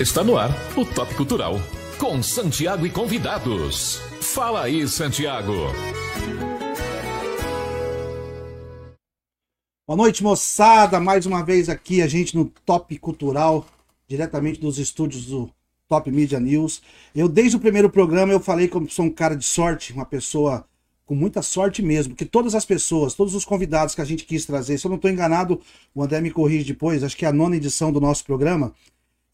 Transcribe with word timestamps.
Está 0.00 0.24
no 0.24 0.38
ar 0.38 0.48
o 0.78 0.86
Top 0.86 1.14
Cultural, 1.14 1.60
com 1.98 2.22
Santiago 2.22 2.86
e 2.86 2.90
convidados. 2.90 4.00
Fala 4.22 4.62
aí, 4.62 4.88
Santiago. 4.88 5.52
Boa 9.86 9.98
noite, 9.98 10.22
moçada. 10.22 10.98
Mais 10.98 11.26
uma 11.26 11.44
vez 11.44 11.68
aqui 11.68 12.00
a 12.00 12.06
gente 12.06 12.34
no 12.34 12.46
Top 12.64 12.98
Cultural, 12.98 13.66
diretamente 14.08 14.58
dos 14.58 14.78
estúdios 14.78 15.26
do 15.26 15.50
Top 15.86 16.10
Media 16.10 16.40
News. 16.40 16.80
Eu, 17.14 17.28
desde 17.28 17.58
o 17.58 17.60
primeiro 17.60 17.90
programa, 17.90 18.32
eu 18.32 18.40
falei 18.40 18.68
que 18.68 18.76
eu 18.78 18.88
sou 18.88 19.04
um 19.04 19.10
cara 19.10 19.36
de 19.36 19.44
sorte, 19.44 19.92
uma 19.92 20.06
pessoa 20.06 20.64
com 21.04 21.14
muita 21.14 21.42
sorte 21.42 21.82
mesmo, 21.82 22.16
que 22.16 22.24
todas 22.24 22.54
as 22.54 22.64
pessoas, 22.64 23.12
todos 23.12 23.34
os 23.34 23.44
convidados 23.44 23.94
que 23.94 24.00
a 24.00 24.06
gente 24.06 24.24
quis 24.24 24.46
trazer, 24.46 24.78
se 24.78 24.86
eu 24.86 24.88
não 24.88 24.96
estou 24.96 25.10
enganado, 25.10 25.60
o 25.94 26.02
André 26.02 26.22
me 26.22 26.30
corrige 26.30 26.64
depois, 26.64 27.04
acho 27.04 27.18
que 27.18 27.26
é 27.26 27.28
a 27.28 27.32
nona 27.34 27.56
edição 27.56 27.92
do 27.92 28.00
nosso 28.00 28.24
programa, 28.24 28.72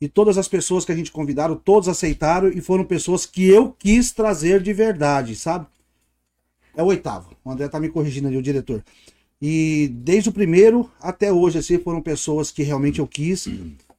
e 0.00 0.08
todas 0.08 0.36
as 0.36 0.46
pessoas 0.46 0.84
que 0.84 0.92
a 0.92 0.96
gente 0.96 1.10
convidaram, 1.10 1.56
todos 1.56 1.88
aceitaram 1.88 2.48
e 2.48 2.60
foram 2.60 2.84
pessoas 2.84 3.24
que 3.24 3.46
eu 3.46 3.74
quis 3.78 4.12
trazer 4.12 4.60
de 4.62 4.72
verdade, 4.72 5.34
sabe? 5.34 5.66
É 6.76 6.82
o 6.82 6.86
oitavo. 6.86 7.30
O 7.44 7.50
André 7.50 7.68
tá 7.68 7.80
me 7.80 7.88
corrigindo 7.88 8.28
ali, 8.28 8.36
o 8.36 8.42
diretor. 8.42 8.84
E 9.40 9.88
desde 9.94 10.28
o 10.28 10.32
primeiro 10.32 10.90
até 11.00 11.32
hoje, 11.32 11.58
assim, 11.58 11.78
foram 11.78 12.02
pessoas 12.02 12.50
que 12.50 12.62
realmente 12.62 12.98
eu 12.98 13.06
quis 13.06 13.48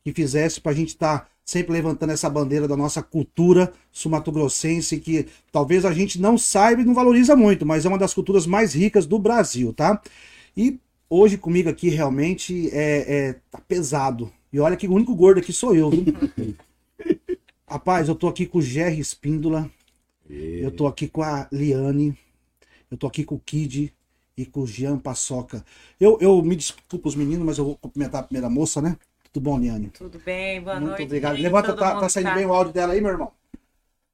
que 0.04 0.14
fizesse 0.14 0.62
pra 0.62 0.74
gente 0.74 0.90
estar 0.90 1.20
tá 1.20 1.28
sempre 1.44 1.74
levantando 1.74 2.12
essa 2.12 2.30
bandeira 2.30 2.68
da 2.68 2.78
nossa 2.78 3.02
cultura 3.02 3.74
sumatogrossense, 3.92 5.00
que 5.00 5.28
talvez 5.52 5.86
a 5.86 5.94
gente 5.94 6.20
não 6.20 6.38
saiba 6.38 6.82
e 6.82 6.86
não 6.86 6.94
valoriza 6.94 7.36
muito, 7.36 7.66
mas 7.66 7.86
é 7.86 7.90
uma 7.90 7.98
das 7.98 8.14
culturas 8.14 8.46
mais 8.46 8.74
ricas 8.74 9.06
do 9.06 9.20
Brasil, 9.20 9.74
tá? 9.74 10.02
E 10.56 10.80
hoje 11.10 11.38
comigo 11.38 11.70
aqui 11.70 11.90
realmente 11.90 12.70
é, 12.72 13.30
é 13.30 13.34
tá 13.50 13.60
pesado 13.68 14.32
e 14.52 14.60
olha 14.60 14.78
que 14.78 14.88
o 14.88 14.94
único 14.94 15.16
gordo 15.16 15.40
aqui 15.40 15.52
sou 15.52 15.76
eu? 15.76 15.90
Rapaz, 17.68 18.08
eu 18.08 18.16
tô 18.16 18.28
aqui 18.28 18.46
com 18.46 18.60
o 18.60 18.62
Jerry 18.62 19.00
Espíndola. 19.00 19.70
E... 20.30 20.60
Eu 20.62 20.72
tô 20.72 20.88
aqui 20.88 21.08
com 21.08 21.22
a 21.22 21.48
Liane. 21.52 22.18
Eu 22.90 22.98
tô 22.98 23.08
aqui 23.08 23.24
com 23.24 23.36
o 23.36 23.40
Kid 23.40 23.94
e 24.38 24.46
com 24.46 24.62
o 24.62 24.68
Jean 24.68 24.98
Paçoca. 24.98 25.66
Eu, 26.00 26.18
eu 26.22 26.42
me 26.42 26.56
desculpo 26.56 27.10
os 27.10 27.16
meninos, 27.16 27.46
mas 27.46 27.58
eu 27.58 27.66
vou 27.66 27.78
cumprimentar 27.78 28.22
a 28.22 28.24
primeira 28.24 28.50
moça, 28.50 28.82
né? 28.82 28.98
Tudo 29.34 29.44
bom, 29.44 29.60
Liane? 29.60 29.90
Tudo 29.90 30.20
bem, 30.20 30.62
boa 30.62 30.76
Muito 30.76 30.88
noite. 30.88 31.00
Muito 31.00 31.10
obrigado. 31.10 31.38
Levanta, 31.38 31.76
tá, 31.76 32.00
tá 32.00 32.10
saindo 32.10 32.30
tá... 32.30 32.36
bem 32.36 32.46
o 32.46 32.54
áudio 32.54 32.74
dela 32.74 32.94
aí, 32.94 33.02
meu 33.02 33.12
irmão? 33.12 33.32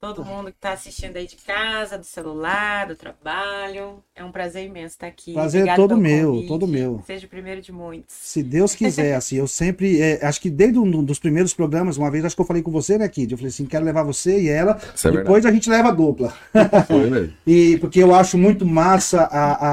Todo 0.04 0.26
mundo 0.26 0.52
que 0.52 0.58
está 0.58 0.74
assistindo 0.74 1.16
aí 1.16 1.26
de 1.26 1.38
casa, 1.38 1.98
do 1.98 2.06
celular, 2.06 2.88
do 2.88 2.96
trabalho. 2.96 4.04
É 4.14 4.22
um 4.22 4.34
prazer 4.34 4.66
imenso 4.66 4.96
estar 4.96 5.08
aqui. 5.08 5.32
Prazer 5.32 5.62
Obrigado 5.62 5.78
todo 5.78 5.98
meu, 5.98 6.32
convite. 6.32 6.48
todo 6.50 6.68
meu. 6.68 7.02
Seja 7.08 7.26
o 7.26 7.30
primeiro 7.30 7.62
de 7.62 7.72
muitos. 7.72 8.14
Se 8.14 8.44
Deus 8.44 8.76
quiser, 8.76 9.16
assim, 9.16 9.38
eu 9.38 9.48
sempre, 9.48 10.02
é, 10.02 10.26
acho 10.26 10.42
que 10.42 10.50
desde 10.50 10.78
um 10.78 11.04
dos 11.06 11.20
primeiros 11.20 11.54
programas, 11.54 11.96
uma 11.96 12.12
vez, 12.12 12.26
acho 12.26 12.36
que 12.36 12.42
eu 12.42 12.46
falei 12.46 12.62
com 12.62 12.70
você, 12.70 12.98
né, 12.98 13.08
Kid? 13.08 13.32
Eu 13.32 13.38
falei 13.38 13.48
assim, 13.48 13.66
quero 13.66 13.86
levar 13.86 14.04
você 14.04 14.42
e 14.42 14.50
ela, 14.50 14.78
é 15.06 15.12
depois 15.12 15.46
a 15.46 15.52
gente 15.54 15.70
leva 15.70 15.88
a 15.88 15.94
dupla. 15.94 16.34
Foi 16.86 17.10
mesmo. 17.10 17.34
e 17.48 17.78
porque 17.78 18.04
eu 18.04 18.14
acho 18.14 18.38
muito 18.38 18.66
massa 18.66 19.22
a, 19.22 19.54
a, 19.54 19.68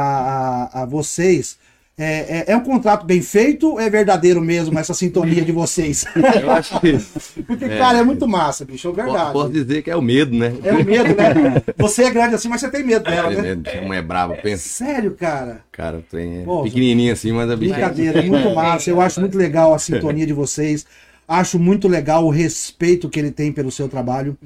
a, 0.63 0.83
a 0.83 0.87
vocês 0.87 1.59
é, 2.03 2.45
é, 2.49 2.53
é, 2.53 2.57
um 2.57 2.63
contrato 2.63 3.05
bem 3.05 3.21
feito 3.21 3.73
ou 3.73 3.79
é 3.79 3.91
verdadeiro 3.91 4.41
mesmo 4.41 4.79
essa 4.79 4.95
sintonia 4.95 5.43
de 5.45 5.53
vocês? 5.53 6.07
Eu 6.41 6.51
acho 6.51 6.81
que. 6.81 6.99
Porque, 7.43 7.67
é, 7.67 7.77
cara, 7.77 7.99
é 7.99 8.03
muito 8.03 8.27
massa, 8.27 8.65
bicho, 8.65 8.89
é 8.89 8.93
verdade. 8.93 9.35
Posso 9.35 9.53
dizer 9.53 9.83
que 9.83 9.91
é 9.91 9.97
o 9.97 10.01
medo, 10.01 10.35
né? 10.35 10.51
É 10.65 10.73
o 10.73 10.83
medo, 10.83 11.15
né? 11.15 11.63
Você 11.77 12.05
é 12.05 12.11
grande 12.11 12.37
assim, 12.37 12.49
mas 12.49 12.63
você 12.63 12.71
tem 12.71 12.83
medo 12.83 13.05
dela, 13.05 13.31
é, 13.31 13.55
né? 13.55 13.63
A 13.79 13.87
mãe 13.87 13.99
é 13.99 14.03
brava, 14.03 14.35
pensa. 14.37 14.67
Sério, 14.67 15.11
cara? 15.11 15.61
Cara, 15.71 16.03
tem. 16.11 16.43
Pô, 16.43 16.63
pequenininha 16.63 17.13
assim, 17.13 17.33
mas 17.33 17.51
a 17.51 17.57
bicha. 17.57 17.75
Brincadeira, 17.75 18.21
é 18.21 18.23
muito 18.23 18.55
massa. 18.55 18.89
Eu 18.89 18.99
acho 18.99 19.21
muito 19.21 19.37
legal 19.37 19.75
a 19.75 19.79
sintonia 19.79 20.27
de 20.27 20.33
vocês. 20.33 20.87
Acho 21.29 21.59
muito 21.59 21.87
legal 21.87 22.25
o 22.25 22.31
respeito 22.31 23.11
que 23.11 23.21
ele 23.21 23.31
tem 23.31 23.53
pelo 23.53 23.71
seu 23.71 23.91
trabalho. 23.91 24.39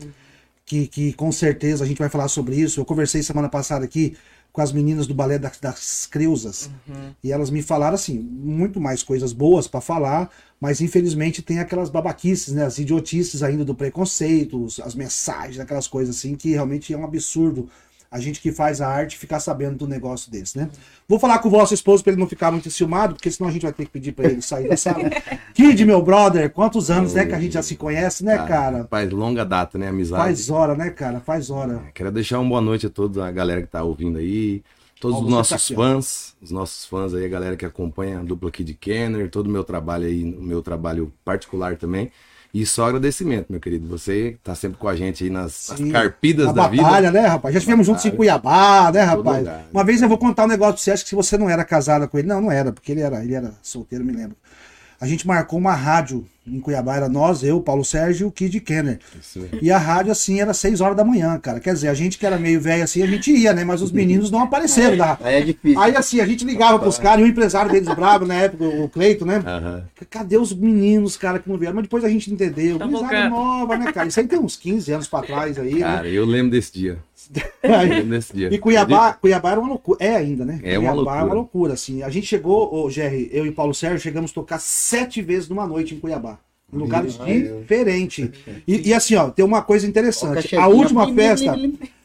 Que, 0.66 0.88
que 0.88 1.12
com 1.12 1.30
certeza 1.30 1.84
a 1.84 1.86
gente 1.86 1.98
vai 1.98 2.08
falar 2.08 2.26
sobre 2.26 2.56
isso. 2.56 2.80
Eu 2.80 2.84
conversei 2.84 3.22
semana 3.22 3.48
passada 3.48 3.84
aqui 3.84 4.16
com 4.54 4.60
as 4.60 4.70
meninas 4.70 5.08
do 5.08 5.14
balé 5.14 5.36
das, 5.36 5.58
das 5.58 6.06
Creusas. 6.06 6.70
Uhum. 6.86 7.10
E 7.24 7.32
elas 7.32 7.50
me 7.50 7.60
falaram 7.60 7.96
assim, 7.96 8.16
muito 8.16 8.80
mais 8.80 9.02
coisas 9.02 9.32
boas 9.32 9.66
para 9.66 9.80
falar, 9.80 10.30
mas 10.60 10.80
infelizmente 10.80 11.42
tem 11.42 11.58
aquelas 11.58 11.90
babaquices, 11.90 12.54
né, 12.54 12.64
as 12.64 12.78
idiotices 12.78 13.42
ainda 13.42 13.64
do 13.64 13.74
preconceito, 13.74 14.64
as 14.84 14.94
mensagens, 14.94 15.58
aquelas 15.58 15.88
coisas 15.88 16.16
assim 16.16 16.36
que 16.36 16.50
realmente 16.50 16.94
é 16.94 16.96
um 16.96 17.04
absurdo 17.04 17.68
a 18.14 18.20
gente 18.20 18.40
que 18.40 18.52
faz 18.52 18.81
a 18.81 18.87
arte 18.87 19.19
ficar 19.19 19.40
sabendo 19.40 19.76
do 19.76 19.88
negócio 19.88 20.31
desse, 20.31 20.56
né? 20.56 20.70
Vou 21.08 21.19
falar 21.19 21.40
com 21.40 21.49
o 21.49 21.50
vosso 21.50 21.75
esposo 21.75 22.00
para 22.00 22.12
ele 22.12 22.20
não 22.20 22.28
ficar 22.28 22.52
muito 22.52 22.69
enciumado, 22.69 23.14
porque 23.14 23.28
senão 23.28 23.50
a 23.50 23.52
gente 23.52 23.62
vai 23.62 23.72
ter 23.72 23.87
que 23.87 23.90
pedir 23.90 24.12
para 24.12 24.31
ele 24.31 24.40
sair 24.40 24.69
da 24.69 24.76
sala. 24.76 25.11
Kid, 25.52 25.84
meu 25.84 26.00
brother, 26.00 26.49
quantos 26.49 26.93
anos, 26.93 27.12
né, 27.12 27.26
que 27.26 27.34
a 27.34 27.40
gente 27.40 27.55
já 27.55 27.62
se 27.62 27.75
conhece, 27.75 28.25
né, 28.25 28.38
cara? 28.46 28.87
Faz 28.88 29.11
longa 29.11 29.44
data, 29.44 29.76
né, 29.76 29.88
amizade. 29.88 30.22
Faz 30.22 30.49
hora, 30.49 30.76
né, 30.76 30.90
cara? 30.90 31.19
Faz 31.19 31.50
hora. 31.50 31.82
É, 31.88 31.90
quero 31.93 32.12
deixar 32.12 32.38
uma 32.38 32.49
boa 32.49 32.61
noite 32.61 32.87
a 32.87 32.90
toda 32.90 33.26
a 33.26 33.32
galera 33.32 33.62
que 33.62 33.66
tá 33.66 33.82
ouvindo 33.82 34.16
aí, 34.16 34.62
todos 35.00 35.20
os 35.20 35.28
nossos 35.28 35.66
tá 35.66 35.75
fãs, 35.75 36.37
os 36.40 36.52
nossos 36.52 36.87
fãs 36.87 37.14
aí, 37.14 37.25
a 37.25 37.28
galera 37.28 37.56
que 37.56 37.66
acompanha 37.66 38.20
a 38.20 38.22
dupla 38.22 38.49
Kid 38.49 38.75
Kenner, 38.75 39.28
todo 39.28 39.49
o 39.49 39.50
meu 39.50 39.64
trabalho 39.64 40.06
aí, 40.06 40.22
o 40.22 40.40
meu 40.40 40.62
trabalho 40.62 41.12
particular 41.25 41.76
também. 41.76 42.12
E 42.54 42.64
só 42.64 42.86
agradecimento, 42.86 43.46
meu 43.50 43.58
querido. 43.58 43.88
Você 43.88 44.38
tá 44.44 44.54
sempre 44.54 44.78
com 44.78 44.86
a 44.86 44.94
gente 44.94 45.24
aí 45.24 45.30
nas, 45.30 45.70
nas 45.70 45.90
carpidas 45.90 46.46
Na 46.46 46.52
da 46.52 46.68
batalha, 46.68 47.08
vida. 47.08 47.22
né, 47.22 47.26
rapaz? 47.26 47.52
Já 47.52 47.58
estivemos 47.58 47.84
juntos 47.84 48.04
em 48.04 48.12
Cuiabá, 48.12 48.92
né, 48.92 49.02
rapaz? 49.02 49.38
Lugar, 49.38 49.66
Uma 49.72 49.82
né? 49.82 49.86
vez 49.86 50.00
eu 50.00 50.08
vou 50.08 50.16
contar 50.16 50.44
um 50.44 50.48
negócio 50.48 50.78
você, 50.78 50.92
acho 50.92 51.02
que 51.02 51.08
se 51.08 51.16
você 51.16 51.36
não 51.36 51.50
era 51.50 51.64
casada 51.64 52.06
com 52.06 52.16
ele. 52.16 52.28
Não, 52.28 52.40
não 52.40 52.52
era, 52.52 52.72
porque 52.72 52.92
ele 52.92 53.00
era, 53.00 53.24
ele 53.24 53.34
era 53.34 53.52
solteiro, 53.60 54.04
me 54.04 54.12
lembro. 54.12 54.36
A 55.00 55.06
gente 55.06 55.26
marcou 55.26 55.58
uma 55.58 55.74
rádio 55.74 56.24
em 56.46 56.61
Cuiabá, 56.61 56.96
era 56.96 57.08
nós, 57.08 57.43
eu, 57.43 57.61
Paulo 57.61 57.85
Sérgio 57.85 58.26
e 58.26 58.29
o 58.29 58.31
Kid 58.31 58.61
Kenner. 58.61 58.99
E 59.62 59.70
a 59.70 59.79
rádio, 59.79 60.12
assim, 60.12 60.41
era 60.41 60.52
6 60.52 60.81
horas 60.81 60.96
da 60.96 61.05
manhã, 61.05 61.38
cara. 61.38 61.58
Quer 61.58 61.73
dizer, 61.73 61.88
a 61.88 61.94
gente 61.94 62.19
que 62.19 62.26
era 62.26 62.38
meio 62.38 62.61
velho 62.61 62.85
assim, 62.85 63.02
a 63.02 63.06
gente 63.06 63.31
ia, 63.31 63.55
né? 63.55 63.64
Mas 63.64 63.81
os 63.81 63.91
meninos 63.91 64.31
não 64.31 64.43
apareceram. 64.43 64.96
Da... 64.96 65.19
Aí 65.23 65.37
é 65.37 65.41
difícil. 65.41 65.81
Aí, 65.81 65.96
assim, 65.96 66.20
a 66.20 66.26
gente 66.26 66.44
ligava 66.44 66.79
pros 66.79 66.99
caras, 66.99 67.20
e 67.20 67.29
o 67.29 67.31
empresário 67.31 67.70
deles 67.70 67.88
bravo 67.94 68.26
na 68.26 68.35
época, 68.35 68.64
o 68.64 68.88
Cleito, 68.88 69.25
né? 69.25 69.38
Uhum. 69.38 69.82
Cadê 70.11 70.37
os 70.37 70.52
meninos, 70.52 71.17
cara, 71.17 71.38
que 71.38 71.49
não 71.49 71.56
vieram? 71.56 71.76
Mas 71.76 71.85
depois 71.85 72.05
a 72.05 72.08
gente 72.08 72.31
entendeu. 72.31 72.79
Tá 72.79 72.87
nova, 73.31 73.76
né, 73.79 73.90
cara? 73.90 74.08
Isso 74.08 74.20
aí 74.20 74.26
tem 74.26 74.38
uns 74.38 74.56
15 74.56 74.93
anos 74.93 75.08
pra 75.08 75.23
trás 75.23 75.58
aí, 75.58 75.75
né? 75.75 75.81
Cara, 75.81 76.02
né? 76.02 76.11
eu 76.11 76.26
lembro 76.26 76.50
desse 76.50 76.73
dia. 76.73 76.99
Nesse 78.06 78.35
dia. 78.35 78.53
E 78.53 78.59
Cuiabá, 78.59 79.12
Cuiabá 79.15 79.53
era 79.53 79.61
uma 79.61 79.69
loucura. 79.69 79.99
É 80.05 80.17
ainda, 80.17 80.44
né? 80.44 80.61
É 80.62 80.79
uma 80.79 80.93
Cuiabá 80.93 80.94
loucura. 80.94 81.19
é 81.19 81.25
uma 81.25 81.35
loucura, 81.35 81.73
assim. 81.75 82.03
A 82.03 82.11
gente 82.11 82.26
chegou, 82.26 82.85
o 82.85 82.91
Jerry, 82.91 83.29
eu 83.32 83.47
e 83.47 83.50
Paulo 83.50 83.75
Sérgio, 83.75 84.00
chegamos 84.00 84.31
a 84.31 84.35
tocar 84.35 84.61
sete 84.61 85.23
vezes 85.23 85.49
numa 85.49 85.67
noite 85.67 85.94
em 85.94 86.00
Cuiabá 86.00 86.38
em 86.73 86.79
lugares 86.79 87.19
diferentes. 87.19 88.31
E, 88.67 88.88
e, 88.88 88.94
assim, 88.94 89.15
ó, 89.15 89.31
tem 89.31 89.44
uma 89.44 89.62
coisa 89.62 89.87
interessante. 89.87 90.56
A 90.56 90.67
última 90.67 91.12
festa, 91.12 91.55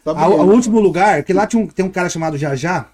o 0.05 0.43
último 0.51 0.79
lugar, 0.79 1.23
que 1.23 1.33
lá 1.33 1.47
tinha 1.47 1.61
um, 1.61 1.67
tem 1.67 1.85
um 1.85 1.89
cara 1.89 2.09
chamado 2.09 2.37
Jajá, 2.37 2.89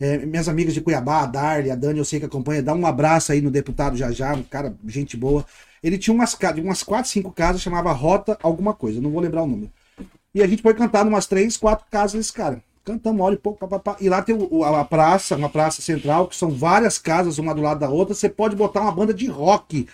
é, 0.00 0.18
minhas 0.18 0.48
amigas 0.48 0.72
de 0.72 0.80
Cuiabá, 0.80 1.22
a 1.22 1.26
Darly, 1.26 1.70
a 1.70 1.74
Dani, 1.74 1.98
eu 1.98 2.04
sei 2.04 2.18
que 2.18 2.26
acompanha, 2.26 2.62
dá 2.62 2.72
um 2.72 2.86
abraço 2.86 3.32
aí 3.32 3.40
no 3.40 3.50
deputado 3.50 3.96
Jajá, 3.96 4.32
um 4.32 4.42
cara, 4.42 4.74
gente 4.86 5.16
boa. 5.16 5.44
Ele 5.82 5.98
tinha 5.98 6.14
umas, 6.14 6.36
umas 6.62 6.82
quatro, 6.82 7.10
cinco 7.10 7.30
casas, 7.30 7.60
chamava 7.60 7.92
Rota 7.92 8.38
alguma 8.42 8.72
coisa, 8.72 9.00
não 9.00 9.10
vou 9.10 9.20
lembrar 9.20 9.42
o 9.42 9.46
número. 9.46 9.70
E 10.34 10.42
a 10.42 10.46
gente 10.46 10.62
foi 10.62 10.74
cantar 10.74 11.06
umas 11.06 11.26
três, 11.26 11.56
quatro 11.56 11.86
casas 11.90 12.12
desse 12.12 12.32
cara. 12.32 12.62
Cantamos 12.84 13.20
hora 13.20 13.34
e 13.34 13.38
pouco, 13.38 13.58
papapá. 13.58 13.96
E 14.00 14.08
lá 14.08 14.22
tem 14.22 14.34
o, 14.34 14.64
a, 14.64 14.80
a 14.80 14.84
praça, 14.84 15.36
uma 15.36 15.48
praça 15.48 15.82
central, 15.82 16.26
que 16.28 16.36
são 16.36 16.50
várias 16.50 16.98
casas, 16.98 17.38
uma 17.38 17.54
do 17.54 17.60
lado 17.60 17.80
da 17.80 17.88
outra. 17.90 18.14
Você 18.14 18.28
pode 18.28 18.56
botar 18.56 18.80
uma 18.80 18.92
banda 18.92 19.12
de 19.12 19.26
rock 19.26 19.86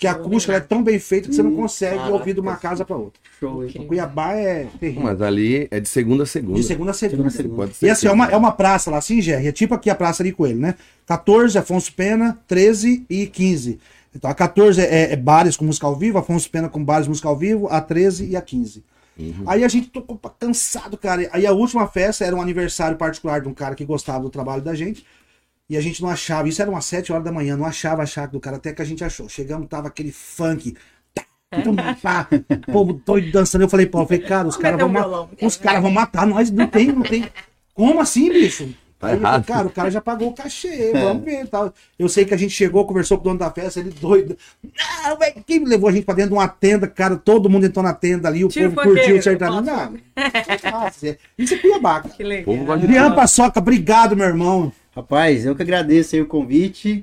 que 0.00 0.06
a 0.06 0.12
acústica 0.12 0.54
é 0.54 0.60
tão 0.60 0.82
bem 0.82 0.98
feita 0.98 1.28
que 1.28 1.34
você 1.34 1.42
não 1.42 1.54
consegue 1.54 1.96
caraca. 1.96 2.14
ouvir 2.14 2.32
de 2.32 2.40
uma 2.40 2.56
casa 2.56 2.86
para 2.86 2.96
outra. 2.96 3.20
Show. 3.38 3.62
Cuiabá 3.86 4.32
é 4.32 4.66
terrível. 4.80 5.02
Mas 5.02 5.20
ali 5.20 5.68
é 5.70 5.78
de 5.78 5.88
segunda 5.90 6.22
a 6.22 6.26
segunda. 6.26 6.58
De 6.58 6.64
segunda 6.64 6.90
a 6.92 6.94
segunda. 6.94 7.16
Segunda 7.16 7.30
segunda. 7.30 7.56
Pode 7.56 7.76
ser 7.76 7.86
E 7.86 7.90
assim, 7.90 8.06
é 8.06 8.10
uma, 8.10 8.26
é 8.26 8.36
uma 8.36 8.50
praça 8.50 8.90
lá, 8.90 8.96
assim, 8.96 9.20
Gerry, 9.20 9.48
é 9.48 9.52
tipo 9.52 9.74
aqui 9.74 9.90
a 9.90 9.94
Praça 9.94 10.24
de 10.24 10.32
Coelho, 10.32 10.58
né? 10.58 10.74
14, 11.04 11.58
Afonso 11.58 11.92
Pena, 11.92 12.38
13 12.48 13.04
e 13.10 13.26
15. 13.26 13.78
Então 14.16 14.30
a 14.30 14.34
14 14.34 14.80
é, 14.80 15.12
é 15.12 15.16
bares 15.16 15.54
com 15.54 15.66
música 15.66 15.86
ao 15.86 15.94
vivo, 15.94 16.16
Afonso 16.16 16.50
Pena 16.50 16.70
com 16.70 16.82
bares 16.82 17.06
com 17.06 17.10
música 17.10 17.28
ao 17.28 17.36
vivo, 17.36 17.68
a 17.68 17.78
13 17.78 18.26
e 18.26 18.36
a 18.36 18.40
15. 18.40 18.82
Aí 19.46 19.64
a 19.64 19.68
gente 19.68 19.88
tocou 19.88 20.18
cansado, 20.38 20.96
cara. 20.96 21.28
Aí 21.32 21.46
a 21.46 21.52
última 21.52 21.86
festa 21.86 22.24
era 22.24 22.34
um 22.34 22.42
aniversário 22.42 22.96
particular 22.96 23.40
de 23.40 23.48
um 23.48 23.54
cara 23.54 23.74
que 23.74 23.84
gostava 23.84 24.20
do 24.20 24.30
trabalho 24.30 24.62
da 24.62 24.74
gente. 24.74 25.04
E 25.68 25.76
a 25.76 25.80
gente 25.80 26.02
não 26.02 26.08
achava, 26.08 26.48
isso 26.48 26.60
era 26.60 26.70
umas 26.70 26.84
7 26.84 27.12
horas 27.12 27.24
da 27.24 27.30
manhã, 27.30 27.56
não 27.56 27.64
achava 27.64 28.02
a 28.02 28.06
chácara 28.06 28.32
do 28.32 28.40
cara, 28.40 28.56
até 28.56 28.72
que 28.72 28.82
a 28.82 28.84
gente 28.84 29.04
achou. 29.04 29.28
Chegamos, 29.28 29.68
tava 29.68 29.86
aquele 29.86 30.10
funk. 30.10 30.74
tum, 31.62 31.76
pá, 32.02 32.28
povo 32.72 32.92
doido 32.92 33.30
dançando. 33.30 33.62
Eu 33.62 33.68
falei, 33.68 33.86
pô, 33.86 34.00
eu 34.00 34.06
falei, 34.06 34.22
cara, 34.22 34.48
os 34.48 34.56
caras 34.56 34.78
vão, 34.80 34.88
ma- 34.88 35.00
caras 35.56 35.82
vão 35.82 35.90
matar 35.90 36.26
nós. 36.26 36.50
Não 36.50 36.66
tem, 36.66 36.86
não 36.88 37.02
tem. 37.02 37.28
Como 37.74 38.00
assim, 38.00 38.30
bicho? 38.30 38.74
Tá 39.00 39.12
errado. 39.14 39.44
cara, 39.46 39.66
o 39.66 39.70
cara 39.70 39.90
já 39.90 40.00
pagou 40.00 40.28
o 40.28 40.34
cachê, 40.34 40.92
vamos 40.94 41.24
ver. 41.24 41.46
Tal. 41.48 41.72
Eu 41.98 42.06
sei 42.06 42.26
que 42.26 42.34
a 42.34 42.36
gente 42.36 42.50
chegou, 42.52 42.86
conversou 42.86 43.16
com 43.16 43.22
o 43.22 43.24
dono 43.28 43.38
da 43.38 43.50
festa, 43.50 43.80
ele 43.80 43.90
doido. 43.90 44.36
Não, 44.62 45.18
velho, 45.18 45.42
quem 45.46 45.64
levou 45.64 45.88
a 45.88 45.92
gente 45.92 46.04
pra 46.04 46.14
dentro 46.14 46.32
de 46.32 46.36
uma 46.36 46.46
tenda, 46.46 46.86
cara, 46.86 47.16
todo 47.16 47.48
mundo 47.48 47.64
entrou 47.64 47.82
na 47.82 47.94
tenda 47.94 48.28
ali, 48.28 48.44
o 48.44 48.48
Tipo 48.48 48.74
povo 48.74 48.88
curtiu 48.88 49.16
o 49.16 49.22
sertanejo. 49.22 49.62
Não, 49.62 49.94
nossa, 50.70 51.08
é- 51.08 51.18
isso 51.38 51.54
é 51.54 51.56
Cuiabá. 51.56 52.02
Que 52.02 52.22
legal. 52.22 52.72
Adriano 52.72 53.14
Paçoca, 53.16 53.58
obrigado, 53.58 54.14
meu 54.14 54.26
irmão. 54.26 54.70
Rapaz, 54.94 55.46
eu 55.46 55.56
que 55.56 55.62
agradeço 55.62 56.14
aí 56.14 56.20
o 56.20 56.26
convite. 56.26 57.02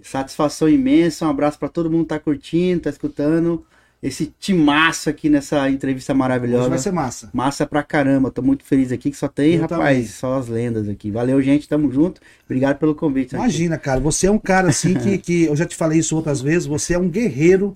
Satisfação 0.00 0.68
imensa. 0.68 1.26
Um 1.26 1.30
abraço 1.30 1.58
pra 1.58 1.68
todo 1.68 1.90
mundo 1.90 2.02
que 2.04 2.08
tá 2.08 2.18
curtindo, 2.18 2.80
tá 2.82 2.90
escutando. 2.90 3.64
Esse 4.06 4.32
timaço 4.38 5.08
aqui 5.08 5.30
nessa 5.30 5.70
entrevista 5.70 6.12
Hoje 6.12 6.18
maravilhosa. 6.18 6.68
vai 6.68 6.78
ser 6.78 6.92
massa. 6.92 7.30
Massa 7.32 7.64
pra 7.66 7.82
caramba. 7.82 8.30
Tô 8.30 8.42
muito 8.42 8.62
feliz 8.62 8.92
aqui 8.92 9.10
que 9.10 9.16
só 9.16 9.28
tem, 9.28 9.54
Eu 9.54 9.62
rapaz, 9.62 9.78
também. 9.96 10.04
só 10.06 10.34
as 10.38 10.46
lendas 10.46 10.86
aqui. 10.90 11.10
Valeu, 11.10 11.40
gente. 11.40 11.66
Tamo 11.66 11.90
junto. 11.90 12.20
Obrigado 12.44 12.76
pelo 12.78 12.94
convite. 12.94 13.30
Santinho. 13.30 13.44
Imagina, 13.46 13.78
cara, 13.78 14.00
você 14.00 14.26
é 14.26 14.30
um 14.30 14.38
cara 14.38 14.68
assim 14.68 14.92
que, 14.92 15.16
que 15.18 15.44
eu 15.44 15.56
já 15.56 15.64
te 15.64 15.74
falei 15.74 16.00
isso 16.00 16.14
outras 16.14 16.42
vezes, 16.42 16.66
você 16.66 16.92
é 16.92 16.98
um 16.98 17.08
guerreiro, 17.08 17.74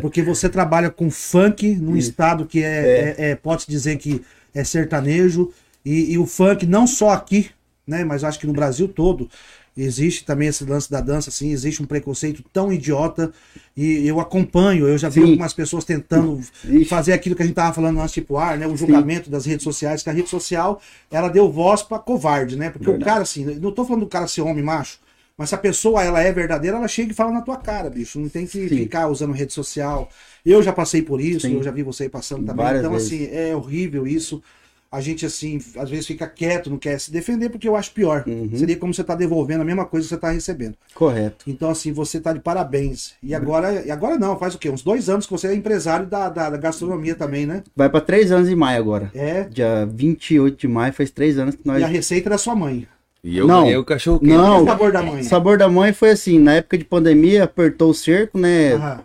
porque 0.00 0.22
você 0.22 0.48
trabalha 0.48 0.88
com 0.88 1.10
funk 1.10 1.74
num 1.76 1.96
estado 1.98 2.46
que 2.46 2.62
é, 2.64 3.14
é- 3.18 3.30
é- 3.30 3.34
pode-se 3.34 3.70
dizer 3.70 3.98
que 3.98 4.22
é 4.54 4.64
sertanejo, 4.64 5.52
e, 5.84 6.12
e 6.14 6.18
o 6.18 6.24
funk 6.24 6.64
não 6.66 6.86
só 6.86 7.10
aqui, 7.10 7.50
né, 7.86 8.04
mas 8.04 8.24
acho 8.24 8.38
que 8.40 8.46
no 8.46 8.52
Brasil 8.54 8.88
todo, 8.88 9.28
existe 9.82 10.24
também 10.24 10.48
esse 10.48 10.64
lance 10.64 10.90
da 10.90 11.00
dança, 11.00 11.30
assim, 11.30 11.50
existe 11.50 11.82
um 11.82 11.86
preconceito 11.86 12.42
tão 12.52 12.72
idiota, 12.72 13.32
e 13.76 14.06
eu 14.06 14.18
acompanho, 14.20 14.86
eu 14.88 14.98
já 14.98 15.08
vi 15.08 15.20
Sim. 15.20 15.30
algumas 15.30 15.52
pessoas 15.52 15.84
tentando 15.84 16.40
Ixi. 16.64 16.84
fazer 16.86 17.12
aquilo 17.12 17.36
que 17.36 17.42
a 17.42 17.46
gente 17.46 17.54
tava 17.54 17.72
falando 17.72 18.00
antes, 18.00 18.12
tipo, 18.12 18.36
ar, 18.36 18.58
né, 18.58 18.66
o 18.66 18.76
julgamento 18.76 19.30
das 19.30 19.46
redes 19.46 19.64
sociais, 19.64 20.02
que 20.02 20.10
a 20.10 20.12
rede 20.12 20.28
social, 20.28 20.80
ela 21.10 21.28
deu 21.28 21.50
voz 21.50 21.82
pra 21.82 21.98
covarde, 21.98 22.56
né, 22.56 22.70
porque 22.70 22.88
o 22.88 22.92
Verdade. 22.92 23.10
cara, 23.10 23.22
assim, 23.22 23.44
não 23.44 23.70
tô 23.72 23.84
falando 23.84 24.02
do 24.02 24.08
cara 24.08 24.26
ser 24.26 24.42
homem 24.42 24.64
macho, 24.64 24.98
mas 25.36 25.50
se 25.50 25.54
a 25.54 25.58
pessoa 25.58 26.02
ela 26.02 26.20
é 26.20 26.32
verdadeira, 26.32 26.76
ela 26.78 26.88
chega 26.88 27.12
e 27.12 27.14
fala 27.14 27.30
na 27.30 27.40
tua 27.42 27.56
cara, 27.56 27.88
bicho. 27.88 28.18
Não 28.18 28.28
tem 28.28 28.44
que 28.44 28.68
Sim. 28.68 28.76
ficar 28.76 29.06
usando 29.06 29.32
rede 29.32 29.52
social. 29.52 30.10
Eu 30.44 30.60
já 30.60 30.72
passei 30.72 31.00
por 31.00 31.20
isso, 31.20 31.46
Sim. 31.46 31.54
eu 31.54 31.62
já 31.62 31.70
vi 31.70 31.84
você 31.84 32.08
passando 32.08 32.44
também. 32.44 32.64
Várias 32.64 32.80
então, 32.80 32.90
vezes. 32.90 33.06
assim, 33.06 33.28
é 33.30 33.54
horrível 33.54 34.04
isso. 34.04 34.42
A 34.90 35.02
gente, 35.02 35.26
assim, 35.26 35.60
às 35.76 35.90
vezes 35.90 36.06
fica 36.06 36.26
quieto, 36.26 36.70
não 36.70 36.78
quer 36.78 36.98
se 36.98 37.10
defender, 37.12 37.50
porque 37.50 37.68
eu 37.68 37.76
acho 37.76 37.92
pior. 37.92 38.24
Uhum. 38.26 38.50
Seria 38.54 38.76
como 38.76 38.94
você 38.94 39.04
tá 39.04 39.14
devolvendo 39.14 39.60
a 39.60 39.64
mesma 39.64 39.84
coisa 39.84 40.06
que 40.06 40.14
você 40.14 40.18
tá 40.18 40.30
recebendo. 40.30 40.76
Correto. 40.94 41.44
Então, 41.46 41.68
assim, 41.68 41.92
você 41.92 42.18
tá 42.18 42.32
de 42.32 42.40
parabéns. 42.40 43.12
E 43.22 43.34
agora, 43.34 43.84
e 43.84 43.90
agora 43.90 44.18
não, 44.18 44.38
faz 44.38 44.54
o 44.54 44.58
quê? 44.58 44.70
Uns 44.70 44.82
dois 44.82 45.10
anos 45.10 45.26
que 45.26 45.32
você 45.32 45.48
é 45.48 45.54
empresário 45.54 46.06
da, 46.06 46.30
da, 46.30 46.48
da 46.48 46.56
gastronomia 46.56 47.14
também, 47.14 47.44
né? 47.44 47.62
Vai 47.76 47.90
pra 47.90 48.00
três 48.00 48.32
anos 48.32 48.48
em 48.48 48.54
maio 48.54 48.78
agora. 48.80 49.10
É. 49.14 49.44
Dia 49.44 49.86
28 49.92 50.56
de 50.56 50.68
maio, 50.68 50.92
faz 50.94 51.10
três 51.10 51.38
anos 51.38 51.54
que 51.54 51.66
nós. 51.66 51.80
E 51.82 51.84
a 51.84 51.88
receita 51.88 52.28
é 52.28 52.30
da 52.30 52.38
sua 52.38 52.56
mãe. 52.56 52.88
E 53.22 53.36
eu 53.36 53.46
Não. 53.46 53.64
ganhei 53.64 53.76
o 53.76 53.84
cachorro 53.84 54.20
E 54.22 54.28
Não. 54.28 54.62
o 54.62 54.64
sabor 54.66 54.90
da 54.92 55.02
mãe. 55.02 55.20
O 55.20 55.24
sabor 55.24 55.58
da 55.58 55.68
mãe 55.68 55.92
foi 55.92 56.10
assim, 56.12 56.38
na 56.38 56.54
época 56.54 56.78
de 56.78 56.84
pandemia, 56.86 57.44
apertou 57.44 57.90
o 57.90 57.94
cerco, 57.94 58.38
né? 58.38 58.72
Aham. 58.72 59.00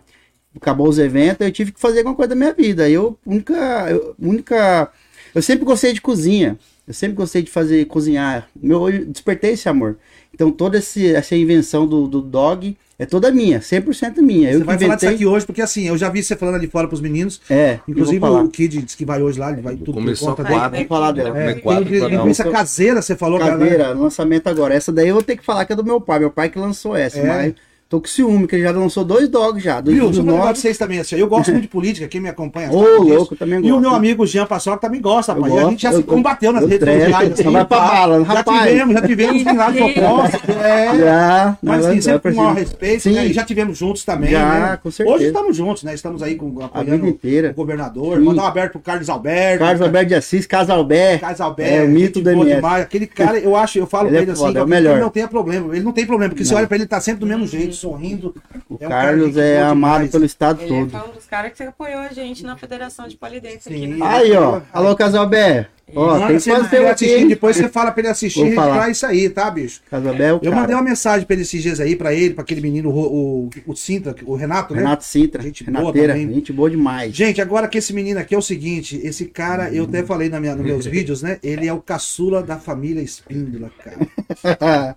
acabou 0.56 0.88
os 0.88 0.98
eventos, 0.98 1.44
eu 1.44 1.52
tive 1.52 1.72
que 1.72 1.80
fazer 1.80 1.98
alguma 1.98 2.14
coisa 2.14 2.30
da 2.30 2.34
minha 2.36 2.54
vida. 2.54 2.88
Eu 2.88 3.18
única, 3.26 3.54
eu, 3.90 4.14
única, 4.18 4.88
eu 5.34 5.42
sempre 5.42 5.64
gostei 5.64 5.92
de 5.92 6.00
cozinha. 6.00 6.58
Eu 6.86 6.92
sempre 6.92 7.16
gostei 7.16 7.42
de 7.42 7.50
fazer 7.50 7.86
cozinhar. 7.86 8.46
Meu, 8.60 8.88
eu 8.90 9.06
despertei 9.06 9.52
esse 9.52 9.68
amor. 9.68 9.96
Então 10.34 10.50
toda 10.50 10.76
esse, 10.78 11.14
essa 11.14 11.34
invenção 11.34 11.86
do, 11.86 12.06
do 12.06 12.20
dog 12.20 12.76
é 12.98 13.06
toda 13.06 13.30
minha, 13.30 13.58
100% 13.60 14.18
minha. 14.20 14.50
Eu 14.50 14.58
Você 14.58 14.60
que 14.60 14.64
vai 14.66 14.78
falar 14.78 14.94
disso 14.96 15.06
inventei. 15.06 15.08
aqui 15.14 15.26
hoje, 15.26 15.46
porque 15.46 15.62
assim, 15.62 15.88
eu 15.88 15.96
já 15.96 16.08
vi 16.10 16.22
você 16.22 16.36
falando 16.36 16.56
ali 16.56 16.66
fora 16.68 16.86
pros 16.86 17.00
meninos. 17.00 17.40
É, 17.48 17.78
Inclusive 17.88 18.24
eu 18.24 18.34
o 18.34 18.48
Kid 18.48 18.82
disse 18.82 18.96
que 18.96 19.04
vai 19.04 19.22
hoje 19.22 19.38
lá, 19.38 19.50
ele 19.50 19.62
vai 19.62 19.74
tudo 19.76 19.86
por 19.86 19.94
Começou 19.94 20.28
conta 20.28 20.42
a 20.42 20.44
dele. 20.44 20.58
quatro. 20.58 20.78
Vou 20.78 20.86
falar 20.88 21.12
dela. 21.12 21.30
Comer 21.30 21.48
É, 21.48 21.54
quatro 21.54 21.84
tem 21.88 22.08
linguiça 22.08 22.44
caseira, 22.50 23.00
você 23.00 23.16
falou, 23.16 23.38
galera. 23.38 23.58
Cadeira, 23.58 23.88
lançamento 23.94 24.46
agora. 24.48 24.74
Essa 24.74 24.92
daí 24.92 25.08
eu 25.08 25.14
vou 25.14 25.22
ter 25.22 25.36
que 25.36 25.44
falar 25.44 25.64
que 25.64 25.72
é 25.72 25.76
do 25.76 25.84
meu 25.84 26.00
pai. 26.00 26.18
Meu 26.18 26.30
pai 26.30 26.48
que 26.50 26.58
lançou 26.58 26.94
essa, 26.94 27.18
É. 27.18 27.26
mas 27.26 27.54
tô 27.88 28.00
com 28.00 28.06
ciúme, 28.08 28.46
que 28.48 28.56
ele 28.56 28.62
já 28.64 28.70
lançou 28.72 29.04
dois 29.04 29.28
dogs 29.28 29.62
já. 29.62 29.80
Viu? 29.80 30.10
do 30.10 30.18
eu 30.18 30.24
falar 30.24 30.24
pra 30.36 30.44
norte. 30.46 30.58
vocês 30.60 30.76
também, 30.78 30.98
assim, 30.98 31.16
eu 31.16 31.28
gosto 31.28 31.50
muito 31.50 31.62
de 31.62 31.68
política, 31.68 32.08
quem 32.08 32.20
me 32.20 32.28
acompanha 32.28 32.70
Ô, 32.72 32.80
disso. 32.82 33.02
louco, 33.14 33.36
também 33.36 33.58
E 33.60 33.62
gosto. 33.62 33.76
o 33.76 33.80
meu 33.80 33.90
amigo 33.94 34.26
Jean 34.26 34.46
Paçoca 34.46 34.78
também 34.78 35.00
gosta, 35.00 35.32
rapaz. 35.32 35.52
E 35.54 35.58
a 35.58 35.64
gente 35.70 35.82
já 35.82 35.92
eu 35.92 35.98
se 35.98 36.02
combateu 36.02 36.52
nas 36.52 36.62
Eu 36.62 36.68
redes 36.68 36.88
sociais. 36.88 37.38
só 37.38 37.50
vai 37.50 37.64
pra 37.64 37.78
bala, 37.78 38.24
já 38.24 38.32
rapaz. 38.34 38.68
tivemos, 38.68 38.94
já 38.94 39.02
tivemos 39.02 39.46
um 39.46 39.56
lado 39.56 39.76
proposta. 39.94 40.52
É. 40.52 40.98
Já, 40.98 41.58
Mas 41.62 41.78
assim, 41.86 41.92
vai 41.94 42.02
sempre 42.02 42.32
com 42.32 42.40
o 42.40 42.42
maior 42.44 42.56
respeito, 42.56 43.02
Sim. 43.02 43.12
né? 43.14 43.26
E 43.26 43.32
já 43.32 43.44
tivemos 43.44 43.78
juntos 43.78 44.04
também, 44.04 44.30
Já, 44.30 44.48
né? 44.70 44.78
com 44.82 44.90
certeza. 44.90 45.16
Hoje 45.16 45.26
estamos 45.26 45.56
juntos, 45.56 45.82
né? 45.84 45.94
Estamos 45.94 46.22
aí 46.22 46.34
com, 46.34 46.60
A 46.62 46.64
apoiando 46.66 46.90
vida 46.96 47.08
inteira. 47.08 47.50
o 47.50 47.54
governador. 47.54 48.18
Sim. 48.18 48.24
Mandar 48.24 48.42
um 48.42 48.46
aberto 48.46 48.72
pro 48.72 48.80
Carlos 48.80 49.08
Alberto. 49.08 49.58
Carlos 49.60 49.80
Alberto 49.82 50.08
de 50.08 50.14
Assis, 50.14 50.46
Casa 50.46 50.74
Alberto. 50.74 51.20
Carlos 51.20 51.40
Alberto, 51.40 51.72
É, 51.74 51.84
o 51.84 51.88
mito 51.88 52.20
do 52.20 52.44
demais. 52.44 52.82
Aquele 52.82 53.06
cara, 53.06 53.38
eu 53.38 53.54
acho, 53.54 53.78
eu 53.78 53.86
falo 53.86 54.08
Ele 54.08 54.12
pra 54.12 54.20
é 54.20 54.22
ele 54.22 54.30
assim, 54.32 54.44
é 54.46 54.76
ele 54.94 55.00
não 55.00 55.10
tem 55.10 55.26
problema. 55.28 55.74
Ele 55.74 55.84
não 55.84 55.92
tem 55.92 56.06
problema, 56.06 56.30
porque 56.30 56.44
você 56.44 56.54
olha 56.54 56.66
pra 56.66 56.76
ele, 56.76 56.84
ele 56.84 56.88
tá 56.88 57.00
sempre 57.00 57.20
do 57.20 57.26
mesmo 57.26 57.46
jeito, 57.46 57.73
sorrindo. 57.74 58.34
O 58.68 58.76
É 58.80 58.86
um 58.86 58.90
Carlos 58.90 59.36
é 59.36 59.62
amado 59.62 59.92
demais. 59.94 60.10
pelo 60.12 60.24
estado 60.24 60.60
Ele 60.62 60.68
todo. 60.68 60.90
foi 60.90 61.10
um 61.10 61.12
dos 61.12 61.26
caras 61.26 61.52
que 61.52 61.62
apoiou 61.62 62.00
a 62.00 62.08
gente 62.08 62.44
na 62.44 62.56
Federação 62.56 63.06
de 63.08 63.16
Polidense 63.16 63.68
aqui. 63.68 63.78
Sim. 63.78 63.86
né? 63.94 64.06
Aí, 64.06 64.32
ó. 64.36 64.60
Alô, 64.72 64.94
Casalbé. 64.96 65.68
Ó, 65.94 66.26
tem 66.26 66.38
que 66.38 66.50
fazer 66.50 66.86
aqui. 66.86 67.24
depois 67.26 67.56
você 67.56 67.68
fala 67.68 67.92
pra 67.92 68.00
ele 68.00 68.08
assistir 68.08 68.46
e 68.46 68.54
falar. 68.54 68.90
isso 68.90 69.04
aí, 69.06 69.28
tá, 69.28 69.50
bicho? 69.50 69.80
Casalbé 69.90 70.28
é 70.28 70.32
o 70.32 70.36
Eu 70.36 70.40
cara. 70.50 70.56
mandei 70.56 70.74
uma 70.74 70.82
mensagem 70.82 71.26
pra 71.26 71.34
ele 71.34 71.42
esses 71.42 71.62
dias 71.62 71.78
aí, 71.78 71.94
pra 71.94 72.12
ele, 72.12 72.32
pra 72.34 72.42
aquele 72.42 72.60
menino, 72.60 72.90
o, 72.90 73.44
o, 73.46 73.50
o 73.66 73.76
Sintra, 73.76 74.14
o 74.24 74.34
Renato, 74.34 74.72
né? 74.74 74.80
Renato 74.80 75.04
Sintra. 75.04 75.42
Gente 75.42 75.62
boa 75.64 75.78
Renateira. 75.78 76.14
também. 76.14 76.34
Gente 76.34 76.52
boa 76.52 76.70
demais. 76.70 77.14
Gente, 77.14 77.40
agora 77.40 77.68
que 77.68 77.78
esse 77.78 77.92
menino 77.92 78.18
aqui 78.18 78.34
é 78.34 78.38
o 78.38 78.42
seguinte, 78.42 78.98
esse 79.04 79.26
cara, 79.26 79.72
eu 79.72 79.84
até 79.84 80.02
falei 80.02 80.28
na 80.28 80.40
minha, 80.40 80.54
nos 80.56 80.64
meus 80.64 80.86
vídeos, 80.86 81.22
né? 81.22 81.38
Ele 81.42 81.66
é 81.68 81.72
o 81.72 81.80
caçula 81.80 82.42
da 82.42 82.56
família 82.58 83.02
Espíndola, 83.02 83.70
cara. 83.82 84.96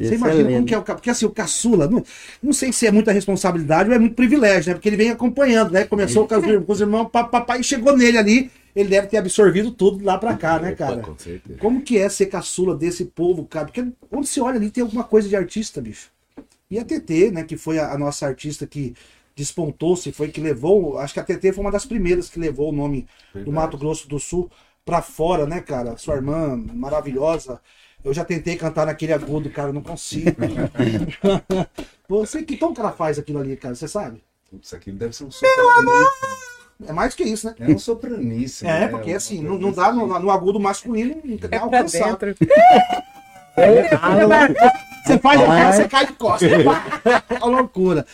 Você 0.00 0.14
imagina 0.14 0.50
é 0.50 0.54
como 0.54 0.66
que 0.66 0.74
é 0.74 0.78
o 0.78 0.82
Porque 0.82 1.10
assim, 1.10 1.26
o 1.26 1.30
caçula, 1.30 1.86
não, 1.88 2.02
não 2.42 2.52
sei 2.52 2.72
se 2.72 2.86
é 2.86 2.90
muita 2.90 3.12
responsabilidade 3.12 3.88
ou 3.88 3.94
é 3.94 3.98
muito 3.98 4.14
privilégio, 4.14 4.70
né? 4.70 4.74
Porque 4.74 4.88
ele 4.88 4.96
vem 4.96 5.10
acompanhando, 5.10 5.70
né? 5.72 5.84
Começou 5.84 6.26
com, 6.26 6.34
os- 6.36 6.64
com 6.64 6.72
os 6.72 6.80
irmãos, 6.80 7.06
papai 7.10 7.62
chegou 7.62 7.96
nele 7.96 8.18
ali, 8.18 8.50
ele 8.74 8.88
deve 8.88 9.06
ter 9.06 9.18
absorvido 9.18 9.70
tudo 9.70 10.04
lá 10.04 10.18
pra 10.18 10.36
cá, 10.36 10.58
né, 10.58 10.74
cara? 10.74 11.00
Com 11.00 11.16
certeza. 11.16 11.58
Como 11.58 11.82
que 11.82 11.98
é 11.98 12.08
ser 12.08 12.26
caçula 12.26 12.74
desse 12.74 13.04
povo, 13.04 13.46
cara? 13.46 13.66
Porque 13.66 13.86
onde 14.10 14.26
você 14.26 14.40
olha 14.40 14.56
ali 14.56 14.70
tem 14.70 14.82
alguma 14.82 15.04
coisa 15.04 15.28
de 15.28 15.36
artista, 15.36 15.80
bicho. 15.80 16.10
E 16.70 16.78
a 16.78 16.84
TT, 16.84 17.30
né, 17.30 17.44
que 17.44 17.56
foi 17.56 17.78
a, 17.78 17.92
a 17.92 17.98
nossa 17.98 18.26
artista 18.26 18.66
que 18.66 18.94
despontou-se, 19.36 20.10
foi 20.12 20.28
que 20.28 20.40
levou, 20.40 20.98
acho 20.98 21.14
que 21.14 21.20
a 21.20 21.24
TT 21.24 21.52
foi 21.52 21.64
uma 21.64 21.70
das 21.70 21.84
primeiras 21.84 22.28
que 22.28 22.38
levou 22.38 22.70
o 22.70 22.74
nome 22.74 23.06
do 23.32 23.52
Mato 23.52 23.76
Grosso 23.76 24.08
do 24.08 24.18
Sul 24.18 24.50
pra 24.84 25.02
fora, 25.02 25.46
né, 25.46 25.60
cara? 25.60 25.96
Sua 25.96 26.16
irmã 26.16 26.56
maravilhosa. 26.56 27.60
Eu 28.04 28.12
já 28.12 28.24
tentei 28.24 28.56
cantar 28.56 28.86
naquele 28.86 29.12
agudo, 29.12 29.48
cara, 29.50 29.72
não 29.72 29.82
consigo. 29.82 30.30
Você 32.06 32.42
que 32.42 32.56
tom 32.56 32.74
que 32.74 32.80
ela 32.80 32.92
faz 32.92 33.18
aquilo 33.18 33.38
ali, 33.38 33.56
cara, 33.56 33.74
você 33.74 33.88
sabe? 33.88 34.22
Isso 34.60 34.76
aqui 34.76 34.92
deve 34.92 35.16
ser 35.16 35.24
um 35.24 35.30
sopranice. 35.30 36.53
É 36.86 36.92
mais 36.92 37.14
que 37.14 37.22
isso, 37.22 37.46
né? 37.46 37.54
É 37.58 37.68
um 37.68 37.78
sopranice. 37.78 38.66
É, 38.66 38.80
né? 38.80 38.88
porque 38.88 39.12
Um 39.12 39.16
assim, 39.16 39.42
não, 39.42 39.58
não 39.58 39.72
dá 39.72 39.92
no, 39.92 40.06
no 40.06 40.30
agudo 40.30 40.58
masculino, 40.58 41.16
nunca 41.24 41.48
dá 41.48 41.56
Pra 41.58 41.66
alcançado. 41.66 42.18
dentro. 42.18 42.46
Você 45.04 45.18
faz 45.18 45.40
a 45.40 45.46
cara, 45.46 45.72
você 45.72 45.88
cai 45.88 46.06
de 46.06 46.12
costas. 46.14 46.50
é 47.30 47.34
uma 47.38 47.46
loucura. 47.60 48.06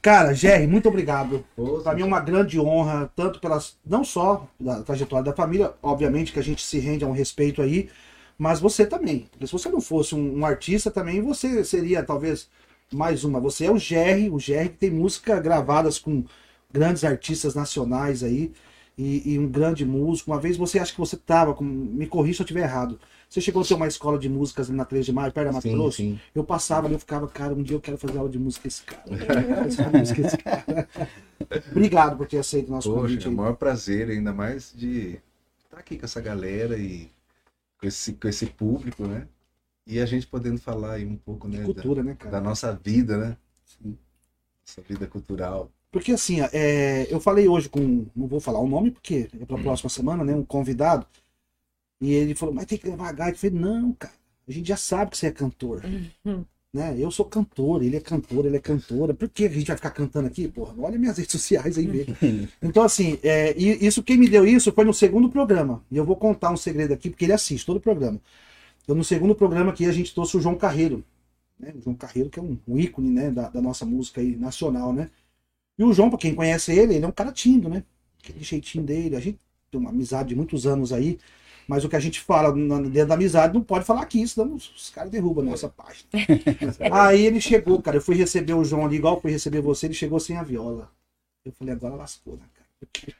Cara, 0.00 0.32
Jerry, 0.32 0.66
muito 0.66 0.88
obrigado. 0.88 1.44
Pô, 1.54 1.80
Pra 1.80 1.94
mim 1.94 2.02
é 2.02 2.04
uma 2.04 2.20
grande 2.20 2.58
honra, 2.58 3.10
tanto 3.14 3.40
pelas. 3.40 3.76
Não 3.84 4.04
só 4.04 4.46
da 4.58 4.82
trajetória 4.82 5.24
da 5.24 5.32
família, 5.32 5.72
obviamente 5.82 6.32
que 6.32 6.38
a 6.38 6.42
gente 6.42 6.64
se 6.64 6.78
rende 6.78 7.04
a 7.04 7.08
um 7.08 7.12
respeito 7.12 7.60
aí, 7.60 7.90
mas 8.38 8.60
você 8.60 8.86
também. 8.86 9.28
Porque 9.30 9.46
se 9.46 9.52
você 9.52 9.68
não 9.68 9.80
fosse 9.80 10.14
um, 10.14 10.38
um 10.38 10.46
artista 10.46 10.90
também, 10.90 11.20
você 11.20 11.64
seria 11.64 12.02
talvez 12.02 12.48
mais 12.92 13.24
uma. 13.24 13.40
Você 13.40 13.66
é 13.66 13.70
o 13.70 13.78
Jerry, 13.78 14.30
o 14.30 14.38
Jerry 14.38 14.70
que 14.70 14.76
tem 14.76 14.90
música 14.90 15.38
gravadas 15.40 15.98
com 15.98 16.24
grandes 16.72 17.04
artistas 17.04 17.54
nacionais 17.54 18.22
aí. 18.22 18.52
e, 18.96 19.32
e 19.34 19.38
um 19.38 19.48
grande 19.48 19.84
músico. 19.86 20.30
Uma 20.30 20.40
vez 20.40 20.56
você 20.56 20.78
acha 20.78 20.92
que 20.92 20.98
você 20.98 21.16
tava, 21.16 21.54
com, 21.54 21.64
me 21.64 22.06
corrija 22.06 22.36
se 22.38 22.42
eu 22.42 22.44
estiver 22.44 22.62
errado. 22.62 23.00
Você 23.28 23.40
chegou 23.40 23.62
a 23.62 23.64
ter 23.64 23.72
uma 23.74 23.86
escola 23.88 24.18
de 24.18 24.28
músicas 24.28 24.68
na 24.68 24.84
3 24.84 25.06
de 25.06 25.12
maio, 25.12 25.32
perto 25.32 25.46
da 25.46 25.52
Mato 25.54 25.62
Sim, 25.62 25.72
Grosso? 25.72 25.96
sim. 25.96 26.20
Eu 26.34 26.44
passava 26.44 26.86
ali, 26.86 26.94
eu 26.94 26.98
ficava, 27.00 27.26
cara, 27.28 27.54
um 27.54 27.62
dia 27.62 27.74
eu 27.76 27.80
quero 27.80 27.96
fazer 27.96 28.18
aula 28.18 28.28
de 28.28 28.38
música 28.38 28.62
com 28.62 28.68
esse 28.68 28.82
cara. 28.82 29.02
Eu 29.08 29.16
quero 29.26 29.56
fazer 29.64 29.82
aula 29.82 29.92
de 29.92 29.98
música 29.98 30.20
esse 30.20 30.36
cara. 30.36 30.88
Obrigado 31.70 32.16
por 32.18 32.26
ter 32.26 32.38
aceito 32.38 32.68
o 32.68 32.72
nosso 32.72 32.90
Poxa, 32.90 33.00
convite. 33.00 33.26
é 33.26 33.30
o 33.30 33.32
maior 33.32 33.54
prazer, 33.56 34.10
ainda 34.10 34.32
mais 34.32 34.72
de 34.76 35.18
estar 35.64 35.78
aqui 35.78 35.98
com 35.98 36.04
essa 36.04 36.20
galera 36.20 36.76
e 36.78 37.10
com 37.80 37.86
esse, 37.86 38.14
com 38.14 38.28
esse 38.28 38.46
público, 38.46 39.06
né? 39.06 39.28
E 39.86 40.00
a 40.00 40.06
gente 40.06 40.26
podendo 40.26 40.58
falar 40.60 40.94
aí 40.94 41.06
um 41.06 41.16
pouco, 41.16 41.48
né? 41.48 41.58
da- 41.58 41.64
Cultura, 41.64 42.02
né, 42.02 42.14
Da, 42.14 42.30
cara? 42.30 42.40
nossa 42.40 42.74
vida, 42.74 43.18
né? 43.18 43.36
Nossa 44.66 44.82
vida 44.82 45.06
cultural. 45.06 45.70
Porque 45.92 46.12
assim, 46.12 46.38
é, 46.52 47.06
eu 47.10 47.20
falei 47.20 47.46
hoje 47.46 47.68
com, 47.68 48.06
não 48.16 48.26
vou 48.26 48.40
falar 48.40 48.58
o 48.58 48.66
nome 48.66 48.90
porque 48.90 49.28
é 49.38 49.44
pra 49.44 49.58
próxima 49.58 49.90
semana, 49.90 50.24
né, 50.24 50.34
um 50.34 50.42
convidado, 50.42 51.06
e 52.00 52.14
ele 52.14 52.34
falou, 52.34 52.54
mas 52.54 52.64
tem 52.64 52.78
que 52.78 52.88
levar 52.88 53.10
a 53.10 53.12
gaita. 53.12 53.36
Eu 53.36 53.50
falei, 53.50 53.64
não, 53.64 53.92
cara, 53.92 54.14
a 54.48 54.50
gente 54.50 54.66
já 54.66 54.76
sabe 54.76 55.10
que 55.10 55.18
você 55.18 55.26
é 55.26 55.30
cantor. 55.30 55.82
Né? 56.72 56.96
Eu 56.98 57.10
sou 57.10 57.26
cantor, 57.26 57.82
ele 57.82 57.96
é 57.96 58.00
cantor, 58.00 58.46
ele 58.46 58.56
é 58.56 58.60
cantora. 58.60 59.12
Por 59.12 59.28
que 59.28 59.44
a 59.44 59.48
gente 59.50 59.66
vai 59.66 59.76
ficar 59.76 59.90
cantando 59.90 60.26
aqui? 60.26 60.48
Porra, 60.48 60.74
olha 60.78 60.98
minhas 60.98 61.18
redes 61.18 61.30
sociais 61.30 61.76
aí, 61.76 61.86
vê. 61.86 62.06
Então, 62.62 62.82
assim, 62.82 63.18
é, 63.22 63.54
e 63.56 63.86
isso 63.86 64.02
quem 64.02 64.16
me 64.16 64.28
deu 64.28 64.46
isso 64.46 64.72
foi 64.72 64.86
no 64.86 64.94
segundo 64.94 65.28
programa. 65.28 65.84
E 65.90 65.96
eu 65.98 66.04
vou 66.04 66.16
contar 66.16 66.50
um 66.50 66.56
segredo 66.56 66.94
aqui, 66.94 67.10
porque 67.10 67.26
ele 67.26 67.34
assiste 67.34 67.66
todo 67.66 67.76
o 67.76 67.80
programa. 67.80 68.18
Eu, 68.88 68.94
no 68.94 69.04
segundo 69.04 69.34
programa 69.34 69.70
aqui, 69.70 69.84
a 69.84 69.92
gente 69.92 70.14
trouxe 70.14 70.38
o 70.38 70.40
João 70.40 70.56
Carreiro. 70.56 71.04
Né? 71.60 71.74
O 71.76 71.82
João 71.82 71.94
Carreiro, 71.94 72.30
que 72.30 72.38
é 72.38 72.42
um, 72.42 72.58
um 72.66 72.78
ícone 72.78 73.10
né, 73.10 73.30
da, 73.30 73.50
da 73.50 73.60
nossa 73.60 73.84
música 73.84 74.22
aí, 74.22 74.34
nacional, 74.34 74.94
né? 74.94 75.10
E 75.78 75.84
o 75.84 75.92
João, 75.92 76.10
pra 76.10 76.18
quem 76.18 76.34
conhece 76.34 76.72
ele, 76.72 76.94
ele 76.94 77.04
é 77.04 77.08
um 77.08 77.12
cara 77.12 77.32
tímido, 77.32 77.68
né? 77.68 77.84
Aquele 78.22 78.42
jeitinho 78.42 78.84
dele. 78.84 79.16
A 79.16 79.20
gente 79.20 79.38
tem 79.70 79.80
uma 79.80 79.90
amizade 79.90 80.30
de 80.30 80.36
muitos 80.36 80.66
anos 80.66 80.92
aí. 80.92 81.18
Mas 81.66 81.84
o 81.84 81.88
que 81.88 81.96
a 81.96 82.00
gente 82.00 82.20
fala 82.20 82.52
dentro 82.52 83.06
da 83.06 83.14
amizade 83.14 83.54
não 83.54 83.62
pode 83.62 83.84
falar 83.84 84.02
aqui, 84.02 84.26
senão 84.26 84.54
os, 84.54 84.90
caras 84.90 85.10
derrubam 85.10 85.44
a 85.44 85.50
nossa 85.50 85.68
página. 85.68 86.08
aí 86.92 87.24
ele 87.24 87.40
chegou, 87.40 87.80
cara. 87.80 87.96
Eu 87.96 88.02
fui 88.02 88.16
receber 88.16 88.54
o 88.54 88.64
João 88.64 88.84
ali, 88.84 88.96
igual 88.96 89.20
fui 89.20 89.30
receber 89.30 89.60
você, 89.60 89.86
ele 89.86 89.94
chegou 89.94 90.18
sem 90.18 90.36
a 90.36 90.42
viola. 90.42 90.90
Eu 91.44 91.52
falei, 91.52 91.74
agora 91.74 91.94
lascou, 91.94 92.36
né, 92.36 92.44
cara? 92.54 93.16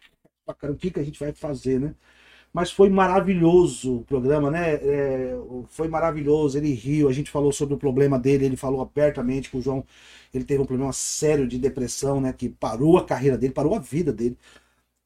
Bacana, 0.47 0.73
O 0.73 0.77
que, 0.77 0.91
que 0.91 1.01
a 1.01 1.05
gente 1.05 1.19
vai 1.19 1.33
fazer, 1.33 1.81
né? 1.81 1.95
Mas 2.53 2.71
foi 2.71 2.91
maravilhoso 2.91 3.99
o 3.99 4.05
programa, 4.05 4.51
né? 4.51 4.75
É, 4.75 5.35
foi 5.69 5.89
maravilhoso. 5.89 6.59
Ele 6.59 6.73
riu, 6.75 7.09
a 7.09 7.13
gente 7.13 7.31
falou 7.31 7.51
sobre 7.53 7.75
o 7.75 7.79
problema 7.79 8.19
dele, 8.19 8.45
ele 8.45 8.57
falou 8.57 8.83
abertamente 8.83 9.51
que 9.51 9.57
o 9.57 9.63
João 9.63 9.85
ele 10.35 10.45
teve 10.45 10.63
um 10.63 10.67
problema 10.67 10.93
sério 10.93 11.49
de 11.49 11.59
depressão, 11.59 12.21
né? 12.21 12.33
Que 12.33 12.49
parou 12.51 12.99
a 12.99 13.05
carreira 13.07 13.39
dele, 13.39 13.53
parou 13.55 13.75
a 13.75 13.79
vida 13.79 14.13
dele. 14.13 14.37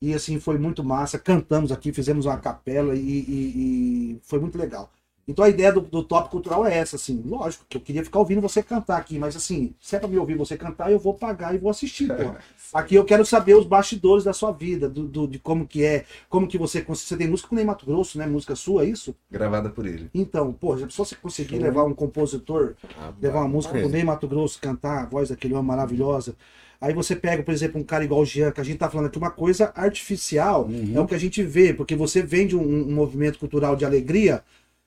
E 0.03 0.15
assim, 0.15 0.41
foi 0.41 0.59
muito 0.59 0.85
massa. 0.85 1.19
Cantamos 1.19 1.73
aqui, 1.73 1.93
fizemos 1.93 2.27
uma 2.27 2.39
capela 2.39 2.95
e, 2.97 3.01
e- 3.01 4.13
e 4.17 4.21
foi 4.25 4.41
muito 4.41 4.59
legal. 4.59 4.93
Então 5.29 5.45
a 5.45 5.49
ideia 5.49 5.73
do, 5.73 5.81
do 5.81 6.05
Top 6.05 6.31
Cultural 6.31 6.65
é 6.65 6.77
essa, 6.79 6.95
assim. 6.97 7.21
Lógico 7.27 7.65
que 7.69 7.77
eu 7.77 7.81
queria 7.81 8.05
ficar 8.05 8.21
ouvindo 8.21 8.41
você 8.41 8.63
cantar 8.63 8.97
aqui, 8.99 9.19
mas 9.19 9.35
assim, 9.35 9.75
se 9.81 9.97
é 9.97 9.99
pra 9.99 10.07
me 10.09 10.17
ouvir 10.19 10.37
você 10.37 10.57
cantar, 10.57 10.93
eu 10.93 10.99
vou 11.01 11.15
pagar 11.15 11.55
e 11.55 11.59
vou 11.59 11.71
assistir, 11.71 12.07
pô. 12.09 12.35
Aqui 12.75 12.97
eu 12.97 13.05
quero 13.05 13.25
saber 13.25 13.55
os 13.55 13.65
bastidores 13.65 14.25
da 14.25 14.33
sua 14.33 14.51
vida, 14.51 14.89
do, 14.89 15.05
do- 15.07 15.29
de 15.29 15.39
como 15.39 15.67
que 15.67 15.85
é, 15.85 16.05
como 16.29 16.49
que 16.49 16.59
você... 16.59 16.83
Você 16.83 17.17
tem 17.17 17.29
música 17.29 17.49
com 17.49 17.55
o 17.55 17.57
Ney 17.57 17.65
Mato 17.65 17.87
Grosso, 17.87 18.19
né? 18.19 18.27
Música 18.27 18.57
sua, 18.57 18.83
é 18.83 18.87
isso? 18.87 19.15
Gravada 19.31 19.71
por 19.71 19.87
ele. 19.87 20.11
Então, 20.13 20.53
pô, 20.53 20.77
já 20.77 20.87
você 20.89 21.15
conseguir 21.15 21.59
levar 21.59 21.85
um 21.85 21.95
compositor 21.95 22.75
levar 23.23 23.41
uma 23.41 23.49
música 23.49 23.73
pro 23.75 23.89
Ney 23.93 24.05
Mato 24.05 24.27
Grosso, 24.29 24.61
cantar 24.61 25.03
a 25.03 25.07
voz 25.07 25.29
daquele 25.29 25.55
homem 25.55 25.67
maravilhosa. 25.67 26.35
Aí 26.81 26.93
você 26.93 27.15
pega, 27.17 27.43
por 27.43 27.55
exemplo, 27.55 27.81
um 27.81 27.85
cara 27.85 28.05
igual 28.05 28.21
o 28.21 28.27
Jean, 28.27 28.51
que 28.51 28.61
a 28.61 28.65
gente 28.65 28.79
tá 28.79 28.91
falando 28.91 29.07
aqui, 29.07 29.17
uma 29.19 29.31
coisa 29.31 29.73
artificial, 29.75 30.69
é 30.95 31.01
o 31.01 31.07
que 31.07 31.15
a 31.15 31.19
gente 31.19 31.43
vê, 31.43 31.73
porque 31.73 31.95
você 31.97 32.21
vende 32.23 32.57
um, 32.57 32.61
um 32.89 32.93
movimento 32.95 33.39
cultural 33.39 33.75
de 33.77 33.85
alegria 33.85 34.43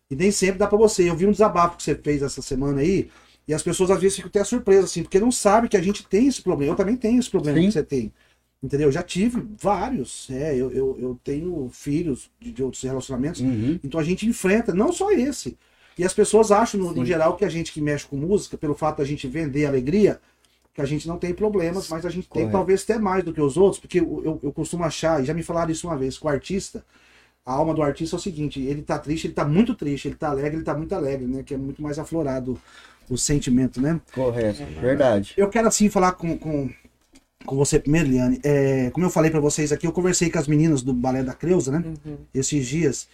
e 0.10 0.16
nem 0.16 0.32
sempre 0.32 0.58
dá 0.58 0.68
pra 0.68 0.78
você. 0.78 1.10
Eu 1.10 1.16
vi 1.16 1.26
um 1.26 1.32
desabafo 1.32 1.78
que 1.78 1.84
você 1.84 1.96
fez 1.96 2.22
essa 2.22 2.42
semana 2.42 2.82
aí, 2.82 3.10
e 3.48 3.54
as 3.54 3.64
pessoas 3.64 3.92
às 3.92 4.00
vezes 4.00 4.16
ficam 4.16 4.30
até 4.30 4.44
surpresas, 4.44 4.86
assim, 4.86 5.04
porque 5.04 5.20
não 5.20 5.32
sabem 5.32 5.70
que 5.70 5.78
a 5.78 5.82
gente 5.82 6.06
tem 6.06 6.28
esse 6.28 6.42
problema. 6.42 6.74
Eu 6.74 6.76
também 6.76 6.96
tenho 6.96 7.20
esse 7.20 7.30
problema 7.30 7.58
Sim. 7.58 7.66
que 7.68 7.72
você 7.74 7.84
tem. 7.84 8.14
Entendeu? 8.62 8.90
Eu 8.90 8.92
já 8.92 9.02
tive 9.02 9.44
vários. 9.58 10.30
É, 10.30 10.54
eu, 10.54 10.70
eu, 10.72 10.98
eu 11.00 11.20
tenho 11.24 11.70
filhos 11.72 12.30
de, 12.40 12.52
de 12.52 12.62
outros 12.62 12.84
relacionamentos. 12.84 13.42
Uhum. 13.42 13.80
Então 13.84 14.00
a 14.00 14.04
gente 14.04 14.28
enfrenta, 14.28 14.74
não 14.74 14.92
só 14.92 15.12
esse. 15.12 15.58
E 15.98 16.04
as 16.04 16.14
pessoas 16.14 16.52
acham, 16.52 16.80
no, 16.80 16.94
no 16.94 17.06
geral, 17.06 17.36
que 17.36 17.44
a 17.44 17.50
gente 17.50 17.72
que 17.72 17.82
mexe 17.82 18.06
com 18.06 18.16
música, 18.16 18.58
pelo 18.58 18.74
fato 18.74 18.98
da 18.98 19.06
gente 19.06 19.28
vender 19.28 19.66
alegria, 19.66 20.20
que 20.74 20.82
a 20.82 20.86
gente 20.86 21.08
não 21.08 21.18
tem 21.18 21.34
problemas, 21.34 21.90
mas 21.90 22.06
a 22.06 22.10
gente 22.10 22.30
tem 22.30 22.44
Correto. 22.44 22.52
talvez 22.52 22.84
até 22.84 22.98
mais 22.98 23.24
do 23.24 23.34
que 23.34 23.42
os 23.42 23.58
outros, 23.58 23.82
porque 23.82 24.00
eu, 24.00 24.22
eu, 24.24 24.40
eu 24.44 24.52
costumo 24.54 24.84
achar, 24.84 25.22
e 25.22 25.26
já 25.26 25.34
me 25.34 25.44
falaram 25.44 25.72
isso 25.72 25.88
uma 25.88 25.98
vez, 25.98 26.18
que 26.18 26.26
o 26.26 26.30
artista, 26.30 26.86
a 27.50 27.54
alma 27.54 27.74
do 27.74 27.82
artista 27.82 28.16
é 28.16 28.20
o 28.20 28.22
seguinte, 28.22 28.62
ele 28.62 28.84
tá 28.84 29.00
triste, 29.00 29.26
ele 29.26 29.34
tá 29.34 29.44
muito 29.44 29.74
triste, 29.74 30.08
ele 30.08 30.16
tá 30.16 30.30
alegre, 30.30 30.58
ele 30.58 30.64
tá 30.64 30.76
muito 30.76 30.94
alegre, 30.94 31.26
né? 31.26 31.42
Que 31.42 31.56
é 31.56 31.58
muito 31.58 31.82
mais 31.82 31.98
aflorado 31.98 32.60
o 33.10 33.18
sentimento, 33.18 33.82
né? 33.82 34.00
Correto, 34.14 34.64
verdade. 34.80 35.34
Eu 35.36 35.50
quero 35.50 35.68
assim 35.68 35.90
falar 35.90 36.12
com, 36.12 36.38
com, 36.38 36.70
com 37.44 37.56
você 37.56 37.80
primeiro, 37.80 38.08
Liane. 38.08 38.40
É, 38.44 38.92
como 38.92 39.04
eu 39.04 39.10
falei 39.10 39.32
pra 39.32 39.40
vocês 39.40 39.72
aqui, 39.72 39.88
eu 39.88 39.92
conversei 39.92 40.30
com 40.30 40.38
as 40.38 40.48
meninas 40.48 40.84
do 40.84 40.94
Balé 40.94 41.24
da 41.24 41.34
Creuza, 41.34 41.72
né? 41.72 41.84
Esses 42.32 42.68
dias. 42.68 43.08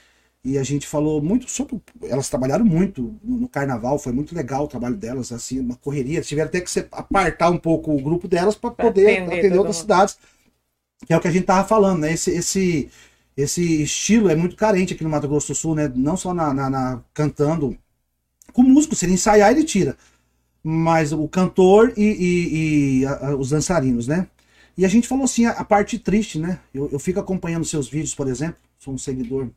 E 0.44 0.58
a 0.58 0.64
gente 0.64 0.86
falou 0.86 1.22
muito 1.22 1.50
sobre. 1.50 1.82
Elas 2.04 2.30
trabalharam 2.30 2.66
muito 2.66 3.18
no, 3.24 3.38
no 3.38 3.48
carnaval, 3.48 3.98
foi 3.98 4.12
muito 4.12 4.36
legal 4.36 4.66
o 4.66 4.68
trabalho 4.68 4.98
delas, 4.98 5.32
assim, 5.32 5.62
uma 5.62 5.78
correria. 5.78 6.20
Tiveram 6.20 6.50
até 6.50 6.60
que 6.60 6.70
se 6.70 6.86
apartar 6.92 7.50
um 7.50 7.58
pouco 7.58 7.96
o 7.96 8.02
grupo 8.02 8.28
delas 8.28 8.54
para 8.54 8.70
Pra 8.70 8.86
poder 8.88 9.08
atender 9.08 9.40
atender 9.40 9.58
outras 9.58 9.78
mundo. 9.78 9.82
cidades. 9.82 10.18
Que 11.08 11.14
é 11.14 11.18
o 11.18 11.22
que 11.22 11.28
a 11.30 11.32
gente 11.32 11.46
tava 11.46 11.66
falando, 11.68 12.02
né? 12.02 12.12
Esse, 12.14 12.32
esse, 12.32 12.90
esse 13.38 13.84
estilo 13.84 14.30
é 14.30 14.36
muito 14.36 14.56
carente 14.56 14.94
aqui 14.94 15.04
no 15.04 15.10
Mato 15.10 15.28
Grosso 15.28 15.50
do 15.50 15.56
Sul, 15.56 15.76
né? 15.76 15.92
Não 15.96 16.18
só 16.18 16.34
na, 16.34 16.54
na- 16.54 16.70
na- 16.70 17.04
cantando 17.14 17.78
com 18.54 18.64
músico, 18.64 18.96
se 18.96 19.06
ele 19.06 19.14
ensaiar, 19.14 19.52
ele 19.52 19.64
tira. 19.64 19.98
Mas 20.64 21.14
o 21.14 21.28
cantor 21.28 21.94
e, 21.98 22.04
e- 22.04 23.00
e 23.02 23.06
a- 23.06 23.30
a- 23.30 23.36
os 23.36 23.50
dançarinos, 23.52 24.08
né? 24.08 24.28
E 24.78 24.86
a 24.86 24.90
gente 24.90 25.08
falou 25.08 25.26
assim, 25.26 25.46
a, 25.46 25.52
a 25.52 25.66
parte 25.66 26.00
triste, 26.00 26.40
né? 26.40 26.60
Eu, 26.74 26.90
eu 26.92 27.00
fico 27.00 27.20
acompanhando 27.20 27.66
seus 27.66 27.90
vídeos, 27.90 28.16
por 28.16 28.28
exemplo, 28.28 28.58
sou 28.80 28.94
um 28.94 28.98
seguidor. 28.98 29.50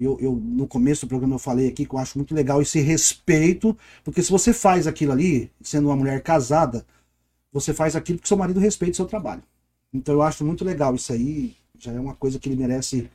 Eu, 0.00 0.16
eu, 0.20 0.32
no 0.36 0.66
começo 0.68 1.06
do 1.06 1.08
programa 1.08 1.34
eu 1.34 1.38
falei 1.40 1.68
aqui 1.68 1.84
que 1.84 1.94
eu 1.94 1.98
acho 1.98 2.18
muito 2.18 2.34
legal 2.34 2.62
esse 2.62 2.80
respeito, 2.80 3.76
porque 4.04 4.22
se 4.22 4.30
você 4.30 4.52
faz 4.52 4.86
aquilo 4.86 5.12
ali, 5.12 5.50
sendo 5.60 5.88
uma 5.88 5.96
mulher 5.96 6.22
casada, 6.22 6.86
você 7.52 7.74
faz 7.74 7.96
aquilo 7.96 8.18
porque 8.18 8.28
seu 8.28 8.36
marido 8.36 8.60
respeita 8.60 8.92
o 8.94 8.96
seu 8.96 9.06
trabalho. 9.06 9.42
Então 9.92 10.14
eu 10.14 10.22
acho 10.22 10.44
muito 10.44 10.64
legal 10.64 10.94
isso 10.94 11.12
aí, 11.12 11.56
já 11.78 11.92
é 11.92 12.00
uma 12.00 12.14
coisa 12.14 12.38
que 12.38 12.48
ele 12.48 12.56
merece 12.56 13.10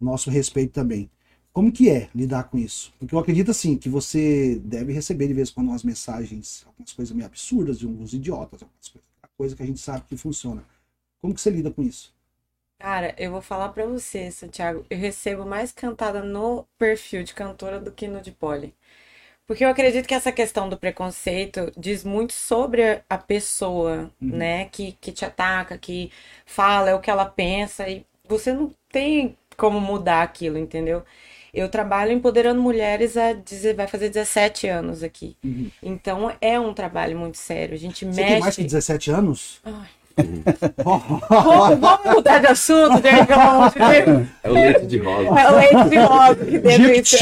nosso 0.00 0.30
respeito 0.30 0.72
também. 0.72 1.10
Como 1.52 1.72
que 1.72 1.88
é 1.90 2.10
lidar 2.14 2.44
com 2.44 2.58
isso? 2.58 2.92
Porque 2.98 3.14
eu 3.14 3.18
acredito 3.18 3.50
assim, 3.50 3.76
que 3.76 3.88
você 3.88 4.60
deve 4.64 4.92
receber 4.92 5.28
de 5.28 5.34
vez 5.34 5.50
em 5.50 5.54
quando 5.54 5.68
umas 5.68 5.84
mensagens, 5.84 6.64
algumas 6.66 6.92
coisas 6.92 7.14
meio 7.14 7.26
absurdas 7.26 7.78
de 7.78 7.86
uns 7.86 8.12
idiotas, 8.12 8.62
algumas 8.62 8.88
coisas, 8.88 9.08
coisa 9.36 9.56
que 9.56 9.62
a 9.62 9.66
gente 9.66 9.80
sabe 9.80 10.04
que 10.08 10.16
funciona. 10.16 10.64
Como 11.20 11.34
que 11.34 11.40
você 11.40 11.50
lida 11.50 11.70
com 11.70 11.82
isso? 11.82 12.14
Cara, 12.78 13.14
eu 13.18 13.30
vou 13.32 13.40
falar 13.40 13.70
pra 13.70 13.86
você, 13.86 14.30
Santiago, 14.30 14.84
eu 14.90 14.98
recebo 14.98 15.44
mais 15.46 15.72
cantada 15.72 16.22
no 16.22 16.64
perfil 16.78 17.24
de 17.24 17.34
cantora 17.34 17.80
do 17.80 17.90
que 17.90 18.06
no 18.06 18.20
de 18.20 18.30
pole. 18.30 18.74
Porque 19.46 19.64
eu 19.64 19.68
acredito 19.68 20.06
que 20.06 20.14
essa 20.14 20.32
questão 20.32 20.68
do 20.68 20.76
preconceito 20.76 21.70
diz 21.76 22.02
muito 22.02 22.32
sobre 22.32 23.02
a 23.08 23.18
pessoa, 23.18 24.10
né, 24.20 24.66
que, 24.66 24.96
que 25.00 25.12
te 25.12 25.24
ataca, 25.24 25.76
que 25.76 26.10
fala 26.46 26.90
é 26.90 26.94
o 26.94 27.00
que 27.00 27.10
ela 27.10 27.26
pensa 27.26 27.86
e 27.88 28.06
você 28.26 28.54
não 28.54 28.72
tem 28.90 29.36
como 29.56 29.80
mudar 29.80 30.22
aquilo, 30.22 30.56
entendeu? 30.56 31.02
Eu 31.52 31.68
trabalho 31.68 32.10
empoderando 32.10 32.60
mulheres 32.60 33.16
há, 33.16 33.36
vai 33.76 33.86
fazer 33.86 34.08
17 34.08 34.66
anos 34.66 35.02
aqui. 35.04 35.36
Então 35.82 36.32
é 36.40 36.58
um 36.58 36.74
trabalho 36.74 37.16
muito 37.16 37.36
sério. 37.36 37.74
A 37.74 37.78
gente 37.78 38.04
Você 38.04 38.20
mexe. 38.20 38.32
tem 38.32 38.40
mais 38.40 38.56
que 38.56 38.64
17 38.64 39.10
anos? 39.12 39.60
Ai. 39.64 39.88
Ó, 40.84 40.98
Vamos, 41.28 41.78
vamos 41.80 42.14
mudar 42.14 42.38
de 42.38 42.46
assunto, 42.46 43.02
gente, 43.02 43.26
pelo 43.26 43.40
amor 43.40 43.70
de 43.70 43.78
Deus. 43.78 44.28
É 44.42 44.50
o 44.50 44.52
leite 44.52 44.86
de 44.86 44.98
rosa. 44.98 45.40
É 45.40 45.50
o 45.50 45.56
leite 45.56 45.88
de 45.90 45.96
rosa 45.98 46.44
que 46.44 46.58
deve 46.58 47.04
Jequiti. 47.04 47.18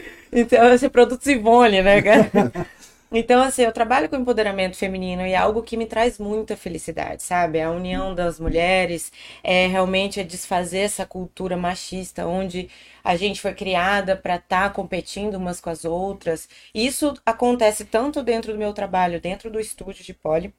Então, 0.32 0.72
esse 0.72 0.86
é 0.86 0.88
produto 0.88 1.22
Simone, 1.22 1.82
né, 1.82 2.02
cara? 2.02 2.30
Então, 3.12 3.42
assim, 3.42 3.62
eu 3.62 3.72
trabalho 3.72 4.08
com 4.08 4.14
empoderamento 4.14 4.76
feminino 4.76 5.26
e 5.26 5.32
é 5.32 5.36
algo 5.36 5.64
que 5.64 5.76
me 5.76 5.84
traz 5.84 6.16
muita 6.16 6.56
felicidade, 6.56 7.24
sabe? 7.24 7.60
A 7.60 7.68
união 7.70 8.14
das 8.14 8.38
mulheres 8.38 9.10
é 9.42 9.66
realmente 9.66 10.20
é 10.20 10.22
desfazer 10.22 10.80
essa 10.80 11.04
cultura 11.04 11.56
machista 11.56 12.24
onde 12.24 12.70
a 13.02 13.16
gente 13.16 13.40
foi 13.40 13.52
criada 13.52 14.16
para 14.16 14.36
estar 14.36 14.72
competindo 14.72 15.34
umas 15.34 15.60
com 15.60 15.70
as 15.70 15.84
outras. 15.84 16.48
Isso 16.72 17.12
acontece 17.26 17.84
tanto 17.84 18.22
dentro 18.22 18.52
do 18.52 18.58
meu 18.58 18.72
trabalho, 18.72 19.20
dentro 19.20 19.50
do 19.50 19.58
estúdio 19.58 20.04
de 20.04 20.14
pole, 20.14 20.54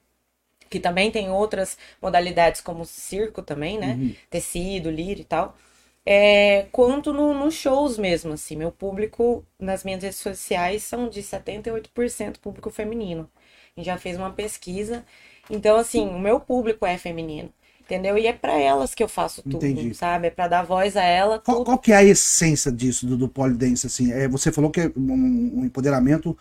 que 0.70 0.80
também 0.80 1.10
tem 1.10 1.30
outras 1.30 1.78
modalidades 2.00 2.60
como 2.60 2.84
circo 2.84 3.42
também, 3.42 3.78
né? 3.78 4.00
Tecido, 4.30 4.90
lira 4.90 5.20
e 5.20 5.24
tal. 5.24 5.56
É, 6.04 6.66
quanto 6.72 7.12
no, 7.12 7.32
nos 7.34 7.54
shows 7.54 7.98
mesmo, 7.98 8.32
assim. 8.32 8.56
Meu 8.56 8.72
público 8.72 9.44
nas 9.58 9.84
minhas 9.84 10.02
redes 10.02 10.18
sociais 10.18 10.82
são 10.82 11.08
de 11.08 11.22
78% 11.22 12.38
público 12.38 12.70
feminino. 12.70 13.30
A 13.76 13.80
gente 13.80 13.86
já 13.86 13.98
fez 13.98 14.16
uma 14.16 14.30
pesquisa. 14.32 15.04
Então, 15.50 15.76
assim, 15.76 16.08
o 16.08 16.18
meu 16.18 16.40
público 16.40 16.84
é 16.86 16.98
feminino. 16.98 17.52
Entendeu? 17.80 18.16
E 18.16 18.26
é 18.26 18.32
para 18.32 18.58
elas 18.58 18.94
que 18.94 19.02
eu 19.02 19.08
faço 19.08 19.42
tudo, 19.42 19.66
Entendi. 19.66 19.94
sabe? 19.94 20.28
É 20.28 20.30
para 20.30 20.48
dar 20.48 20.62
voz 20.62 20.96
a 20.96 21.02
ela. 21.02 21.38
Qual, 21.40 21.64
qual 21.64 21.78
que 21.78 21.92
é 21.92 21.96
a 21.96 22.04
essência 22.04 22.70
disso, 22.72 23.06
do, 23.06 23.16
do 23.16 23.28
polidense, 23.28 23.86
assim? 23.86 24.12
É, 24.12 24.28
você 24.28 24.50
falou 24.52 24.70
que 24.70 24.80
é 24.80 24.92
um, 24.96 25.60
um 25.60 25.64
empoderamento 25.64 26.36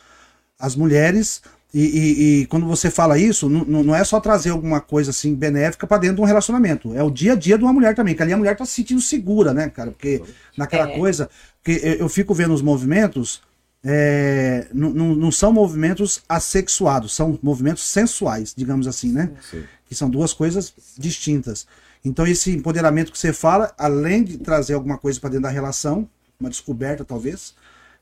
às 0.57 0.75
mulheres, 0.75 1.41
e, 1.73 1.81
e- 1.81 2.41
e 2.41 2.45
quando 2.47 2.65
você 2.65 2.89
fala 2.91 3.17
isso, 3.17 3.47
não- 3.49 3.95
é 3.95 4.03
só 4.03 4.19
trazer 4.19 4.49
alguma 4.49 4.81
coisa, 4.81 5.11
assim, 5.11 5.33
benéfica 5.33 5.87
pra 5.87 5.97
dentro 5.97 6.17
de 6.17 6.21
um 6.21 6.25
relacionamento. 6.25 6.93
É 6.95 7.01
o 7.03 7.09
dia 7.09 7.33
a 7.33 7.35
dia 7.35 7.57
de 7.57 7.63
uma 7.63 7.71
mulher 7.73 7.95
também, 7.95 8.13
que 8.15 8.21
ali 8.21 8.33
a 8.33 8.37
mulher 8.37 8.55
tá 8.57 8.65
se 8.65 8.73
sentindo 8.73 8.99
segura, 9.01 9.53
né, 9.53 9.69
cara? 9.69 9.91
Porque 9.91 10.21
naquela 10.57 10.89
É. 10.91 10.97
coisa... 10.97 11.29
Porque 11.63 11.79
eu, 11.85 11.93
eu 11.93 12.09
fico 12.09 12.33
vendo 12.33 12.53
os 12.53 12.61
movimentos, 12.61 13.41
é, 13.83 14.67
não, 14.73 14.89
não- 14.91 15.15
não 15.15 15.31
são 15.31 15.51
movimentos 15.53 16.21
assexuados, 16.27 17.13
são 17.15 17.37
movimentos 17.41 17.83
sensuais, 17.83 18.53
digamos 18.55 18.87
assim, 18.87 19.11
né? 19.11 19.31
Sim. 19.49 19.63
que 19.87 19.95
são 19.95 20.09
duas 20.09 20.31
coisas 20.31 20.73
distintas. 20.97 21.67
Então 22.03 22.25
esse 22.25 22.49
empoderamento 22.51 23.11
que 23.11 23.17
você 23.19 23.33
fala, 23.33 23.73
além 23.77 24.23
de 24.23 24.37
trazer 24.37 24.73
alguma 24.73 24.97
coisa 24.97 25.19
para 25.19 25.31
dentro 25.31 25.43
da 25.43 25.49
relação, 25.49 26.07
uma 26.39 26.49
descoberta 26.49 27.03
talvez, 27.03 27.53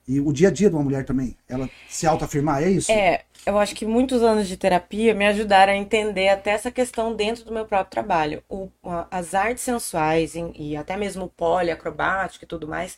e 0.10 0.19
o 0.22 0.34
dia 0.34 0.50
a 0.50 0.52
dia 0.52 0.69
de 0.69 0.76
uma 0.76 0.84
mulher 0.84 1.06
também, 1.06 1.38
ela 1.48 1.69
se 1.88 2.06
autoafirmar, 2.08 2.63
é 2.63 2.69
isso? 2.72 3.06
É, 3.06 3.24
eu 3.45 3.58
acho 3.60 3.76
que 3.76 3.86
muitos 3.86 4.22
anos 4.24 4.48
de 4.48 4.58
terapia 4.58 5.13
me 5.13 5.26
ajudaram 5.28 5.74
a 5.74 5.76
entender 5.76 6.30
até 6.30 6.52
essa 6.52 6.72
questão 6.72 7.15
dentro 7.15 7.45
do 7.45 7.52
meu 7.54 7.65
próprio 7.65 7.91
trabalho. 7.91 8.43
O- 8.50 8.69
as 9.12 9.34
artes 9.36 9.63
sensuais 9.63 10.34
e 10.56 10.76
até 10.76 10.98
mesmo 10.98 11.26
o 11.26 11.30
pole, 11.30 11.69
acrobático 11.72 12.45
e 12.45 12.48
tudo 12.48 12.67
mais, 12.67 12.98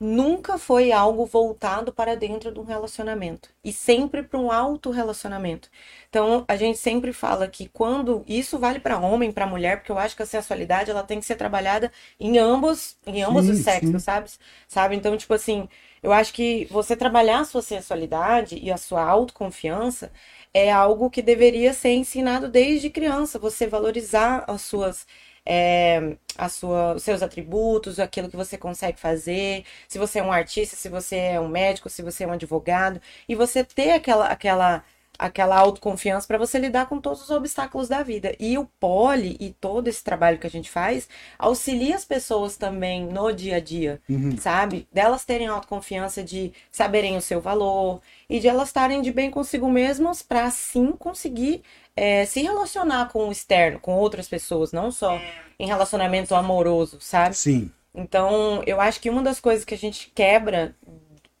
nunca 0.00 0.58
foi 0.58 0.92
algo 0.92 1.26
voltado 1.26 1.92
para 1.92 2.16
dentro 2.16 2.52
de 2.52 2.60
um 2.60 2.64
relacionamento. 2.64 3.48
E 3.64 3.72
sempre 3.72 4.22
para 4.22 4.38
um 4.38 4.50
autorrelacionamento. 4.52 5.68
Então, 6.08 6.44
a 6.48 6.56
gente 6.56 6.78
sempre 6.78 7.12
fala 7.12 7.48
que 7.48 7.68
quando 7.68 8.24
isso 8.26 8.58
vale 8.58 8.78
para 8.80 8.98
homem, 8.98 9.32
para 9.32 9.46
mulher, 9.46 9.78
porque 9.78 9.90
eu 9.92 9.98
acho 9.98 10.14
que 10.16 10.22
a 10.22 10.26
sensualidade 10.26 10.90
ela 10.90 11.02
tem 11.02 11.18
que 11.20 11.26
ser 11.26 11.36
trabalhada 11.36 11.92
em 12.18 12.38
ambos, 12.38 12.96
em 13.06 13.22
ambos 13.22 13.48
Sim, 13.48 13.48
os 13.48 13.58
sexos, 13.58 14.02
sim. 14.02 14.04
sabe? 14.04 14.30
Sabe? 14.68 14.94
Então, 14.96 15.16
tipo 15.16 15.34
assim, 15.34 15.68
eu 16.02 16.12
acho 16.12 16.32
que 16.32 16.66
você 16.70 16.96
trabalhar 16.96 17.40
a 17.40 17.44
sua 17.44 17.62
sensualidade 17.62 18.58
e 18.58 18.70
a 18.70 18.76
sua 18.76 19.02
autoconfiança 19.02 20.12
é 20.52 20.70
algo 20.70 21.10
que 21.10 21.22
deveria 21.22 21.72
ser 21.72 21.90
ensinado 21.94 22.48
desde 22.48 22.90
criança. 22.90 23.38
Você 23.38 23.66
valorizar 23.66 24.44
as 24.48 24.62
suas, 24.62 25.06
é, 25.44 26.16
a 26.36 26.48
sua, 26.48 26.94
os 26.94 27.02
seus 27.02 27.22
atributos, 27.22 27.98
aquilo 27.98 28.28
que 28.30 28.36
você 28.36 28.56
consegue 28.58 28.98
fazer. 28.98 29.64
Se 29.88 29.98
você 29.98 30.18
é 30.20 30.22
um 30.22 30.32
artista, 30.32 30.76
se 30.76 30.88
você 30.88 31.16
é 31.16 31.40
um 31.40 31.48
médico, 31.48 31.88
se 31.90 32.02
você 32.02 32.24
é 32.24 32.26
um 32.26 32.32
advogado, 32.32 33.00
e 33.28 33.34
você 33.34 33.64
ter 33.64 33.92
aquela, 33.92 34.26
aquela 34.28 34.84
aquela 35.18 35.58
autoconfiança 35.58 36.26
para 36.26 36.38
você 36.38 36.58
lidar 36.58 36.86
com 36.86 37.00
todos 37.00 37.22
os 37.22 37.30
obstáculos 37.30 37.88
da 37.88 38.02
vida. 38.02 38.34
E 38.38 38.56
o 38.56 38.66
pole 38.78 39.36
e 39.40 39.50
todo 39.50 39.88
esse 39.88 40.02
trabalho 40.04 40.38
que 40.38 40.46
a 40.46 40.50
gente 40.50 40.70
faz 40.70 41.08
auxilia 41.38 41.96
as 41.96 42.04
pessoas 42.04 42.56
também 42.56 43.04
no 43.04 43.32
dia 43.32 43.56
a 43.56 43.60
dia, 43.60 44.00
sabe? 44.38 44.86
Delas 44.92 45.24
terem 45.24 45.48
autoconfiança 45.48 46.22
de 46.22 46.52
saberem 46.70 47.16
o 47.16 47.20
seu 47.20 47.40
valor 47.40 48.00
e 48.28 48.38
de 48.38 48.46
elas 48.46 48.68
estarem 48.68 49.02
de 49.02 49.10
bem 49.10 49.30
consigo 49.30 49.68
mesmas 49.68 50.22
para 50.22 50.44
assim 50.44 50.92
conseguir 50.92 51.62
é, 51.96 52.24
se 52.24 52.40
relacionar 52.42 53.10
com 53.10 53.28
o 53.28 53.32
externo, 53.32 53.80
com 53.80 53.94
outras 53.94 54.28
pessoas, 54.28 54.70
não 54.70 54.92
só 54.92 55.20
em 55.58 55.66
relacionamento 55.66 56.34
amoroso, 56.34 56.98
sabe? 57.00 57.36
Sim. 57.36 57.70
Então, 57.92 58.62
eu 58.64 58.80
acho 58.80 59.00
que 59.00 59.10
uma 59.10 59.22
das 59.22 59.40
coisas 59.40 59.64
que 59.64 59.74
a 59.74 59.78
gente 59.78 60.12
quebra 60.14 60.76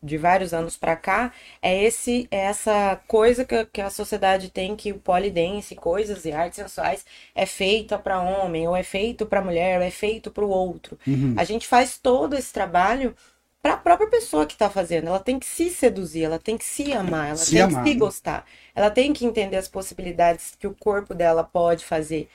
de 0.02 0.16
vários 0.16 0.54
anos 0.54 0.76
pra 0.76 0.94
cá 0.96 1.32
é 1.60 1.82
esse 1.82 2.28
é 2.30 2.38
essa 2.38 2.96
coisa 3.08 3.44
que, 3.44 3.54
a- 3.54 3.66
que 3.66 3.80
a 3.80 3.90
sociedade 3.90 4.50
tem 4.50 4.76
que 4.76 4.92
o 4.92 4.98
polidense, 5.00 5.74
coisas 5.74 6.24
e 6.24 6.32
artes 6.32 6.56
sensuais 6.56 7.04
é 7.34 7.44
feita 7.46 7.98
pra 7.98 8.20
homem, 8.20 8.68
ou 8.68 8.76
é 8.76 8.82
feito 8.82 9.26
pra 9.26 9.42
mulher, 9.42 9.78
ou 9.78 9.84
é 9.84 9.90
feito 9.90 10.30
pro 10.30 10.48
outro. 10.48 10.98
A 11.34 11.44
gente 11.44 11.66
faz 11.66 11.98
todo 11.98 12.34
esse 12.36 12.52
trabalho 12.52 13.14
para 13.62 13.74
a 13.74 13.76
própria 13.76 14.08
pessoa 14.08 14.46
que 14.46 14.56
tá 14.56 14.70
fazendo. 14.70 15.08
Ela 15.08 15.20
tem 15.20 15.38
que 15.38 15.46
se 15.46 15.68
seduzir, 15.70 16.24
ela 16.24 16.38
tem 16.38 16.56
que 16.56 16.64
se 16.64 16.92
amar, 16.92 17.30
ela 17.30 17.44
Se 17.44 17.46
tem 17.46 17.66
amar, 17.66 17.68
que 17.68 17.74
se 17.74 17.94
né? 17.94 17.94
gostar. 17.94 18.46
Ela 18.74 18.90
tem 18.90 19.12
que 19.12 19.24
entender 19.26 19.56
as 19.56 19.68
possibilidades 19.68 20.54
que 20.58 20.66
o 20.66 20.74
corpo 20.74 21.14
dela 21.14 21.42
pode 21.44 21.84
fazer. 21.84 22.28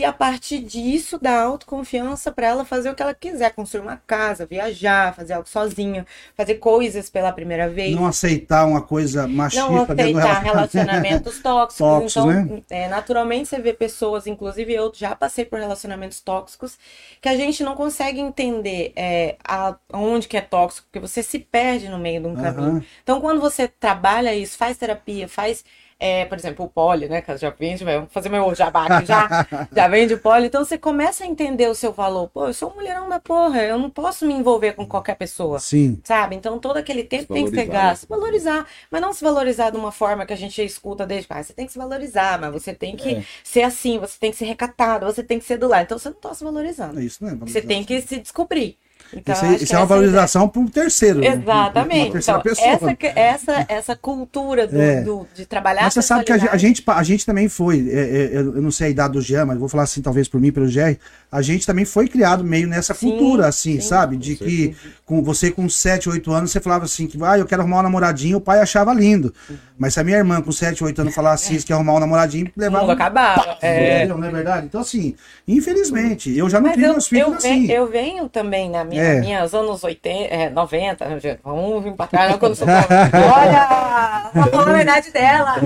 E 0.00 0.04
a 0.04 0.12
partir 0.12 0.60
disso, 0.60 1.18
dar 1.18 1.42
autoconfiança 1.42 2.32
para 2.32 2.46
ela 2.46 2.64
fazer 2.64 2.90
o 2.90 2.94
que 2.94 3.02
ela 3.02 3.14
quiser, 3.14 3.54
construir 3.54 3.82
uma 3.82 3.98
casa, 3.98 4.46
viajar, 4.46 5.14
fazer 5.14 5.34
algo 5.34 5.48
sozinha, 5.48 6.06
fazer 6.34 6.54
coisas 6.54 7.10
pela 7.10 7.30
primeira 7.32 7.68
vez. 7.68 7.94
Não 7.94 8.06
aceitar 8.06 8.66
uma 8.66 8.80
coisa 8.80 9.28
machista 9.28 9.66
Não 9.66 9.76
aceitar 9.82 10.42
relacionamento. 10.42 10.44
relacionamentos 10.44 11.38
tóxicos. 11.42 11.78
Tóxicos, 11.78 12.16
então, 12.16 12.26
né? 12.56 12.62
é, 12.70 12.88
naturalmente 12.88 13.48
você 13.48 13.58
vê 13.60 13.74
pessoas, 13.74 14.26
inclusive 14.26 14.72
eu 14.72 14.90
já 14.94 15.14
passei 15.14 15.44
por 15.44 15.58
relacionamentos 15.58 16.20
tóxicos, 16.20 16.78
que 17.20 17.28
a 17.28 17.36
gente 17.36 17.62
não 17.62 17.74
consegue 17.74 18.20
entender 18.20 18.92
é, 18.96 19.36
a- 19.46 19.76
onde 19.92 20.28
que 20.28 20.36
é 20.36 20.40
tóxico, 20.40 20.86
porque 20.90 21.00
você 21.00 21.22
se 21.22 21.38
perde 21.38 21.88
no 21.88 21.98
meio 21.98 22.20
de 22.22 22.26
um 22.28 22.36
caminho. 22.36 22.76
Aham. 22.76 22.84
Então, 23.02 23.20
quando 23.20 23.40
você 23.40 23.68
trabalha 23.68 24.34
isso, 24.34 24.56
faz 24.56 24.76
terapia, 24.76 25.28
faz, 25.28 25.64
é, 26.00 26.24
por 26.24 26.38
exemplo, 26.38 26.64
o 26.64 26.68
pole, 26.68 27.08
né? 27.08 27.20
Que 27.20 27.36
já 27.36 27.50
vende, 27.50 27.84
vou 27.84 28.06
fazer 28.10 28.30
meu 28.30 28.54
jabá 28.54 28.86
aqui 28.86 29.06
já, 29.06 29.46
já 29.70 29.86
vende 29.86 30.14
o 30.14 30.18
pole. 30.18 30.46
Então, 30.46 30.64
você 30.64 30.78
começa 30.78 31.22
a 31.24 31.26
entender 31.26 31.68
o 31.68 31.74
seu 31.74 31.92
valor. 31.92 32.28
Pô, 32.28 32.46
eu 32.46 32.54
sou 32.54 32.70
um 32.70 32.74
mulherão 32.76 33.08
da 33.08 33.20
porra, 33.20 33.62
eu 33.62 33.78
não 33.78 33.90
posso 33.90 34.26
me 34.26 34.32
envolver 34.32 34.72
com 34.72 34.86
qualquer 34.86 35.14
pessoa. 35.16 35.58
Sim. 35.58 36.00
Sabe? 36.02 36.36
Então 36.36 36.58
todo 36.58 36.78
aquele 36.78 37.04
tempo 37.04 37.34
tem 37.34 37.44
que 37.44 37.50
ser 37.50 37.66
valorizar, 37.66 37.82
gasto. 37.88 38.08
Valorizar. 38.08 38.66
Mas 38.90 39.00
não 39.02 39.12
se 39.12 39.22
valorizar 39.22 39.70
de 39.70 39.76
uma 39.76 39.92
forma 39.92 40.24
que 40.24 40.32
a 40.32 40.36
gente 40.36 40.64
escuta 40.64 41.06
desde 41.06 41.26
ah, 41.30 41.42
você 41.42 41.52
tem 41.52 41.66
que 41.66 41.72
se 41.72 41.78
valorizar, 41.78 42.40
mas 42.40 42.52
você 42.52 42.74
tem 42.74 42.96
que 42.96 43.16
É. 43.16 43.24
ser 43.44 43.62
assim, 43.62 43.98
você 43.98 44.18
tem 44.18 44.30
que 44.30 44.36
ser 44.36 44.46
recatado, 44.46 45.04
você 45.06 45.22
tem 45.22 45.38
que 45.38 45.44
ser 45.44 45.58
do 45.58 45.68
lado. 45.68 45.82
Então 45.84 45.98
você 45.98 46.08
não 46.08 46.16
tá 46.16 46.32
se 46.32 46.42
valorizando. 46.42 46.98
É 46.98 47.04
isso, 47.04 47.24
né? 47.24 47.36
Você 47.40 47.60
tem 47.60 47.84
que 47.84 48.00
se 48.00 48.18
descobrir. 48.18 48.78
Então, 49.12 49.34
Isso, 49.34 49.64
isso 49.64 49.74
é 49.74 49.78
uma 49.78 49.84
ideia. 49.84 49.86
valorização 49.86 50.48
para 50.48 50.60
um 50.62 50.66
terceiro. 50.68 51.20
né? 51.20 51.28
Uma 51.28 51.34
Exatamente. 51.34 52.12
terceira 52.12 52.38
Então, 52.40 52.42
pessoa. 52.42 52.68
essa, 52.68 53.18
essa, 53.18 53.66
essa 53.68 53.96
cultura 53.96 54.66
do, 54.66 54.80
É. 54.80 55.00
do- 55.02 55.26
de 55.34 55.44
trabalhar 55.46 55.82
Mas 55.84 55.94
você 55.94 56.02
sabe 56.02 56.24
que 56.24 56.32
a, 56.32 56.56
gente, 56.56 56.82
a 56.86 57.02
gente 57.02 57.26
também 57.26 57.48
foi, 57.48 57.88
é, 57.90 58.00
é, 58.00 58.30
eu 58.34 58.56
eu 58.56 58.62
não 58.62 58.70
sei 58.70 58.88
a 58.88 58.90
idade 58.90 59.12
do 59.14 59.20
Jean, 59.20 59.44
mas 59.46 59.58
vou 59.58 59.68
falar 59.68 59.82
assim, 59.84 60.00
talvez 60.02 60.28
por 60.28 60.40
mim, 60.40 60.52
pelo 60.52 60.68
Jerry, 60.68 60.98
a 61.30 61.42
gente 61.42 61.66
também 61.66 61.84
foi 61.84 62.08
criado 62.08 62.42
meio 62.44 62.66
nessa 62.68 62.92
Sim, 62.94 63.10
cultura, 63.10 63.46
assim, 63.46 63.80
sim. 63.80 63.88
sabe? 63.88 64.16
De 64.16 64.34
que 64.36 64.74
com 65.06 65.22
você 65.22 65.50
com 65.50 65.68
7, 65.68 66.08
8 66.08 66.32
anos, 66.32 66.50
você 66.50 66.60
falava 66.60 66.84
assim, 66.84 67.06
que 67.06 67.18
ah, 67.22 67.38
eu 67.38 67.46
quero 67.46 67.62
arrumar 67.62 67.80
um 67.80 67.82
namoradinho, 67.82 68.38
o 68.38 68.40
pai 68.40 68.60
achava 68.60 68.92
lindo. 68.92 69.32
Mas 69.78 69.94
se 69.94 70.00
a 70.00 70.04
minha 70.04 70.18
irmã 70.18 70.40
com 70.42 70.52
7, 70.52 70.82
8 70.84 71.00
anos 71.00 71.14
falasse 71.14 71.54
isso, 71.54 71.66
que 71.66 71.72
arrumar 71.72 71.94
um 71.94 72.00
namoradinho, 72.00 72.46
o 72.46 72.60
levava. 72.60 72.82
mundo 72.82 72.92
acabava. 72.92 73.56
É. 73.62 73.98
Entendeu? 73.98 74.18
Não 74.18 74.28
é 74.28 74.30
verdade? 74.30 74.66
Então, 74.66 74.80
assim, 74.80 75.14
infelizmente, 75.46 76.36
eu 76.36 76.48
já 76.48 76.58
não 76.60 76.66
Mas 76.68 76.74
crio 76.76 76.86
eu, 76.86 76.92
meus 76.92 77.08
filhos 77.08 77.26
eu, 77.28 77.34
assim. 77.34 77.66
venho, 77.66 77.72
eu 77.72 77.86
venho 77.90 78.28
também 78.28 78.70
na 78.70 78.84
minha, 78.84 78.99
É. 79.00 79.20
minhas 79.20 79.54
anos 79.54 79.82
80, 79.82 80.34
é, 80.34 80.50
90, 80.50 81.08
né, 81.08 81.20
gente? 81.20 81.40
vamos 81.42 81.82
vir 81.82 81.94
pra 81.94 82.28
não, 82.28 82.38
quando 82.38 82.54
sou 82.54 82.66
Olha! 82.68 84.30
Falar 84.50 84.68
a 84.68 84.72
verdade 84.72 85.10
dela! 85.10 85.56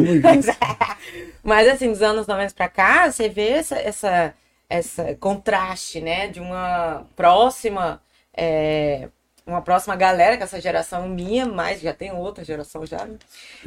Mas 1.42 1.68
assim, 1.68 1.88
dos 1.88 2.02
anos 2.02 2.26
90 2.26 2.54
pra 2.54 2.68
cá, 2.68 3.10
você 3.10 3.28
vê 3.28 3.50
essa, 3.50 3.76
essa, 3.76 4.34
essa 4.68 5.14
contraste, 5.16 6.00
né? 6.00 6.28
De 6.28 6.40
uma 6.40 7.04
próxima. 7.16 8.00
é, 8.36 9.08
uma 9.46 9.60
próxima 9.60 9.94
galera, 9.94 10.38
com 10.38 10.44
essa 10.44 10.60
geração 10.60 11.08
minha, 11.08 11.44
mas 11.46 11.80
já 11.80 11.92
tem 11.92 12.10
outra 12.12 12.44
geração 12.44 12.86
já, 12.86 13.04
né? 13.04 13.18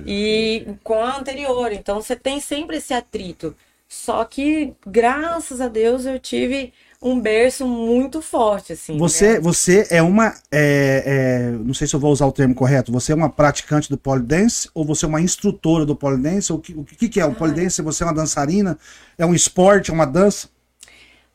E 0.06 0.66
com 0.84 1.04
a 1.04 1.18
anterior. 1.18 1.72
Então 1.72 2.02
você 2.02 2.16
tem 2.16 2.40
sempre 2.40 2.78
esse 2.78 2.94
atrito. 2.94 3.56
Só 3.88 4.26
que, 4.26 4.74
graças 4.86 5.62
a 5.62 5.68
Deus, 5.68 6.06
eu 6.06 6.20
tive 6.20 6.74
um 7.02 7.20
berço 7.20 7.68
muito 7.68 8.22
forte, 8.22 8.74
assim. 8.74 8.98
Você, 8.98 9.34
né? 9.34 9.40
você 9.40 9.88
é 9.90 10.02
uma. 10.02 10.34
é, 10.52 11.04
é, 11.06 11.52
não 11.52 11.74
sei 11.74 11.88
se 11.88 11.96
eu 11.96 12.00
vou 12.00 12.12
usar 12.12 12.26
o 12.26 12.32
termo 12.32 12.56
correto. 12.56 12.92
Você 12.92 13.12
é 13.12 13.16
uma 13.16 13.30
praticante 13.30 13.90
do 13.90 13.98
polidense 13.98 14.70
ou 14.74 14.84
você 14.84 15.06
é 15.06 15.08
uma 15.08 15.22
instrutora 15.22 15.86
do 15.86 15.96
polidense? 15.96 16.52
O 16.52 16.60
que, 16.60 16.74
o 16.74 16.84
que, 16.84 17.08
que 17.08 17.20
é 17.20 17.26
o 17.26 17.36
polidense? 17.36 17.82
Você 17.82 18.04
é 18.04 18.08
uma 18.08 18.14
dançarina? 18.14 18.78
É 19.18 19.26
um 19.26 19.34
esporte? 19.34 19.92
É 19.92 19.94
uma 19.94 20.06
dança? 20.06 20.50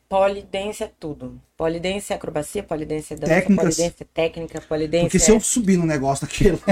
Polidense 0.09 0.83
é 0.83 0.91
tudo. 0.99 1.41
Polidense 1.63 2.11
é 2.11 2.15
acrobacia, 2.17 2.61
polidense 2.61 3.13
é 3.13 3.15
dança, 3.15 3.33
Técnicas. 3.35 3.75
polidense 3.77 3.95
é 4.01 4.05
técnica, 4.13 4.61
polidense 4.67 5.03
Porque 5.05 5.15
é... 5.15 5.19
se 5.21 5.31
eu 5.31 5.39
subir 5.39 5.77
no 5.77 5.85
negócio 5.85 6.27
daquele. 6.27 6.59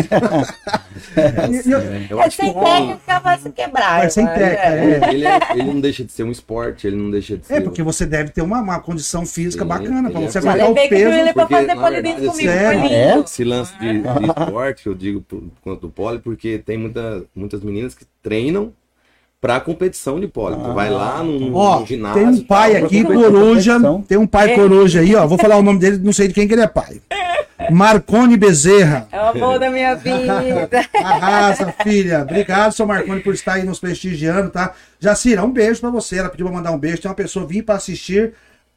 E 1.65 1.71
eu- 1.71 1.79
Eu 2.09 2.21
É 2.21 2.27
que 2.29 2.35
sem 2.35 2.53
técnica 2.53 3.19
vai 3.21 3.39
se 3.39 3.49
quebrar. 3.51 3.99
Vai 3.99 4.09
sem 4.09 4.25
mas, 4.25 4.37
técnica, 4.37 4.61
é. 4.63 4.99
é. 5.09 5.13
ele, 5.13 5.25
é- 5.25 5.39
ele 5.53 5.63
não 5.63 5.79
deixa 5.79 6.03
de 6.03 6.11
ser 6.11 6.23
um 6.23 6.31
esporte, 6.31 6.85
ele 6.87 6.97
não 6.97 7.09
deixa 7.09 7.37
de 7.37 7.45
ser. 7.45 7.53
É, 7.55 7.61
porque 7.61 7.81
você 7.81 8.05
deve 8.05 8.31
ter 8.31 8.41
uma, 8.41 8.59
uma 8.59 8.81
condição 8.81 9.25
física 9.25 9.63
Sim, 9.63 9.69
bacana 9.69 10.09
para 10.09 10.19
ele 10.19 10.27
é 10.27 10.31
você 10.31 10.37
aguentar 10.39 10.69
o 10.71 10.73
peso. 10.75 10.93
ele 10.93 11.33
pra 11.33 11.45
porque, 11.45 11.53
fazer 11.55 11.67
verdade, 11.67 12.27
comigo, 12.27 12.49
É? 12.51 13.19
Esse 13.19 13.43
lance 13.45 13.73
de, 13.79 14.01
de 14.01 14.07
esporte, 14.27 14.87
eu 14.87 14.93
digo 14.93 15.21
por- 15.21 15.43
quanto 15.61 15.81
do 15.81 15.89
pole, 15.89 16.19
porque 16.19 16.57
tem 16.59 16.77
muita, 16.77 17.23
muitas 17.33 17.63
meninas 17.63 17.95
que 17.95 18.05
treinam 18.21 18.73
pra 19.41 19.59
competição 19.59 20.19
de 20.19 20.27
pole. 20.27 20.55
Tu 20.55 20.73
vai 20.73 20.89
lá 20.91 21.23
no, 21.23 21.55
Ó, 21.55 21.79
no 21.79 21.85
ginásio. 21.87 22.21
tem 22.21 22.27
um 22.29 22.43
pai 22.43 22.75
tal, 22.75 22.85
aqui, 22.85 23.03
coruja. 23.03 23.77
Tem 24.07 24.17
um 24.17 24.27
pai 24.27 24.51
É. 24.51 24.55
coruja 24.55 24.99
aí, 25.01 25.15
ó. 25.15 25.25
Vou 25.25 25.37
falar 25.39 25.57
o 25.57 25.63
nome 25.63 25.79
dele, 25.79 25.97
não 25.97 26.13
sei 26.13 26.27
de 26.27 26.33
quem 26.35 26.47
que 26.47 26.53
ele 26.53 26.61
é 26.61 26.67
pai. 26.67 27.01
Marcone 27.69 28.37
Bezerra. 28.37 29.07
É 29.11 29.19
o 29.19 29.25
amor 29.29 29.59
da 29.59 29.69
minha 29.69 29.95
vida. 29.95 30.41
Arrasa, 31.03 31.73
filha. 31.83 32.21
Obrigado, 32.21 32.71
seu 32.73 32.85
Marconi, 32.85 33.21
por 33.21 33.33
estar 33.33 33.53
aí 33.53 33.63
nos 33.63 33.79
prestigiando, 33.79 34.49
tá? 34.49 34.73
Jacira, 34.99 35.43
um 35.43 35.51
beijo 35.51 35.79
pra 35.81 35.89
você. 35.89 36.17
Ela 36.17 36.29
pediu 36.29 36.45
pra 36.47 36.55
mandar 36.55 36.71
um 36.71 36.77
beijo. 36.77 37.01
Tem 37.01 37.09
uma 37.09 37.15
pessoa 37.15 37.45
vir 37.45 37.63
pra 37.63 37.75
assistir 37.75 38.33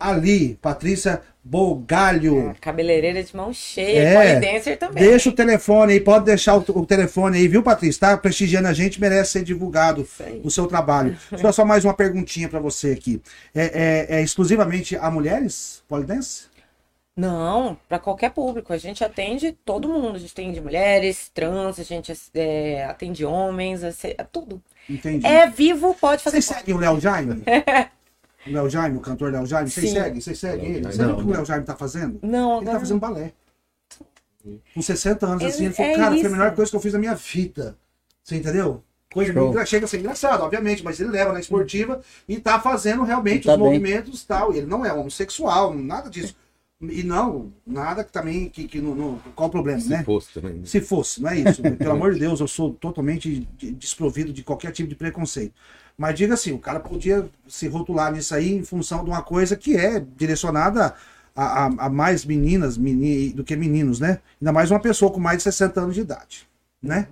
ali. 0.08 0.58
Patrícia 0.60 1.20
Bogalho. 1.42 2.54
Cabeleireira 2.60 3.22
de 3.22 3.36
mão 3.36 3.52
cheia, 3.52 3.98
É. 4.00 4.14
polidancer 4.38 4.78
também. 4.78 5.04
Deixa 5.04 5.28
o 5.28 5.32
telefone 5.32 5.92
aí, 5.92 6.00
pode 6.00 6.24
deixar 6.24 6.56
o, 6.56 6.64
o 6.68 6.86
telefone 6.86 7.36
aí, 7.38 7.46
viu, 7.48 7.62
Patrícia? 7.62 8.00
Tá 8.00 8.16
prestigiando 8.16 8.68
a 8.68 8.72
gente, 8.72 9.00
merece 9.00 9.32
ser 9.32 9.44
divulgado 9.44 10.08
o 10.42 10.50
seu 10.50 10.66
trabalho. 10.66 11.16
Eu 11.32 11.52
só 11.52 11.64
mais 11.64 11.84
uma 11.84 11.92
perguntinha 11.94 12.48
pra 12.48 12.60
você 12.60 12.92
aqui. 12.92 13.20
É, 13.54 14.06
é- 14.10 14.16
é 14.18 14.22
exclusivamente 14.22 14.96
a 14.96 15.10
mulheres 15.10 15.82
polidense? 15.88 16.44
Não, 17.16 17.76
para 17.88 17.98
qualquer 18.00 18.30
público. 18.30 18.72
A 18.72 18.76
gente 18.78 19.04
atende 19.04 19.52
todo 19.64 19.88
mundo. 19.88 20.16
A 20.16 20.18
gente 20.18 20.32
atende 20.32 20.60
mulheres, 20.60 21.30
trans, 21.32 21.78
a 21.78 21.82
gente 21.84 22.12
é, 22.34 22.84
atende 22.86 23.24
homens, 23.24 23.82
é 23.84 24.26
tudo. 24.32 24.60
Entendi. 24.90 25.24
É 25.26 25.46
vivo, 25.46 25.94
pode 25.94 26.22
fazer. 26.22 26.40
Vocês 26.42 26.58
seguem 26.58 26.74
o 26.74 26.78
Léo 26.78 26.98
Jaime? 27.00 27.42
o 28.46 28.50
Léo 28.52 28.68
Jaime, 28.70 28.96
o 28.96 29.00
cantor 29.00 29.32
Léo 29.32 29.46
Jaime? 29.46 29.70
Vocês 29.70 29.88
Sim. 29.90 29.94
seguem? 29.96 30.20
Vocês 30.20 30.38
seguem 30.38 30.72
ele? 30.72 30.86
Você 30.86 31.04
viu 31.04 31.14
o 31.14 31.16
que 31.18 31.24
o 31.24 31.30
Léo 31.30 31.44
Jaime 31.44 31.64
tá 31.64 31.74
fazendo? 31.76 32.18
Não, 32.22 32.56
Ele 32.56 32.64
tá 32.66 32.70
agora. 32.72 32.80
fazendo 32.80 33.00
balé. 33.00 33.32
Com 34.74 34.82
60 34.82 35.26
anos, 35.26 35.42
assim, 35.44 35.56
Ele- 35.56 35.66
ele 35.66 35.74
falou, 35.74 35.90
é 35.92 35.94
cara, 35.96 36.06
foi 36.08 36.16
a 36.16 36.20
isso. 36.20 36.30
melhor 36.30 36.54
coisa 36.54 36.70
que 36.70 36.76
eu 36.76 36.80
fiz 36.80 36.92
na 36.92 36.98
minha 36.98 37.14
vida. 37.14 37.76
Você 38.22 38.36
entendeu? 38.36 38.82
Coisa 39.12 39.30
engra- 39.32 39.64
chega 39.64 39.84
a 39.86 39.88
ser 39.88 40.00
engraçado, 40.00 40.42
obviamente, 40.42 40.82
mas 40.84 40.98
ele 41.00 41.10
leva 41.10 41.32
na 41.32 41.40
esportiva 41.40 42.00
e 42.28 42.38
tá 42.38 42.58
fazendo 42.60 43.04
realmente 43.04 43.44
Tá 43.46 43.52
os 43.52 43.58
bem. 43.58 43.66
movimentos 43.66 44.22
e 44.22 44.26
tal. 44.26 44.52
Ele 44.52 44.66
não 44.66 44.84
é 44.84 44.92
homossexual, 44.92 45.72
nada 45.72 46.10
disso. 46.10 46.36
E 46.82 47.02
não, 47.04 47.52
nada 47.66 48.04
que 48.04 48.12
também, 48.12 48.48
que, 48.50 48.66
que 48.66 48.80
não, 48.80 48.94
não- 48.94 49.18
qual 49.34 49.48
o 49.48 49.52
problema, 49.52 49.80
Se 49.80 49.88
né? 49.88 50.02
fosse 50.04 50.32
também. 50.34 50.64
Se 50.66 50.80
fosse, 50.80 51.22
não 51.22 51.30
é 51.30 51.38
isso. 51.38 51.62
Pelo 51.62 51.92
amor 51.92 52.12
de 52.12 52.20
Deus, 52.20 52.40
eu 52.40 52.48
sou 52.48 52.74
totalmente 52.74 53.46
de- 53.56 53.70
desprovido 53.72 54.32
de 54.32 54.42
qualquer 54.42 54.72
tipo 54.72 54.88
de 54.88 54.94
preconceito. 54.96 55.54
Mas 55.96 56.14
diga 56.16 56.34
assim, 56.34 56.52
o 56.52 56.58
cara 56.58 56.80
podia 56.80 57.26
se 57.46 57.68
rotular 57.68 58.12
nisso 58.12 58.34
aí 58.34 58.52
em 58.52 58.64
função 58.64 59.04
de 59.04 59.10
uma 59.10 59.22
coisa 59.22 59.54
que 59.56 59.76
é 59.76 60.02
direcionada 60.16 60.94
a, 61.36 61.64
a- 61.66 61.72
a 61.86 61.88
mais 61.88 62.24
meninas 62.24 62.76
meni- 62.76 63.30
do 63.32 63.44
que 63.44 63.54
meninos, 63.54 64.00
né? 64.00 64.18
Ainda 64.40 64.52
mais 64.52 64.70
uma 64.70 64.80
pessoa 64.80 65.12
com 65.12 65.20
mais 65.20 65.36
de 65.38 65.44
60 65.44 65.80
anos 65.80 65.94
de 65.94 66.00
idade, 66.00 66.48
né? 66.82 67.06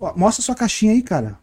Ó, 0.00 0.12
mostra 0.16 0.42
sua 0.42 0.54
caixinha 0.54 0.92
aí, 0.92 1.02
cara. 1.02 1.38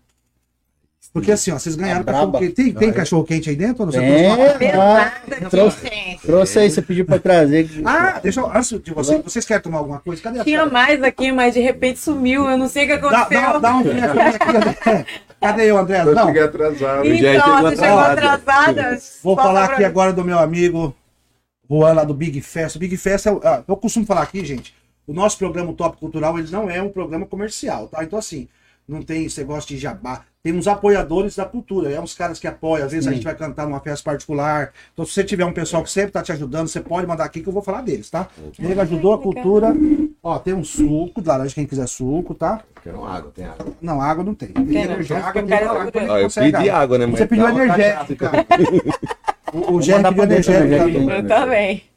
Porque 1.11 1.31
assim, 1.31 1.49
ó, 1.51 1.57
vocês 1.57 1.75
ganharam 1.75 2.03
Tá 2.03 2.11
cachorro 2.13 2.37
quente. 2.39 2.53
Tem, 2.53 2.73
tem 2.73 2.93
cachorro 2.93 3.23
quente 3.23 3.49
aí 3.49 3.55
dentro? 3.55 3.83
Ou 3.83 3.91
você 3.91 3.97
É, 3.97 4.35
trouxe 4.35 4.43
uma- 4.43 4.59
Pesada, 4.59 5.49
trouxe, 5.49 5.77
trouxe 6.21 6.59
aí, 6.59 6.69
você 6.69 6.81
pediu 6.83 7.03
pra 7.05 7.17
trazer. 7.17 7.67
Ah, 7.83 8.19
deixa 8.21 8.39
eu. 8.41 8.47
Antes 8.51 8.79
de 8.79 8.93
vocês, 8.93 9.23
vocês 9.23 9.43
querem 9.45 9.63
tomar 9.63 9.79
alguma 9.79 9.99
coisa? 9.99 10.21
Cadê 10.21 10.39
a 10.39 10.43
Tinha 10.43 10.67
mais 10.67 11.01
aqui, 11.01 11.31
mas 11.31 11.55
de 11.55 11.61
repente 11.61 11.97
sumiu. 11.99 12.47
Eu 12.47 12.57
não 12.59 12.67
sei 12.67 12.85
o 12.85 12.87
que 12.89 12.97
Dá, 12.97 13.21
aconteceu. 13.21 13.41
dá, 13.53 13.57
dá 13.59 13.75
um 13.75 13.79
aqui, 13.79 13.89
aqui. 13.89 15.05
Cadê 15.41 15.69
eu, 15.71 15.77
André? 15.77 16.01
Eu 16.01 16.13
Não. 16.13 16.27
cheguei 16.27 16.43
atrasado. 16.43 17.05
Então, 17.05 17.17
chegou 17.43 17.61
você 17.61 17.75
chegou 17.77 17.99
atrasado. 17.99 18.39
atrasada. 18.79 19.01
Vou 19.23 19.35
falar 19.35 19.65
aqui 19.65 19.79
mim. 19.79 19.85
agora 19.85 20.11
do 20.13 20.23
meu 20.25 20.37
amigo 20.39 20.93
Juan 21.69 21.93
lá 21.93 22.03
do 22.03 22.13
Big 22.13 22.41
Fest. 22.41 22.75
O 22.75 22.79
Big 22.79 22.95
Fest 22.97 23.25
é, 23.25 23.31
o- 23.31 23.39
ah, 23.43 23.63
eu 23.67 23.77
costumo 23.77 24.05
falar 24.05 24.23
aqui, 24.23 24.43
gente, 24.43 24.75
o 25.07 25.13
nosso 25.13 25.37
programa 25.37 25.71
o 25.71 25.75
Top 25.75 25.97
Cultural, 25.97 26.37
ele 26.37 26.51
não 26.51 26.69
é 26.69 26.81
um 26.81 26.89
programa 26.89 27.25
comercial, 27.25 27.87
tá? 27.87 28.03
Então 28.03 28.19
assim, 28.19 28.47
não 28.87 29.01
tem 29.01 29.25
esse 29.25 29.39
negócio 29.39 29.69
de 29.69 29.77
jabá. 29.77 30.25
Tem 30.41 30.53
uns 30.53 30.67
apoiadores 30.67 31.35
da 31.35 31.43
cultura, 31.43 31.91
é 31.91 31.99
uns 31.99 32.13
caras 32.13 32.39
que 32.39 32.47
apoiam, 32.47 32.85
às 32.85 32.93
vezes 32.93 33.07
a 33.07 33.09
Sim. 33.09 33.17
gente 33.17 33.25
vai 33.25 33.35
cantar 33.35 33.65
numa 33.65 33.81
festa 33.81 34.09
particular. 34.09 34.71
Então 34.93 35.05
se 35.05 35.11
você 35.11 35.21
tiver 35.21 35.43
um 35.43 35.51
pessoal 35.51 35.83
que 35.83 35.91
sempre 35.91 36.11
tá 36.11 36.21
te 36.21 36.31
ajudando, 36.31 36.69
você 36.69 36.79
pode 36.79 37.05
mandar 37.05 37.25
aqui 37.25 37.41
que 37.41 37.49
eu 37.49 37.53
vou 37.53 37.61
falar 37.61 37.81
deles, 37.81 38.09
tá? 38.09 38.25
Ele 38.57 38.79
ajudou 38.79 39.13
a 39.13 39.17
cultura. 39.17 39.75
Ó, 40.23 40.39
tem 40.39 40.53
um 40.53 40.63
suco 40.63 41.21
de 41.21 41.27
laranja, 41.27 41.53
quem 41.53 41.65
quiser 41.65 41.87
suco, 41.89 42.33
tá? 42.33 42.61
Quero 42.81 43.03
água, 43.03 43.31
tem 43.35 43.43
água. 43.43 43.73
Não, 43.81 44.01
água 44.01 44.23
não 44.23 44.33
tem. 44.33 44.47
Tem, 44.47 44.83
energia, 44.83 45.17
Então, 45.17 45.29
água 45.29 45.41
eu 45.41 45.45
tem 45.47 45.57
água, 45.57 45.81
água. 45.81 45.91
Ó, 46.07 46.17
eu 46.19 46.29
pedi 46.29 46.69
água, 46.69 46.97
né? 46.97 47.05
Você 47.07 47.19
mas 47.19 47.29
pediu 47.29 47.45
tá 47.45 47.51
energético, 47.51 48.15
cachaça. 48.15 48.45
cara. 48.45 48.47
O, 49.51 49.77
o 49.77 49.81
Jerry 49.81 50.03
pediu 50.03 50.43
tá? 50.43 51.15
Eu 51.15 51.27
também. 51.27 51.88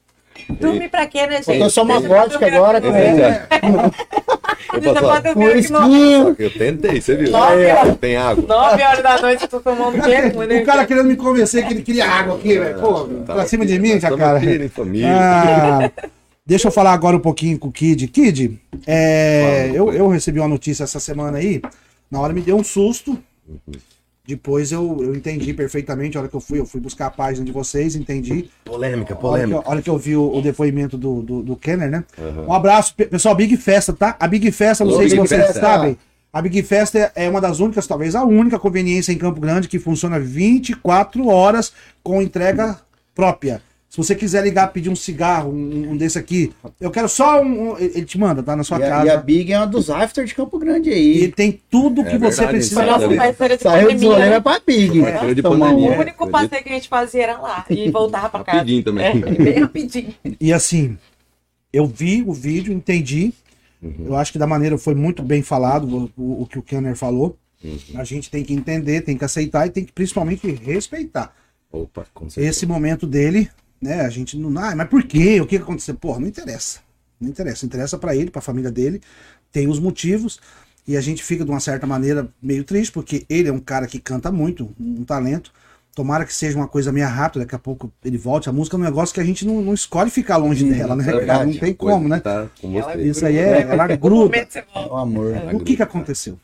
Dormir 0.48 0.88
pra 0.88 1.06
quê, 1.06 1.26
né, 1.26 1.36
gente? 1.36 1.44
Faltou 1.46 1.70
só 1.70 1.82
uma 1.82 2.00
vodka 2.00 2.46
agora 2.46 2.80
com 2.80 2.90
no 2.90 2.96
ele. 2.96 3.22
Deixa 4.72 4.88
eu 4.88 4.94
esquinho. 5.58 6.36
Eu 6.38 6.50
tentei, 6.50 7.00
você 7.00 7.16
viu? 7.16 7.30
Nove 7.30 7.66
horas. 7.66 7.96
Tem 7.98 8.16
água. 8.16 8.44
Nove 8.46 8.82
horas 8.82 9.02
da 9.02 9.20
noite 9.20 9.42
eu 9.42 9.48
tô 9.48 9.60
tomando 9.60 9.98
o 9.98 10.02
quê? 10.02 10.30
Com 10.30 10.40
O 10.40 10.64
cara 10.64 10.86
querendo 10.86 11.06
me 11.06 11.16
convencer 11.16 11.66
que 11.66 11.74
ele 11.74 11.82
queria 11.82 12.08
água 12.08 12.36
aqui, 12.36 12.58
velho. 12.58 12.78
Pô, 12.80 13.04
pra 13.04 13.46
cima 13.46 13.66
de 13.66 13.78
mim, 13.78 13.98
já, 14.00 14.16
cara. 14.16 14.40
família. 14.68 15.08
Ah, 15.10 15.90
deixa 16.46 16.68
eu 16.68 16.72
falar 16.72 16.92
agora 16.92 17.16
um 17.16 17.20
pouquinho 17.20 17.58
com 17.58 17.68
o 17.68 17.72
Kid. 17.72 18.08
Kid, 18.08 18.58
é, 18.86 19.70
eu, 19.74 19.92
eu 19.92 20.08
recebi 20.08 20.38
uma 20.38 20.48
notícia 20.48 20.84
essa 20.84 21.00
semana 21.00 21.38
aí. 21.38 21.60
Na 22.10 22.20
hora 22.20 22.32
me 22.32 22.40
deu 22.40 22.56
um 22.56 22.64
susto. 22.64 23.18
Depois 24.26 24.70
eu, 24.70 24.98
eu 25.02 25.14
entendi 25.16 25.52
perfeitamente. 25.52 26.16
A 26.16 26.20
hora 26.20 26.28
que 26.28 26.36
eu 26.36 26.40
fui, 26.40 26.60
eu 26.60 26.64
fui 26.66 26.80
buscar 26.80 27.06
a 27.06 27.10
página 27.10 27.44
de 27.44 27.50
vocês, 27.50 27.96
entendi. 27.96 28.48
Polêmica, 28.64 29.14
A 29.14 29.16
hora 29.26 29.40
que, 29.42 29.46
polêmica. 29.48 29.68
a 29.68 29.70
hora 29.70 29.82
que 29.82 29.90
eu 29.90 29.98
vi 29.98 30.16
o, 30.16 30.32
o 30.36 30.40
depoimento 30.40 30.96
do, 30.96 31.22
do, 31.22 31.42
do 31.42 31.56
Kenner, 31.56 31.90
né? 31.90 32.04
Um 32.46 32.52
abraço, 32.52 32.94
pe- 32.94 33.06
pessoal. 33.06 33.34
Big 33.34 33.56
Festa, 33.56 33.92
tá? 33.92 34.16
A 34.20 34.28
Big 34.28 34.50
Festa, 34.52 34.84
não 34.84 34.92
Ô, 34.92 34.96
sei 34.98 35.08
se 35.10 35.16
vocês 35.16 35.42
Festa. 35.46 35.60
sabem. 35.60 35.98
A 36.32 36.40
Big 36.40 36.62
Festa 36.62 36.98
é- 37.16 37.24
é 37.24 37.28
uma 37.28 37.40
das 37.40 37.58
únicas, 37.58 37.84
talvez 37.86 38.14
a 38.14 38.24
única 38.24 38.58
conveniência 38.60 39.12
em 39.12 39.18
Campo 39.18 39.40
Grande 39.40 39.66
que 39.68 39.78
funciona 39.78 40.20
24 40.20 41.26
horas 41.26 41.72
com 42.02 42.22
entrega 42.22 42.78
própria. 43.14 43.60
Se 43.92 43.98
você 43.98 44.14
quiser 44.14 44.42
ligar, 44.42 44.68
pedir 44.72 44.88
um 44.88 44.96
cigarro, 44.96 45.52
um, 45.52 45.90
um 45.90 45.96
desse 45.98 46.18
aqui, 46.18 46.50
eu 46.80 46.90
quero 46.90 47.06
só 47.10 47.42
um. 47.42 47.72
um- 47.72 47.78
ele 47.78 48.06
te 48.06 48.16
manda, 48.16 48.42
tá 48.42 48.56
na 48.56 48.64
sua 48.64 48.78
E 48.78 48.84
a, 48.84 48.88
casa. 48.88 49.06
e 49.06 49.10
a 49.10 49.16
Big 49.18 49.52
é 49.52 49.58
uma 49.58 49.66
dos 49.66 49.90
after 49.90 50.24
de 50.24 50.34
Campo 50.34 50.58
Grande 50.58 50.88
E 50.88 50.94
aí. 50.94 51.18
ele 51.24 51.32
tem 51.32 51.60
tudo 51.70 52.02
que 52.02 52.08
É 52.12 52.18
você 52.18 52.36
verdade, 52.40 52.52
precisa. 52.52 52.82
A 52.82 52.86
nosso 52.86 53.08
ver. 53.10 53.16
parceiro 53.18 53.54
de 53.58 53.62
Saiu 53.62 53.88
pandemia. 53.88 54.16
vai 54.30 54.40
pra 54.40 54.60
Big. 54.66 55.02
Parceiro 55.02 55.34
de 55.34 55.42
pandemia. 55.42 55.90
O 55.90 56.00
único 56.00 56.30
passeio 56.30 56.62
que 56.62 56.70
a 56.70 56.72
gente 56.72 56.88
fazia 56.88 57.22
era 57.22 57.38
lá. 57.38 57.66
E 57.68 57.90
voltava 57.92 58.30
pra 58.30 58.42
casa. 58.44 58.58
Rapidinho 58.60 58.82
também. 58.82 59.04
É, 59.04 59.12
bem 59.14 59.58
rapidinho. 59.60 60.14
E 60.40 60.52
assim, 60.54 60.96
eu 61.70 61.86
vi 61.86 62.22
o 62.26 62.32
vídeo, 62.32 62.72
entendi. 62.72 63.34
Eu 64.06 64.16
acho 64.16 64.32
que 64.32 64.38
da 64.38 64.46
maneira 64.46 64.78
foi 64.78 64.94
muito 64.94 65.22
bem 65.22 65.42
falado 65.42 66.10
o, 66.16 66.22
o- 66.22 66.42
o 66.44 66.46
que 66.46 66.58
o 66.58 66.62
Kenner 66.62 66.96
falou. 66.96 67.36
A 67.94 68.04
gente 68.04 68.30
tem 68.30 68.42
que 68.42 68.54
entender, 68.54 69.02
tem 69.02 69.18
que 69.18 69.24
aceitar 69.26 69.66
e 69.66 69.70
tem 69.70 69.84
que 69.84 69.92
principalmente 69.92 70.50
respeitar. 70.50 71.34
Opa. 71.70 72.06
Esse 72.38 72.64
momento 72.64 73.06
dele, 73.06 73.50
né? 73.82 74.02
A 74.02 74.08
gente 74.08 74.38
não. 74.38 74.48
Ah, 74.62 74.74
mas 74.76 74.88
por 74.88 75.02
quê? 75.02 75.40
O 75.40 75.46
que 75.46 75.56
aconteceu? 75.56 75.94
Porra, 75.94 76.20
não 76.20 76.28
interessa. 76.28 76.80
Não 77.20 77.28
interessa. 77.28 77.66
Interessa 77.66 77.98
pra 77.98 78.14
ele, 78.14 78.30
pra 78.30 78.40
família 78.40 78.70
dele. 78.70 79.00
Tem 79.50 79.68
os 79.68 79.80
motivos. 79.80 80.40
E 80.86 80.96
a 80.96 81.00
gente 81.00 81.22
fica 81.22 81.44
de 81.44 81.50
uma 81.50 81.60
certa 81.60 81.86
maneira 81.86 82.28
meio 82.42 82.64
triste, 82.64 82.92
porque 82.92 83.24
ele 83.28 83.48
é 83.48 83.52
um 83.52 83.60
cara 83.60 83.86
que 83.86 84.00
canta 84.00 84.32
muito, 84.32 84.70
um 84.80 85.04
talento. 85.04 85.52
Tomara 85.94 86.24
que 86.24 86.32
seja 86.32 86.56
uma 86.56 86.66
coisa 86.66 86.90
meio 86.90 87.06
rápida, 87.06 87.44
daqui 87.44 87.54
a 87.54 87.58
pouco 87.58 87.92
ele 88.02 88.16
volte. 88.16 88.48
A 88.48 88.52
música 88.52 88.76
é 88.76 88.80
um 88.80 88.82
negócio 88.82 89.14
que 89.14 89.20
a 89.20 89.24
gente 89.24 89.46
não, 89.46 89.60
não 89.60 89.74
escolhe 89.74 90.10
ficar 90.10 90.38
longe 90.38 90.64
dela, 90.64 90.96
né? 90.96 91.04
É 91.04 91.06
cara? 91.06 91.18
Não 91.18 91.26
verdade, 91.26 91.58
tem 91.60 91.70
a 91.70 91.74
como, 91.74 92.08
né? 92.08 92.18
Tá 92.20 92.48
com. 92.60 92.98
Isso 92.98 93.26
aí 93.26 93.36
é, 93.36 93.60
ela 93.60 93.86
gruda. 93.94 94.48
O 94.74 94.96
amor. 94.96 95.34
O 95.52 95.60
que 95.60 95.76
que 95.76 95.82
aconteceu? 95.82 96.38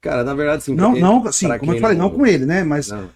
Cara, 0.00 0.24
na 0.24 0.34
verdade, 0.34 0.64
sim. 0.64 0.74
Não, 0.74 0.94
não, 0.94 1.26
assim, 1.26 1.46
como 1.58 1.72
eu 1.72 1.76
te 1.76 1.80
falei, 1.80 1.96
não 1.96 2.10
com 2.10 2.26
ele, 2.26 2.44
né? 2.44 2.62
Mas 2.62 2.88
Não, 2.88 3.08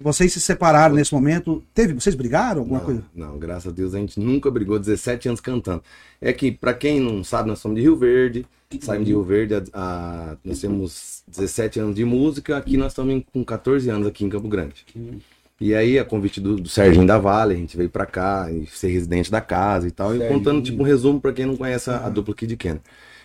vocês 0.00 0.32
se 0.32 0.40
separaram 0.40 0.94
nesse 0.94 1.14
momento. 1.14 1.62
Teve, 1.74 1.94
vocês 1.94 2.14
brigaram? 2.14 2.60
Alguma 2.60 2.78
não, 2.80 2.84
coisa? 2.86 3.04
não, 3.14 3.38
graças 3.38 3.72
a 3.72 3.74
Deus 3.74 3.94
a 3.94 3.98
gente 3.98 4.20
nunca 4.20 4.50
brigou 4.50 4.78
17 4.78 5.28
anos 5.28 5.40
cantando. 5.40 5.82
É 6.20 6.32
que, 6.32 6.52
pra 6.52 6.74
quem 6.74 7.00
não 7.00 7.24
sabe, 7.24 7.48
nós 7.48 7.58
somos 7.58 7.76
de 7.76 7.82
Rio 7.82 7.96
Verde. 7.96 8.44
Saímos 8.80 9.06
de 9.06 9.12
Rio 9.12 9.22
Verde, 9.22 9.54
a, 9.54 9.60
a- 9.74 10.36
nós 10.44 10.60
temos 10.60 11.22
17 11.28 11.80
anos 11.80 11.94
de 11.94 12.04
música. 12.04 12.56
Aqui 12.56 12.76
nós 12.76 12.92
estamos 12.92 13.22
com 13.32 13.44
14 13.44 13.88
anos 13.90 14.06
aqui 14.06 14.24
em 14.24 14.28
Campo 14.30 14.48
Grande. 14.48 14.84
E 15.60 15.74
aí, 15.74 15.98
a 15.98 16.04
convite 16.04 16.40
do, 16.40 16.56
do 16.56 16.68
Serginho 16.68 17.06
da 17.06 17.18
Vale, 17.18 17.54
a 17.54 17.56
gente 17.56 17.76
veio 17.76 17.88
pra 17.90 18.04
cá 18.06 18.50
e 18.50 18.66
ser 18.66 18.88
residente 18.88 19.30
da 19.30 19.40
casa 19.40 19.86
e 19.86 19.90
tal. 19.90 20.14
E 20.14 20.18
Serginho. 20.18 20.38
contando, 20.38 20.62
tipo, 20.62 20.82
um 20.82 20.86
resumo 20.86 21.20
pra 21.20 21.32
quem 21.32 21.46
não 21.46 21.56
conhece 21.56 21.88
a, 21.90 22.06
a 22.06 22.08
dupla 22.08 22.34
Kid 22.34 22.56
Ken. 22.56 22.78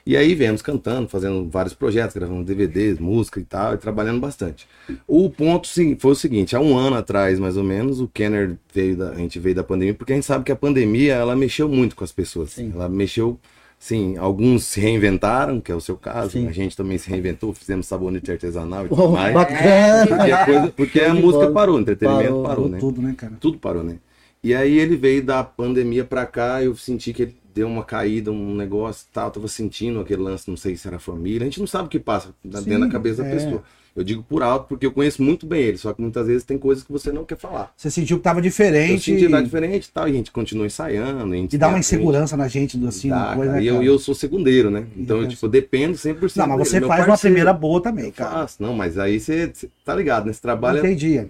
E 0.08 0.16
aí 0.16 0.34
viemos 0.34 0.62
cantando, 0.62 1.10
fazendo 1.10 1.50
vários 1.50 1.74
projetos, 1.74 2.16
gravando 2.16 2.42
DVDs, 2.46 2.98
música 2.98 3.42
e 3.42 3.44
tal, 3.44 3.74
e 3.74 3.78
trabalhando 3.78 4.22
bastante. 4.22 4.66
O 5.06 5.30
ponto 5.30 5.68
sim, 5.68 5.98
foi 6.00 6.12
o 6.12 6.16
seguinte, 6.16 6.56
há 6.56 6.62
um 6.62 6.78
ano 6.78 6.96
atrás, 6.96 7.38
mais 7.38 7.58
ou 7.58 7.64
menos, 7.66 8.00
o 8.00 8.08
Kenner 8.08 8.56
veio 8.74 8.96
da, 8.96 9.10
a 9.10 9.16
gente 9.16 9.38
veio 9.38 9.54
da 9.56 9.66
pandemia, 9.66 9.94
porque 9.94 10.14
a 10.14 10.16
gente 10.16 10.26
sabe 10.26 10.46
que 10.46 10.52
a 10.52 10.56
pandemia, 10.56 11.14
ela 11.16 11.36
mexeu 11.36 11.68
muito 11.68 11.94
com 11.94 12.06
as 12.06 12.14
pessoas. 12.14 12.52
Sim. 12.52 12.72
Ela 12.74 12.88
mexeu, 12.88 13.38
sim, 13.78 14.16
alguns 14.16 14.64
se 14.64 14.80
reinventaram, 14.80 15.60
que 15.60 15.74
é 15.74 15.76
o 15.76 15.82
seu 15.82 15.98
caso, 15.98 16.32
Sim. 16.32 16.48
a 16.48 16.54
gente 16.54 16.78
também 16.78 16.98
se 16.98 17.10
reinventou, 17.10 17.54
fizemos 17.54 17.86
sabonete 17.86 18.32
artesanal 18.32 18.86
e 18.86 18.88
tudo 18.90 19.10
mais. 19.10 19.34
bacana. 19.34 20.08
Porque 20.08 20.32
a, 20.32 20.46
coisa- 20.46 20.74
porque 20.78 21.00
a 21.02 21.14
música 21.14 21.44
bola. 21.48 21.52
parou, 21.54 21.76
o 21.76 21.80
entretenimento 21.82 22.24
Parou, 22.30 22.44
parou, 22.44 22.70
né? 22.70 22.78
Tudo, 22.80 23.02
né, 23.02 23.14
cara? 23.18 23.34
tudo 23.42 23.58
parou, 23.58 23.84
né? 23.84 23.98
E 24.42 24.56
aí 24.56 24.80
ele 24.80 24.96
veio 24.96 25.22
da 25.22 25.44
pandemia 25.44 26.06
pra 26.06 26.26
cá, 26.26 26.64
eu 26.64 26.74
senti 26.78 27.12
que 27.12 27.24
ele 27.24 27.36
deu 27.58 27.68
uma 27.68 27.84
caída, 27.84 28.32
um 28.32 28.56
negócio 28.56 29.06
e 29.10 29.14
tal, 29.14 29.32
tava 29.32 29.48
sentindo 29.48 30.00
aquele 30.00 30.22
lance, 30.22 30.50
não 30.50 30.58
sei 30.58 30.76
se 30.76 30.88
era 30.88 31.00
família. 31.00 31.42
A 31.42 31.46
gente 31.46 31.60
não 31.60 31.68
sabe 31.68 31.88
o 31.88 31.90
que 31.90 32.00
passa 32.00 32.30
dentro 32.44 32.80
da 32.80 32.90
cabeça 32.90 33.24
da 33.24 33.30
é. 33.30 33.34
pessoa. 33.34 33.64
Eu 33.96 34.04
digo 34.04 34.22
por 34.22 34.44
alto 34.44 34.68
porque 34.70 34.86
eu 34.86 34.92
conheço 34.92 35.24
muito 35.24 35.48
bem 35.48 35.60
ele, 35.64 35.78
só 35.80 35.92
que 35.92 36.00
muitas 36.00 36.28
vezes 36.28 36.44
tem 36.44 36.56
coisas 36.56 36.84
que 36.84 36.92
você 36.92 37.12
não 37.12 37.26
quer 37.26 37.36
falar. 37.36 37.74
Você 37.76 37.90
sentiu 37.90 38.18
que 38.18 38.24
tava 38.24 38.38
Eu 38.38 38.44
diferente. 38.44 39.04
senti 39.04 39.26
que 39.26 39.32
tá 39.32 39.42
diferente 39.42 39.86
e 39.86 39.92
tal, 39.92 40.08
e 40.08 40.12
a 40.12 40.14
gente 40.14 40.32
continua 40.32 40.68
ensaiando. 40.68 41.34
Gente 41.34 41.56
E 41.56 41.58
dá 41.58 41.68
uma 41.68 41.80
insegurança 41.80 42.38
na 42.38 42.48
gente, 42.48 42.80
assim, 42.86 43.10
Dá, 43.10 43.34
coisa, 43.34 43.54
cara. 43.54 43.54
né, 43.54 43.64
E 43.64 43.68
eu, 43.68 43.82
e 43.82 43.88
eu 43.88 43.98
sou 43.98 44.14
segundeiro, 44.14 44.70
né? 44.70 44.86
Então, 44.96 45.18
eu, 45.18 45.24
Então, 45.24 45.34
tipo, 45.34 45.48
dependo 45.48 45.98
100% 45.98 46.36
Não, 46.36 46.48
mas 46.48 46.70
você 46.70 46.80
faz 46.82 47.08
uma 47.08 47.18
primeira 47.18 47.52
boa 47.52 47.82
também, 47.82 48.06
Eu 48.06 48.12
cara. 48.12 48.32
faço, 48.34 48.62
não, 48.62 48.72
mas 48.76 49.00
aí 49.00 49.20
você, 49.20 49.48
você 49.52 49.68
tá 49.84 49.96
ligado, 49.96 50.28
nesse 50.28 50.44
trabalho, 50.44 50.78
Entendi. 50.78 51.26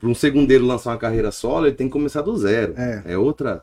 para 0.00 0.08
um 0.08 0.14
segundeiro 0.14 0.64
lançar 0.64 0.92
uma 0.92 0.98
carreira 0.98 1.30
solo, 1.30 1.66
ele 1.66 1.76
tem 1.76 1.86
que 1.86 1.92
começar 1.92 2.22
do 2.22 2.34
zero. 2.38 2.72
É. 2.78 3.18
outra. 3.18 3.62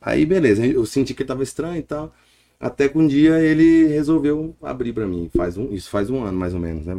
Aí, 0.00 0.24
beleza, 0.26 0.66
eu 0.66 0.84
senti 0.86 1.14
que 1.14 1.22
ele 1.22 1.28
tava 1.28 1.42
estranho 1.42 1.78
e 1.78 1.82
tal. 1.82 2.14
Até 2.58 2.88
que 2.88 2.98
um 2.98 3.06
dia 3.06 3.40
ele 3.40 3.86
resolveu 3.88 4.56
abrir 4.62 4.92
pra 4.92 5.06
mim. 5.06 5.30
Faz 5.34 5.56
um, 5.56 5.72
isso 5.72 5.90
faz 5.90 6.10
um 6.10 6.22
ano, 6.24 6.38
mais 6.38 6.54
ou 6.54 6.60
menos, 6.60 6.86
né? 6.86 6.94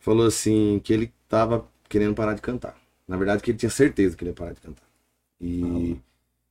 Falou 0.00 0.26
assim 0.26 0.80
que 0.84 0.92
ele 0.92 1.12
tava 1.28 1.66
querendo 1.88 2.14
parar 2.14 2.34
de 2.34 2.42
cantar. 2.42 2.76
Na 3.08 3.16
verdade, 3.16 3.42
que 3.42 3.50
ele 3.50 3.58
tinha 3.58 3.70
certeza 3.70 4.16
que 4.16 4.24
ele 4.24 4.30
ia 4.30 4.34
parar 4.34 4.52
de 4.52 4.60
cantar. 4.60 4.84
E, 5.40 5.96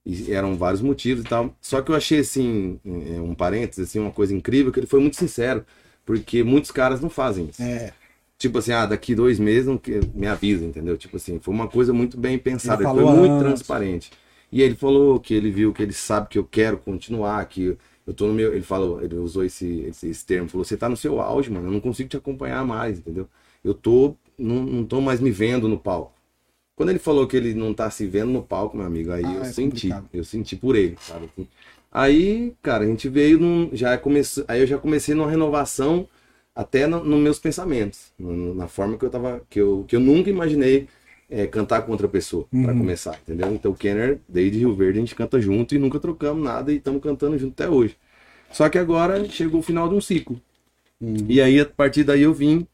e 0.05 0.31
eram 0.33 0.57
vários 0.57 0.81
motivos 0.81 1.23
e 1.25 1.27
tal. 1.27 1.55
Só 1.61 1.81
que 1.81 1.91
eu 1.91 1.95
achei, 1.95 2.19
assim, 2.19 2.79
é, 2.85 3.21
um 3.21 3.35
parênteses, 3.35 3.89
assim, 3.89 3.99
uma 3.99 4.11
coisa 4.11 4.35
incrível, 4.35 4.71
que 4.71 4.79
ele 4.79 4.87
foi 4.87 4.99
muito 4.99 5.17
sincero. 5.17 5.65
Porque 6.05 6.43
muitos 6.43 6.71
caras 6.71 7.01
não 7.01 7.09
fazem 7.09 7.47
isso. 7.49 7.61
É. 7.61 7.93
Tipo 8.37 8.57
assim, 8.57 8.73
ah, 8.73 8.85
daqui 8.85 9.15
dois 9.15 9.39
meses 9.39 9.67
não 9.67 9.77
que- 9.77 10.01
me 10.13 10.27
avisa, 10.27 10.65
entendeu? 10.65 10.97
Tipo 10.97 11.17
assim, 11.17 11.39
foi 11.39 11.53
uma 11.53 11.67
coisa 11.67 11.93
muito 11.93 12.17
bem 12.17 12.37
pensada, 12.37 12.83
Ele 12.83 12.89
ele 12.91 13.01
foi 13.01 13.05
muito 13.17 13.31
antes. 13.31 13.43
transparente. 13.43 14.11
E 14.53 14.61
ele 14.61 14.75
falou 14.75 15.19
que 15.19 15.33
ele 15.33 15.49
viu 15.51 15.73
que 15.73 15.81
ele 15.83 15.93
sabe 15.93 16.29
que 16.29 16.37
eu 16.37 16.45
quero 16.45 16.77
continuar, 16.77 17.43
que 17.47 17.77
eu 18.05 18.13
tô 18.13 18.27
no 18.27 18.33
meu. 18.33 18.53
Ele 18.53 18.63
falou, 18.63 19.01
ele 19.03 19.15
usou 19.15 19.43
esse, 19.43 19.65
esse, 19.81 20.09
esse 20.09 20.25
termo, 20.25 20.47
falou, 20.49 20.63
você 20.65 20.77
tá 20.77 20.89
no 20.89 20.97
seu 20.97 21.19
auge, 21.21 21.49
mano, 21.51 21.67
eu 21.67 21.71
não 21.71 21.81
consigo 21.81 22.09
te 22.09 22.17
acompanhar 22.17 22.63
mais, 22.65 22.99
entendeu? 22.99 23.27
Eu 23.63 23.73
tô. 23.73 24.15
Não, 24.37 24.63
não 24.63 24.85
tô 24.85 25.01
mais 25.01 25.19
me 25.19 25.31
vendo 25.31 25.67
no 25.67 25.79
palco. 25.79 26.13
Quando 26.75 26.89
ele 26.89 26.99
falou 26.99 27.27
que 27.27 27.37
ele 27.37 27.53
não 27.53 27.73
tá 27.73 27.89
se 27.91 28.07
vendo 28.07 28.31
no 28.31 28.43
palco, 28.43 28.77
meu 28.77 28.85
amigo, 28.85 29.11
aí 29.11 29.23
Ah, 29.23 29.33
eu 29.35 29.43
é 29.45 29.51
senti. 29.53 29.87
complicado. 29.89 30.09
Eu 30.13 30.23
senti 30.23 30.55
por 30.55 30.75
ele, 30.75 30.97
sabe? 30.99 31.25
assim. 31.25 31.47
Aí, 31.91 32.53
cara, 32.61 32.83
a 32.83 32.87
gente 32.87 33.07
veio 33.09 33.39
num. 33.39 33.69
Já 33.73 33.97
comece, 33.97 34.43
aí 34.47 34.61
eu 34.61 34.67
já 34.67 34.77
comecei 34.79 35.13
numa 35.15 35.29
renovação 35.29 36.07
até 36.55 36.87
nos 36.87 37.05
no 37.05 37.17
meus 37.17 37.39
pensamentos, 37.39 38.11
no- 38.17 38.53
na 38.55 38.67
forma 38.67 38.97
que 38.97 39.05
eu 39.05 39.09
tava. 39.09 39.41
Que 39.49 39.61
eu, 39.61 39.85
que 39.87 39.95
eu 39.95 39.99
nunca 39.99 40.29
imaginei 40.29 40.87
é, 41.35 41.47
cantar 41.47 41.81
com 41.81 41.91
outra 41.91 42.07
pessoa, 42.07 42.45
pra 42.51 42.73
começar, 42.73 43.17
entendeu? 43.23 43.51
Então 43.53 43.71
o 43.71 43.75
Kenner, 43.75 44.19
desde 44.29 44.59
Rio 44.59 44.75
Verde, 44.75 44.99
a 44.99 45.01
gente 45.01 45.15
canta 45.15 45.41
junto 45.41 45.73
e 45.73 45.79
nunca 45.79 45.99
trocamos 45.99 46.43
nada 46.43 46.71
e 46.71 46.75
estamos 46.77 47.01
cantando 47.01 47.37
junto 47.39 47.53
até 47.53 47.67
hoje. 47.67 47.97
Só 48.51 48.69
que 48.69 48.77
agora 48.77 49.25
chegou 49.27 49.59
o 49.59 49.63
final 49.63 49.89
de 49.89 49.95
um 49.95 50.01
ciclo. 50.01 50.39
E 51.27 51.41
aí, 51.41 51.59
a 51.59 51.65
partir 51.65 52.03
daí, 52.03 52.21
eu 52.21 52.33
vim 52.33 52.67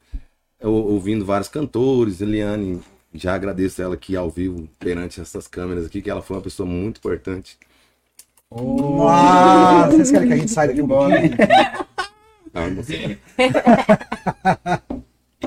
eu- 0.59 0.73
ouvindo 0.73 1.23
vários 1.25 1.47
cantores, 1.47 2.19
Eliane, 2.19 2.81
já 3.13 3.33
agradeço 3.33 3.81
ela 3.81 3.95
aqui 3.95 4.15
ao 4.17 4.29
vivo, 4.29 4.67
perante 4.77 5.21
essas 5.21 5.47
câmeras 5.47 5.85
aqui, 5.85 6.01
que 6.01 6.09
ela 6.09 6.21
foi 6.21 6.35
uma 6.35 6.43
pessoa 6.43 6.67
muito 6.67 6.97
importante. 6.97 7.57
Ah, 8.51 9.87
vocês 9.89 10.11
querem 10.11 10.27
que 10.27 10.33
a 10.33 10.37
gente 10.37 10.51
saia 10.51 10.67
daqui 10.67 10.81
um 10.81 10.87
pouquinho? 10.87 11.37
Ah, 12.53 12.67
você- 12.75 13.17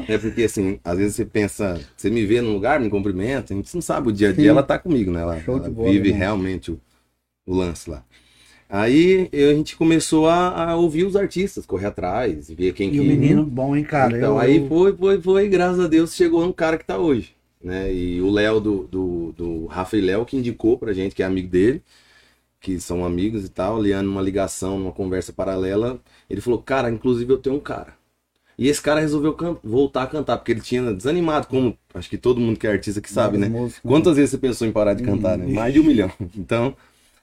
É 0.08 0.16
porque 0.18 0.42
assim, 0.44 0.80
às 0.82 0.96
vezes 0.98 1.16
você 1.16 1.24
pensa, 1.24 1.80
você 1.96 2.10
me 2.10 2.24
vê 2.24 2.40
num 2.40 2.54
lugar, 2.54 2.80
me 2.80 2.88
cumprimenta, 2.88 3.52
a 3.52 3.56
gente 3.56 3.74
não 3.74 3.82
sabe 3.82 4.08
o 4.08 4.12
dia 4.12 4.30
a 4.30 4.32
dia, 4.32 4.42
Sim. 4.44 4.48
ela 4.48 4.62
tá 4.62 4.78
comigo, 4.78 5.10
né? 5.10 5.20
Ela, 5.20 5.36
ela 5.36 5.68
bola, 5.68 5.90
vive 5.90 6.08
irmão. 6.08 6.18
realmente 6.18 6.70
o, 6.70 6.80
o 7.46 7.54
lance 7.54 7.90
lá. 7.90 8.04
Aí 8.68 9.28
eu- 9.32 9.50
a 9.50 9.54
gente 9.54 9.76
começou 9.76 10.28
a, 10.28 10.70
a 10.70 10.76
ouvir 10.76 11.04
os 11.04 11.16
artistas, 11.16 11.66
correr 11.66 11.86
atrás, 11.86 12.50
ver 12.50 12.72
quem 12.72 12.88
E 12.88 12.92
que. 12.92 13.00
o 13.00 13.04
menino, 13.04 13.44
bom, 13.44 13.76
hein, 13.76 13.84
cara? 13.84 14.16
então 14.16 14.34
Eu- 14.34 14.38
aí 14.40 14.68
foi, 14.68 14.96
foi, 14.96 15.20
foi, 15.20 15.48
graças 15.48 15.80
a 15.80 15.88
Deus 15.88 16.14
chegou 16.14 16.44
um 16.44 16.52
cara 16.52 16.78
que 16.78 16.84
tá 16.86 16.98
hoje. 16.98 17.34
Né? 17.62 17.94
E 17.94 18.20
o 18.20 18.30
Léo 18.30 18.60
do, 18.60 18.84
do, 18.88 19.32
do 19.32 19.66
Rafa 19.66 19.96
e 19.96 20.00
Léo 20.00 20.24
que 20.26 20.36
indicou 20.36 20.78
pra 20.78 20.92
gente, 20.92 21.14
que 21.14 21.22
é 21.22 21.26
amigo 21.26 21.48
dele, 21.48 21.82
que 22.60 22.80
são 22.80 23.04
amigos 23.04 23.44
e 23.44 23.48
tal, 23.48 23.80
Liane 23.82 24.06
numa 24.06 24.22
ligação, 24.22 24.78
numa 24.78 24.92
conversa 24.92 25.32
paralela, 25.32 26.00
ele 26.30 26.40
falou, 26.40 26.62
cara, 26.62 26.90
inclusive 26.90 27.32
eu 27.32 27.38
tenho 27.38 27.56
um 27.56 27.60
cara. 27.60 27.94
E 28.58 28.68
esse 28.68 28.80
cara 28.80 29.00
resolveu 29.00 29.36
voltar 29.64 30.02
a 30.02 30.06
cantar, 30.06 30.36
porque 30.36 30.52
ele 30.52 30.60
tinha 30.60 30.92
desanimado, 30.92 31.46
como 31.46 31.76
acho 31.94 32.08
que 32.08 32.18
todo 32.18 32.40
mundo 32.40 32.58
que 32.58 32.66
é 32.66 32.70
artista 32.70 33.00
que 33.00 33.10
sabe, 33.10 33.38
né? 33.38 33.46
Várias 33.46 33.62
músicas, 33.62 33.90
Quantas 33.90 34.16
vezes 34.16 34.30
você 34.30 34.38
pensou 34.38 34.66
em 34.66 34.72
parar 34.72 34.94
de 34.94 35.02
cantar, 35.02 35.38
né? 35.38 35.46
Mais 35.46 35.72
de 35.72 35.80
um 35.80 35.84
milhão. 35.84 36.10
Então, 36.36 36.76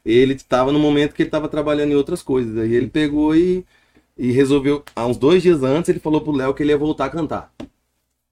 ele 0.03 0.33
estava 0.33 0.71
no 0.71 0.79
momento 0.79 1.13
que 1.13 1.21
ele 1.21 1.27
estava 1.27 1.47
trabalhando 1.47 1.91
em 1.91 1.95
outras 1.95 2.21
coisas. 2.21 2.57
Aí 2.57 2.73
ele 2.73 2.87
pegou 2.87 3.35
e, 3.35 3.65
e 4.17 4.31
resolveu, 4.31 4.83
há 4.95 5.05
uns 5.05 5.17
dois 5.17 5.43
dias 5.43 5.63
antes, 5.63 5.89
ele 5.89 5.99
falou 5.99 6.21
pro 6.21 6.31
Léo 6.31 6.53
que 6.53 6.63
ele 6.63 6.71
ia 6.71 6.77
voltar 6.77 7.05
a 7.05 7.09
cantar. 7.09 7.53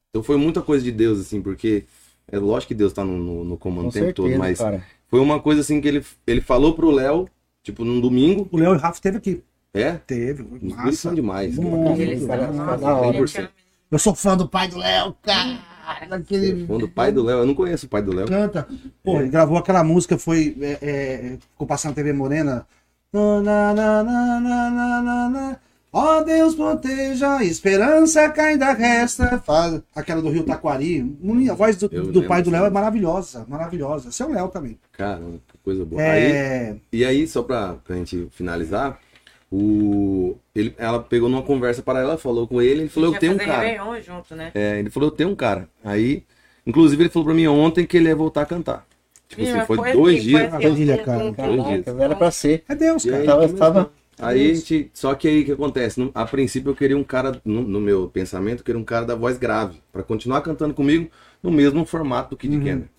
Então 0.09 0.23
foi 0.23 0.37
muita 0.37 0.61
coisa 0.61 0.83
de 0.83 0.91
Deus, 0.91 1.19
assim, 1.19 1.41
porque 1.41 1.83
é 2.31 2.39
lógico 2.39 2.69
que 2.69 2.75
Deus 2.75 2.93
tá 2.93 3.03
no, 3.03 3.17
no, 3.17 3.43
no 3.43 3.57
comando 3.57 3.83
Com 3.83 3.89
o 3.89 3.93
tempo 3.93 4.05
certeza, 4.05 4.29
todo, 4.29 4.39
mas 4.39 4.57
cara. 4.57 4.83
foi 5.07 5.19
uma 5.19 5.39
coisa 5.39 5.61
assim 5.61 5.79
que 5.79 5.87
ele, 5.87 6.03
ele 6.25 6.41
falou 6.41 6.73
pro 6.73 6.91
Léo, 6.91 7.27
tipo, 7.63 7.85
num 7.85 8.01
domingo, 8.01 8.47
O 8.51 8.57
Léo 8.57 8.73
e 8.73 8.77
o 8.77 8.79
Rafa 8.79 9.01
teve 9.01 9.17
aqui. 9.17 9.43
É? 9.81 10.01
Teve. 10.05 10.43
Os 10.43 10.59
dois 10.59 10.75
Massa. 10.75 10.97
são 10.97 11.15
demais. 11.15 11.57
Eles 11.57 12.25
cara, 12.25 12.47
cara, 12.47 12.51
nossa, 12.53 12.85
hora. 12.85 13.17
ama. 13.17 13.49
Eu 13.89 13.99
sou 13.99 14.13
fã 14.13 14.35
do 14.35 14.47
pai 14.47 14.67
do 14.67 14.77
Léo, 14.77 15.15
cara. 15.21 15.59
Daquele... 16.09 16.65
Quando 16.65 16.83
o 16.83 16.89
pai 16.89 17.11
do 17.13 17.23
Léo, 17.23 17.39
eu 17.39 17.45
não 17.45 17.55
conheço 17.55 17.85
o 17.85 17.89
pai 17.89 18.01
do 18.01 18.13
Léo. 18.13 18.27
Canta. 18.27 18.67
Pô, 19.03 19.21
ele 19.21 19.29
gravou 19.29 19.57
aquela 19.57 19.83
música, 19.83 20.17
foi. 20.17 20.57
É, 20.59 20.77
é, 20.81 21.37
ficou 21.51 21.65
passando 21.65 21.95
TV 21.95 22.11
Morena. 22.11 22.67
Na, 23.13 23.41
na, 23.41 23.73
na, 23.73 24.03
na, 24.03 24.39
na, 24.39 24.69
na, 24.69 25.01
na, 25.01 25.29
na. 25.29 25.59
Ó 25.93 26.21
Deus 26.21 26.53
proteja, 26.53 27.37
a 27.37 27.43
esperança 27.43 28.29
que 28.29 28.39
ainda 28.39 28.73
resta. 28.73 29.39
Faz 29.39 29.81
aquela 29.95 30.21
do 30.21 30.29
Rio 30.29 30.43
Taquari. 30.43 31.17
A 31.49 31.53
voz 31.53 31.77
do, 31.77 31.87
do 31.87 32.23
pai 32.23 32.43
do 32.43 32.51
Léo 32.51 32.65
é 32.65 32.69
maravilhosa, 32.69 33.45
maravilhosa. 33.47 34.09
É 34.23 34.27
o 34.27 34.31
Léo 34.31 34.49
também. 34.49 34.77
Caramba, 34.91 35.39
que 35.47 35.57
coisa 35.63 35.85
boa. 35.85 36.01
Aí, 36.01 36.23
É, 36.23 36.75
E 36.91 37.05
aí, 37.05 37.25
só 37.25 37.41
pra, 37.41 37.75
pra 37.83 37.95
gente 37.95 38.27
finalizar, 38.31 38.99
o, 39.51 40.35
ele, 40.53 40.73
ela 40.77 40.99
pegou 41.01 41.29
numa 41.29 41.41
conversa 41.41 41.81
paralela, 41.81 42.17
falou 42.17 42.47
com 42.47 42.61
ele, 42.61 42.81
ele 42.81 42.89
falou, 42.89 43.13
eu 43.13 43.19
tenho 43.19 43.33
um 43.33 43.37
cara. 43.37 44.01
Junto, 44.01 44.35
né? 44.35 44.51
É, 44.53 44.79
ele 44.79 44.89
falou, 44.89 45.07
eu 45.09 45.15
tenho 45.15 45.29
um 45.29 45.35
cara. 45.35 45.69
Aí, 45.83 46.23
inclusive, 46.65 47.03
ele 47.03 47.09
falou 47.09 47.25
pra 47.27 47.33
mim 47.35 47.47
ontem 47.47 47.85
que 47.85 47.97
ele 47.97 48.09
ia 48.09 48.15
voltar 48.15 48.41
a 48.41 48.45
cantar. 48.45 48.85
Tipo 49.29 49.41
Ih, 49.41 49.49
assim, 49.51 49.65
foi 49.65 49.77
foi 49.77 49.93
dois 49.93 50.15
assim, 50.17 50.27
dias. 50.27 50.49
foi 50.49 50.65
assim, 50.65 50.91
um- 50.91 51.33
cara. 51.33 51.47
Dois 51.47 51.65
dias. 51.85 51.87
Era 51.99 52.15
pra 52.15 52.31
ser. 52.31 52.63
é 52.67 52.75
Deus, 52.75 53.03
cara. 53.05 53.17
aí, 53.19 53.25
Tava- 53.25 53.47
tava- 53.49 53.91
Aí 54.19 54.49
a 54.51 54.53
gente. 54.55 54.89
Só 54.93 55.13
que 55.13 55.27
aí 55.27 55.41
o 55.41 55.45
que 55.45 55.51
acontece? 55.51 55.99
No- 55.99 56.09
a 56.15 56.25
princípio 56.25 56.71
eu 56.71 56.75
queria 56.75 56.97
um 56.97 57.03
cara, 57.03 57.39
no, 57.45 57.61
no 57.61 57.79
meu 57.79 58.07
pensamento, 58.09 58.59
eu 58.61 58.65
queria 58.65 58.79
um 58.79 58.83
cara 58.83 59.05
da 59.05 59.13
voz 59.13 59.37
grave. 59.37 59.79
Pra 59.93 60.01
continuar 60.01 60.41
cantando 60.41 60.73
comigo 60.73 61.09
no 61.43 61.51
mesmo 61.51 61.85
formato 61.85 62.31
do 62.31 62.37
Kid 62.37 62.55
Uhum. 62.55 62.63
Kenner. 62.63 62.89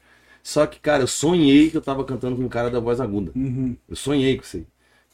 Só 0.44 0.64
que, 0.64 0.78
cara, 0.78 1.02
eu 1.02 1.06
sonhei 1.08 1.70
que 1.70 1.76
eu 1.76 1.80
tava 1.82 2.04
cantando 2.04 2.36
com 2.36 2.42
um 2.44 2.48
cara 2.48 2.70
da 2.70 2.78
voz 2.78 3.00
aguda. 3.00 3.32
Uhum. 3.34 3.76
Eu 3.88 3.96
sonhei 3.96 4.36
com 4.36 4.44
isso 4.44 4.58
aí. 4.58 4.66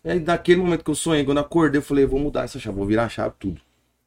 E 0.04 0.10
aí, 0.10 0.20
daquele 0.20 0.60
momento 0.60 0.84
que 0.84 0.90
eu 0.90 0.94
sonhei, 0.94 1.24
quando 1.24 1.38
eu 1.38 1.42
acordei, 1.44 1.78
eu 1.78 1.82
falei, 1.82 2.04
vou 2.04 2.20
mudar 2.20 2.44
essa 2.44 2.58
chave, 2.58 2.76
vou 2.76 2.86
virar 2.86 3.04
a 3.04 3.08
chave 3.08 3.34
tudo. 3.38 3.60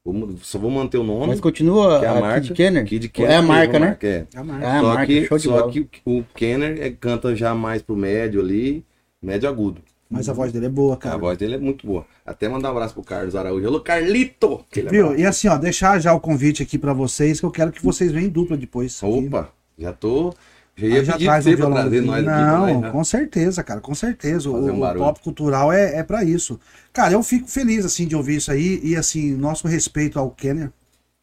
Vou 0.05 0.35
só 0.41 0.57
vou 0.57 0.71
manter 0.71 0.97
o 0.97 1.03
nome. 1.03 1.27
Mas 1.27 1.39
continua 1.41 1.99
que 1.99 2.05
é 2.05 2.07
a 2.07 2.11
a 2.17 2.19
marca. 2.21 2.41
Kid 2.41 2.53
Kenner? 2.53 2.85
Kid 2.85 3.09
Kenner 3.09 3.31
É 3.31 3.35
a 3.35 3.41
marca, 3.41 3.79
né? 3.79 3.97
É. 4.01 4.25
É 4.33 4.37
a 4.37 4.43
marca. 4.43 4.65
É 4.65 4.69
a 4.69 4.79
só 4.79 4.85
marca, 4.87 5.05
que, 5.07 5.39
só 5.39 5.67
que 5.69 5.89
o 6.05 6.23
Kenner 6.33 6.81
é- 6.81 6.91
canta 6.91 7.35
já 7.35 7.53
mais 7.53 7.81
pro 7.81 7.95
médio 7.97 8.39
ali, 8.39 8.85
médio 9.21 9.49
agudo. 9.49 9.81
Mas 10.09 10.29
a 10.29 10.33
voz 10.33 10.53
dele 10.53 10.67
é 10.67 10.69
boa, 10.69 10.93
A 10.93 10.97
cara. 10.97 11.17
voz 11.17 11.37
dele 11.37 11.55
é 11.55 11.57
muito 11.57 11.85
boa. 11.85 12.05
Até 12.25 12.47
mandar 12.47 12.69
um 12.69 12.71
abraço 12.71 12.93
pro 12.93 13.03
Carlos 13.03 13.35
Araújo. 13.35 13.67
Alô, 13.67 13.81
Carlito! 13.81 14.63
Viu? 14.89 15.13
E 15.19 15.25
assim, 15.25 15.49
ó, 15.49 15.57
deixar 15.57 15.99
já 15.99 16.13
o 16.13 16.19
convite 16.21 16.63
aqui 16.63 16.77
pra 16.77 16.93
vocês, 16.93 17.41
que 17.41 17.45
eu 17.45 17.51
quero 17.51 17.73
que 17.73 17.83
vocês 17.83 18.09
venham 18.13 18.27
em 18.27 18.29
dupla 18.31 18.55
depois. 18.55 19.03
aqui. 19.03 19.27
Opa, 19.27 19.49
já 19.77 19.91
tô. 19.91 20.33
Já 20.77 20.87
ia 20.87 21.03
já 21.03 21.17
traz 21.17 21.47
um 21.47 21.55
pra 21.55 21.71
trazer 21.71 22.01
nós 22.01 22.23
Não, 22.23 22.81
né? 22.81 22.91
com 22.91 23.03
certeza, 23.03 23.63
cara, 23.63 23.81
com 23.81 23.95
certeza. 23.95 24.51
Fazer 24.51 24.71
O, 24.71 24.73
um 24.73 24.83
o 24.83 24.95
pop 24.95 25.19
cultural 25.21 25.73
é, 25.73 25.97
é 25.97 26.03
para 26.03 26.23
isso. 26.23 26.59
Cara, 26.93 27.13
eu 27.13 27.23
fico 27.23 27.47
feliz 27.47 27.83
assim 27.83 28.07
de 28.07 28.15
ouvir 28.15 28.35
isso 28.37 28.51
aí 28.51 28.79
e 28.83 28.95
assim, 28.95 29.35
nosso 29.35 29.67
respeito 29.67 30.19
ao 30.19 30.29
Kenner. 30.29 30.71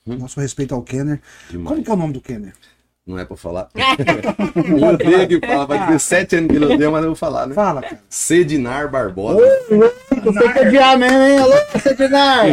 Nosso 0.04 0.40
respeito 0.40 0.74
ao 0.74 0.82
Kenner. 0.82 1.16
Hum? 1.16 1.20
Demais. 1.50 1.68
Como 1.68 1.84
que 1.84 1.90
é 1.90 1.94
o 1.94 1.96
nome 1.96 2.12
do 2.12 2.20
Kenner? 2.20 2.52
Não 3.06 3.18
é 3.18 3.24
pra 3.26 3.36
falar. 3.36 3.68
eu 3.76 4.96
tenho 4.96 5.28
que 5.28 5.46
falar, 5.46 5.66
vai 5.66 5.86
ter 5.88 5.98
sete 6.00 6.36
anos 6.36 6.48
que 6.48 6.56
ele 6.56 6.64
odeia, 6.64 6.90
mas 6.90 7.02
eu 7.02 7.10
vou 7.10 7.16
falar, 7.16 7.46
né? 7.46 7.54
Fala, 7.54 7.82
cara. 7.82 8.00
Sedinar 8.08 8.90
Barbosa. 8.90 9.42
Você 10.24 10.52
quer 10.54 10.66
adiar 10.68 10.98
mesmo, 10.98 11.18
hein? 11.18 11.38
Alô, 11.38 11.54
Sedinar! 11.82 12.46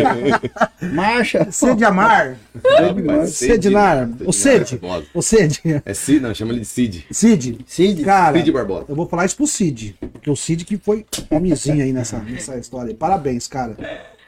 Marcha! 0.93 1.49
Sede 1.49 1.85
Amar. 1.85 2.35
Rapaz, 2.65 3.35
Sedinar. 3.35 4.09
O 4.25 4.33
Sede. 4.33 4.77
Barbosa. 4.77 5.07
O 5.13 5.21
Sede. 5.21 5.61
É 5.85 5.93
Cid, 5.93 6.19
não, 6.19 6.33
chama 6.35 6.51
ele 6.51 6.61
de 6.61 6.67
Cid. 6.67 7.07
Cid. 7.09 7.59
Cid. 7.65 8.03
Cara, 8.03 8.37
Cid 8.37 8.51
Barbosa. 8.51 8.85
eu 8.89 8.95
vou 8.95 9.07
falar 9.07 9.25
isso 9.25 9.37
pro 9.37 9.47
Cid. 9.47 9.95
Porque 10.11 10.29
o 10.29 10.35
Cid 10.35 10.65
que 10.65 10.77
foi 10.77 11.05
homenzinho 11.29 11.81
aí 11.81 11.93
nessa, 11.93 12.19
nessa 12.19 12.57
história. 12.57 12.93
Parabéns, 12.93 13.47
cara. 13.47 13.77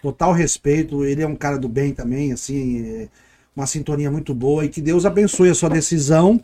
Total 0.02 0.32
respeito. 0.32 1.04
Ele 1.04 1.22
é 1.22 1.28
um 1.28 1.36
cara 1.36 1.58
do 1.58 1.68
bem 1.68 1.92
também, 1.92 2.32
assim. 2.32 3.02
é 3.02 3.23
uma 3.56 3.68
sintonia 3.68 4.10
muito 4.12 4.34
boa. 4.34 4.66
E 4.66 4.70
que 4.70 4.82
Deus 4.82 5.06
abençoe 5.06 5.50
a 5.50 5.56
sua 5.56 5.70
decisão. 5.70 6.42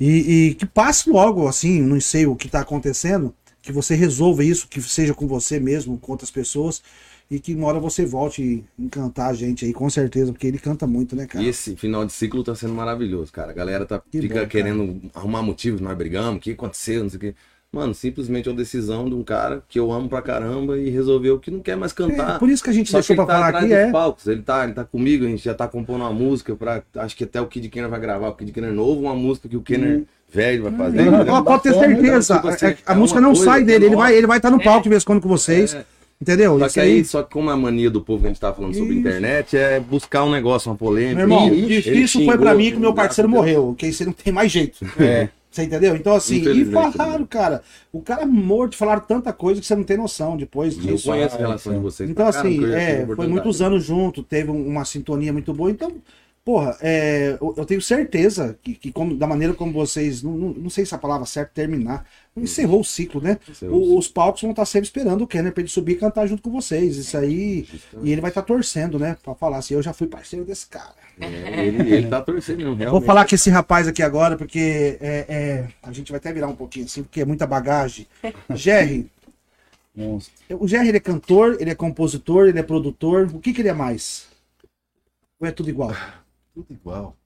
E, 0.00 0.50
e 0.50 0.54
que 0.54 0.64
passe 0.66 1.10
logo, 1.10 1.48
assim, 1.48 1.80
não 1.82 2.00
sei 2.00 2.26
o 2.26 2.36
que 2.36 2.48
tá 2.48 2.60
acontecendo. 2.60 3.34
que 3.60 3.72
você 3.72 3.94
resolva 3.94 4.44
isso, 4.44 4.68
que 4.68 4.80
seja 4.80 5.12
com 5.12 5.26
você 5.26 5.58
mesmo, 5.60 5.98
com 5.98 6.12
outras 6.12 6.30
pessoas, 6.30 6.82
e 7.30 7.38
que 7.38 7.54
uma 7.54 7.66
hora 7.66 7.78
você 7.78 8.06
volte 8.06 8.64
encantar 8.78 9.30
a 9.30 9.34
gente 9.34 9.64
aí, 9.64 9.72
com 9.72 9.90
certeza, 9.90 10.32
porque 10.32 10.46
ele 10.46 10.58
canta 10.58 10.86
muito, 10.86 11.14
né, 11.14 11.26
cara? 11.26 11.44
E 11.44 11.48
esse 11.48 11.76
final 11.76 12.06
de 12.06 12.12
ciclo 12.12 12.42
tá 12.42 12.54
sendo 12.54 12.72
maravilhoso, 12.72 13.30
cara. 13.32 13.50
A 13.50 13.54
galera 13.54 13.84
tá, 13.84 14.00
Que 14.10 14.22
fica 14.22 14.42
bom, 14.42 14.46
querendo 14.46 15.10
arrumar 15.14 15.42
motivos, 15.42 15.80
nós 15.80 15.96
brigamos, 15.96 16.36
o 16.38 16.40
que 16.40 16.52
aconteceu, 16.52 17.02
não 17.02 17.10
sei 17.10 17.16
o 17.16 17.20
que. 17.20 17.34
Mano, 17.70 17.94
simplesmente 17.94 18.48
é 18.48 18.50
uma 18.50 18.56
decisão 18.56 19.08
de 19.08 19.14
um 19.14 19.22
cara 19.22 19.62
que 19.68 19.78
eu 19.78 19.92
amo 19.92 20.08
pra 20.08 20.22
caramba 20.22 20.78
e 20.78 20.88
resolveu 20.88 21.38
que 21.38 21.50
não 21.50 21.60
quer 21.60 21.76
mais 21.76 21.92
cantar. 21.92 22.36
É, 22.36 22.38
por 22.38 22.48
isso 22.48 22.64
que 22.64 22.70
a 22.70 22.72
gente 22.72 22.90
Só 22.90 22.96
deixou 22.96 23.14
pra 23.14 23.26
tá 23.26 23.34
falar 23.34 23.48
aqui, 23.48 23.72
é. 23.72 23.90
palcos. 23.90 24.26
Ele 24.26 24.40
tá, 24.40 24.64
ele 24.64 24.72
tá 24.72 24.84
comigo, 24.84 25.26
a 25.26 25.28
gente 25.28 25.44
já 25.44 25.52
tá 25.52 25.68
compondo 25.68 26.00
uma 26.00 26.12
música 26.12 26.56
pra. 26.56 26.82
Acho 26.96 27.14
que 27.14 27.24
até 27.24 27.38
o 27.40 27.46
Kid 27.46 27.68
Kenner 27.68 27.90
vai 27.90 28.00
gravar, 28.00 28.28
o 28.30 28.34
Kid 28.34 28.52
Kenner 28.52 28.72
novo, 28.72 29.02
uma 29.02 29.14
música 29.14 29.50
que 29.50 29.56
o 29.56 29.60
Kenner 29.60 30.04
velho 30.32 30.62
vai 30.62 30.72
fazer. 30.72 31.02
Não, 31.02 31.20
entendeu? 31.20 31.44
pode 31.44 31.62
ter 31.62 31.74
certeza. 31.74 32.36
então, 32.36 32.36
tipo 32.36 32.48
assim, 32.48 32.66
a 32.86 32.92
a 32.92 32.94
é 32.94 32.96
música 32.96 33.20
não 33.20 33.34
sai 33.34 33.62
dele, 33.62 33.86
ele 33.86 33.96
vai, 33.96 34.16
ele 34.16 34.26
vai 34.26 34.38
estar 34.38 34.50
no 34.50 34.62
palco 34.62 34.84
de 34.84 34.88
vez 34.88 35.02
em 35.02 35.06
quando 35.06 35.20
com 35.20 35.28
vocês. 35.28 35.74
É. 35.74 35.84
Entendeu? 36.20 36.58
Só 36.58 36.66
Isso 36.66 36.74
que 36.74 36.80
aí, 36.80 37.04
só 37.04 37.22
que 37.22 37.30
como 37.30 37.48
a 37.48 37.56
mania 37.56 37.88
do 37.88 38.00
povo 38.00 38.22
que 38.22 38.26
a 38.26 38.30
gente 38.30 38.40
tá 38.40 38.52
falando 38.52 38.74
sobre 38.74 38.94
Isso. 38.94 39.00
internet 39.00 39.56
é 39.56 39.78
buscar 39.78 40.24
um 40.24 40.30
negócio, 40.32 40.68
uma 40.68 40.76
polêmica. 40.76 41.26
Meu 41.26 41.38
irmão, 41.38 41.66
difícil 41.66 42.24
foi 42.24 42.36
pra 42.36 42.54
mim 42.54 42.72
que 42.72 42.78
meu 42.78 42.92
parceiro 42.92 43.28
morreu, 43.28 43.74
que 43.78 43.92
você 43.92 44.04
não 44.04 44.12
tem 44.12 44.32
mais 44.32 44.50
jeito. 44.50 44.84
É. 44.98 45.28
Você 45.58 45.64
entendeu? 45.64 45.96
Então, 45.96 46.14
assim, 46.14 46.36
e 46.36 46.40
Infelizmente, 46.40 46.92
falaram, 46.96 47.20
né? 47.20 47.26
cara, 47.28 47.62
o 47.92 48.00
cara 48.00 48.24
morto, 48.24 48.76
falaram 48.76 49.00
tanta 49.00 49.32
coisa 49.32 49.60
que 49.60 49.66
você 49.66 49.74
não 49.74 49.82
tem 49.84 49.96
noção 49.96 50.36
depois 50.36 50.76
Eu 50.76 50.82
disso. 50.82 51.08
conheço 51.08 51.34
a 51.34 51.38
Ah, 51.38 51.40
relação 51.40 51.72
de 51.72 51.78
então. 51.78 51.90
vocês. 51.90 52.08
Então, 52.08 52.26
assim, 52.28 52.62
eu 52.62 52.72
é, 52.76 53.06
foi 53.06 53.26
muitos 53.26 53.60
anos 53.60 53.84
junto, 53.84 54.22
teve 54.22 54.50
um- 54.50 54.66
uma 54.68 54.84
sintonia 54.84 55.32
muito 55.32 55.52
boa. 55.52 55.70
Então, 55.70 55.92
porra, 56.48 56.78
é, 56.80 57.36
eu 57.38 57.54
eu 57.58 57.66
tenho 57.66 57.82
certeza 57.82 58.58
que, 58.62 58.72
que 58.72 58.90
como- 58.90 59.14
da 59.14 59.26
maneira 59.26 59.52
como 59.52 59.70
vocês, 59.70 60.22
não, 60.22 60.32
não, 60.32 60.48
não 60.54 60.70
sei 60.70 60.86
se 60.86 60.94
a 60.94 60.98
palavra 60.98 61.26
certa 61.26 61.50
é 61.50 61.54
terminar, 61.66 62.06
encerrou 62.34 62.80
o 62.80 62.84
ciclo, 62.84 63.20
né? 63.20 63.38
O- 63.64 63.98
os 63.98 64.08
palcos 64.08 64.40
vão 64.40 64.52
estar 64.52 64.64
sempre 64.64 64.86
esperando 64.86 65.20
o 65.20 65.26
Kenner 65.26 65.52
pra 65.52 65.60
ele 65.60 65.68
subir 65.68 65.92
e 65.92 65.96
cantar 65.96 66.26
junto 66.26 66.42
com 66.42 66.50
vocês. 66.50 66.96
Isso 66.96 67.18
aí. 67.18 67.68
E 68.02 68.10
ele 68.10 68.22
vai 68.22 68.30
estar 68.30 68.40
torcendo, 68.40 68.98
né? 68.98 69.14
Pra 69.22 69.34
falar 69.34 69.58
assim, 69.58 69.74
eu 69.74 69.82
já 69.82 69.92
fui 69.92 70.06
parceiro 70.06 70.42
desse 70.42 70.66
cara. 70.68 70.94
É, 71.20 71.66
ele, 71.66 71.92
ele 71.92 72.06
tá 72.08 72.22
torcendo 72.22 72.56
mesmo, 72.60 72.76
Vou 72.76 72.78
realmente. 72.78 73.04
falar 73.06 73.28
com 73.28 73.34
esse 73.34 73.50
rapaz 73.50 73.86
aqui 73.86 74.02
agora, 74.02 74.34
porque 74.34 74.96
é, 75.02 75.26
é, 75.28 75.68
a 75.82 75.92
gente 75.92 76.10
vai 76.10 76.16
até 76.16 76.32
virar 76.32 76.48
um 76.48 76.56
pouquinho 76.56 76.86
assim, 76.86 77.02
porque 77.02 77.20
é 77.20 77.26
muita 77.26 77.46
bagagem. 77.46 78.06
Jerry, 78.54 79.10
o 80.58 80.66
Jerry 80.66 80.88
ele 80.88 80.96
é 80.96 81.00
cantor, 81.00 81.58
ele 81.60 81.68
é 81.68 81.74
compositor, 81.74 82.46
ele 82.48 82.58
é 82.58 82.62
produtor. 82.62 83.28
O 83.34 83.38
que, 83.38 83.52
que 83.52 83.60
ele 83.60 83.68
é 83.68 83.74
mais? 83.74 84.28
Ou 85.38 85.46
é 85.46 85.50
tudo 85.50 85.68
igual? 85.68 85.92
Tudo 86.58 86.72
igual. 86.72 87.16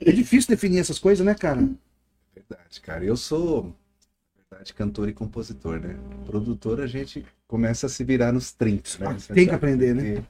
É 0.00 0.12
difícil 0.12 0.48
definir 0.48 0.78
essas 0.78 1.00
coisas, 1.00 1.26
né, 1.26 1.34
cara? 1.34 1.68
Verdade, 2.32 2.80
cara. 2.80 3.04
Eu 3.04 3.16
sou, 3.16 3.74
na 4.36 4.44
verdade, 4.48 4.72
cantor 4.72 5.08
e 5.08 5.12
compositor, 5.12 5.80
né? 5.80 5.98
Produtor, 6.24 6.80
a 6.80 6.86
gente 6.86 7.26
começa 7.48 7.86
a 7.86 7.88
se 7.88 8.04
virar 8.04 8.30
nos 8.30 8.52
30, 8.52 8.98
né? 9.00 9.06
Ah, 9.08 9.34
tem 9.34 9.48
que 9.48 9.54
aprender, 9.54 9.96
né? 9.96 10.24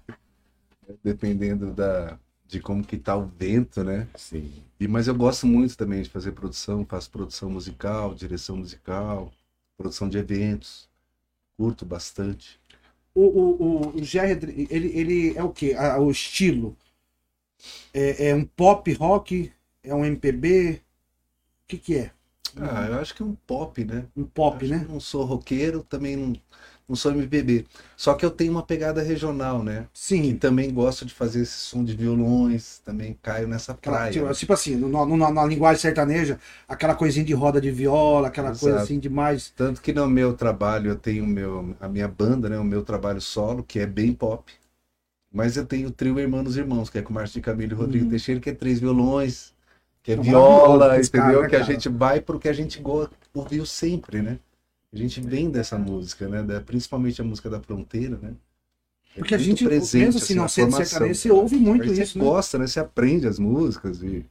Dependendo 1.05 1.75
da, 1.75 2.19
de 2.47 2.59
como 2.59 2.83
que 2.83 2.97
tá 2.97 3.15
o 3.15 3.27
vento, 3.27 3.85
né? 3.85 4.09
Sim. 4.15 4.51
E, 4.81 4.89
mas 4.89 5.07
eu 5.07 5.15
gosto 5.15 5.47
muito 5.47 5.77
também 5.77 6.01
de 6.01 6.09
fazer 6.09 6.33
produção, 6.33 6.87
faço 6.87 7.11
produção 7.11 7.51
musical, 7.51 8.15
direção 8.15 8.57
musical, 8.57 9.31
produção 9.77 10.09
de 10.09 10.17
eventos. 10.17 10.89
Curto 11.59 11.85
bastante. 11.85 12.59
O, 13.15 13.21
o, 13.21 13.63
o, 13.63 13.89
o 13.89 13.95
ele, 13.99 14.89
ele 14.99 15.37
é 15.37 15.45
o 15.45 15.51
quê? 15.51 15.77
O 16.01 16.11
estilo? 16.11 16.75
É, 17.93 18.29
é 18.31 18.35
um 18.35 18.45
pop 18.45 18.93
rock? 18.95 19.53
É 19.83 19.95
um 19.95 20.05
MPB? 20.05 20.83
O 21.65 21.69
que, 21.69 21.79
que 21.79 21.97
é? 21.99 22.13
Ah, 22.59 22.87
eu 22.89 22.99
acho 23.01 23.15
que 23.15 23.23
é 23.23 23.25
um 23.27 23.35
pop, 23.35 23.85
né? 23.85 24.07
Um 24.17 24.25
pop, 24.25 24.67
né? 24.67 24.87
Não 24.89 24.99
sou 25.01 25.25
roqueiro, 25.25 25.83
também 25.83 26.17
não, 26.17 26.33
não 26.89 26.97
sou 26.97 27.13
MPB. 27.13 27.67
Só 27.97 28.15
que 28.15 28.25
eu 28.25 28.31
tenho 28.31 28.53
uma 28.53 28.63
pegada 28.65 29.03
regional, 29.03 29.63
né? 29.63 29.89
E 30.23 30.33
Sim. 30.33 30.39
também 30.39 30.73
gosto 30.73 31.05
de 31.05 31.13
fazer 31.15 31.43
esse 31.43 31.53
som 31.59 31.85
de 31.85 31.95
violões, 31.97 32.79
também 32.81 33.15
caio 33.23 33.47
nessa 33.49 33.75
Aquela, 33.79 33.99
praia. 33.99 34.11
tipo, 34.11 34.27
né? 34.27 34.35
tipo 34.35 34.53
assim, 34.53 34.77
no- 34.77 34.89
no- 35.07 35.17
na, 35.17 35.31
na 35.31 35.45
linguagem 35.47 35.81
sertaneja, 35.81 36.41
aquela 36.69 36.95
coisinha 36.95 37.25
de 37.25 37.33
roda 37.35 37.61
de 37.61 37.71
viola, 37.71 38.29
aquela 38.29 38.53
coisa 38.53 38.77
Exato. 38.77 38.85
assim 38.85 38.99
demais. 38.99 39.51
Tanto 39.57 39.81
que 39.83 39.93
no 39.93 40.07
meu 40.09 40.35
trabalho 40.37 40.91
eu 40.91 40.97
tenho 40.99 41.27
meu, 41.27 41.77
a 41.81 41.89
minha 41.89 42.09
banda, 42.09 42.49
né? 42.49 42.59
O 42.59 42.65
meu 42.65 42.83
trabalho 42.85 43.21
solo, 43.21 43.63
que 43.65 43.79
é 43.79 43.87
bem 43.87 44.13
pop. 44.15 44.53
Mas 45.37 45.57
eu 45.59 45.67
tenho 45.67 45.89
o 45.89 45.91
trio 45.91 46.19
Irmãos 46.19 46.57
Irmãos, 46.57 46.89
que 46.89 46.97
é 46.99 47.03
com 47.03 47.13
Márcio 47.13 47.35
de 47.35 47.45
Camilo 47.45 47.73
e 47.73 47.77
Rodrigo 47.77 48.09
Teixeira, 48.09 48.41
que 48.41 48.49
é 48.49 48.55
três 48.55 48.81
violões, 48.81 49.53
que 50.03 50.13
é 50.13 50.15
São 50.15 50.25
viola, 50.25 50.99
entendeu? 50.99 51.11
cara, 51.11 51.43
né, 51.43 51.49
que 51.51 51.57
a 51.57 51.61
cara? 51.61 51.73
gente 51.73 51.89
vai 51.91 52.21
pro 52.23 52.39
que 52.39 52.49
a 52.49 52.55
gente 52.55 52.83
ouviu 53.35 53.67
sempre, 53.67 54.23
né? 54.23 54.39
A 54.93 54.97
gente 54.97 55.21
vem 55.21 55.51
dessa 55.51 55.77
música, 55.77 56.27
né? 56.27 56.43
Da- 56.43 56.63
principalmente 56.63 57.21
a 57.21 57.25
música 57.25 57.51
da 57.51 57.61
fronteira, 57.61 58.17
né? 58.17 58.33
É 59.15 59.19
Porque 59.19 59.35
a 59.35 59.39
gente, 59.39 59.65
presente, 59.67 60.05
mesmo 60.05 60.23
assim, 60.23 60.35
não 60.35 60.49
sendo 60.49 60.73
sertanejo, 60.73 61.15
você 61.15 61.31
ouve 61.31 61.57
muito 61.57 61.83
Aí 61.85 62.01
isso, 62.01 62.13
você 62.15 62.19
né? 62.19 62.25
gosta, 62.25 62.59
né? 62.59 62.67
Você 62.67 62.81
aprende 62.81 63.27
as 63.27 63.39
músicas 63.39 64.03
e 64.03 64.25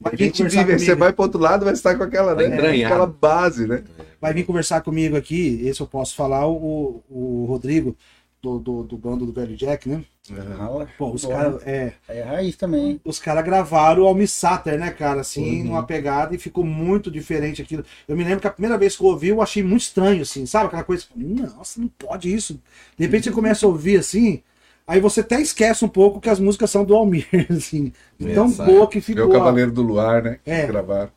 Vai 0.00 0.14
a 0.14 0.16
gente 0.16 0.42
vive, 0.42 0.78
você 0.78 0.86
comigo. 0.86 1.00
vai 1.00 1.12
pro 1.12 1.22
outro 1.24 1.40
lado, 1.40 1.64
vai 1.64 1.74
estar 1.74 1.94
com 1.96 2.02
aquela, 2.02 2.34
né? 2.34 2.84
aquela 2.84 3.06
base, 3.06 3.66
né? 3.66 3.84
Vai 4.20 4.32
vir 4.32 4.44
conversar 4.46 4.80
comigo 4.80 5.16
aqui, 5.16 5.60
esse 5.62 5.80
eu 5.80 5.86
posso 5.86 6.16
falar, 6.16 6.48
o, 6.48 7.02
o 7.08 7.44
Rodrigo, 7.46 7.94
do, 8.42 8.58
do, 8.58 8.82
do 8.84 8.96
bando 8.96 9.26
do 9.26 9.32
Velho 9.32 9.56
Jack, 9.56 9.88
né? 9.88 10.02
Fala. 10.34 10.86
Pô, 10.96 11.10
os 11.12 11.24
caras 11.24 11.62
é, 11.66 11.94
É 12.08 12.22
raiz 12.22 12.56
também. 12.56 13.00
os 13.04 13.18
cara 13.18 13.42
gravaram 13.42 14.02
o 14.04 14.06
Almissater, 14.06 14.78
né, 14.78 14.90
cara? 14.90 15.20
Assim, 15.20 15.60
Uhum. 15.60 15.64
numa 15.64 15.82
pegada 15.86 16.34
e 16.34 16.38
ficou 16.38 16.64
muito 16.64 17.10
diferente 17.10 17.60
aquilo. 17.62 17.84
Eu 18.06 18.16
me 18.16 18.24
lembro 18.24 18.40
que 18.40 18.46
a 18.46 18.50
primeira 18.50 18.78
vez 18.78 18.96
que 18.96 19.02
eu 19.02 19.08
ouvi, 19.08 19.28
eu 19.28 19.42
achei 19.42 19.62
muito 19.62 19.82
estranho, 19.82 20.22
assim, 20.22 20.46
sabe? 20.46 20.66
Aquela 20.66 20.84
coisa, 20.84 21.04
nossa, 21.16 21.80
não 21.80 21.88
pode 21.88 22.32
isso. 22.32 22.60
De 22.96 23.04
repente 23.06 23.24
você 23.24 23.30
começa 23.32 23.66
a 23.66 23.68
ouvir 23.68 23.98
assim, 23.98 24.42
aí 24.86 25.00
você 25.00 25.20
até 25.20 25.40
esquece 25.40 25.84
um 25.84 25.88
pouco 25.88 26.20
que 26.20 26.28
as 26.30 26.38
músicas 26.40 26.70
são 26.70 26.84
do 26.84 26.94
Almir, 26.94 27.26
assim. 27.50 27.92
de 28.18 28.34
Tão 28.34 28.50
boa 28.50 28.86
que 28.88 28.98
É 28.98 29.00
ficou. 29.00 29.26
o 29.26 29.32
Cavaleiro 29.32 29.72
do 29.72 29.82
Luar, 29.82 30.22
né? 30.22 30.38
É. 30.44 30.66
Gravaram. 30.66 31.10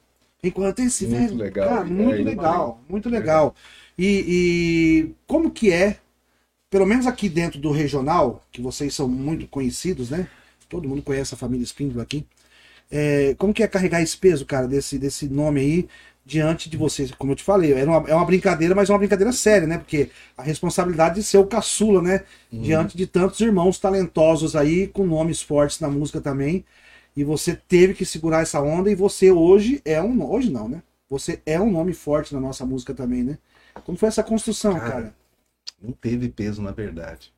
Enquanto 0.44 0.80
esse 0.80 1.06
Muito 1.08 1.22
velho. 1.28 1.38
legal. 1.38 1.70
Cara, 1.70 1.82
É, 1.82 1.84
muito 1.90 2.16
ele 2.16 2.24
legal, 2.24 2.82
muito 2.90 3.10
legal. 3.10 3.56
E, 3.98 5.06
e 5.08 5.16
como 5.28 5.52
que 5.52 5.72
é, 5.72 5.98
pelo 6.74 6.88
menos 6.88 7.06
aqui 7.06 7.30
dentro 7.30 7.60
do 7.60 7.70
regional, 7.70 8.42
que 8.52 8.60
vocês 8.60 8.96
são 8.96 9.08
muito 9.08 9.46
conhecidos, 9.46 10.10
né? 10.10 10.28
Todo 10.68 10.90
mundo 10.90 11.04
conhece 11.04 11.36
a 11.36 11.38
família 11.38 11.64
Espíndola 11.64 12.02
aqui. 12.02 12.26
É, 12.90 13.36
como 13.38 13.54
que 13.54 13.62
é 13.62 13.68
carregar 13.68 14.02
esse 14.02 14.18
peso, 14.18 14.44
cara, 14.44 14.68
desse, 14.68 14.98
desse 14.98 15.30
nome 15.30 15.60
aí 15.60 15.88
diante 16.26 16.72
de 16.72 16.76
vocês? 16.76 17.12
Como 17.12 17.32
eu 17.32 17.36
te 17.36 17.44
falei, 17.44 17.74
é 17.74 17.86
uma, 17.86 18.10
é 18.10 18.16
uma 18.16 18.26
brincadeira, 18.26 18.74
mas 18.74 18.90
é 18.90 18.92
uma 18.92 18.98
brincadeira 18.98 19.32
séria, 19.32 19.68
né? 19.68 19.78
Porque 19.78 20.10
a 20.36 20.42
responsabilidade 20.42 21.14
de 21.14 21.24
ser 21.24 21.38
o 21.38 21.46
caçula, 21.46 22.02
né? 22.02 22.24
Diante 22.52 22.98
de 22.98 23.06
tantos 23.06 23.40
irmãos 23.40 23.78
talentosos 23.78 24.56
aí, 24.56 24.88
com 24.88 25.06
nomes 25.06 25.44
fortes 25.44 25.80
na 25.80 25.90
música 25.92 26.20
também. 26.20 26.66
E 27.16 27.24
você 27.24 27.56
teve 27.56 27.94
que 27.94 28.04
segurar 28.04 28.42
essa 28.42 28.60
onda 28.60 28.90
e 28.90 28.96
você 28.96 29.30
hoje 29.30 29.80
é 29.86 30.02
um. 30.02 30.28
Hoje 30.28 30.50
não, 30.50 30.68
né? 30.68 30.82
Você 31.08 31.40
é 31.46 31.62
um 31.62 31.70
nome 31.70 31.94
forte 31.94 32.34
na 32.34 32.40
nossa 32.40 32.66
música 32.66 32.96
também, 32.96 33.22
né? 33.22 33.38
Como 33.86 33.96
foi 33.96 34.10
essa 34.10 34.24
construção, 34.24 34.74
Cara, 34.80 34.92
cara? 34.92 35.23
Não 35.84 35.92
teve 35.92 36.30
peso, 36.30 36.62
na 36.62 36.72
verdade. 36.72 37.34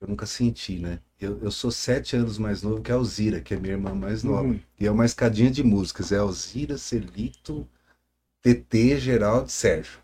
Eu 0.00 0.08
nunca 0.08 0.26
senti, 0.26 0.80
né? 0.80 0.98
Eu, 1.20 1.38
eu 1.40 1.50
sou 1.52 1.70
sete 1.70 2.16
anos 2.16 2.36
mais 2.36 2.60
novo 2.60 2.82
que 2.82 2.90
a 2.90 2.96
Alzira, 2.96 3.40
que 3.40 3.54
é 3.54 3.56
minha 3.56 3.74
irmã 3.74 3.94
mais 3.94 4.24
nova. 4.24 4.48
Uhum. 4.48 4.60
E 4.80 4.84
é 4.84 4.90
uma 4.90 5.06
escadinha 5.06 5.48
de 5.48 5.62
músicas. 5.62 6.10
É 6.10 6.18
Alzira, 6.18 6.76
Celito, 6.76 7.68
TT, 8.42 8.98
Geraldo 8.98 9.46
e 9.46 9.52
Sérgio. 9.52 10.00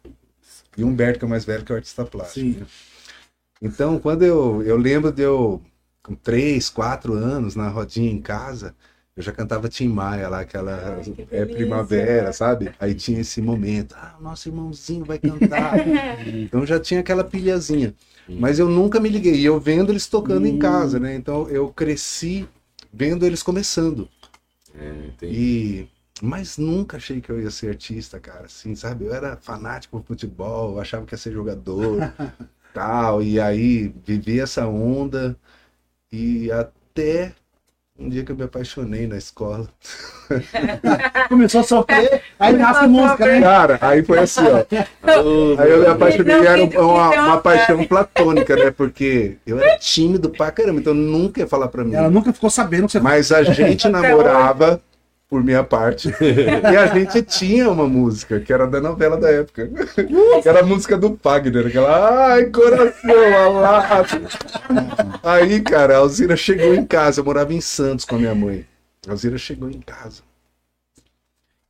E 0.76 0.84
Humberto, 0.84 1.18
que 1.18 1.24
é 1.24 1.26
o 1.26 1.28
mais 1.28 1.44
velho, 1.44 1.64
que 1.64 1.72
é 1.72 1.74
o 1.74 1.76
artista 1.78 2.04
plástico. 2.04 2.60
Né? 2.60 2.66
Então, 3.60 3.98
quando 3.98 4.22
eu, 4.22 4.62
eu 4.62 4.76
lembro 4.76 5.10
de 5.10 5.22
eu, 5.22 5.60
com 6.00 6.14
três, 6.14 6.70
quatro 6.70 7.14
anos, 7.14 7.56
na 7.56 7.68
rodinha 7.68 8.12
em 8.12 8.22
casa, 8.22 8.76
eu 9.18 9.22
já 9.24 9.32
cantava 9.32 9.68
Tim 9.68 9.88
Maia 9.88 10.28
lá, 10.28 10.40
aquela 10.42 10.96
Ai, 10.96 11.26
é 11.32 11.44
primavera, 11.44 12.32
sabe? 12.32 12.70
Aí 12.78 12.94
tinha 12.94 13.20
esse 13.20 13.42
momento, 13.42 13.96
ah, 13.98 14.14
o 14.16 14.22
nosso 14.22 14.48
irmãozinho 14.48 15.04
vai 15.04 15.18
cantar. 15.18 15.74
então 16.24 16.64
já 16.64 16.78
tinha 16.78 17.00
aquela 17.00 17.24
pilhazinha. 17.24 17.92
Mas 18.28 18.60
eu 18.60 18.68
nunca 18.68 19.00
me 19.00 19.08
liguei. 19.08 19.34
E 19.34 19.44
eu 19.44 19.58
vendo 19.58 19.90
eles 19.90 20.06
tocando 20.06 20.46
em 20.46 20.56
casa, 20.56 21.00
né? 21.00 21.16
Então 21.16 21.48
eu 21.48 21.68
cresci 21.68 22.48
vendo 22.92 23.26
eles 23.26 23.42
começando. 23.42 24.08
É. 24.72 25.26
E 25.26 25.88
mas 26.22 26.56
nunca 26.56 26.96
achei 26.96 27.20
que 27.20 27.30
eu 27.30 27.42
ia 27.42 27.50
ser 27.50 27.70
artista, 27.70 28.20
cara. 28.20 28.46
Assim, 28.46 28.76
sabe? 28.76 29.06
Eu 29.06 29.12
era 29.12 29.36
fanático 29.36 29.98
por 29.98 30.06
futebol, 30.06 30.74
eu 30.74 30.80
achava 30.80 31.04
que 31.04 31.14
ia 31.14 31.18
ser 31.18 31.32
jogador, 31.32 31.98
tal. 32.72 33.20
E 33.20 33.40
aí 33.40 33.92
vivi 34.06 34.38
essa 34.38 34.64
onda 34.68 35.36
e 36.12 36.52
até 36.52 37.34
um 37.98 38.08
dia 38.08 38.22
que 38.22 38.30
eu 38.30 38.36
me 38.36 38.44
apaixonei 38.44 39.06
na 39.08 39.16
escola. 39.16 39.68
Começou 41.28 41.62
a 41.62 41.64
sofrer, 41.64 42.22
aí 42.38 42.56
nasce 42.56 42.86
música, 42.86 43.26
né? 43.26 43.40
Cara, 43.40 43.78
aí 43.80 44.04
foi 44.04 44.20
assim, 44.20 44.42
ó. 44.46 44.64
Aí 45.60 45.70
eu 45.70 45.80
me 45.80 45.86
apaixonei, 45.86 46.36
Não, 46.36 46.44
era 46.44 46.60
então, 46.60 46.88
uma, 46.90 47.08
então, 47.08 47.24
uma 47.26 47.38
paixão 47.38 47.84
platônica, 47.84 48.54
né? 48.54 48.70
Porque 48.70 49.36
eu 49.44 49.58
era 49.58 49.76
tímido 49.78 50.30
pra 50.30 50.52
caramba, 50.52 50.78
então 50.78 50.94
nunca 50.94 51.40
ia 51.40 51.46
falar 51.48 51.68
pra 51.68 51.82
mim. 51.82 51.94
Ela 51.94 52.10
nunca 52.10 52.32
ficou 52.32 52.50
sabendo 52.50 52.86
que 52.86 52.92
você 52.92 53.00
Mas 53.00 53.32
a 53.32 53.42
gente 53.52 53.88
namorava 53.88 54.80
por 55.28 55.44
minha 55.44 55.62
parte. 55.62 56.08
e 56.20 56.76
a 56.76 56.86
gente 56.86 57.22
tinha 57.22 57.70
uma 57.70 57.86
música 57.86 58.40
que 58.40 58.52
era 58.52 58.66
da 58.66 58.80
novela 58.80 59.16
da 59.16 59.30
época. 59.30 59.68
que 60.42 60.48
era 60.48 60.60
a 60.60 60.66
música 60.66 60.96
do 60.96 61.18
Fagner, 61.22 61.66
aquela 61.66 62.32
Ai, 62.32 62.46
coração 62.46 63.36
alado. 63.44 64.28
Aí, 65.22 65.60
cara, 65.60 65.96
a 65.96 65.98
Alzira 65.98 66.36
chegou 66.36 66.74
em 66.74 66.84
casa, 66.84 67.20
eu 67.20 67.24
morava 67.24 67.52
em 67.52 67.60
Santos 67.60 68.04
com 68.04 68.16
a 68.16 68.18
minha 68.18 68.34
mãe. 68.34 68.66
A 69.06 69.10
Alzira 69.10 69.36
chegou 69.36 69.68
em 69.68 69.80
casa. 69.80 70.22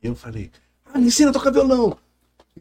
E 0.01 0.07
eu 0.07 0.15
falei, 0.15 0.51
ah, 0.87 0.99
me 0.99 1.09
ensina 1.09 1.31
a 1.31 1.33
tocar 1.33 1.51
violão. 1.51 1.97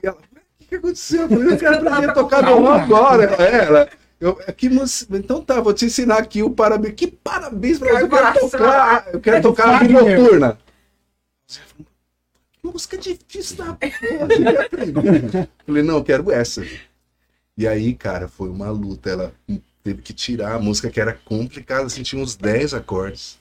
E 0.01 0.07
ela, 0.07 0.17
o 0.17 0.57
que, 0.57 0.65
que 0.65 0.75
aconteceu? 0.75 1.21
Eu 1.21 1.29
falei, 1.29 1.53
eu 1.53 1.57
quero 1.57 1.75
aprender 1.75 2.09
a 2.09 2.13
tocar 2.13 2.43
violão 2.43 2.73
agora. 2.73 3.35
É, 3.37 3.65
ela, 3.65 3.89
eu, 4.19 4.39
é 4.47 4.51
que, 4.51 4.67
então 5.11 5.41
tá, 5.41 5.61
vou 5.61 5.73
te 5.73 5.85
ensinar 5.85 6.17
aqui 6.17 6.41
o 6.41 6.49
parabéns. 6.49 6.95
Que 6.95 7.05
parabéns 7.05 7.77
pra 7.77 7.93
você, 7.93 8.03
eu 8.03 8.09
quero 8.09 8.39
tocar. 8.39 9.07
Eu 9.13 9.19
quero 9.19 9.41
tocar 9.43 9.81
a 9.81 9.87
noturna. 9.87 10.57
Você 11.47 11.61
falou, 11.61 11.87
que 12.51 12.67
música 12.67 12.97
difícil 12.97 13.55
da 13.55 13.73
porra. 13.73 15.47
Falei, 15.65 15.81
não, 15.81 15.95
eu 15.95 16.03
quero 16.03 16.29
essa. 16.29 16.65
E 17.57 17.65
aí, 17.65 17.93
cara, 17.93 18.27
foi 18.27 18.49
uma 18.49 18.69
luta. 18.69 19.09
Ela 19.09 19.33
teve 19.81 20.01
que 20.01 20.13
tirar 20.13 20.55
a 20.55 20.59
música 20.59 20.89
que 20.89 20.99
era 20.99 21.13
complicada, 21.13 21.85
assim, 21.85 22.03
tinha 22.03 22.21
uns 22.21 22.35
10 22.35 22.73
acordes. 22.73 23.39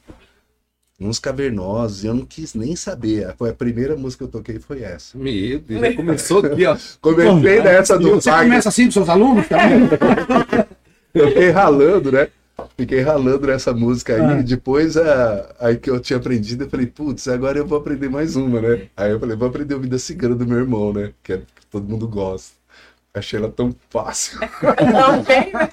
Uns 0.98 1.18
cavernosos, 1.18 2.04
e 2.04 2.06
eu 2.06 2.14
não 2.14 2.24
quis 2.24 2.54
nem 2.54 2.74
saber. 2.76 3.34
Foi 3.36 3.50
a 3.50 3.54
primeira 3.54 3.96
música 3.96 4.24
que 4.24 4.28
eu 4.28 4.40
toquei 4.40 4.58
foi 4.60 4.82
essa. 4.82 5.18
Meu 5.18 5.58
Deus, 5.58 5.80
já 5.80 5.94
começou 5.94 6.38
aqui, 6.46 6.64
ó. 6.64 6.76
Comecei 7.02 7.62
nessa 7.62 7.98
do 7.98 8.14
Você 8.14 8.30
começa 8.30 8.68
assim 8.68 8.86
com 8.86 8.92
seus 8.92 9.08
alunos 9.08 9.46
também? 9.48 9.88
Eu 11.12 11.28
fiquei 11.28 11.50
ralando, 11.50 12.12
né? 12.12 12.28
Fiquei 12.76 13.00
ralando 13.00 13.46
nessa 13.46 13.72
música 13.72 14.14
aí. 14.14 14.20
Ah. 14.20 14.42
Depois, 14.42 14.96
a, 14.96 15.54
aí 15.60 15.76
que 15.76 15.90
eu 15.90 16.00
tinha 16.00 16.18
aprendido, 16.18 16.64
eu 16.64 16.70
falei, 16.70 16.86
putz, 16.86 17.28
agora 17.28 17.58
eu 17.58 17.66
vou 17.66 17.78
aprender 17.78 18.08
mais 18.08 18.36
uma, 18.36 18.60
né? 18.60 18.88
Aí 18.96 19.10
eu 19.10 19.20
falei, 19.20 19.36
vou 19.36 19.48
aprender 19.48 19.74
o 19.74 19.80
Vida 19.80 19.98
Cigana 19.98 20.34
do 20.34 20.46
meu 20.46 20.58
irmão, 20.58 20.92
né? 20.92 21.12
Que, 21.22 21.34
é, 21.34 21.36
que 21.38 21.66
todo 21.70 21.88
mundo 21.88 22.08
gosta. 22.08 22.56
Achei 23.16 23.38
ela 23.38 23.48
tão 23.48 23.74
fácil. 23.88 24.38
Não 24.92 25.24
tem, 25.24 25.50
né? 25.50 25.70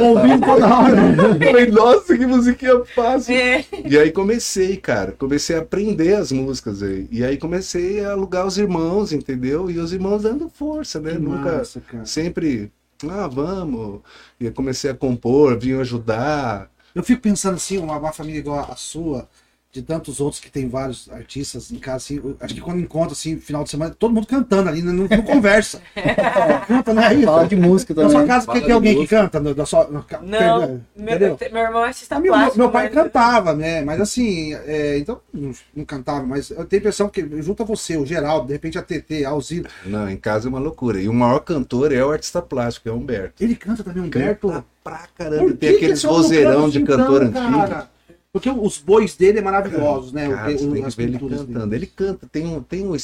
Ouvindo 0.00 0.46
toda 0.46 0.66
hora. 0.66 0.96
falei, 1.44 1.66
nossa, 1.66 2.16
que 2.16 2.26
musiquinha 2.26 2.84
fácil. 2.94 3.34
É. 3.34 3.64
E 3.84 3.98
aí 3.98 4.12
comecei, 4.12 4.76
cara. 4.76 5.10
Comecei 5.18 5.56
a 5.56 5.58
aprender 5.58 6.14
as 6.14 6.30
músicas 6.30 6.80
aí. 6.80 7.08
E 7.10 7.24
aí 7.24 7.38
comecei 7.38 8.04
a 8.04 8.12
alugar 8.12 8.46
os 8.46 8.56
irmãos, 8.56 9.12
entendeu? 9.12 9.68
E 9.68 9.80
os 9.80 9.92
irmãos 9.92 10.22
dando 10.22 10.48
força, 10.48 11.00
né? 11.00 11.12
Que 11.12 11.18
Nunca. 11.18 11.56
massa, 11.56 11.80
cara. 11.80 12.06
Sempre. 12.06 12.70
Ah, 13.08 13.26
vamos. 13.28 14.00
E 14.40 14.46
aí 14.46 14.52
comecei 14.52 14.90
a 14.90 14.94
compor, 14.94 15.58
vinham 15.58 15.80
ajudar. 15.80 16.70
Eu 16.94 17.02
fico 17.02 17.20
pensando 17.22 17.56
assim, 17.56 17.78
uma, 17.78 17.98
uma 17.98 18.12
família 18.12 18.38
igual 18.38 18.70
a 18.70 18.76
sua, 18.76 19.28
de 19.74 19.82
tantos 19.82 20.20
outros 20.20 20.40
que 20.40 20.48
tem 20.48 20.68
vários 20.68 21.10
artistas 21.10 21.72
em 21.72 21.76
casa, 21.80 21.96
assim, 21.96 22.22
acho 22.38 22.54
que 22.54 22.60
quando 22.60 22.78
encontra, 22.80 23.10
assim, 23.12 23.38
final 23.38 23.64
de 23.64 23.70
semana, 23.70 23.92
todo 23.98 24.14
mundo 24.14 24.24
cantando 24.24 24.68
ali, 24.68 24.80
né? 24.82 24.92
não, 24.92 25.08
não 25.10 25.22
conversa. 25.22 25.82
Canta, 26.68 26.94
né? 26.94 27.06
Aí, 27.08 27.24
Fala 27.24 27.44
de 27.48 27.56
música 27.56 27.92
Na 27.92 28.02
sua 28.02 28.12
também. 28.12 28.26
casa, 28.28 28.46
Fala 28.46 28.58
tem, 28.58 28.66
tem 28.66 28.74
alguém 28.74 28.90
de 28.92 28.94
que 28.94 29.00
música. 29.02 29.20
canta? 29.22 29.40
No- 29.40 29.52
Da 29.54 29.66
sua, 29.66 29.88
no, 29.88 30.02
ca- 30.04 30.20
Não, 30.22 30.80
meu, 30.96 31.36
meu 31.52 31.62
irmão 31.62 31.84
é 31.84 31.88
artista 31.88 32.20
Meu, 32.20 32.32
plástico. 32.32 32.58
meu 32.58 32.70
pai 32.70 32.84
mas- 32.84 32.94
cantava, 32.94 33.52
né? 33.52 33.82
Mas 33.82 34.00
assim, 34.00 34.54
é, 34.54 34.96
então, 34.98 35.20
não, 35.32 35.50
não 35.74 35.84
cantava, 35.84 36.24
mas 36.24 36.50
eu 36.50 36.64
tenho 36.64 36.78
a 36.78 36.82
impressão 36.82 37.08
que 37.08 37.42
junto 37.42 37.64
a 37.64 37.66
você, 37.66 37.96
o 37.96 38.06
Geraldo, 38.06 38.46
de 38.46 38.52
repente 38.52 38.78
a 38.78 38.82
TT, 38.82 39.24
a 39.24 39.30
Alzira, 39.30 39.68
Não, 39.84 40.08
em 40.08 40.16
casa 40.16 40.46
é 40.46 40.50
uma 40.50 40.60
loucura. 40.60 41.00
E 41.00 41.08
o 41.08 41.12
maior 41.12 41.40
cantor 41.40 41.92
é 41.92 42.04
o 42.04 42.12
artista 42.12 42.40
plástico, 42.40 42.88
é 42.88 42.92
o 42.92 42.94
Humberto. 42.94 43.42
ele 43.42 43.56
canta 43.56 43.82
também, 43.82 44.04
Humberto. 44.04 44.48
Canta 44.48 44.64
pra 44.84 45.08
caramba. 45.18 45.46
que 45.50 45.54
Tem 45.56 45.70
que 45.70 45.76
aqueles 45.76 46.02
vozeirão 46.04 46.68
de 46.70 46.78
assim 46.78 46.86
cantor 46.86 47.20
tanto, 47.22 47.38
antigo. 47.38 47.58
cara? 47.58 47.93
Porque 48.34 48.50
os 48.50 48.78
bois 48.78 49.14
dele 49.14 49.38
é 49.38 49.42
maravilhosos, 49.42 50.12
né? 50.12 50.28
Cara, 50.28 50.52
O- 50.52 50.58
tem 50.72 50.82
que 50.82 50.96
ver 50.96 51.02
ele 51.04 51.12
pinturas 51.12 51.40
dele. 51.42 51.52
cantando. 51.52 51.74
Ele 51.76 51.86
canta, 51.86 52.26
tem 52.26 52.44
um, 52.44 52.60
tem 52.60 52.84
um 52.84 52.96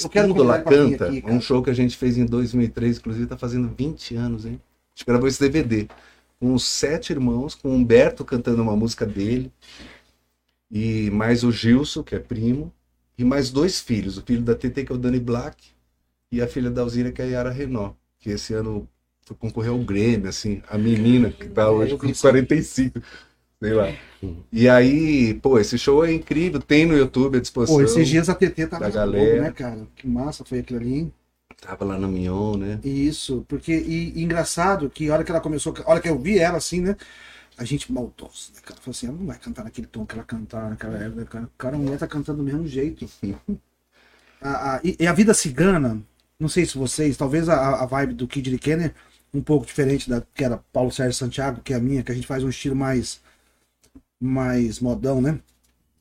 pra 0.65 0.73
vir 0.73 0.99
Canta, 0.99 1.07
aqui, 1.07 1.23
um 1.25 1.41
show 1.41 1.63
que 1.63 1.71
a 1.71 1.73
gente 1.73 1.97
fez 1.97 2.19
em 2.19 2.27
2003, 2.27 2.99
inclusive 2.99 3.27
tá 3.29 3.39
fazendo 3.39 3.73
20 3.79 4.17
anos, 4.17 4.45
hein? 4.45 4.61
A 4.61 4.97
gente 4.99 5.07
gravou 5.07 5.29
esse 5.29 5.39
DVD. 5.41 5.87
Com 6.41 6.53
os 6.53 6.65
sete 6.65 7.11
irmãos, 7.13 7.55
com 7.55 7.69
o 7.69 7.75
Humberto 7.75 8.25
cantando 8.25 8.61
uma 8.61 8.75
música 8.75 9.07
dele, 9.07 9.53
e 10.69 11.09
mais 11.13 11.45
o 11.45 11.53
Gilson, 11.53 12.03
que 12.03 12.17
é 12.17 12.19
primo, 12.19 12.73
e 13.17 13.23
mais 13.25 13.53
dois 13.53 13.81
filhos. 13.81 14.19
O 14.19 14.23
filho 14.23 14.43
da 14.43 14.57
TT, 14.57 14.85
que 14.85 14.91
é 14.91 14.95
o 14.97 14.99
Dani 14.99 15.21
Black, 15.21 15.69
e 16.33 16.43
a 16.43 16.49
filha 16.49 16.71
da 16.73 16.83
Alzira, 16.83 17.13
que 17.13 17.23
é 17.23 17.27
a 17.27 17.29
Yara 17.29 17.51
Renó, 17.51 17.93
que 18.19 18.31
esse 18.31 18.53
ano 18.53 18.89
foi 19.25 19.37
concorrer 19.37 19.71
ao 19.71 19.79
Grêmio, 19.79 20.29
assim, 20.29 20.61
a 20.69 20.77
menina 20.77 21.31
que 21.31 21.49
tá 21.49 21.71
hoje 21.71 21.97
com 21.97 22.07
isso. 22.07 22.23
45, 23.61 24.01
sei 24.21 24.29
lá. 24.29 24.35
E 24.53 24.69
aí, 24.69 25.35
pô, 25.35 25.59
esse 25.59 25.79
show 25.79 26.05
é 26.05 26.13
incrível, 26.13 26.61
tem 26.61 26.87
no 26.87 26.97
YouTube 26.97 27.39
à 27.39 27.41
disposição. 27.41 27.77
Pô, 27.77 27.83
esses 27.83 28.09
dias 28.09 28.29
a 28.29 28.35
TT 28.35 28.67
tava 28.67 28.83
da 28.85 28.89
na 28.89 28.95
galera. 28.95 29.43
Né, 29.43 29.53
cara? 29.53 29.87
Que 29.97 30.07
massa 30.07 30.45
foi 30.45 30.61
aquilo 30.61 30.81
ali, 30.81 30.95
hein? 30.95 31.13
Tava 31.61 31.85
lá 31.85 31.99
no 31.99 32.09
Mion, 32.09 32.57
né? 32.57 32.81
Isso, 32.83 33.45
porque, 33.49 33.73
e, 33.73 34.19
e 34.19 34.23
engraçado 34.23 34.89
que 34.89 35.11
a 35.11 35.15
hora 35.15 35.25
que 35.25 35.31
ela 35.31 35.41
começou, 35.41 35.75
a 35.85 35.91
hora 35.91 36.01
que 36.01 36.09
eu 36.09 36.19
vi 36.19 36.39
ela 36.39 36.57
assim, 36.59 36.81
né? 36.81 36.97
A 37.59 37.65
gente 37.65 37.93
maldoso, 37.93 38.53
né, 38.55 38.61
cara? 38.65 38.81
Falou 38.81 38.93
assim, 38.93 39.07
ela 39.09 39.17
não 39.17 39.27
vai 39.27 39.39
cantar 39.39 39.65
naquele 39.65 39.87
tom 39.87 40.07
que 40.07 40.15
ela 40.15 40.25
cantava 40.25 40.71
naquela 40.71 40.99
época, 40.99 41.25
cara. 41.27 41.51
Cara, 41.59 41.77
a 41.77 41.79
mulher 41.79 41.99
tá 41.99 42.07
cantando 42.09 42.39
do 42.39 42.45
mesmo 42.45 42.67
jeito. 42.67 43.07
a, 44.41 44.77
a- 44.77 44.81
e, 44.85 44.97
e 45.01 45.07
a 45.07 45.13
vida 45.13 45.35
cigana, 45.35 46.03
não 46.39 46.49
sei 46.49 46.65
se 46.67 46.77
vocês, 46.79 47.17
talvez 47.17 47.49
a, 47.49 47.83
a 47.83 47.87
vibe 47.87 48.15
do 48.15 48.27
Kid 48.29 48.57
Kenner 48.59 48.95
um 49.33 49.43
pouco 49.43 49.67
diferente 49.67 50.09
da 50.11 50.21
que 50.35 50.43
era 50.45 50.59
Paulo 50.73 50.91
Sérgio 50.91 51.15
Santiago, 51.15 51.61
que 51.63 51.73
é 51.73 51.77
a 51.77 51.81
minha, 51.81 52.03
que 52.03 52.11
a 52.11 52.15
gente 52.15 52.27
faz 52.27 52.43
um 52.43 52.49
estilo 52.49 52.75
mais 52.75 53.21
mais 54.21 54.81
modão, 54.81 55.21
né? 55.21 55.39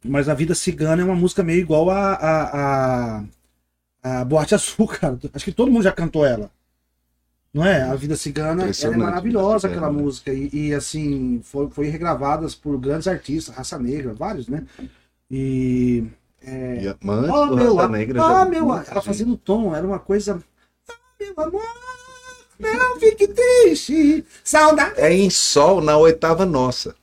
Mas 0.03 0.29
a 0.29 0.33
vida 0.33 0.55
cigana 0.55 1.01
é 1.01 1.05
uma 1.05 1.15
música 1.15 1.43
meio 1.43 1.59
igual 1.59 1.89
a, 1.89 2.13
a, 2.13 3.19
a, 3.21 3.23
a 4.21 4.25
Boate 4.25 4.55
Azul, 4.55 4.87
cara. 4.87 5.17
Acho 5.33 5.45
que 5.45 5.51
todo 5.51 5.71
mundo 5.71 5.83
já 5.83 5.91
cantou 5.91 6.25
ela. 6.25 6.51
Não 7.53 7.65
é? 7.65 7.81
A 7.81 7.95
Vida 7.95 8.15
Cigana 8.15 8.65
é 8.69 8.89
maravilhosa, 8.95 9.67
aquela 9.67 9.87
Cigana. 9.87 10.03
música. 10.03 10.31
E, 10.31 10.49
e, 10.53 10.73
assim, 10.73 11.41
foi, 11.43 11.67
foi 11.71 11.87
regravadas 11.87 12.53
por 12.53 12.77
grandes 12.77 13.07
artistas, 13.07 13.55
Raça 13.55 13.79
Negra, 13.79 14.13
vários, 14.13 14.47
né? 14.47 14.67
E. 15.31 16.03
É... 16.43 16.83
E 16.83 16.87
a 16.87 16.95
mãe 17.01 17.27
Oh, 17.29 17.47
do 17.47 17.55
meu, 17.55 17.75
Raça 17.75 17.89
Negra 17.89 18.23
ah, 18.23 18.29
já- 18.29 18.45
meu, 18.45 18.65
Muita 18.67 18.83
ela 18.91 18.93
gente. 18.95 19.03
fazendo 19.05 19.35
tom, 19.35 19.75
era 19.75 19.85
uma 19.85 19.97
coisa. 19.97 20.39
Ah, 20.87 20.93
meu 21.19 21.33
amor, 21.47 21.63
não 22.59 22.99
fique 22.99 23.27
triste, 23.27 24.23
saudade. 24.43 24.99
É 24.99 25.11
em 25.11 25.31
sol 25.31 25.81
na 25.81 25.97
oitava 25.97 26.45
nossa. 26.45 26.95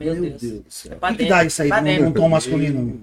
Meu 0.00 0.14
Meu 0.14 0.30
Deus. 0.30 0.40
Deus 0.40 0.60
do 0.62 0.70
céu. 0.70 0.98
É 0.98 1.12
O 1.12 1.14
que, 1.14 1.24
dá 1.26 1.44
isso 1.44 1.60
aí 1.60 1.68
pra 1.68 1.82
num, 1.82 2.10
tom 2.10 2.28
masculino? 2.30 3.00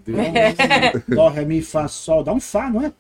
Dó, 1.08 1.30
ré, 1.30 1.46
mi, 1.46 1.62
fá, 1.62 1.88
sol. 1.88 2.24
Dá 2.24 2.34
um 2.34 2.40
fá, 2.40 2.72
não 2.72 2.84
é? 2.84 2.92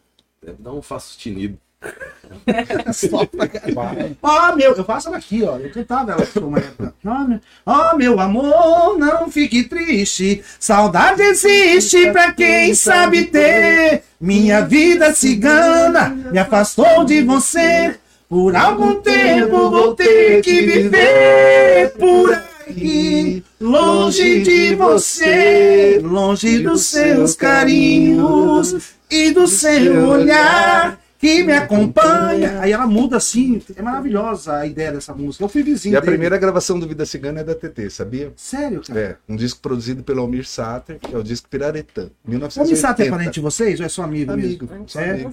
Deve 0.42 0.62
dar 0.62 0.72
um 0.72 0.82
sustenido. 0.84 1.58
Só 2.94 3.26
pra 3.26 3.48
caralho. 3.48 4.18
Ó, 4.22 4.56
meu, 4.56 4.76
eu 4.76 4.86
faço 4.86 5.08
ela 5.08 5.18
aqui, 5.18 5.44
ó. 5.44 5.58
Eu 5.58 5.72
cantava 5.72 6.12
ela 6.12 6.26
por 6.28 6.44
uma 6.44 6.60
época. 6.60 6.94
Ó, 7.04 7.26
meu, 7.26 7.40
ó, 7.66 7.96
meu 7.96 8.20
amor, 8.20 9.00
não 9.00 9.32
fique 9.32 9.64
triste. 9.64 10.44
Saudade 10.60 11.22
existe 11.24 12.12
pra 12.12 12.32
quem 12.34 12.76
sabe 12.76 13.26
ter. 13.26 14.04
Minha 14.22 14.62
vida 14.62 15.12
cigana 15.14 16.10
me 16.10 16.38
afastou 16.38 17.04
de 17.04 17.24
você. 17.24 17.98
Por 18.30 18.56
algum 18.56 19.02
tempo 19.02 19.70
vou 19.70 19.96
ter 19.96 20.42
que 20.42 20.62
viver 20.62 21.94
por 21.98 22.34
aqui, 22.34 23.44
longe 23.60 24.42
de 24.44 24.76
você, 24.76 26.00
longe 26.04 26.60
dos 26.60 26.82
seus 26.86 27.36
carinhos 27.36 28.96
e 29.10 29.32
do 29.32 29.48
seu 29.48 30.08
olhar 30.10 31.00
que 31.20 31.44
me 31.44 31.52
acompanha. 31.54 32.60
Aí 32.62 32.72
ela 32.72 32.86
muda 32.86 33.18
assim, 33.18 33.60
é 33.76 33.82
maravilhosa 33.82 34.58
a 34.58 34.68
ideia 34.68 34.92
dessa 34.92 35.14
música. 35.16 35.44
Eu 35.44 35.50
fui 35.50 35.64
vizinho 35.64 35.94
E 35.94 35.98
a 35.98 36.00
dele. 36.00 36.12
primeira 36.12 36.38
gravação 36.38 36.80
do 36.80 36.88
Vida 36.88 37.06
Cigana 37.06 37.40
é 37.40 37.44
da 37.44 37.56
TT, 37.56 37.90
sabia? 37.90 38.32
Sério, 38.36 38.82
cara? 38.86 39.00
É, 39.00 39.16
um 39.28 39.36
disco 39.36 39.60
produzido 39.60 40.04
pelo 40.04 40.22
Almir 40.22 40.46
Sater, 40.48 41.00
que 41.00 41.14
é 41.16 41.18
o 41.18 41.24
disco 41.24 41.50
Piraretã, 41.50 42.10
O 42.24 42.30
1980. 42.30 42.72
Missato 42.72 43.02
é 43.02 43.10
parente 43.10 43.34
de 43.36 43.40
vocês 43.42 43.80
ou 43.80 43.86
é 43.86 43.90
seu 43.90 44.04
amigo, 44.04 44.32
Amigo, 44.32 44.68
mesmo? 44.70 44.84
só 44.88 45.00
É? 45.02 45.12
amigo. 45.12 45.32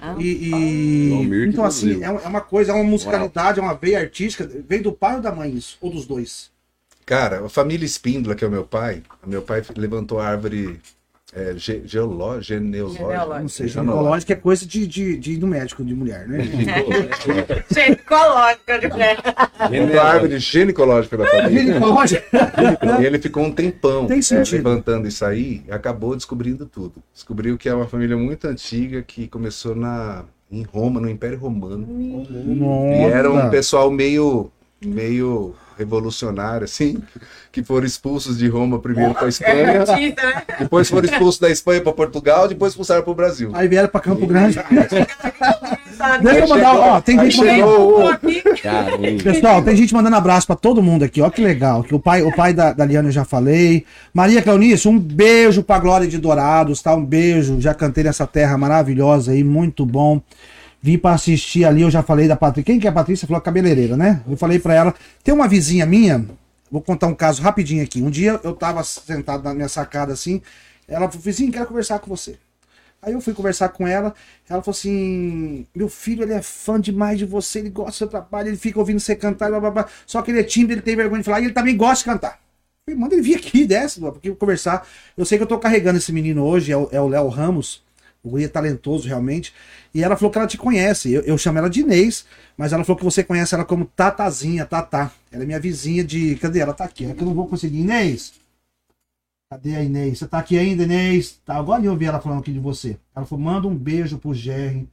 Ah, 0.00 0.14
E, 0.18 0.50
e- 0.50 1.12
Almir 1.14 1.48
então 1.48 1.64
assim, 1.64 2.02
é 2.02 2.10
uma- 2.10 2.20
é 2.20 2.26
uma 2.28 2.40
coisa, 2.42 2.72
é 2.72 2.74
uma 2.74 2.84
musicalidade, 2.84 3.58
é 3.58 3.62
uma 3.62 3.72
veia 3.74 4.00
artística. 4.00 4.46
Veio 4.68 4.82
do 4.82 4.92
pai 4.92 5.16
ou 5.16 5.22
da 5.22 5.32
mãe 5.32 5.50
isso? 5.56 5.78
Ou 5.80 5.90
dos 5.90 6.04
dois? 6.06 6.50
Cara, 7.08 7.46
a 7.46 7.48
família 7.48 7.86
Espíndola, 7.86 8.34
que 8.34 8.44
é 8.44 8.46
o 8.46 8.50
meu 8.50 8.64
pai, 8.64 9.02
meu 9.26 9.40
pai 9.40 9.62
levantou 9.74 10.20
a 10.20 10.26
árvore 10.26 10.78
é, 11.34 11.54
ge 11.56 11.80
geológica, 11.86 12.42
genealógica. 12.42 13.02
Genealógica. 13.02 13.40
Não 13.40 13.48
sei, 13.48 13.68
Genealógica. 13.68 14.32
é 14.34 14.36
coisa 14.36 14.66
de, 14.66 14.86
de, 14.86 15.16
de 15.16 15.32
ir 15.32 15.38
no 15.38 15.46
médico 15.46 15.82
de 15.82 15.94
mulher, 15.94 16.28
né? 16.28 16.40
Gente, 17.72 18.02
coloca 18.02 18.78
de 18.78 18.90
pé. 18.90 19.16
Levantou 19.70 20.00
a 20.00 20.04
árvore 20.04 20.38
ginecológica 20.38 21.16
da 21.16 21.26
família. 21.26 21.80
E 23.00 23.06
ele 23.06 23.18
ficou 23.18 23.42
um 23.42 23.52
tempão 23.52 24.06
Tem 24.06 24.20
é, 24.20 24.42
levantando 24.52 25.08
isso 25.08 25.24
aí 25.24 25.64
e 25.66 25.72
acabou 25.72 26.14
descobrindo 26.14 26.66
tudo. 26.66 27.02
Descobriu 27.14 27.56
que 27.56 27.70
é 27.70 27.74
uma 27.74 27.86
família 27.86 28.18
muito 28.18 28.46
antiga 28.46 29.00
que 29.00 29.28
começou 29.28 29.74
na, 29.74 30.26
em 30.52 30.62
Roma, 30.62 31.00
no 31.00 31.08
Império 31.08 31.38
Romano. 31.38 31.88
E 31.90 33.04
era 33.04 33.30
um 33.30 33.36
Nossa. 33.36 33.48
pessoal 33.48 33.90
meio, 33.90 34.52
meio 34.84 35.54
revolucionários, 35.78 36.72
assim, 36.72 37.00
que 37.52 37.62
foram 37.62 37.86
expulsos 37.86 38.36
de 38.36 38.48
Roma 38.48 38.78
primeiro 38.78 39.14
para 39.14 39.26
É 39.26 39.28
Espanha, 39.28 39.80
artista, 39.80 40.26
né? 40.26 40.42
depois 40.58 40.90
foram 40.90 41.08
expulsos 41.08 41.40
da 41.40 41.48
Espanha 41.48 41.80
para 41.80 41.92
Portugal, 41.92 42.48
depois 42.48 42.72
expulsaram 42.72 43.02
para 43.02 43.12
o 43.12 43.14
Brasil. 43.14 43.50
Aí 43.54 43.68
vieram 43.68 43.88
pra 43.88 44.00
Campo 44.00 44.26
Grande. 44.26 44.58
Deixa 46.22 46.38
eu 46.38 46.48
mandar, 46.48 46.76
ó, 46.76 47.00
tem 47.00 47.18
Aí 47.18 47.30
gente 47.30 47.44
mandando. 47.44 48.18
Pessoal, 49.22 49.62
tem 49.62 49.76
gente 49.76 49.92
mandando 49.92 50.16
abraço 50.16 50.46
pra 50.46 50.54
todo 50.54 50.82
mundo 50.82 51.04
aqui, 51.04 51.20
ó 51.20 51.28
que 51.28 51.42
legal. 51.42 51.82
Que 51.82 51.94
o 51.94 51.98
pai, 51.98 52.22
o 52.22 52.34
pai 52.34 52.52
da, 52.52 52.72
da 52.72 52.84
Liana 52.84 53.08
eu 53.08 53.12
já 53.12 53.24
falei. 53.24 53.84
Maria 54.14 54.40
Cleonice, 54.40 54.88
um 54.88 54.98
beijo 54.98 55.62
pra 55.62 55.78
Glória 55.78 56.06
de 56.06 56.18
Dourados, 56.18 56.80
tá? 56.80 56.94
Um 56.94 57.04
beijo. 57.04 57.60
Já 57.60 57.74
cantei 57.74 58.04
nessa 58.04 58.26
terra 58.26 58.56
maravilhosa 58.56 59.32
aí, 59.32 59.42
muito 59.42 59.84
bom. 59.84 60.22
Vim 60.80 60.96
pra 60.96 61.12
assistir 61.12 61.64
ali, 61.64 61.82
eu 61.82 61.90
já 61.90 62.02
falei 62.02 62.28
da 62.28 62.36
Patrícia. 62.36 62.64
Quem 62.64 62.78
que 62.78 62.86
é 62.86 62.90
a 62.90 62.92
Patrícia? 62.92 63.26
Falou 63.26 63.38
a 63.38 63.42
cabeleireira, 63.42 63.96
né? 63.96 64.22
Eu 64.28 64.36
falei 64.36 64.58
pra 64.58 64.74
ela. 64.74 64.94
Tem 65.24 65.34
uma 65.34 65.48
vizinha 65.48 65.84
minha, 65.84 66.24
vou 66.70 66.80
contar 66.80 67.08
um 67.08 67.14
caso 67.14 67.42
rapidinho 67.42 67.82
aqui. 67.82 68.00
Um 68.00 68.10
dia 68.10 68.40
eu 68.44 68.54
tava 68.54 68.82
sentado 68.84 69.42
na 69.42 69.52
minha 69.54 69.68
sacada 69.68 70.12
assim, 70.12 70.40
ela 70.86 71.08
falou, 71.08 71.22
vizinho, 71.22 71.52
quero 71.52 71.66
conversar 71.66 71.98
com 71.98 72.08
você. 72.08 72.38
Aí 73.00 73.12
eu 73.12 73.20
fui 73.20 73.32
conversar 73.32 73.68
com 73.68 73.86
ela, 73.86 74.12
ela 74.48 74.62
falou 74.62 74.76
assim: 74.76 75.66
meu 75.74 75.88
filho, 75.88 76.24
ele 76.24 76.32
é 76.32 76.42
fã 76.42 76.80
demais 76.80 77.18
de 77.18 77.24
você, 77.24 77.60
ele 77.60 77.70
gosta 77.70 77.90
do 77.92 77.94
seu 77.94 78.08
trabalho, 78.08 78.48
ele 78.48 78.56
fica 78.56 78.78
ouvindo 78.78 78.98
você 78.98 79.14
cantar, 79.14 79.48
blá, 79.50 79.60
blá, 79.60 79.70
blá. 79.70 79.88
só 80.04 80.20
que 80.20 80.30
ele 80.32 80.40
é 80.40 80.42
tímido, 80.42 80.72
ele 80.72 80.82
tem 80.82 80.96
vergonha 80.96 81.20
de 81.20 81.24
falar, 81.24 81.40
e 81.40 81.44
ele 81.44 81.52
também 81.52 81.76
gosta 81.76 81.98
de 81.98 82.04
cantar. 82.04 82.40
Eu 82.86 82.94
falei, 82.94 83.00
manda 83.00 83.14
ele 83.14 83.22
vir 83.22 83.36
aqui, 83.36 83.66
blá, 83.66 84.12
porque 84.12 84.32
conversar. 84.32 84.86
Eu 85.16 85.24
sei 85.24 85.38
que 85.38 85.44
eu 85.44 85.48
tô 85.48 85.58
carregando 85.58 85.98
esse 85.98 86.12
menino 86.12 86.44
hoje, 86.44 86.72
é 86.72 86.76
o 86.76 86.88
é 86.90 87.00
o 87.00 87.06
Léo 87.06 87.28
Ramos, 87.28 87.82
o 88.22 88.30
guri 88.30 88.44
é 88.44 88.48
talentoso 88.48 89.06
realmente, 89.06 89.54
e 89.94 90.02
ela 90.02 90.16
falou 90.16 90.30
que 90.30 90.38
ela 90.38 90.46
te 90.46 90.58
conhece, 90.58 91.12
eu, 91.12 91.22
eu 91.22 91.38
chamo 91.38 91.58
ela 91.58 91.70
de 91.70 91.80
Inês, 91.80 92.26
mas 92.56 92.72
ela 92.72 92.84
falou 92.84 92.98
que 92.98 93.04
você 93.04 93.22
conhece 93.22 93.54
ela 93.54 93.64
como 93.64 93.84
Tatazinha, 93.84 94.66
Tatá. 94.66 95.12
Ela 95.30 95.44
é 95.44 95.46
minha 95.46 95.60
vizinha 95.60 96.02
de. 96.02 96.36
Cadê? 96.36 96.60
Ela 96.60 96.74
tá 96.74 96.84
aqui, 96.84 97.04
é 97.04 97.14
que 97.14 97.22
eu 97.22 97.26
não 97.26 97.34
vou 97.34 97.46
conseguir. 97.46 97.78
Inês! 97.78 98.32
Cadê 99.50 99.76
a 99.76 99.82
Inês? 99.82 100.18
Você 100.18 100.28
tá 100.28 100.38
aqui 100.38 100.58
ainda, 100.58 100.82
Inês? 100.82 101.40
Tá, 101.44 101.56
agora 101.56 101.82
eu 101.82 101.92
ouvi 101.92 102.04
ela 102.04 102.20
falando 102.20 102.40
aqui 102.40 102.52
de 102.52 102.58
você. 102.58 102.98
Ela 103.14 103.24
falou: 103.24 103.44
manda 103.44 103.66
um 103.66 103.74
beijo 103.74 104.18
pro 104.18 104.34
Jerry. 104.34 104.88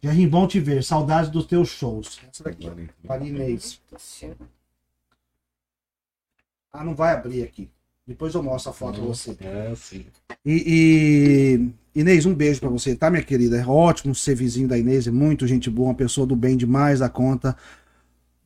Jerry, 0.00 0.26
bom 0.26 0.46
te 0.46 0.60
ver. 0.60 0.84
Saudades 0.84 1.30
dos 1.30 1.46
teus 1.46 1.68
shows. 1.68 2.20
Essa 2.30 2.44
daqui. 2.44 2.70
Para 3.04 3.24
Inês. 3.24 3.80
Ah, 6.72 6.84
não 6.84 6.94
vai 6.94 7.14
abrir 7.14 7.42
aqui. 7.42 7.68
Depois 8.06 8.34
eu 8.34 8.42
mostro 8.42 8.70
a 8.70 8.72
foto 8.72 9.00
pra 9.00 9.08
você. 9.08 9.36
É, 9.40 9.74
sim. 9.74 10.06
E, 10.44 10.64
e, 10.66 11.70
Inês, 12.00 12.24
um 12.26 12.34
beijo 12.34 12.60
pra 12.60 12.68
você, 12.68 12.94
tá, 12.94 13.10
minha 13.10 13.22
querida? 13.22 13.56
É 13.56 13.66
ótimo 13.66 14.14
ser 14.14 14.34
vizinho 14.34 14.68
da 14.68 14.78
Inês, 14.78 15.08
é 15.08 15.10
muito 15.10 15.46
gente 15.46 15.68
boa, 15.68 15.88
uma 15.88 15.94
pessoa 15.94 16.26
do 16.26 16.36
bem 16.36 16.56
demais 16.56 17.00
da 17.00 17.08
conta. 17.08 17.56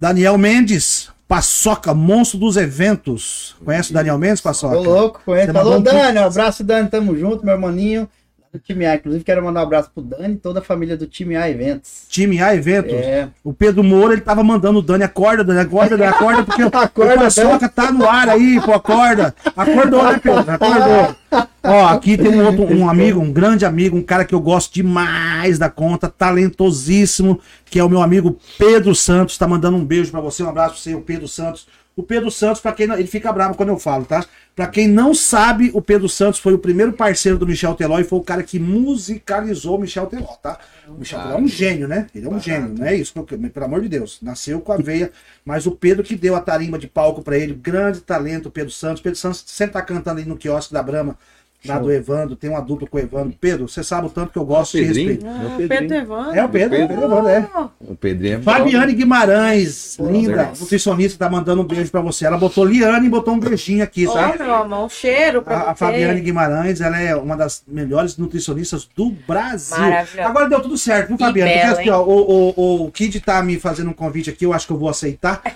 Daniel 0.00 0.38
Mendes, 0.38 1.10
Paçoca, 1.28 1.92
monstro 1.92 2.38
dos 2.38 2.56
eventos. 2.56 3.54
Conhece 3.64 3.90
o 3.90 3.94
Daniel 3.94 4.18
Mendes, 4.18 4.40
Paçoca? 4.40 4.76
Tô 4.76 4.82
louco, 4.82 5.20
conhece. 5.24 5.46
Você 5.48 5.52
Falou, 5.52 5.78
um 5.78 5.82
Dani, 5.82 6.18
um 6.18 6.24
abraço, 6.24 6.64
Dani, 6.64 6.88
tamo 6.88 7.16
junto, 7.16 7.44
meu 7.44 7.54
irmãozinho. 7.54 8.08
Do 8.52 8.58
time 8.58 8.84
A, 8.84 8.96
inclusive 8.96 9.24
quero 9.24 9.42
mandar 9.42 9.60
um 9.60 9.62
abraço 9.62 9.90
pro 9.94 10.02
Dani 10.02 10.34
e 10.34 10.36
toda 10.36 10.60
a 10.60 10.62
família 10.62 10.94
do 10.94 11.06
time 11.06 11.36
A 11.36 11.48
Eventos. 11.48 12.02
Time 12.08 12.42
A 12.42 12.54
Eventos. 12.54 12.92
É, 12.92 13.28
O 13.42 13.54
Pedro 13.54 13.82
Moura, 13.82 14.12
ele 14.12 14.20
tava 14.20 14.42
mandando 14.42 14.80
o 14.80 14.82
Dani, 14.82 15.04
acorda, 15.04 15.42
Dani, 15.42 15.60
acorda, 15.60 15.96
Dani, 15.96 16.10
acorda, 16.10 16.44
porque 16.44 16.60
Acorda, 16.72 17.14
o 17.14 17.18
Paçoca 17.18 17.68
tá 17.68 17.90
no 17.90 18.06
ar 18.06 18.28
aí, 18.28 18.60
pô, 18.62 18.72
acorda. 18.72 19.34
Acordou, 19.56 20.02
né, 20.04 20.20
Pedro? 20.22 20.40
Acordou. 20.52 21.21
Ó, 21.62 21.86
aqui 21.86 22.16
tem 22.18 22.28
um 22.28 22.44
outro, 22.44 22.64
um 22.76 22.88
amigo, 22.88 23.20
um 23.20 23.32
grande 23.32 23.64
amigo, 23.64 23.96
um 23.96 24.02
cara 24.02 24.24
que 24.24 24.34
eu 24.34 24.40
gosto 24.40 24.74
demais 24.74 25.58
da 25.58 25.70
conta, 25.70 26.08
talentosíssimo, 26.08 27.40
que 27.64 27.78
é 27.78 27.84
o 27.84 27.88
meu 27.88 28.02
amigo 28.02 28.38
Pedro 28.58 28.94
Santos, 28.94 29.38
tá 29.38 29.46
mandando 29.46 29.76
um 29.76 29.84
beijo 29.84 30.10
pra 30.10 30.20
você, 30.20 30.42
um 30.42 30.48
abraço 30.48 30.74
pra 30.74 30.82
você, 30.82 30.94
o 30.94 31.00
Pedro 31.00 31.28
Santos. 31.28 31.66
O 31.94 32.02
Pedro 32.02 32.30
Santos, 32.30 32.58
pra 32.58 32.72
quem 32.72 32.86
não, 32.86 32.96
ele 32.96 33.06
fica 33.06 33.30
bravo 33.30 33.54
quando 33.54 33.68
eu 33.68 33.78
falo, 33.78 34.06
tá? 34.06 34.24
Pra 34.56 34.66
quem 34.66 34.88
não 34.88 35.14
sabe, 35.14 35.70
o 35.74 35.82
Pedro 35.82 36.08
Santos 36.08 36.40
foi 36.40 36.54
o 36.54 36.58
primeiro 36.58 36.94
parceiro 36.94 37.38
do 37.38 37.46
Michel 37.46 37.74
Teló 37.74 37.98
e 37.98 38.04
foi 38.04 38.18
o 38.18 38.22
cara 38.22 38.42
que 38.42 38.58
musicalizou 38.58 39.76
o 39.76 39.80
Michel 39.80 40.06
Teló, 40.06 40.34
tá? 40.42 40.58
O 40.88 40.92
Michel 40.94 41.20
Teló 41.20 41.34
é 41.34 41.36
um 41.36 41.46
gênio, 41.46 41.86
né? 41.86 42.06
Ele 42.14 42.26
é 42.26 42.30
um 42.30 42.40
gênio, 42.40 42.74
não 42.78 42.86
é 42.86 42.94
isso? 42.94 43.12
Pelo 43.22 43.66
amor 43.66 43.82
de 43.82 43.90
Deus. 43.90 44.18
Nasceu 44.22 44.60
com 44.60 44.72
a 44.72 44.78
veia, 44.78 45.12
mas 45.44 45.66
o 45.66 45.72
Pedro 45.72 46.02
que 46.02 46.16
deu 46.16 46.34
a 46.34 46.40
tarimba 46.40 46.78
de 46.78 46.86
palco 46.86 47.20
pra 47.20 47.36
ele, 47.36 47.52
grande 47.52 48.00
talento, 48.00 48.46
o 48.46 48.50
Pedro 48.50 48.72
Santos. 48.72 49.02
Pedro 49.02 49.18
Santos 49.18 49.44
sempre 49.46 49.74
tá 49.74 49.82
cantando 49.82 50.18
aí 50.18 50.26
no 50.26 50.36
quiosque 50.36 50.72
da 50.72 50.82
Brama, 50.82 51.18
lá 51.66 51.78
do 51.78 51.92
Evandro, 51.92 52.34
tem 52.36 52.50
uma 52.50 52.60
dupla 52.60 52.88
com 52.88 52.96
o 52.96 53.00
Evandro. 53.00 53.34
Pedro, 53.40 53.68
você 53.68 53.82
sabe 53.84 54.06
o 54.06 54.10
tanto 54.10 54.32
que 54.32 54.38
eu 54.38 54.44
gosto 54.44 54.76
de 54.76 54.84
respeito. 54.84 55.26
É 55.26 55.28
o 55.30 55.32
Ah. 55.32 55.68
Pedro 55.68 55.94
Evandro. 55.96 56.34
É 56.34 56.44
o 56.44 56.48
Pedro, 56.48 56.84
o 56.84 56.88
Pedro 56.88 57.04
Evandro, 57.04 57.28
é. 57.28 57.48
O 57.80 57.94
Pedrinho 57.94 58.34
é 58.34 58.38
bom. 58.38 58.50
Fabiane 58.50 58.92
Guimarães, 58.94 59.96
linda, 60.00 60.44
Deus. 60.44 60.60
nutricionista, 60.60 61.18
tá 61.24 61.30
mandando 61.30 61.62
um 61.62 61.64
beijo 61.64 61.90
pra 61.90 62.00
você. 62.00 62.26
Ela 62.26 62.36
botou 62.38 62.64
Liane 62.64 63.06
e 63.06 63.10
botou 63.10 63.34
um 63.34 63.38
beijinho 63.40 63.82
aqui, 63.84 64.06
tá? 64.06 64.34
Ô, 64.38 64.42
meu 64.42 64.54
amor, 64.54 64.84
um 64.86 64.88
cheiro 64.88 65.42
pra 65.42 65.56
A, 65.56 65.70
a 65.70 65.74
você. 65.74 65.84
Fabiane 65.84 66.20
Guimarães, 66.20 66.80
ela 66.80 67.00
é 67.00 67.14
uma 67.16 67.36
das 67.36 67.62
melhores 67.66 68.16
nutricionistas 68.16 68.88
do 68.96 69.10
Brasil. 69.26 69.78
Maravilhosa. 69.78 70.28
Agora 70.28 70.48
deu 70.48 70.60
tudo 70.60 70.76
certo, 70.76 71.08
viu, 71.08 71.18
Fabiane? 71.18 71.50
bela, 71.52 71.74
Porque 71.74 71.80
assim, 71.82 71.90
ó, 71.90 72.02
o, 72.02 72.54
o, 72.56 72.84
o 72.86 72.90
Kid 72.90 73.20
tá 73.20 73.42
me 73.42 73.58
fazendo 73.58 73.90
um 73.90 73.94
convite 73.94 74.30
aqui, 74.30 74.44
eu 74.44 74.52
acho 74.52 74.66
que 74.66 74.72
eu 74.72 74.78
vou 74.78 74.88
aceitar. 74.88 75.42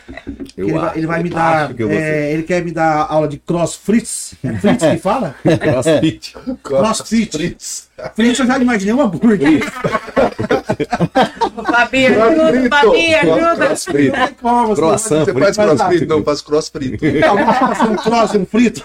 Eu 0.57 0.69
ele, 0.69 0.73
vai, 0.79 0.89
acho- 0.89 0.99
ele 0.99 1.07
vai 1.07 1.23
me 1.23 1.29
eu 1.29 1.35
dar. 1.35 1.75
que 1.75 1.83
é, 1.83 2.33
ele 2.33 2.43
quer 2.43 2.65
me 2.65 2.73
dar 2.73 3.07
aula 3.11 3.29
de 3.29 3.37
crossfit. 3.37 4.39
É 4.43 4.55
fritz 4.55 4.83
que 4.87 4.97
fala? 4.97 5.35
Crossfit. 5.45 5.96
Crossfit. 6.63 7.31
Fritz 8.15 8.39
eu 8.41 8.47
já 8.47 8.59
imaginei 8.59 8.95
um 8.95 9.01
hambúrguer. 9.01 9.61
Ô, 11.57 11.65
Fabi, 11.65 12.07
ajuda, 12.07 12.69
Fabi, 12.69 13.15
ajuda. 13.15 13.67
Crossfit. 13.67 14.13
Como, 14.41 14.67
você 14.67 14.81
Croissant. 14.81 15.25
Você 15.25 15.33
vai- 15.33 15.43
faz 15.45 15.57
Mas 15.57 15.67
tá. 15.67 15.77
crossfit? 15.85 16.07
Não, 16.07 16.19
eu 16.19 16.25
faço 16.25 16.45
cross 16.45 16.69
frito. 16.69 17.05
Não, 17.21 17.37
vamos 17.37 17.57
fazer 17.59 17.91
um 17.91 17.97
cross 17.97 18.35
um 18.35 18.47
frito. 18.47 18.83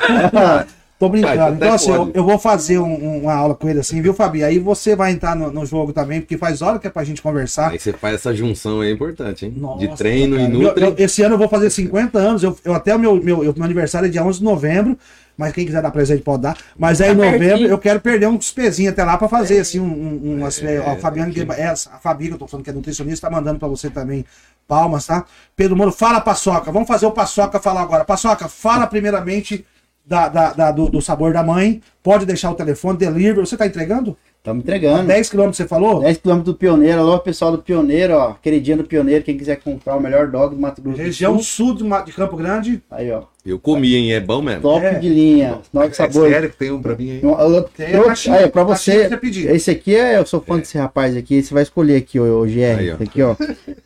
Tô 1.01 1.09
brincando. 1.09 1.55
então 1.55 1.73
assim, 1.73 1.91
eu, 1.91 2.11
eu 2.13 2.23
vou 2.23 2.37
fazer 2.37 2.77
um- 2.77 2.83
um- 2.85 3.21
uma 3.23 3.33
aula 3.33 3.55
com 3.55 3.67
ele 3.67 3.79
assim, 3.79 4.01
viu, 4.01 4.13
Fabi? 4.13 4.43
Aí 4.43 4.59
você 4.59 4.95
vai 4.95 5.11
entrar 5.11 5.35
no, 5.35 5.51
no 5.51 5.65
jogo 5.65 5.91
também, 5.91 6.21
porque 6.21 6.37
faz 6.37 6.61
hora 6.61 6.77
que 6.77 6.85
é 6.85 6.89
pra 6.91 7.03
gente 7.03 7.21
conversar. 7.23 7.71
Aí 7.71 7.79
você 7.79 7.91
faz 7.91 8.15
essa 8.15 8.33
junção 8.35 8.81
aí, 8.81 8.89
é 8.89 8.93
importante, 8.93 9.45
hein? 9.47 9.53
Nossa, 9.57 9.79
de 9.79 9.95
treino 9.97 10.37
cara. 10.37 10.47
e 10.47 10.51
nutri. 10.53 11.03
esse 11.03 11.23
ano 11.23 11.33
eu 11.33 11.39
vou 11.39 11.49
fazer 11.49 11.71
50 11.71 12.19
anos. 12.19 12.43
Eu, 12.43 12.55
eu 12.63 12.73
até 12.75 12.95
o 12.95 12.99
meu, 12.99 13.15
meu, 13.15 13.43
eu- 13.43 13.53
meu 13.55 13.63
aniversário 13.65 14.05
é 14.07 14.09
dia 14.09 14.23
11 14.23 14.37
de 14.39 14.45
novembro. 14.45 14.95
Mas 15.37 15.53
quem 15.53 15.65
quiser 15.65 15.81
dar 15.81 15.89
presente 15.89 16.21
pode 16.21 16.43
dar. 16.43 16.55
Mas 16.77 17.01
aí 17.01 17.09
em 17.13 17.17
Tá 17.17 17.23
novembro 17.25 17.39
pertinho. 17.47 17.69
eu 17.69 17.77
quero 17.79 17.99
perder 17.99 18.27
uns 18.27 18.51
pezinhos 18.51 18.91
até 18.93 19.03
lá 19.03 19.17
pra 19.17 19.27
fazer 19.27 19.59
assim 19.61 19.79
um. 19.79 19.85
um, 19.85 20.39
um 20.41 20.45
assim, 20.45 20.65
ó, 20.85 20.91
a 20.91 20.97
Fabiana, 20.97 21.31
Guima- 21.31 21.55
é, 21.55 21.65
a 21.67 21.75
Fabi, 21.75 22.27
que 22.27 22.33
eu 22.33 22.37
tô 22.37 22.47
falando 22.47 22.63
que 22.63 22.69
é 22.69 22.73
nutricionista, 22.73 23.27
tá 23.27 23.35
mandando 23.35 23.57
pra 23.57 23.67
você 23.67 23.89
também 23.89 24.23
palmas, 24.67 25.07
tá? 25.07 25.25
Pedro 25.55 25.75
Moro, 25.75 25.91
fala 25.91 26.21
paçoca. 26.21 26.71
Vamos 26.71 26.87
fazer 26.87 27.07
o 27.07 27.11
paçoca 27.11 27.59
falar 27.59 27.81
agora. 27.81 28.05
Paçoca, 28.05 28.47
fala 28.47 28.85
primeiramente 28.85 29.65
da, 30.11 30.27
da- 30.27 30.53
da- 30.53 30.71
do, 30.71 30.89
do 30.89 31.01
sabor 31.01 31.31
da 31.31 31.41
mãe. 31.41 31.81
Pode 32.03 32.25
deixar 32.25 32.51
o 32.51 32.55
telefone, 32.55 32.97
delivery. 32.97 33.39
Você 33.39 33.55
tá 33.55 33.65
entregando? 33.65 34.17
Estamos 34.37 34.63
entregando. 34.63 35.07
10 35.07 35.29
quilômetros 35.29 35.57
você 35.57 35.67
falou? 35.67 36.01
10 36.01 36.17
km 36.17 36.39
do 36.41 36.53
Pioneiro. 36.55 36.99
Alô, 36.99 37.19
pessoal 37.19 37.51
do 37.51 37.59
Pioneiro, 37.59 38.15
ó. 38.15 38.33
Queridinha 38.41 38.75
do 38.77 38.83
Pioneiro. 38.83 39.23
Quem 39.23 39.37
quiser 39.37 39.57
comprar 39.57 39.95
o 39.95 40.01
melhor 40.01 40.27
dog 40.27 40.53
do 40.55 40.61
Mato 40.61 40.81
Grosso 40.81 40.97
do 40.97 41.03
Região 41.03 41.35
Sul. 41.39 41.67
sul 41.67 41.75
de, 41.75 41.83
Ma- 41.83 42.01
de 42.01 42.11
Campo 42.11 42.35
Grande. 42.35 42.81
Aí, 42.91 43.09
ó. 43.11 43.23
Eu 43.43 43.57
comi, 43.57 43.95
hein? 43.95 44.13
É 44.13 44.19
bom 44.19 44.39
mesmo. 44.39 44.61
Top 44.61 44.85
É. 44.85 44.93
de 44.99 45.09
linha. 45.09 45.57
Nove 45.73 45.87
É 45.87 45.91
sabores. 45.93 46.31
sério 46.31 46.49
que 46.51 46.57
tem 46.57 46.71
um 46.71 46.79
pra 46.79 46.95
mim 46.95 47.09
aí? 47.11 47.21
Um- 47.25 47.39
eu- 47.39 47.63
Tem 47.63 47.89
eu- 47.91 48.01
a 48.03 48.05
caixinha, 48.05 48.35
aí, 48.37 48.47
pra 48.47 48.61
a 48.61 48.65
caixinha 48.67 49.09
você, 49.09 49.51
esse 49.51 49.71
aqui 49.71 49.95
é, 49.95 50.17
eu 50.19 50.25
sou 50.27 50.39
fã 50.41 50.59
desse 50.59 50.77
rapaz 50.77 51.17
aqui, 51.17 51.41
você 51.41 51.51
vai 51.51 51.63
escolher 51.63 51.95
aqui, 51.95 52.19
o, 52.19 52.41
o 52.41 52.45
GR, 52.45 52.77
Aí, 52.79 52.91
ó. 52.91 52.93
esse 52.93 53.03
aqui, 53.03 53.21
ó, 53.23 53.35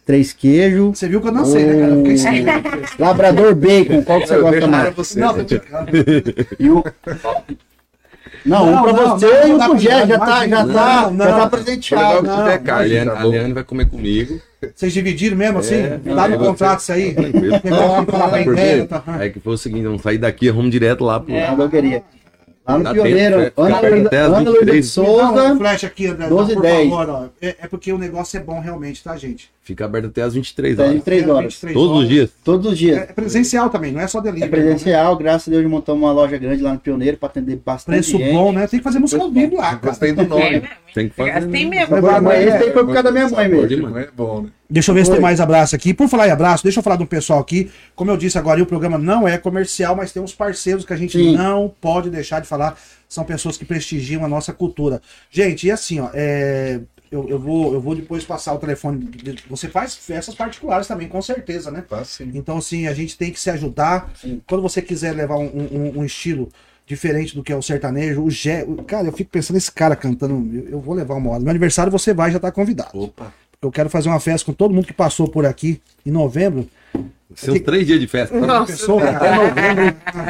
três 0.05 0.33
queijos, 0.33 0.99
Você 0.99 1.07
viu 1.07 1.21
que 1.21 1.27
eu 1.29 1.31
não 1.31 1.45
sei, 1.45 1.63
né, 1.63 1.73
cara? 1.79 1.91
Eu 1.93 1.97
fiquei 1.99 2.17
sem. 2.17 2.45
labrador 2.99 3.55
bacon, 3.55 4.03
qual 4.03 4.19
que 4.19 4.27
você 4.27 4.35
Eu 4.35 4.41
gosta 4.41 4.57
pra 4.57 4.67
mais? 4.67 4.93
você. 4.95 5.19
Não, 5.21 5.37
gente. 5.37 5.61
E 6.59 6.69
o... 6.69 6.83
Não, 8.45 8.65
Não, 8.65 8.79
um 8.79 8.83
pra 8.83 8.93
não, 8.93 9.09
você 9.19 9.25
não, 9.25 9.47
e 9.47 9.53
um 9.53 9.57
pro 9.57 9.69
pra 9.69 9.77
GR, 9.79 9.87
dar, 9.89 10.07
já 10.07 10.19
tá, 10.19 10.47
já 10.47 10.67
tá, 10.67 11.13
já 11.17 11.33
tá 11.39 11.49
presenteado. 11.49 12.27
Não, 12.27 12.37
Não, 12.37 12.47
é 12.47 12.61
A. 12.71 13.23
Liane 13.23 13.53
vai 13.53 13.63
comer 13.63 13.89
comigo. 13.89 14.39
Vocês 14.73 14.93
dividiram 14.93 15.37
mesmo 15.37 15.59
assim? 15.59 15.75
É, 15.75 15.99
tá 16.15 16.27
no 16.27 16.39
contrato 16.39 16.79
isso 16.79 16.91
aí? 16.91 17.15
Tá? 18.87 19.03
É 19.19 19.29
que 19.29 19.39
foi 19.39 19.53
o 19.53 19.57
seguinte, 19.57 19.83
vamos 19.83 20.01
sair 20.01 20.17
daqui, 20.17 20.49
vamos 20.49 20.71
direto 20.71 21.03
lá 21.03 21.19
pro. 21.19 21.33
É, 21.33 21.53
blogueirinha. 21.53 22.03
Lá 22.67 22.79
no 22.79 22.83
Dá 22.83 22.93
Pioneiro, 22.93 23.53
Ana, 23.55 23.75
fica 23.75 23.89
perto 23.89 24.07
até 24.07 24.19
as 24.21 24.27
Ana 24.27 24.49
Luísa 24.49 24.65
de 24.65 24.71
23. 24.71 24.95
Dá 24.95 25.01
um 25.01 25.05
Souza, 25.05 25.57
flash 25.57 25.83
aqui, 25.83 26.07
André, 26.07 26.27
12 26.27 26.53
por 26.55 26.61
10. 26.63 26.89
favor, 26.89 27.09
ó. 27.09 27.25
É, 27.39 27.55
é 27.59 27.67
porque 27.67 27.93
o 27.93 27.97
negócio 27.97 28.37
é 28.37 28.39
bom 28.39 28.59
realmente, 28.59 29.03
tá, 29.03 29.15
gente? 29.15 29.51
Fica 29.65 29.83
aberto 29.83 30.05
até 30.05 30.21
as 30.21 30.35
23 30.35 30.75
Tem 30.77 30.85
horas. 30.85 31.03
3 31.03 31.27
horas. 31.27 31.53
23 31.55 31.73
Todos 31.73 31.89
os 31.91 31.97
horas. 31.97 32.07
dias. 32.09 32.29
Todos 32.43 32.71
os 32.71 32.77
dias. 32.77 32.97
É 32.99 33.05
presencial 33.07 33.67
também, 33.71 33.91
não 33.91 33.99
é 33.99 34.05
só 34.07 34.21
delivery. 34.21 34.45
É 34.45 34.47
presencial, 34.47 35.17
graças 35.17 35.47
a 35.47 35.51
Deus 35.57 35.65
montamos 35.67 36.03
uma 36.03 36.11
loja 36.11 36.37
grande 36.37 36.61
lá 36.61 36.71
no 36.73 36.79
Pioneiro 36.79 37.17
para 37.17 37.29
atender 37.29 37.55
né? 37.55 37.61
bastante 37.65 37.95
Preço 37.95 38.15
gente. 38.15 38.31
bom, 38.31 38.51
né? 38.51 38.67
Tem 38.67 38.79
que 38.79 38.83
fazer 38.83 38.99
música 38.99 39.23
ao 39.23 39.31
vivo 39.31 39.55
lá. 39.57 39.73
Gostei 39.73 40.13
do 40.13 40.21
É 40.21 40.25
nome. 40.27 40.63
Tem 40.93 41.09
que 41.09 41.15
fazer. 41.15 41.41
Né? 41.47 41.65
mesmo. 41.65 41.95
Agora, 41.95 42.21
Mas 42.21 42.35
é, 42.35 42.43
esse 42.43 42.57
aí 42.57 42.71
foi 42.73 42.85
por 42.85 42.93
causa 42.93 43.03
da 43.03 43.11
minha 43.11 43.27
mãe 43.27 43.49
mesmo. 43.49 43.67
de- 43.67 43.99
É 44.01 44.09
bom, 44.15 44.43
né? 44.43 44.49
Deixa 44.69 44.91
eu 44.91 44.95
ver 44.95 45.05
se 45.05 45.11
tem 45.11 45.19
mais 45.19 45.39
abraço 45.41 45.75
aqui. 45.75 45.95
Por 45.95 46.07
falar 46.07 46.27
em 46.27 46.31
abraço, 46.31 46.63
deixa 46.63 46.77
eu 46.79 46.83
falar 46.83 46.97
de 46.97 47.03
um 47.03 47.07
pessoal 47.07 47.39
aqui. 47.39 47.71
Como 47.95 48.11
eu 48.11 48.17
disse 48.17 48.37
agora, 48.37 48.61
o 48.61 48.65
programa 48.67 48.99
não 48.99 49.27
é 49.27 49.35
comercial, 49.39 49.95
mas 49.95 50.11
tem 50.11 50.21
uns 50.21 50.33
parceiros 50.33 50.85
que 50.85 50.93
a 50.93 50.95
gente 50.95 51.17
Sim. 51.17 51.35
não 51.35 51.73
pode 51.81 52.11
deixar 52.11 52.39
de 52.39 52.47
falar. 52.47 52.77
São 53.09 53.23
pessoas 53.23 53.57
que 53.57 53.65
prestigiam 53.65 54.23
a 54.23 54.27
nossa 54.27 54.53
cultura. 54.53 55.01
Gente, 55.31 55.65
e 55.67 55.71
assim, 55.71 55.99
ó, 55.99 56.09
é, 56.13 56.79
eu, 57.15 57.29
eu, 57.29 57.39
vou, 57.39 57.73
eu 57.73 57.81
vou 57.81 57.95
depois 57.95 58.23
passar 58.23 58.53
o 58.53 58.57
telefone. 58.57 59.09
Você 59.49 59.67
faz 59.69 59.95
festas 59.95 60.35
particulares 60.35 60.87
também, 60.87 61.07
com 61.07 61.21
certeza, 61.21 61.71
né? 61.71 61.83
Faz 61.87 62.09
sim. 62.09 62.31
Então, 62.33 62.57
assim, 62.57 62.87
a 62.87 62.93
gente 62.93 63.17
tem 63.17 63.31
que 63.31 63.39
se 63.39 63.49
ajudar. 63.49 64.11
Sim. 64.19 64.41
Quando 64.47 64.61
você 64.61 64.81
quiser 64.81 65.13
levar 65.15 65.37
um, 65.37 65.45
um- 65.47 65.99
um 65.99 66.05
estilo 66.05 66.49
diferente 66.87 67.33
do 67.33 67.41
que 67.43 67.51
é 67.51 67.55
o 67.55 67.61
sertanejo, 67.61 68.21
o 68.21 68.29
Gé. 68.29 68.65
Cara, 68.85 69.07
eu 69.07 69.13
fico 69.13 69.29
pensando 69.31 69.55
nesse 69.55 69.71
cara 69.71 69.95
cantando. 69.95 70.33
Eu, 70.55 70.69
eu 70.69 70.79
vou 70.79 70.93
levar 70.93 71.15
uma 71.15 71.29
hora. 71.31 71.39
No 71.39 71.45
meu 71.45 71.51
aniversário 71.51 71.91
você 71.91 72.13
vai 72.13 72.31
já 72.31 72.39
tá 72.39 72.51
convidado. 72.51 72.89
Opa. 72.99 73.33
Eu 73.61 73.71
quero 73.71 73.89
fazer 73.89 74.09
uma 74.09 74.19
festa 74.19 74.45
com 74.45 74.53
todo 74.53 74.73
mundo 74.73 74.85
que 74.85 74.93
passou 74.93 75.27
por 75.27 75.45
aqui 75.45 75.81
em 76.05 76.11
novembro. 76.11 76.67
Seus 77.35 77.59
três 77.59 77.85
dias 77.85 77.99
de 77.99 78.07
festa. 78.07 78.39
Nossa, 78.39 78.71
Pessoa, 78.71 79.01
cara. 79.01 79.37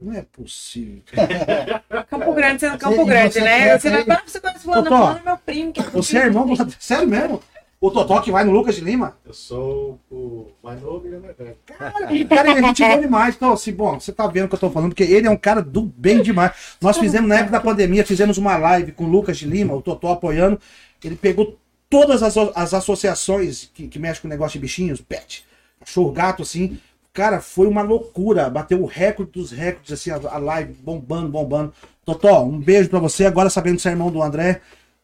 Não 0.00 0.12
é 0.12 0.22
possível. 0.22 1.02
Campo 2.08 2.32
Grande 2.34 2.60
sendo 2.60 2.78
Campo 2.78 2.96
Você- 2.96 3.04
Grande, 3.04 3.32
você 3.34 3.40
né? 3.40 3.58
conhece 3.58 3.80
Você 3.82 3.90
vai 3.90 4.04
falar, 4.04 4.22
você 4.26 4.40
conhece 4.40 4.60
fulano, 4.60 4.82
Totó, 4.84 4.96
fulano 4.96 5.18
é 5.18 5.22
meu 5.24 5.36
primo. 5.38 5.72
que 5.72 5.82
Você 5.82 6.18
é 6.18 6.24
irmão 6.26 6.46
do... 6.46 6.74
Sério 6.78 7.08
mesmo? 7.08 7.42
O 7.80 7.90
Totó 7.92 8.20
que 8.20 8.32
vai 8.32 8.42
no 8.44 8.50
Lucas 8.50 8.74
de 8.74 8.80
Lima? 8.80 9.16
Eu 9.24 9.32
sou 9.32 10.00
o 10.10 10.50
mais 10.62 10.80
novo 10.82 11.04
e 11.04 11.08
ele 11.08 11.16
é 11.16 11.20
mais 11.20 11.36
velho. 11.36 11.56
Cara, 11.66 12.12
ele 12.12 12.26
é 12.32 12.62
gente 12.62 12.82
boa 12.84 13.00
demais. 13.00 13.34
Então, 13.36 13.52
assim, 13.52 13.72
bom, 13.72 14.00
você 14.00 14.12
tá 14.12 14.26
vendo 14.26 14.46
o 14.46 14.48
que 14.48 14.54
eu 14.56 14.58
tô 14.58 14.70
falando, 14.70 14.90
porque 14.90 15.04
ele 15.04 15.28
é 15.28 15.30
um 15.30 15.36
cara 15.36 15.62
do 15.62 15.82
bem 15.82 16.20
demais. 16.20 16.52
Nós 16.80 16.98
fizemos, 16.98 17.28
na 17.28 17.36
época 17.36 17.52
da 17.52 17.60
pandemia, 17.60 18.04
fizemos 18.04 18.36
uma 18.36 18.56
live 18.56 18.90
com 18.92 19.04
o 19.04 19.08
Lucas 19.08 19.38
de 19.38 19.46
Lima, 19.46 19.74
o 19.74 19.82
Totó 19.82 20.10
apoiando. 20.12 20.60
Ele 21.04 21.14
pegou 21.14 21.56
todas 21.88 22.20
as, 22.24 22.36
as 22.36 22.74
associações 22.74 23.70
que, 23.72 23.86
que 23.86 23.98
mexem 23.98 24.22
com 24.22 24.28
negócio 24.28 24.58
de 24.58 24.62
bichinhos, 24.62 25.00
pet, 25.00 25.46
cachorro, 25.78 26.10
gato, 26.10 26.42
assim. 26.42 26.78
Cara, 27.18 27.40
foi 27.40 27.66
uma 27.66 27.82
loucura. 27.82 28.48
Bateu 28.48 28.80
o 28.80 28.86
recorde 28.86 29.32
dos 29.32 29.50
recordes, 29.50 29.92
assim, 29.92 30.08
a, 30.08 30.20
a 30.30 30.38
live 30.38 30.72
bombando, 30.74 31.28
bombando. 31.28 31.72
Totó, 32.04 32.44
um 32.44 32.60
beijo 32.60 32.88
pra 32.88 33.00
você. 33.00 33.26
Agora, 33.26 33.50
sabendo 33.50 33.74
que 33.74 33.82
você 33.82 33.88
é 33.88 33.90
irmão 33.90 34.08
do 34.08 34.22
André, 34.22 34.60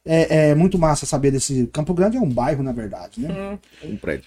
é, 0.06 0.50
é 0.50 0.54
muito 0.54 0.78
massa 0.78 1.06
saber 1.06 1.32
desse. 1.32 1.68
Campo 1.72 1.92
Grande 1.92 2.16
é 2.16 2.20
um 2.20 2.28
bairro, 2.28 2.62
na 2.62 2.70
verdade, 2.70 3.20
né? 3.20 3.58
Um 3.82 3.96
prédio. 3.96 4.26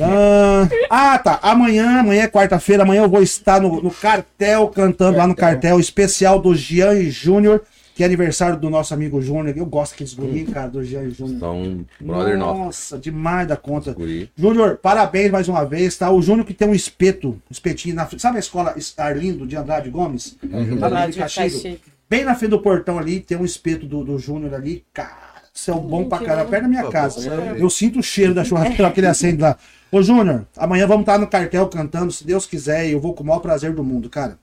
Ah, 0.00 0.68
ah, 0.90 1.18
tá. 1.20 1.38
Amanhã, 1.40 2.00
amanhã 2.00 2.24
é 2.24 2.28
quarta-feira, 2.28 2.82
amanhã 2.82 3.02
eu 3.02 3.08
vou 3.08 3.22
estar 3.22 3.60
no, 3.60 3.80
no 3.80 3.92
cartel, 3.92 4.66
cantando 4.66 5.16
lá 5.16 5.24
no 5.28 5.36
cartel 5.36 5.78
especial 5.78 6.40
do 6.40 6.52
Jean 6.52 6.94
e 6.94 7.10
Júnior, 7.12 7.62
que 8.00 8.04
é 8.04 8.06
aniversário 8.06 8.58
do 8.58 8.70
nosso 8.70 8.94
amigo 8.94 9.20
Júnior. 9.20 9.54
Eu 9.54 9.66
gosto 9.66 9.92
daqueles 9.92 10.14
gurinhos, 10.14 10.54
cara, 10.54 10.68
do 10.68 10.82
Jean 10.82 11.02
e 11.02 11.10
Júnior. 11.10 11.38
São 11.38 11.60
um 11.60 11.84
brother 12.00 12.38
nosso. 12.38 12.58
Nossa, 12.58 12.98
demais 12.98 13.46
da 13.46 13.58
conta. 13.58 13.92
Guri. 13.92 14.30
Júnior, 14.34 14.78
parabéns 14.78 15.30
mais 15.30 15.48
uma 15.48 15.66
vez, 15.66 15.98
tá? 15.98 16.10
O 16.10 16.22
Júnior 16.22 16.46
que 16.46 16.54
tem 16.54 16.66
um 16.66 16.74
espeto, 16.74 17.28
um 17.28 17.52
espetinho 17.52 17.94
na 17.94 18.06
frente. 18.06 18.22
Sabe 18.22 18.38
a 18.38 18.40
escola 18.40 18.74
Arlindo 18.96 19.46
de 19.46 19.54
Andrade 19.54 19.90
Gomes? 19.90 20.38
Lá 20.78 20.88
Lá 20.88 21.06
no 21.06 21.12
de 21.12 21.18
Caxias? 21.18 21.62
Bem 22.08 22.24
na 22.24 22.34
frente 22.34 22.52
do 22.52 22.62
portão 22.62 22.98
ali, 22.98 23.20
tem 23.20 23.36
um 23.36 23.44
espeto 23.44 23.84
do, 23.84 24.02
do 24.02 24.18
Júnior 24.18 24.54
ali. 24.54 24.82
Cara, 24.94 25.42
céu 25.52 25.78
bom 25.78 26.08
pra 26.08 26.20
caramba, 26.20 26.48
perto 26.48 26.62
da 26.62 26.68
minha 26.70 26.88
casa. 26.88 27.30
Eu 27.58 27.68
sinto 27.68 27.98
o 27.98 28.02
cheiro 28.02 28.32
da 28.32 28.42
churrasqueira 28.44 28.90
que 28.92 29.00
ele 29.00 29.08
acende 29.08 29.42
lá. 29.42 29.58
Ô, 29.92 30.02
Júnior, 30.02 30.46
amanhã 30.56 30.86
vamos 30.86 31.02
estar 31.02 31.18
no 31.18 31.26
cartel 31.26 31.68
cantando, 31.68 32.10
se 32.10 32.26
Deus 32.26 32.46
quiser, 32.46 32.88
e 32.88 32.92
eu 32.92 33.00
vou 33.00 33.12
com 33.12 33.22
o 33.22 33.26
maior 33.26 33.40
prazer 33.40 33.74
do 33.74 33.84
mundo, 33.84 34.08
cara. 34.08 34.38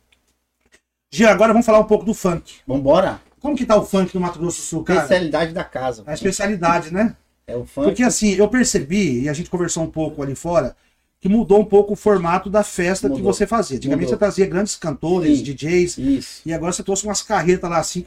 Gia, 1.10 1.32
agora 1.32 1.53
vamos 1.53 1.66
falar 1.66 1.80
um 1.80 1.86
pouco 1.86 2.05
do 2.05 2.14
funk. 2.14 2.58
Vambora. 2.68 3.26
Como 3.39 3.55
que 3.55 3.65
tá 3.65 3.75
o 3.75 3.85
funk 3.85 4.13
no 4.15 4.21
Mato 4.21 4.39
Grosso 4.39 4.57
do 4.59 4.63
Sul, 4.63 4.83
cara? 4.83 5.01
Especialidade 5.01 5.53
da 5.53 5.63
casa. 5.63 6.03
A 6.05 6.13
especialidade, 6.13 6.93
né? 6.93 7.15
É 7.45 7.55
o 7.55 7.65
funk. 7.65 7.88
Porque 7.88 8.03
assim, 8.03 8.33
eu 8.33 8.47
percebi, 8.49 9.21
e 9.21 9.29
a 9.29 9.33
gente 9.33 9.49
conversou 9.49 9.83
um 9.83 9.89
pouco 9.89 10.21
ali 10.21 10.35
fora, 10.35 10.75
que 11.19 11.29
mudou 11.29 11.59
um 11.59 11.65
pouco 11.65 11.93
o 11.93 11.95
formato 11.95 12.49
da 12.49 12.63
festa 12.63 13.07
que 13.09 13.15
Mudou. 13.15 13.33
você 13.33 13.47
fazia. 13.47 13.77
Antigamente 13.77 14.05
Mudou. 14.05 14.15
você 14.15 14.19
trazia 14.19 14.45
grandes 14.45 14.75
cantores, 14.75 15.38
Sim. 15.39 15.43
DJs, 15.43 15.97
Isso. 15.97 16.41
e 16.45 16.53
agora 16.53 16.71
você 16.71 16.83
trouxe 16.83 17.05
umas 17.05 17.21
carretas 17.21 17.69
lá 17.69 17.79
assim. 17.79 18.05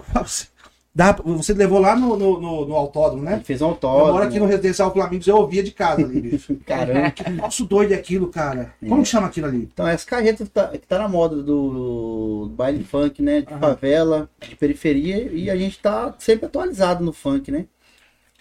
Você, 0.93 0.99
dá, 0.99 1.13
você 1.13 1.53
levou 1.55 1.79
lá 1.79 1.95
no, 1.97 2.17
no, 2.17 2.41
no- 2.41 2.67
no 2.67 2.75
autódromo, 2.75 3.23
né? 3.23 3.35
Ele 3.35 3.45
fez 3.45 3.63
um 3.63 3.67
Eu 3.67 3.71
autódromo. 3.71 4.13
moro 4.13 4.25
aqui 4.25 4.39
no 4.39 4.47
Residencial 4.47 4.93
Flamingos, 4.93 5.27
eu 5.27 5.37
ouvia 5.37 5.63
de 5.63 5.71
casa 5.71 6.05
ali, 6.05 6.21
bicho. 6.21 6.57
Caramba. 6.67 7.11
Que 7.13 7.31
nosso 7.31 7.65
doido 7.65 7.93
é 7.93 7.97
aquilo, 7.97 8.29
cara. 8.29 8.75
Como 8.89 9.03
que 9.03 9.09
chama 9.09 9.29
aquilo 9.29 9.47
ali? 9.47 9.69
Então, 9.73 9.87
essa 9.87 10.05
carreta 10.07 10.45
que 10.45 10.51
tá, 10.51 10.69
que 10.69 10.87
tá 10.87 10.99
na 10.99 11.09
moda 11.09 11.37
do, 11.37 12.45
do 12.49 12.53
baile 12.57 12.83
funk, 12.85 13.23
né? 13.23 13.43
De 13.43 13.53
Aham. 13.53 13.61
favela, 13.61 14.31
de 14.49 14.57
periferia, 14.57 15.31
e 15.33 15.49
a 15.49 15.57
gente 15.57 15.79
tá 15.79 16.15
sempre 16.19 16.47
atualizado 16.47 17.05
no 17.05 17.13
funk, 17.13 17.51
né? 17.53 17.67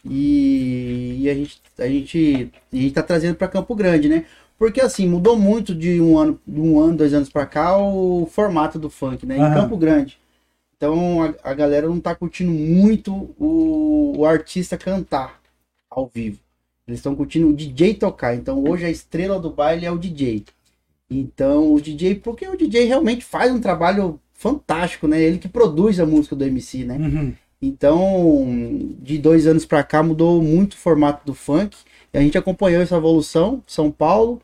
E, 0.03 1.17
e 1.23 1.29
a, 1.29 1.33
gente, 1.35 1.61
a, 1.77 1.87
gente, 1.87 2.51
a 2.71 2.75
gente 2.75 2.93
tá 2.93 3.03
trazendo 3.03 3.35
para 3.35 3.47
Campo 3.47 3.75
Grande, 3.75 4.07
né? 4.09 4.25
Porque 4.57 4.81
assim, 4.81 5.07
mudou 5.07 5.37
muito 5.37 5.75
de 5.75 6.01
um 6.01 6.17
ano, 6.17 6.39
de 6.47 6.59
um 6.59 6.79
ano, 6.79 6.95
dois 6.97 7.13
anos 7.13 7.29
para 7.29 7.45
cá 7.45 7.77
o 7.77 8.25
formato 8.31 8.79
do 8.79 8.89
funk, 8.89 9.25
né? 9.25 9.37
Em 9.37 9.41
Aham. 9.41 9.53
Campo 9.55 9.77
Grande. 9.77 10.17
Então 10.79 11.21
a, 11.21 11.51
a 11.51 11.53
galera 11.53 11.89
não 11.89 11.99
tá 11.99 12.15
curtindo 12.15 12.51
muito 12.51 13.35
o, 13.37 14.13
o 14.19 14.25
artista 14.25 14.77
cantar 14.77 15.41
ao 15.89 16.07
vivo. 16.07 16.39
Eles 16.87 16.99
estão 16.99 17.13
curtindo 17.13 17.49
o 17.49 17.53
DJ 17.53 17.95
tocar. 17.95 18.33
Então 18.33 18.63
hoje 18.63 18.85
a 18.85 18.89
estrela 18.89 19.37
do 19.37 19.49
baile 19.49 19.85
é 19.85 19.91
o 19.91 19.97
DJ. 19.97 20.45
Então 21.11 21.73
o 21.73 21.81
DJ, 21.81 22.15
porque 22.15 22.47
o 22.47 22.55
DJ 22.55 22.85
realmente 22.85 23.25
faz 23.25 23.51
um 23.51 23.59
trabalho 23.59 24.21
fantástico, 24.33 25.05
né? 25.05 25.21
Ele 25.21 25.37
que 25.37 25.49
produz 25.49 25.99
a 25.99 26.05
música 26.05 26.33
do 26.33 26.45
MC, 26.45 26.85
né? 26.85 26.95
Uhum. 26.97 27.33
Então, 27.61 28.95
de 29.01 29.17
dois 29.17 29.45
anos 29.45 29.65
pra 29.65 29.83
cá 29.83 30.01
mudou 30.01 30.41
muito 30.41 30.73
o 30.73 30.77
formato 30.77 31.25
do 31.25 31.33
funk. 31.33 31.77
E 32.13 32.17
a 32.17 32.21
gente 32.21 32.37
acompanhou 32.37 32.81
essa 32.81 32.95
evolução, 32.95 33.61
São 33.67 33.91
Paulo, 33.91 34.41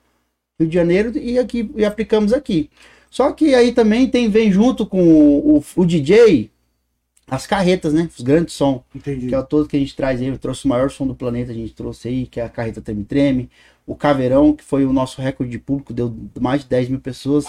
Rio 0.59 0.67
de 0.67 0.75
Janeiro 0.75 1.17
e 1.17 1.39
aqui 1.39 1.71
e 1.77 1.86
aplicamos 1.86 2.33
aqui. 2.33 2.69
Só 3.16 3.32
que 3.32 3.55
aí 3.55 3.72
também 3.72 4.09
tem 4.09 4.28
vem 4.30 4.51
junto 4.51 4.86
com 4.86 5.01
o, 5.01 5.63
o 5.74 5.86
DJ 5.86 6.51
as 7.26 7.47
carretas, 7.47 7.93
né? 7.93 8.09
Os 8.13 8.22
grandes 8.22 8.53
som, 8.53 8.84
Entendi. 8.93 9.28
que 9.28 9.34
é 9.34 9.39
o 9.39 9.43
todo 9.43 9.70
que 9.70 9.78
a 9.78 9.80
gente 9.80 9.95
traz 9.95 10.20
aí. 10.20 10.28
Eu 10.28 10.38
trouxe 10.38 10.66
o 10.66 10.68
maior 10.68 10.91
som 10.91 11.07
do 11.07 11.16
planeta, 11.16 11.53
a 11.53 11.55
gente 11.55 11.74
trouxe 11.74 12.09
aí, 12.09 12.28
que 12.28 12.41
é 12.41 12.43
a 12.43 12.49
carreta 12.49 12.82
Treme 12.82 13.05
Treme. 13.05 13.49
O 13.88 13.95
Caveirão, 13.95 14.51
que 14.51 14.66
foi 14.66 14.84
o 14.84 14.91
nosso 14.91 15.22
recorde 15.22 15.49
de 15.49 15.57
público, 15.57 15.93
deu 15.93 16.13
mais 16.41 16.63
de 16.63 16.68
10 16.68 16.89
mil 16.89 16.99
pessoas. 16.99 17.45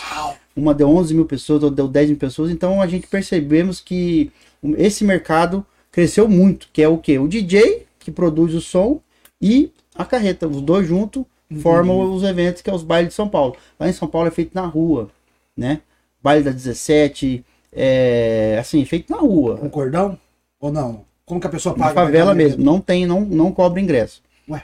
Uma 0.54 0.72
deu 0.72 0.88
11 0.88 1.12
mil 1.12 1.26
pessoas, 1.26 1.64
outra 1.64 1.74
deu 1.74 1.88
10 1.88 2.10
mil 2.10 2.18
pessoas. 2.18 2.52
Então 2.52 2.80
a 2.80 2.86
gente 2.86 3.08
percebemos 3.08 3.80
que 3.80 4.30
esse 4.78 5.02
mercado 5.02 5.66
cresceu 5.90 6.28
muito, 6.28 6.68
que 6.72 6.80
é 6.80 6.88
o 6.88 6.96
que? 6.96 7.18
O 7.18 7.26
DJ, 7.26 7.88
que 7.98 8.12
produz 8.12 8.54
o 8.54 8.60
som, 8.60 9.00
e 9.42 9.72
a 9.96 10.04
carreta. 10.04 10.46
Os 10.46 10.60
dois 10.60 10.86
juntos 10.86 11.24
formam 11.60 12.14
os 12.14 12.22
eventos, 12.22 12.62
que 12.62 12.70
é 12.70 12.72
os 12.72 12.84
bailes 12.84 13.08
de 13.08 13.14
São 13.14 13.28
Paulo. 13.28 13.56
Lá 13.80 13.88
em 13.88 13.92
São 13.92 14.06
Paulo 14.06 14.28
é 14.28 14.30
feito 14.30 14.54
na 14.54 14.64
rua, 14.64 15.10
né? 15.56 15.80
Baile 16.22 16.44
da 16.44 16.50
17, 16.50 17.44
é, 17.72 18.56
assim, 18.60 18.84
feito 18.84 19.12
na 19.12 19.18
rua. 19.18 19.56
Com 19.56 19.68
cordão? 19.70 20.18
Ou 20.60 20.72
não? 20.72 21.04
Como 21.24 21.40
que 21.40 21.46
a 21.46 21.50
pessoa 21.50 21.76
Na 21.76 21.86
paga? 21.86 21.94
favela 21.94 22.34
mesmo, 22.34 22.62
não 22.64 22.80
tem, 22.80 23.06
não, 23.06 23.20
não 23.20 23.52
cobra 23.52 23.80
ingresso. 23.80 24.22
Ué. 24.48 24.62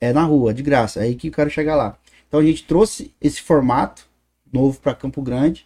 é 0.00 0.12
na 0.12 0.22
rua, 0.22 0.52
de 0.52 0.62
graça. 0.62 1.00
É 1.00 1.04
aí 1.04 1.14
que 1.14 1.28
eu 1.28 1.32
quero 1.32 1.50
chegar 1.50 1.74
lá. 1.74 1.96
Então 2.28 2.40
a 2.40 2.44
gente 2.44 2.64
trouxe 2.64 3.12
esse 3.20 3.40
formato 3.40 4.06
novo 4.52 4.78
para 4.80 4.94
Campo 4.94 5.22
Grande, 5.22 5.64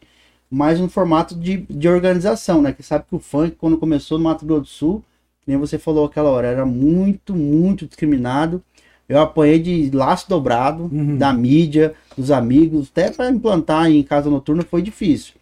mas 0.50 0.80
um 0.80 0.88
formato 0.88 1.34
de, 1.34 1.58
de 1.68 1.88
organização, 1.88 2.62
né? 2.62 2.72
Que 2.72 2.82
sabe 2.82 3.04
que 3.08 3.14
o 3.14 3.18
funk, 3.18 3.56
quando 3.56 3.76
começou 3.76 4.18
no 4.18 4.24
Mato 4.24 4.46
Grosso 4.46 4.62
do 4.62 4.68
Sul, 4.68 5.04
nem 5.46 5.56
você 5.56 5.78
falou 5.78 6.04
aquela 6.04 6.30
hora, 6.30 6.46
era 6.46 6.66
muito, 6.66 7.34
muito 7.34 7.86
discriminado. 7.86 8.62
Eu 9.08 9.20
apanhei 9.20 9.58
de 9.58 9.90
laço 9.90 10.28
dobrado, 10.28 10.84
Uhum. 10.84 11.16
da 11.16 11.32
mídia, 11.32 11.94
dos 12.16 12.30
amigos, 12.30 12.88
até 12.90 13.10
para 13.10 13.30
implantar 13.30 13.90
em 13.90 14.02
casa 14.02 14.28
noturna 14.28 14.62
foi 14.62 14.82
difícil. 14.82 15.34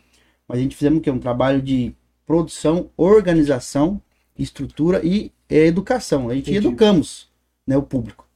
Mas 0.47 0.59
a 0.59 0.61
gente 0.63 0.77
fizemos 0.77 0.99
o 0.99 1.03
quê? 1.03 1.11
Um 1.11 1.19
trabalho 1.19 1.63
de 1.63 1.95
produção, 2.27 2.91
organização, 2.97 4.01
estrutura 4.39 5.01
e 5.05 5.33
eh, 5.49 5.67
educação. 5.67 6.29
A 6.29 6.35
gente 6.35 6.51
Entendi. 6.51 6.67
educamos 6.67 7.29
né, 7.67 7.77
o 7.77 7.83
público. 7.83 8.27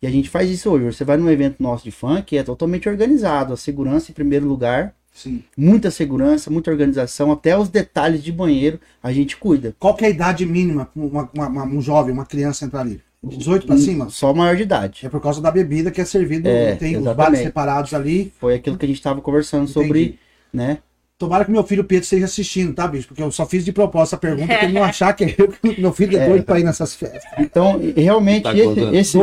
E 0.00 0.06
a 0.06 0.10
gente 0.10 0.28
faz 0.28 0.50
isso 0.50 0.68
hoje. 0.70 0.86
Você 0.86 1.04
vai 1.04 1.16
num 1.16 1.30
evento 1.30 1.62
nosso 1.62 1.84
de 1.84 1.92
funk, 1.92 2.36
é 2.36 2.42
totalmente 2.42 2.88
organizado. 2.88 3.52
A 3.52 3.56
segurança 3.56 4.10
em 4.10 4.14
primeiro 4.14 4.46
lugar, 4.48 4.96
Sim. 5.12 5.44
muita 5.56 5.92
segurança, 5.92 6.50
muita 6.50 6.70
organização, 6.72 7.30
até 7.30 7.56
os 7.56 7.68
detalhes 7.68 8.22
de 8.24 8.32
banheiro 8.32 8.80
a 9.00 9.12
gente 9.12 9.36
cuida. 9.36 9.76
Qual 9.78 9.94
que 9.94 10.04
é 10.04 10.08
a 10.08 10.10
idade 10.10 10.44
mínima 10.44 10.86
para 10.86 11.64
um 11.64 11.80
jovem, 11.80 12.12
uma 12.12 12.26
criança 12.26 12.64
entrar 12.64 12.80
ali? 12.80 13.00
18 13.22 13.66
para 13.66 13.78
cima? 13.78 14.10
Só 14.10 14.34
maior 14.34 14.56
de 14.56 14.62
idade. 14.62 15.06
É 15.06 15.08
por 15.08 15.20
causa 15.20 15.40
da 15.40 15.50
bebida 15.50 15.90
que 15.90 16.00
é 16.00 16.04
servido, 16.04 16.48
É, 16.48 16.74
tem 16.74 16.96
os 16.96 17.02
exatamente. 17.02 17.16
bares 17.16 17.40
separados 17.40 17.94
ali. 17.94 18.32
Foi 18.40 18.54
aquilo 18.54 18.76
que 18.76 18.84
a 18.84 18.88
gente 18.88 18.98
estava 18.98 19.20
conversando 19.20 19.68
sobre, 19.68 20.00
Entendi. 20.02 20.18
né? 20.52 20.78
Tomara 21.18 21.44
que 21.44 21.52
meu 21.52 21.62
filho 21.62 21.84
Pedro 21.84 22.02
esteja 22.02 22.24
assistindo, 22.24 22.74
tá, 22.74 22.88
bicho? 22.88 23.06
Porque 23.06 23.22
eu 23.22 23.30
só 23.30 23.46
fiz 23.46 23.64
de 23.64 23.70
propósito 23.72 24.14
a 24.14 24.18
pergunta 24.18 24.48
pra 24.48 24.64
ele 24.64 24.72
não 24.72 24.82
achar 24.84 25.12
que 25.12 25.22
é 25.24 25.34
eu 25.38 25.48
que 25.48 25.80
meu 25.80 25.92
filho 25.92 26.18
é 26.18 26.26
doido 26.28 26.44
pra 26.44 26.58
ir 26.58 26.64
nessas 26.64 26.96
festas. 26.96 27.22
Então, 27.38 27.80
realmente, 27.96 28.42
Tá 28.42 28.54
esse, 28.56 28.80
esse 28.96 29.18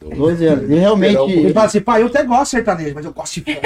12. 0.00 0.14
12 0.16 0.46
anos. 0.46 0.70
E 0.70 0.74
realmente, 0.74 1.16
Ele 1.30 1.52
fala 1.52 1.66
assim, 1.66 1.80
pai, 1.80 2.02
eu 2.02 2.06
até 2.06 2.22
gosto 2.24 2.44
de 2.44 2.48
sertanejo, 2.50 2.94
mas 2.94 3.04
eu 3.04 3.12
gosto 3.12 3.40
de. 3.40 3.44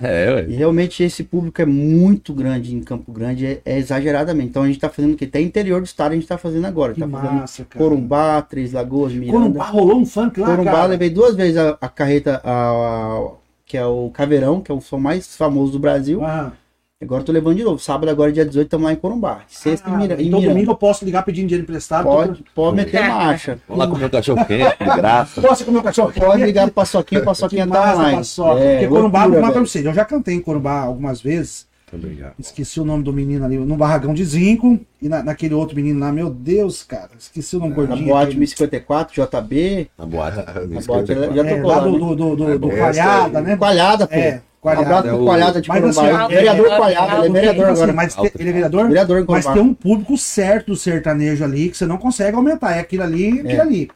É, 0.00 0.32
ué. 0.32 0.46
E 0.48 0.54
realmente 0.54 1.02
esse 1.02 1.24
público 1.24 1.60
é 1.60 1.66
muito 1.66 2.32
grande 2.32 2.72
em 2.74 2.80
Campo 2.82 3.10
Grande, 3.12 3.44
é, 3.46 3.60
é 3.64 3.78
exageradamente. 3.78 4.48
Então 4.50 4.62
a 4.62 4.66
gente 4.68 4.78
tá 4.78 4.88
fazendo 4.88 5.14
o 5.14 5.16
que? 5.16 5.24
Até 5.24 5.40
interior 5.40 5.80
do 5.80 5.86
estado 5.86 6.12
a 6.12 6.14
gente 6.14 6.26
tá 6.26 6.38
fazendo 6.38 6.66
agora. 6.66 6.94
Que 6.94 7.00
tá 7.00 7.08
fazendo 7.08 7.32
massa, 7.32 7.64
cara. 7.68 7.84
Corumbá, 7.84 8.40
Três 8.42 8.72
Lagoas, 8.72 9.12
Miranda. 9.12 9.38
Corumbá 9.40 9.64
rolou 9.64 9.98
um 9.98 10.06
funk 10.06 10.38
lá, 10.38 10.46
Corumbá, 10.46 10.70
cara. 10.72 10.86
levei 10.86 11.10
duas 11.10 11.34
vezes 11.34 11.56
a, 11.56 11.76
a 11.80 11.88
carreta, 11.88 12.40
a- 12.44 12.70
a- 12.70 13.30
que 13.66 13.76
é 13.76 13.84
o 13.84 14.08
Caveirão, 14.10 14.60
que 14.60 14.70
é 14.70 14.74
o 14.74 14.80
som 14.80 14.98
mais 14.98 15.36
famoso 15.36 15.72
do 15.72 15.78
Brasil. 15.80 16.24
Ah, 16.24 16.52
Agora 17.00 17.20
eu 17.22 17.24
tô 17.26 17.30
levando 17.30 17.56
de 17.56 17.62
novo. 17.62 17.78
Sábado, 17.78 18.08
agora 18.10 18.32
dia 18.32 18.44
18, 18.44 18.66
estamos 18.66 18.84
lá 18.84 18.92
em 18.92 18.96
Corumbá. 18.96 19.42
Sexta 19.46 19.88
ah, 19.88 19.92
em, 19.92 20.04
então 20.04 20.18
Miranda. 20.18 20.48
domingo 20.48 20.72
eu 20.72 20.76
posso 20.76 21.04
ligar 21.04 21.22
pedindo 21.22 21.46
dinheiro 21.46 21.62
emprestado. 21.62 22.02
Pode, 22.04 22.44
pode 22.52 22.74
meter 22.76 23.00
marcha. 23.08 23.56
Vamos 23.68 23.84
lá 23.84 23.88
comer 23.90 24.06
um 24.06 24.10
cachorro 24.10 24.44
quente, 24.44 24.76
de 24.80 24.84
graça. 24.96 25.40
Posso 25.40 25.64
comer 25.64 25.78
o 25.78 25.82
cachorro? 25.84 26.12
Pode 26.12 26.42
ligar 26.42 26.64
pro 26.64 26.72
Paçoquinha, 26.74 27.20
o 27.20 27.24
Paçoquinha 27.24 27.68
tá 27.68 27.78
massa, 27.78 27.94
online. 28.00 28.16
paçoca. 28.16 28.60
É, 28.60 28.72
Porque 28.72 28.88
Corumbá, 28.88 29.18
loucura, 29.20 29.28
vou 29.28 29.40
falar 29.42 29.52
pra 29.52 29.60
vocês, 29.60 29.84
eu 29.84 29.94
já 29.94 30.04
cantei 30.04 30.34
em 30.34 30.40
Corumbá 30.40 30.80
algumas 30.80 31.20
vezes. 31.20 31.68
Obrigado. 31.92 32.34
Esqueci 32.38 32.80
o 32.80 32.84
nome 32.84 33.04
do 33.04 33.12
menino 33.12 33.44
ali, 33.44 33.56
no 33.56 33.76
barragão 33.76 34.12
de 34.12 34.22
zinco. 34.24 34.78
E 35.00 35.08
na- 35.08 35.22
naquele 35.22 35.54
outro 35.54 35.74
menino 35.76 36.00
lá, 36.00 36.10
meu 36.12 36.28
Deus, 36.28 36.82
cara. 36.82 37.10
Esqueci 37.16 37.56
o 37.56 37.60
nome 37.60 37.70
Na 37.70 37.76
gordinho. 37.76 38.08
boate 38.08 38.24
aquele. 38.24 38.40
1054, 38.40 39.14
JB. 39.14 39.88
Na 39.96 40.04
boate. 40.04 40.36
Na 40.36 40.80
boate, 40.82 41.14
já, 41.14 41.30
já 41.32 41.46
É, 41.46 41.54
tocou 41.54 41.70
lá 41.70 41.78
do, 41.80 41.92
do, 41.98 42.14
do, 42.16 42.36
do, 42.36 42.58
do 42.58 42.68
Coalhada, 42.70 43.38
aí. 43.38 43.44
né? 43.44 43.56
Coalhada, 43.56 44.06
pô. 44.06 44.14
É, 44.14 44.42
Um 44.58 44.60
Coalhada. 44.60 44.86
abraço 44.86 45.06
É 45.06 45.10
pro 45.10 45.24
Coalhada 45.24 45.60
de 45.60 45.68
Mas 45.68 45.80
Corumbá. 45.80 46.02
assim, 46.24 46.32
é 46.32 46.36
vereador 46.36 46.66
Coalhada, 46.66 47.16
ele 47.18 47.28
é 47.28 47.30
vereador 47.40 47.64
assim, 47.66 47.72
agora. 47.82 47.92
Mas 47.92 48.14
te- 48.16 48.32
ele 48.38 48.48
é 48.48 48.52
vereador? 48.52 48.86
Vereador 48.88 49.18
em 49.20 49.24
Mas 49.28 49.44
Corumbá. 49.44 49.62
tem 49.62 49.70
um 49.70 49.74
público 49.74 50.18
certo 50.18 50.66
do 50.68 50.76
sertanejo 50.76 51.44
ali 51.44 51.70
que 51.70 51.76
você 51.76 51.86
não 51.86 51.96
consegue 51.96 52.36
aumentar. 52.36 52.76
É 52.76 52.80
aquilo 52.80 53.02
ali 53.04 53.30
e 53.36 53.40
aquilo 53.40 53.50
É. 53.52 53.60
ali. 53.60 53.90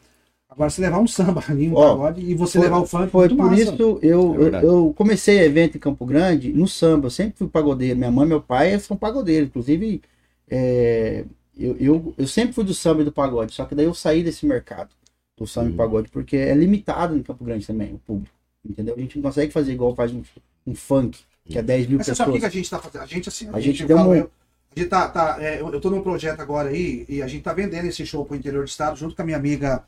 Agora, 0.48 0.68
você 0.70 0.80
levar 0.82 0.98
um 0.98 1.06
samba 1.06 1.42
ali, 1.48 1.68
um 1.68 1.74
pagode, 1.74 2.20
e 2.20 2.34
você 2.34 2.58
foi- 2.58 2.68
levar 2.68 2.78
o 2.80 2.86
funk, 2.86 3.10
Foi 3.10 3.28
muito 3.28 3.36
por 3.36 3.50
massa. 3.50 3.62
isso 3.62 3.98
eu, 4.02 4.52
É 4.54 4.64
eu, 4.64 4.92
comecei 4.96 5.40
evento 5.40 5.76
em 5.76 5.80
Campo 5.80 6.04
Grande 6.06 6.52
no 6.52 6.68
samba. 6.68 7.06
Eu 7.06 7.10
sempre 7.10 7.34
fui 7.38 7.48
pagodeiro. 7.48 7.98
Minha 7.98 8.10
mãe 8.10 8.26
e 8.26 8.28
meu 8.28 8.40
pai 8.40 8.78
são 8.78 8.96
pagodeiros. 8.96 9.48
Inclusive, 9.48 10.00
é, 10.48 11.24
eu, 11.58 11.76
eu, 11.80 12.14
eu 12.18 12.26
sempre 12.26 12.52
fui 12.52 12.64
do 12.64 12.74
samba 12.74 13.02
e 13.02 13.04
do 13.04 13.10
pagode. 13.12 13.52
Só 13.52 13.64
que 13.64 13.74
daí 13.74 13.86
eu 13.86 13.94
saí 13.94 14.22
desse 14.22 14.46
mercado 14.46 14.90
do 15.36 15.46
samba 15.46 15.70
e 15.70 15.72
Hum. 15.72 15.76
pagode, 15.76 16.08
porque 16.10 16.36
é 16.36 16.54
limitado 16.54 17.16
em 17.16 17.22
Campo 17.22 17.42
Grande 17.44 17.66
também, 17.66 17.94
o 17.94 17.98
público. 17.98 18.32
Entendeu? 18.68 18.94
A 18.96 19.00
gente 19.00 19.16
não 19.16 19.22
consegue 19.24 19.50
fazer 19.52 19.72
igual 19.72 19.94
faz 19.94 20.12
um, 20.12 20.22
um 20.66 20.74
funk, 20.74 21.18
que 21.44 21.58
é 21.58 21.62
10 21.62 21.86
mil 21.88 21.98
Mas 21.98 22.06
você 22.06 22.14
sabe 22.14 22.30
o 22.30 22.32
que 22.34 22.38
pessoas. 22.40 22.52
a 22.52 22.56
gente 22.56 22.70
tá 22.70 22.78
fazendo? 22.78 23.02
A 23.02 23.06
gente, 23.06 23.28
assim, 23.28 23.48
A 23.52 23.60
gente 23.60 23.84
deu 23.84 23.96
fala, 23.96 24.08
um- 24.10 24.14
eu, 24.14 24.30
a 24.74 24.78
gente 24.80 24.88
tá, 24.88 25.08
tá, 25.08 25.36
é, 25.40 25.60
eu 25.60 25.80
tô 25.80 25.90
num 25.90 26.02
projeto 26.02 26.40
agora 26.40 26.68
aí, 26.70 27.04
e 27.08 27.20
a 27.22 27.26
gente 27.26 27.42
tá 27.42 27.52
vendendo 27.52 27.86
esse 27.86 28.04
show 28.06 28.24
pro 28.24 28.36
interior 28.36 28.64
do 28.64 28.68
estado, 28.68 28.96
junto 28.96 29.14
com 29.14 29.22
a 29.22 29.24
minha 29.24 29.36
amiga 29.36 29.84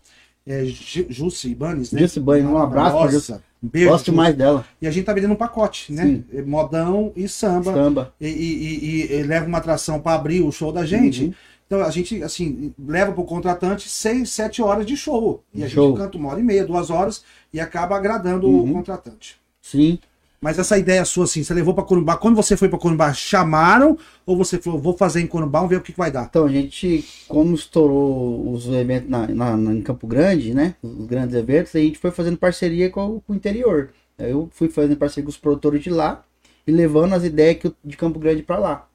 é, 0.47 0.65
Ju- 0.67 1.07
Jussi 1.09 1.51
Ibanes, 1.51 1.91
né? 1.93 2.01
Jussi 2.01 2.19
Ibanes, 2.19 2.45
um 2.45 2.59
abraço 2.59 2.91
pra 2.91 3.01
Nossa, 3.05 3.13
Jussi. 3.13 3.33
um 3.33 3.69
beijo. 3.69 3.89
Gosto 3.89 4.07
Jussi. 4.07 4.17
mais 4.17 4.35
dela. 4.37 4.67
E 4.83 4.87
a 4.87 4.91
gente 4.91 5.07
tá 5.07 5.15
vendendo 5.15 5.33
um 5.33 5.37
pacote, 5.37 5.91
né? 5.93 6.03
Sim. 6.05 6.25
É, 6.33 6.43
Modão 6.43 7.13
e 7.17 7.27
samba. 7.29 7.73
Samba. 7.73 8.15
E, 8.21 8.27
e- 8.29 8.85
e- 8.85 9.13
e 9.21 9.23
leva 9.23 9.47
uma 9.47 9.57
atração 9.59 9.99
para 10.01 10.15
abrir 10.17 10.43
o 10.43 10.53
show 10.53 10.71
da 10.71 10.85
gente. 10.85 11.25
Uhum. 11.25 11.35
Então 11.67 11.81
a 11.81 11.91
gente, 11.91 12.23
assim, 12.23 12.75
leva 12.79 13.11
pro 13.13 13.25
contratante 13.25 13.89
seis, 13.89 14.29
sete 14.29 14.61
horas 14.61 14.85
de 14.85 14.99
show. 14.99 15.43
E 15.55 15.65
a 15.65 15.69
Show. 15.69 15.89
gente 15.93 15.97
canta 15.99 16.19
uma 16.19 16.29
hora 16.29 16.41
e 16.41 16.43
meia, 16.45 16.67
duas 16.67 16.91
horas, 16.91 17.25
e 17.55 17.59
acaba 17.59 17.97
agradando 17.97 18.47
Uhum. 18.47 18.71
o 18.71 18.73
contratante. 18.75 19.41
Sim. 19.63 19.99
Mas 20.45 20.59
essa 20.59 20.77
ideia 20.79 21.03
sua, 21.07 21.25
assim, 21.25 21.43
você 21.43 21.55
levou 21.55 21.73
para 21.73 21.85
Corumbá. 21.85 22.19
Quando 22.19 22.37
você 22.37 22.55
foi 22.55 22.69
para 22.69 22.79
Corumbá, 22.79 23.15
chamaram? 23.15 23.97
Ou 24.27 24.37
você 24.37 24.59
falou, 24.59 24.79
vou 24.79 24.95
fazer 24.95 25.23
em 25.23 25.27
Corumbá, 25.27 25.61
vamos 25.61 25.71
ver 25.71 25.77
o 25.79 25.81
que, 25.81 25.91
que 25.93 25.99
vai 25.99 26.11
dar? 26.11 26.27
Então, 26.29 26.45
a 26.45 26.49
gente, 26.51 27.03
como 27.27 27.55
estourou 27.55 28.53
os 28.53 28.67
eventos 28.69 29.09
na, 29.09 29.27
na- 29.27 29.57
na- 29.57 29.73
em 29.73 29.81
Campo 29.81 30.07
Grande, 30.07 30.53
né? 30.53 30.75
Os 30.83 31.07
grandes 31.07 31.35
eventos, 31.35 31.75
a 31.75 31.79
gente 31.79 31.99
foi 31.99 32.11
fazendo 32.11 32.37
parceria 32.37 32.91
com, 32.91 33.07
o- 33.17 33.21
com 33.23 33.33
o 33.33 33.37
interior. 33.37 33.89
Eu 34.19 34.51
fui 34.53 34.69
fazendo 34.69 34.97
parceria 34.97 35.25
com 35.25 35.31
os 35.31 35.39
produtores 35.39 35.83
de 35.83 35.89
lá 35.89 36.23
e 36.67 36.71
levando 36.71 37.15
as 37.15 37.25
ideias 37.25 37.57
que 37.59 37.73
de 37.83 37.97
Campo 37.97 38.19
Grande 38.19 38.43
para 38.43 38.59
lá. 38.59 38.87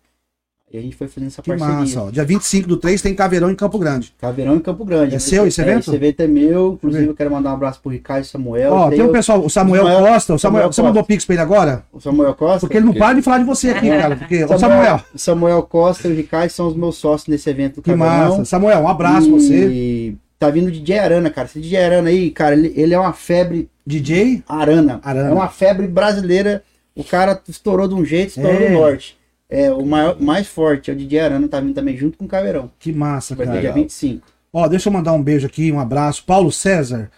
E 0.72 0.78
a 0.78 0.82
gente 0.82 0.96
foi 0.96 1.08
fazendo 1.08 1.30
essa 1.30 1.42
Que 1.42 1.50
parceria. 1.50 1.74
massa, 1.76 2.02
ó. 2.04 2.12
Dia 2.12 2.24
25 2.24 2.68
do 2.68 2.78
3 2.78 3.02
tem 3.02 3.16
Caveirão 3.16 3.50
em 3.50 3.56
Campo 3.56 3.80
Grande. 3.80 4.14
Caveirão 4.20 4.56
em 4.56 4.60
Campo 4.60 4.86
Grande. 4.86 5.16
É 5.16 5.20
seu 5.20 5.48
esse 5.48 5.60
evento? 5.60 5.80
esse 5.90 5.96
evento 5.96 6.20
é 6.22 6.28
meu. 6.28 6.74
Inclusive, 6.74 7.08
eu 7.08 7.16
quero 7.16 7.32
mandar 7.32 7.50
um 7.50 7.54
abraço 7.56 7.82
pro 7.82 7.92
Ricardo 7.92 8.24
e 8.24 8.28
Samuel. 8.28 8.72
Ó, 8.72 8.90
tem 8.92 9.00
eu- 9.00 9.08
o 9.08 9.12
pessoal, 9.12 9.44
o 9.44 9.50
Samuel, 9.50 9.84
Samuel- 9.84 10.00
Costa. 10.14 10.34
O 10.36 10.38
Samuel, 10.38 10.40
Samuel 10.40 10.62
você 10.62 10.68
Costa. 10.68 10.84
mandou 10.84 11.04
pix 11.04 11.26
pra 11.26 11.34
ele 11.34 11.42
agora? 11.42 11.84
O 11.92 12.00
Samuel 12.00 12.36
Costa. 12.36 12.60
Porque 12.60 12.78
ele 12.78 12.86
não 12.86 12.94
para 12.94 13.16
de 13.16 13.22
falar 13.24 13.40
de 13.40 13.46
você 13.46 13.72
aqui, 13.72 13.90
cara. 13.90 14.16
Porque, 14.16 14.44
ô, 14.46 14.58
Samuel, 14.60 15.02
Samuel 15.16 15.64
Costa 15.64 16.08
e 16.08 16.12
o 16.12 16.16
Ricardo 16.16 16.52
são 16.52 16.68
os 16.68 16.76
meus 16.76 16.98
sócios 16.98 17.28
nesse 17.28 17.50
evento 17.50 17.78
do 17.78 17.82
que 17.82 17.90
Caveirão. 17.90 18.30
massa. 18.38 18.46
Samuel, 18.46 18.80
um 18.82 18.88
abraço 18.88 19.28
pra 19.28 19.40
você. 19.40 19.68
E 19.72 20.18
tá 20.38 20.52
vindo 20.52 20.70
DJ 20.72 21.00
Arana, 21.00 21.32
cara. 21.32 21.48
Esse 21.48 21.60
DJ 21.60 21.84
Arana 21.84 22.10
aí, 22.10 22.30
cara, 22.30 22.54
ele, 22.56 22.72
ele 22.76 22.94
é 22.94 23.00
uma 23.00 23.14
febre 23.14 23.68
DJ, 23.88 24.44
Arana. 24.48 25.00
Arana. 25.04 25.30
É 25.30 25.34
uma 25.34 25.48
febre 25.48 25.88
brasileira. 25.88 26.62
O 26.96 27.04
cara 27.04 27.42
estourou 27.48 27.88
de 27.88 27.96
um 27.96 28.06
jeito, 28.06 28.30
estourou 28.30 28.52
É. 28.54 28.68
do 28.68 28.74
norte. 28.74 29.18
É, 29.50 29.72
o 29.72 29.84
maior, 29.86 30.20
mais 30.22 30.48
forte 30.48 30.92
é 30.92 30.94
o 30.94 30.98
DJ 30.98 31.20
Arana, 31.22 31.48
tá 31.48 31.60
vindo 31.60 31.74
também 31.74 31.98
junto 31.98 32.18
com 32.18 32.26
o 32.26 32.28
Caveirão. 32.28 32.72
que 32.78 32.94
massa, 32.94 33.36
Vai 33.36 33.48
ter 33.48 33.52
cara. 33.54 33.62
dia 33.62 33.74
25. 33.74 34.28
Ó, 34.54 34.68
deixa 34.68 34.90
eu 34.90 34.94
mandar 34.94 35.14
um 35.14 35.24
beijo 35.24 35.48
aqui, 35.48 35.72
um 35.72 35.80
abraço. 35.80 36.24
Paulo 36.26 36.52
César. 36.52 37.10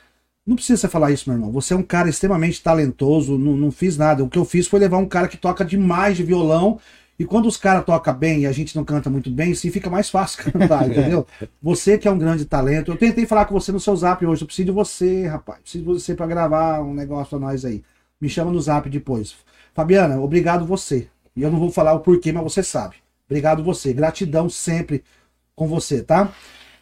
Não 0.45 0.55
precisa 0.55 0.81
você 0.81 0.87
falar 0.87 1.11
isso, 1.11 1.29
meu 1.29 1.37
irmão. 1.37 1.51
Você 1.51 1.73
é 1.73 1.77
um 1.77 1.83
cara 1.83 2.09
extremamente 2.09 2.61
talentoso. 2.63 3.37
Não, 3.37 3.55
não 3.55 3.71
fiz 3.71 3.95
nada. 3.97 4.23
O 4.23 4.29
que 4.29 4.37
eu 4.37 4.43
fiz 4.45 4.67
foi 4.67 4.79
levar 4.79 4.97
um 4.97 5.05
cara 5.05 5.27
que 5.27 5.37
toca 5.37 5.63
demais 5.63 6.17
de 6.17 6.23
violão. 6.23 6.79
E 7.19 7.23
quando 7.25 7.45
os 7.45 7.55
caras 7.55 7.85
tocam 7.85 8.13
bem 8.15 8.41
e 8.41 8.47
a 8.47 8.51
gente 8.51 8.75
não 8.75 8.83
canta 8.83 9.09
muito 9.09 9.29
bem, 9.29 9.53
sim, 9.53 9.69
fica 9.69 9.89
mais 9.89 10.09
fácil 10.09 10.43
cantar, 10.51 10.89
entendeu? 10.89 11.27
Você 11.61 11.97
que 11.97 12.07
é 12.07 12.11
um 12.11 12.17
grande 12.17 12.45
talento. 12.45 12.91
Eu 12.91 12.97
tentei 12.97 13.25
falar 13.27 13.45
com 13.45 13.53
você 13.53 13.71
no 13.71 13.79
seu 13.79 13.95
zap 13.95 14.25
hoje. 14.25 14.41
Eu 14.41 14.47
preciso 14.47 14.65
de 14.65 14.71
você, 14.71 15.27
rapaz. 15.27 15.59
Preciso 15.61 15.83
de 15.85 15.93
você 15.93 16.15
pra 16.15 16.25
gravar 16.25 16.81
um 16.81 16.93
negócio 16.93 17.29
pra 17.37 17.39
nós 17.47 17.63
aí. 17.63 17.83
Me 18.19 18.27
chama 18.27 18.51
no 18.51 18.59
zap 18.59 18.89
depois. 18.89 19.35
Fabiana, 19.75 20.19
obrigado 20.19 20.65
você. 20.65 21.07
E 21.35 21.41
eu 21.43 21.51
não 21.51 21.59
vou 21.59 21.71
falar 21.71 21.93
o 21.93 21.99
porquê, 22.01 22.31
mas 22.31 22.43
você 22.43 22.61
sabe. 22.63 22.95
Obrigado 23.29 23.63
você. 23.63 23.93
Gratidão 23.93 24.49
sempre 24.49 25.03
com 25.55 25.67
você, 25.67 26.01
tá? 26.01 26.31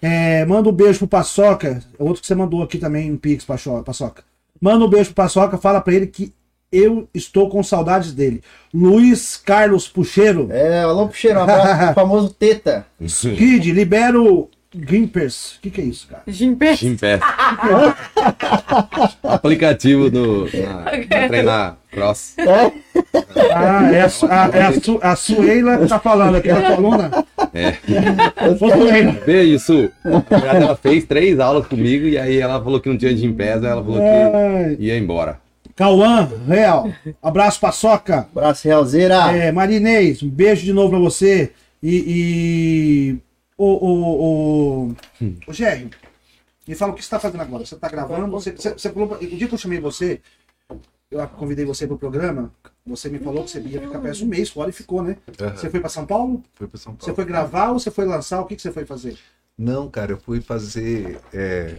É, 0.01 0.45
manda 0.45 0.69
um 0.69 0.71
beijo 0.71 0.99
pro 0.99 1.07
Paçoca. 1.07 1.83
É 1.99 2.03
outro 2.03 2.21
que 2.21 2.27
você 2.27 2.33
mandou 2.35 2.63
aqui 2.63 2.77
também, 2.77 3.11
um 3.11 3.17
Pix, 3.17 3.45
Paço- 3.45 3.83
Paçoca. 3.83 4.23
Manda 4.59 4.83
um 4.85 4.89
beijo 4.89 5.07
pro 5.13 5.23
Paçoca, 5.23 5.57
fala 5.57 5.81
pra 5.81 5.93
ele 5.93 6.07
que 6.07 6.33
eu 6.71 7.07
estou 7.13 7.49
com 7.49 7.61
saudades 7.63 8.13
dele. 8.13 8.41
Luiz 8.73 9.35
Carlos 9.37 9.87
Pucheiro. 9.87 10.47
É, 10.51 10.83
alô, 10.83 11.07
Puxeiro, 11.07 11.39
um 11.39 11.43
abraço 11.43 11.85
pro 11.85 11.93
famoso 12.03 12.29
Teta. 12.33 12.85
Kid, 13.37 13.71
libera 13.71 14.19
o 14.21 14.49
Gimpers. 14.73 15.55
O 15.55 15.61
que, 15.61 15.71
que 15.71 15.81
é 15.81 15.85
isso, 15.85 16.07
cara? 16.07 16.21
Gimpé. 16.27 16.75
Gimpé. 16.75 17.19
Aplicativo 19.23 20.09
do, 20.09 20.45
na, 20.45 20.83
pra 21.07 21.27
treinar 21.27 21.77
cross. 21.91 22.35
Ah, 22.37 22.71
é 23.91 24.01
a, 24.01 24.09
a, 24.29 24.49
é 24.57 24.61
a, 24.63 24.73
Su- 24.79 24.99
a 25.01 25.15
Sueila 25.15 25.77
que 25.79 25.87
tá 25.87 25.99
falando 25.99 26.35
aqui, 26.37 26.49
a 26.51 26.75
coluna. 26.75 27.25
É. 27.53 27.73
Ô, 28.47 28.57
Sueila. 28.57 29.11
Beijo, 29.25 29.59
Su. 29.59 29.91
Ela 30.29 30.75
fez 30.75 31.05
três 31.05 31.39
aulas 31.39 31.65
comigo 31.67 32.05
e 32.05 32.17
aí 32.17 32.37
ela 32.39 32.61
falou 32.63 32.79
que 32.79 32.89
não 32.89 32.97
tinha 32.97 33.15
Gimpés, 33.15 33.63
aí 33.63 33.71
ela 33.71 33.83
falou 33.83 33.99
que 33.99 34.07
Ai. 34.07 34.75
ia 34.79 34.97
embora. 34.97 35.39
Cauã, 35.75 36.29
Real. 36.47 36.91
Abraço, 37.23 37.59
Paçoca. 37.59 38.27
Abraço, 38.35 38.67
Realzeira. 38.67 39.15
É, 39.35 39.51
Marinês, 39.51 40.21
um 40.21 40.29
beijo 40.29 40.63
de 40.63 40.73
novo 40.73 40.91
pra 40.91 40.99
você. 40.99 41.51
E. 41.81 43.15
e... 43.15 43.28
O, 43.59 43.65
o, 43.65 44.87
o, 44.87 44.95
o 45.47 45.53
Gérrio, 45.53 45.89
Me 46.65 46.73
fala 46.75 46.93
o 46.93 46.95
que 46.95 47.03
você 47.03 47.09
tá 47.09 47.19
fazendo 47.19 47.41
agora. 47.41 47.65
Você 47.65 47.75
tá 47.75 47.89
gravando? 47.89 48.31
Você, 48.31 48.53
você, 48.53 48.71
você 48.71 48.89
falou, 48.89 49.15
o 49.15 49.17
dia 49.19 49.47
que 49.49 49.53
eu 49.53 49.57
chamei 49.57 49.81
você, 49.81 50.21
eu 51.11 51.27
convidei 51.27 51.65
você 51.65 51.85
pro 51.85 51.97
programa, 51.97 52.53
você 52.85 53.09
me 53.09 53.19
falou 53.19 53.43
que 53.43 53.51
você 53.51 53.59
ia 53.59 53.81
ficar 53.81 53.99
parece 53.99 54.23
um 54.23 54.27
mês 54.27 54.49
fora 54.49 54.69
e 54.69 54.73
ficou, 54.73 55.03
né? 55.03 55.17
Aham. 55.41 55.57
Você 55.57 55.69
foi 55.69 55.81
pra 55.81 55.89
São 55.89 56.05
Paulo? 56.05 56.41
Fui 56.53 56.67
pra 56.69 56.79
São 56.79 56.93
Paulo. 56.95 57.03
Você 57.03 57.13
foi 57.13 57.25
gravar 57.25 57.71
ou 57.71 57.79
você 57.79 57.91
foi 57.91 58.05
lançar? 58.05 58.39
O 58.39 58.45
que, 58.45 58.55
que 58.55 58.61
você 58.61 58.71
foi 58.71 58.85
fazer? 58.85 59.17
Não, 59.57 59.89
cara, 59.89 60.13
eu 60.13 60.17
fui 60.17 60.39
fazer 60.39 61.19
é, 61.33 61.75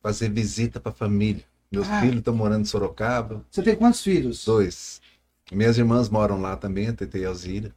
fazer 0.00 0.28
visita 0.30 0.78
pra 0.78 0.92
família. 0.92 1.42
Meus 1.72 1.88
Ah. 1.88 2.00
filhos 2.02 2.18
estão 2.18 2.36
morando 2.36 2.60
em 2.62 2.66
Sorocaba, 2.66 3.44
Você 3.50 3.64
tem 3.64 3.74
quantos 3.74 4.00
filhos? 4.00 4.44
dois. 4.44 5.00
Minhas 5.50 5.76
irmãs 5.76 6.08
moram 6.08 6.40
lá 6.40 6.56
também, 6.56 6.86
a 6.86 6.92
Tete 6.92 7.18
e 7.18 7.24
a 7.24 7.28
Alzira. 7.30 7.74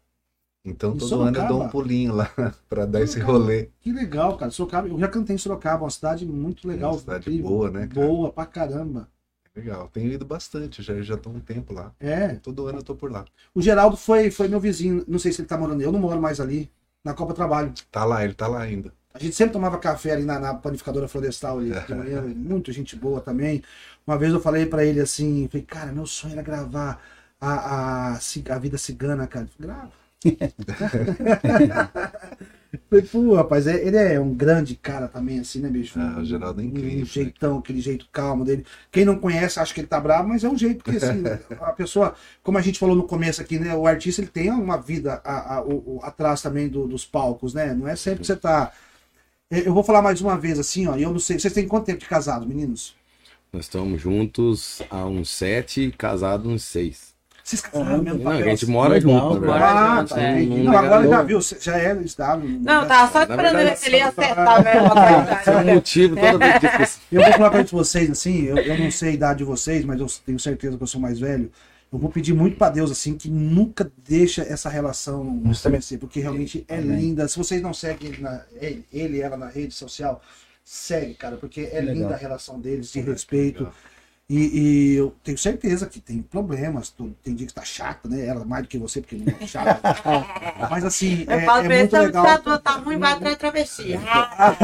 Então 0.70 0.94
Em 0.94 0.98
todo 0.98 1.22
ano 1.22 1.38
eu 1.38 1.46
dou 1.46 1.58
Sorocaba? 1.58 1.66
um 1.66 1.70
pulinho 1.70 2.14
lá 2.16 2.30
pra 2.70 2.86
dar 2.86 3.02
esse 3.02 3.20
Sorocaba. 3.20 3.40
rolê. 3.40 3.70
Que 3.80 3.92
legal, 3.92 4.38
cara. 4.38 4.52
Sorocaba, 4.52 4.88
eu 4.88 5.00
já 5.00 5.08
cantei 5.08 5.36
em 5.36 5.40
Sorocaba, 5.40 5.84
uma 5.84 5.90
cidade 5.90 6.26
muito 6.26 6.68
legal. 6.68 6.92
uma 6.94 7.00
cidade 7.00 7.30
incrível. 7.30 7.50
boa, 7.50 7.72
né, 7.72 7.88
cara? 7.88 8.08
Boa 8.08 8.32
pra 8.32 8.46
caramba. 8.46 9.10
Legal, 9.56 9.90
tenho 9.90 10.12
ido 10.12 10.24
bastante, 10.26 10.84
já 10.84 11.02
já 11.02 11.18
tô 11.18 11.32
um 11.32 11.40
tempo 11.40 11.74
lá. 11.74 11.92
É. 12.00 12.36
Todo 12.36 12.68
ano 12.68 12.80
eu 12.80 12.84
tô 12.84 12.96
por 12.96 13.12
lá. 13.12 13.26
O 13.56 13.62
Geraldo 13.62 13.98
foi, 13.98 14.30
foi 14.30 14.48
meu 14.48 14.60
vizinho. 14.60 15.04
Não 15.08 15.18
sei 15.18 15.32
se 15.32 15.42
ele 15.42 15.48
tá 15.48 15.58
morando. 15.58 15.82
Eu 15.82 15.92
não 15.92 16.00
moro 16.00 16.22
mais 16.22 16.40
ali. 16.40 16.72
Na 17.04 17.14
Copa 17.14 17.34
Trabalho. 17.34 17.74
Tá 17.92 18.04
lá, 18.04 18.24
ele 18.24 18.34
tá 18.34 18.48
lá 18.48 18.62
ainda. 18.62 18.94
A 19.14 19.20
gente 19.20 19.34
sempre 19.36 19.54
tomava 19.54 19.80
café 19.80 20.12
ali 20.12 20.24
na, 20.26 20.40
na 20.40 20.54
panificadora 20.54 21.08
florestal 21.08 21.58
ali 21.60 21.72
de 21.72 21.96
manhã, 21.96 22.22
muito 22.36 22.72
gente 22.72 22.96
boa 22.96 23.20
também. 23.22 23.64
Uma 24.06 24.18
vez 24.18 24.32
eu 24.34 24.40
falei 24.40 24.66
pra 24.66 24.86
ele 24.86 25.00
assim, 25.00 25.48
falei, 25.48 25.66
cara, 25.66 25.92
meu 25.92 26.06
sonho 26.06 26.34
era 26.34 26.42
gravar 26.44 27.02
a, 27.40 28.14
a, 28.16 28.20
ci- 28.20 28.44
a 28.50 28.60
vida 28.60 28.78
cigana, 28.78 29.26
cara. 29.26 29.48
Grava. 29.60 29.92
falei, 32.90 33.06
pô, 33.06 33.36
rapaz, 33.36 33.68
é- 33.68 33.86
ele 33.86 33.98
é 33.98 34.20
um 34.20 34.34
grande 34.34 34.76
cara 34.76 35.08
também, 35.08 35.40
assim, 35.40 35.60
né, 35.62 35.70
bicho? 35.70 36.00
Ah, 36.00 36.20
o 36.20 36.26
Geraldo 36.26 36.62
é 36.62 36.66
incrível, 36.66 36.98
Um 37.00 37.02
né? 37.02 37.06
jeitão, 37.06 37.58
aquele 37.60 37.82
jeito 37.82 38.08
calmo 38.12 38.44
dele. 38.46 38.66
Quem 38.92 39.06
não 39.06 39.18
conhece 39.20 39.60
acha 39.60 39.74
que 39.74 39.80
ele 39.82 39.88
tá 39.88 40.00
bravo, 40.02 40.28
mas 40.30 40.44
é 40.44 40.50
um 40.50 40.58
jeito, 40.58 40.84
porque 40.84 40.98
assim, 40.98 41.24
a 41.60 41.72
pessoa, 41.72 42.16
como 42.44 42.58
a 42.58 42.62
gente 42.62 42.80
falou 42.80 42.96
no 42.96 43.04
começo 43.08 43.42
aqui, 43.42 43.60
né, 43.60 43.74
o 43.76 43.88
artista 43.88 44.22
ele 44.22 44.30
tem 44.30 44.50
uma 44.52 44.78
vida 44.78 45.22
a- 45.24 45.58
a- 45.58 45.62
o- 45.64 45.98
o- 45.98 46.00
atrás 46.04 46.42
também 46.42 46.68
do- 46.70 46.88
dos 46.88 47.06
palcos, 47.06 47.54
né? 47.54 47.74
Não 47.74 47.88
é 47.88 47.96
sempre 47.96 48.22
que 48.22 48.28
você 48.28 48.36
tá. 48.36 48.72
Eu 49.52 49.66
eu 49.66 49.76
vou 49.76 49.84
falar 49.84 50.04
mais 50.04 50.22
uma 50.22 50.38
vez 50.40 50.60
assim, 50.60 50.88
ó, 50.88 50.98
e 50.98 51.04
eu 51.04 51.12
não 51.12 51.20
sei, 51.20 51.40
vocês 51.40 51.54
têm 51.54 51.68
quanto 51.68 51.88
tempo 51.88 52.00
de 52.02 52.08
casado, 52.08 52.48
meninos? 52.48 52.96
Nós 53.52 53.66
estamos 53.66 54.02
juntos 54.02 54.82
há 54.90 55.06
uns 55.06 55.30
sete, 55.30 55.92
casados 55.98 56.48
uns 56.48 56.64
seis. 56.64 57.17
Vocês 57.48 57.62
casaram 57.62 58.04
mesmo? 58.04 58.22
Não, 58.26 58.32
a 58.32 58.42
gente 58.42 58.66
mora 58.66 59.00
junto. 59.00 59.50
Ah, 59.50 60.04
tá. 60.06 60.22
é. 60.22 60.42
entendi. 60.44 60.64
Não 60.64 60.74
Não, 60.74 60.78
agora 60.80 60.98
legal. 60.98 61.20
já 61.20 61.24
viu, 61.24 61.42
você 61.42 61.58
já 61.58 61.78
é 61.80 61.96
estável. 62.02 62.50
Não, 62.60 62.86
tava 62.86 63.10
só 63.10 63.22
esperando 63.22 63.56
verdade, 63.56 63.70
ver 63.70 63.78
se 63.78 63.88
ele 63.88 64.02
acertar 64.02 64.64
Esse 65.40 65.50
é 65.50 65.56
o 65.56 65.66
motivo 65.66 66.16
toda 66.18 66.38
vez. 66.38 67.00
Eu 67.10 67.24
vou 67.24 67.32
falar 67.32 67.50
pra 67.52 67.64
vocês, 67.64 68.12
assim, 68.12 68.48
eu, 68.48 68.58
eu 68.58 68.78
não 68.78 68.92
sei 68.92 69.12
a 69.12 69.14
idade 69.14 69.38
de 69.38 69.44
vocês, 69.46 69.86
mas 69.86 69.98
eu 69.98 70.08
tenho 70.26 70.38
certeza 70.38 70.76
que 70.76 70.84
eu 70.84 70.88
sou 70.88 71.00
mais 71.00 71.20
velho. 71.20 71.50
Eu 71.90 71.98
vou 71.98 72.10
pedir 72.10 72.34
muito 72.34 72.58
pra 72.58 72.70
Deus, 72.70 72.92
assim, 72.92 73.16
que 73.18 73.30
nunca 73.30 73.90
deixa 74.06 74.42
essa 74.42 74.68
relação 74.70 75.42
estabelecer, 75.50 75.98
porque 76.00 76.20
realmente 76.20 76.66
é 76.68 76.76
linda. 76.82 77.30
Se 77.30 77.38
vocês 77.38 77.62
não 77.62 77.74
seguem 77.74 78.12
na- 78.20 78.42
ele, 78.60 78.84
ele, 78.92 79.22
ela 79.22 79.38
na 79.38 79.48
rede 79.48 79.74
social, 79.74 80.22
segue, 80.66 81.14
cara, 81.14 81.38
porque 81.38 81.70
é 81.72 81.80
Legal. 81.80 81.96
linda 81.96 82.14
a 82.14 82.18
relação 82.18 82.60
deles, 82.60 82.92
de 82.92 83.00
respeito. 83.00 83.60
Legal. 83.60 83.74
E, 84.30 84.60
e 84.60 84.96
eu 84.96 85.16
tenho 85.24 85.38
certeza 85.38 85.86
que 85.88 86.02
tem 86.02 86.22
problemas, 86.22 86.94
tem 87.24 87.34
dia 87.34 87.48
que 87.48 87.54
tá 87.54 87.64
chata, 87.64 88.10
né? 88.10 88.26
Ela 88.26 88.44
mais 88.44 88.64
do 88.64 88.68
que 88.68 88.78
você, 88.78 89.00
porque 89.00 89.16
não 89.16 89.34
é 89.40 89.48
chata. 89.48 89.80
Mas 90.70 90.84
assim, 90.84 91.24
Eu 91.26 91.40
é, 91.40 91.46
falo 91.46 91.62
é 91.62 91.64
pra 91.64 91.74
ele, 91.76 91.84
muito 91.84 91.96
a 91.96 92.02
legal. 92.02 92.26
ditadura 92.26 92.60
tá 92.60 92.72
ruim, 92.72 92.98
vai 92.98 93.14
atrás 93.14 93.38
travesti. 93.38 93.94
Ah, 94.06 94.56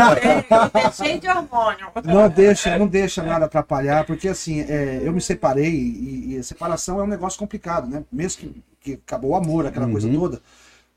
é 0.74 0.92
cheio 0.92 1.18
de 1.18 1.30
hormônio. 1.30 1.88
Não 2.04 2.28
deixa, 2.30 2.78
não 2.78 2.88
deixa 2.88 3.24
nada 3.24 3.46
atrapalhar, 3.46 4.06
porque 4.06 4.28
assim, 4.28 4.60
é, 4.62 5.00
eu 5.02 5.14
me 5.14 5.22
separei 5.22 5.72
e, 5.72 6.34
e 6.34 6.38
a 6.38 6.44
separação 6.44 7.00
é 7.00 7.04
um 7.04 7.08
negócio 7.08 7.40
complicado, 7.40 7.88
né? 7.88 8.04
Mesmo 8.12 8.42
que, 8.42 8.64
que 8.82 8.94
acabou 8.96 9.32
o 9.32 9.36
amor, 9.36 9.66
aquela 9.66 9.90
coisa 9.90 10.12
toda. 10.12 10.42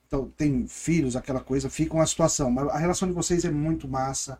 Então, 0.08 0.28
tem 0.36 0.66
filhos, 0.66 1.14
aquela 1.14 1.40
coisa, 1.40 1.70
fica 1.70 1.94
uma 1.94 2.06
situação. 2.06 2.50
Mas 2.50 2.68
a 2.68 2.78
relação 2.78 3.06
de 3.06 3.14
vocês 3.14 3.44
é 3.44 3.50
muito 3.50 3.86
massa. 3.86 4.38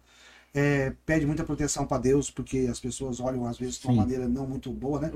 É, 0.55 0.93
pede 1.05 1.27
muita 1.27 1.45
proteção 1.45 1.85
para 1.85 1.99
Deus, 1.99 2.31
porque 2.31 2.67
as 2.71 2.81
pessoas 2.81 3.21
olham 3.21 3.47
às 3.47 3.59
vezes 3.59 3.79
de 3.79 3.87
uma 3.87 3.93
Sim. 3.95 3.99
maneira 4.01 4.27
não 4.29 4.47
muito 4.47 4.71
boa, 4.71 4.99
né? 5.01 5.11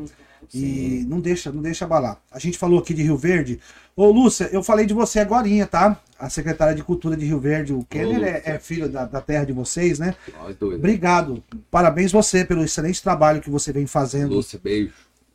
E 0.55 1.05
não 1.09 1.21
deixa, 1.21 1.51
não 1.51 1.63
deixa 1.63 1.85
abalar. 1.85 2.21
A 2.31 2.39
gente 2.39 2.59
falou 2.59 2.79
aqui 2.79 2.93
de 2.93 3.03
Rio 3.03 3.17
Verde. 3.17 3.59
Ô, 3.97 4.11
Lúcia, 4.11 4.49
eu 4.53 4.63
falei 4.63 4.87
de 4.87 4.95
você 4.95 5.19
agorinha, 5.21 5.67
tá? 5.67 5.99
A 6.19 6.29
secretária 6.29 6.75
de 6.75 6.83
Cultura 6.83 7.17
de 7.17 7.25
Rio 7.25 7.39
Verde, 7.41 7.73
o 7.73 7.85
Kenner, 7.85 8.23
é, 8.23 8.43
é 8.55 8.59
filho 8.59 8.89
da, 8.89 9.07
da 9.07 9.21
terra 9.21 9.45
de 9.45 9.53
vocês, 9.53 9.99
né? 9.99 10.15
Nós 10.43 10.57
dois. 10.57 10.77
Obrigado. 10.79 11.43
Parabéns 11.71 12.13
você 12.13 12.45
pelo 12.45 12.63
excelente 12.63 13.03
trabalho 13.03 13.41
que 13.41 13.49
você 13.51 13.73
vem 13.73 13.87
fazendo. 13.87 14.35
Lúcia, 14.35 14.61
beijo. 14.63 14.93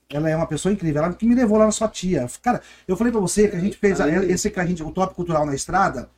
Ela 0.07 0.29
é 0.29 0.35
uma 0.35 0.45
pessoa 0.45 0.71
incrível. 0.71 1.03
Ela 1.03 1.13
que 1.13 1.25
me 1.25 1.33
levou 1.33 1.57
lá 1.57 1.65
na 1.65 1.71
sua 1.71 1.87
tia. 1.87 2.27
Cara, 2.43 2.61
eu 2.87 2.95
falei 2.95 3.11
pra 3.11 3.19
você 3.19 3.47
que 3.47 3.55
a 3.55 3.59
gente 3.59 3.75
fez 3.77 3.99
a- 3.99 4.07
esse 4.25 4.51
que 4.51 4.59
a 4.59 4.65
gente, 4.65 4.83
o 4.83 4.91
Top 4.91 5.15
Cultural 5.15 5.45
na 5.47 5.55
Estrada. 5.55 6.09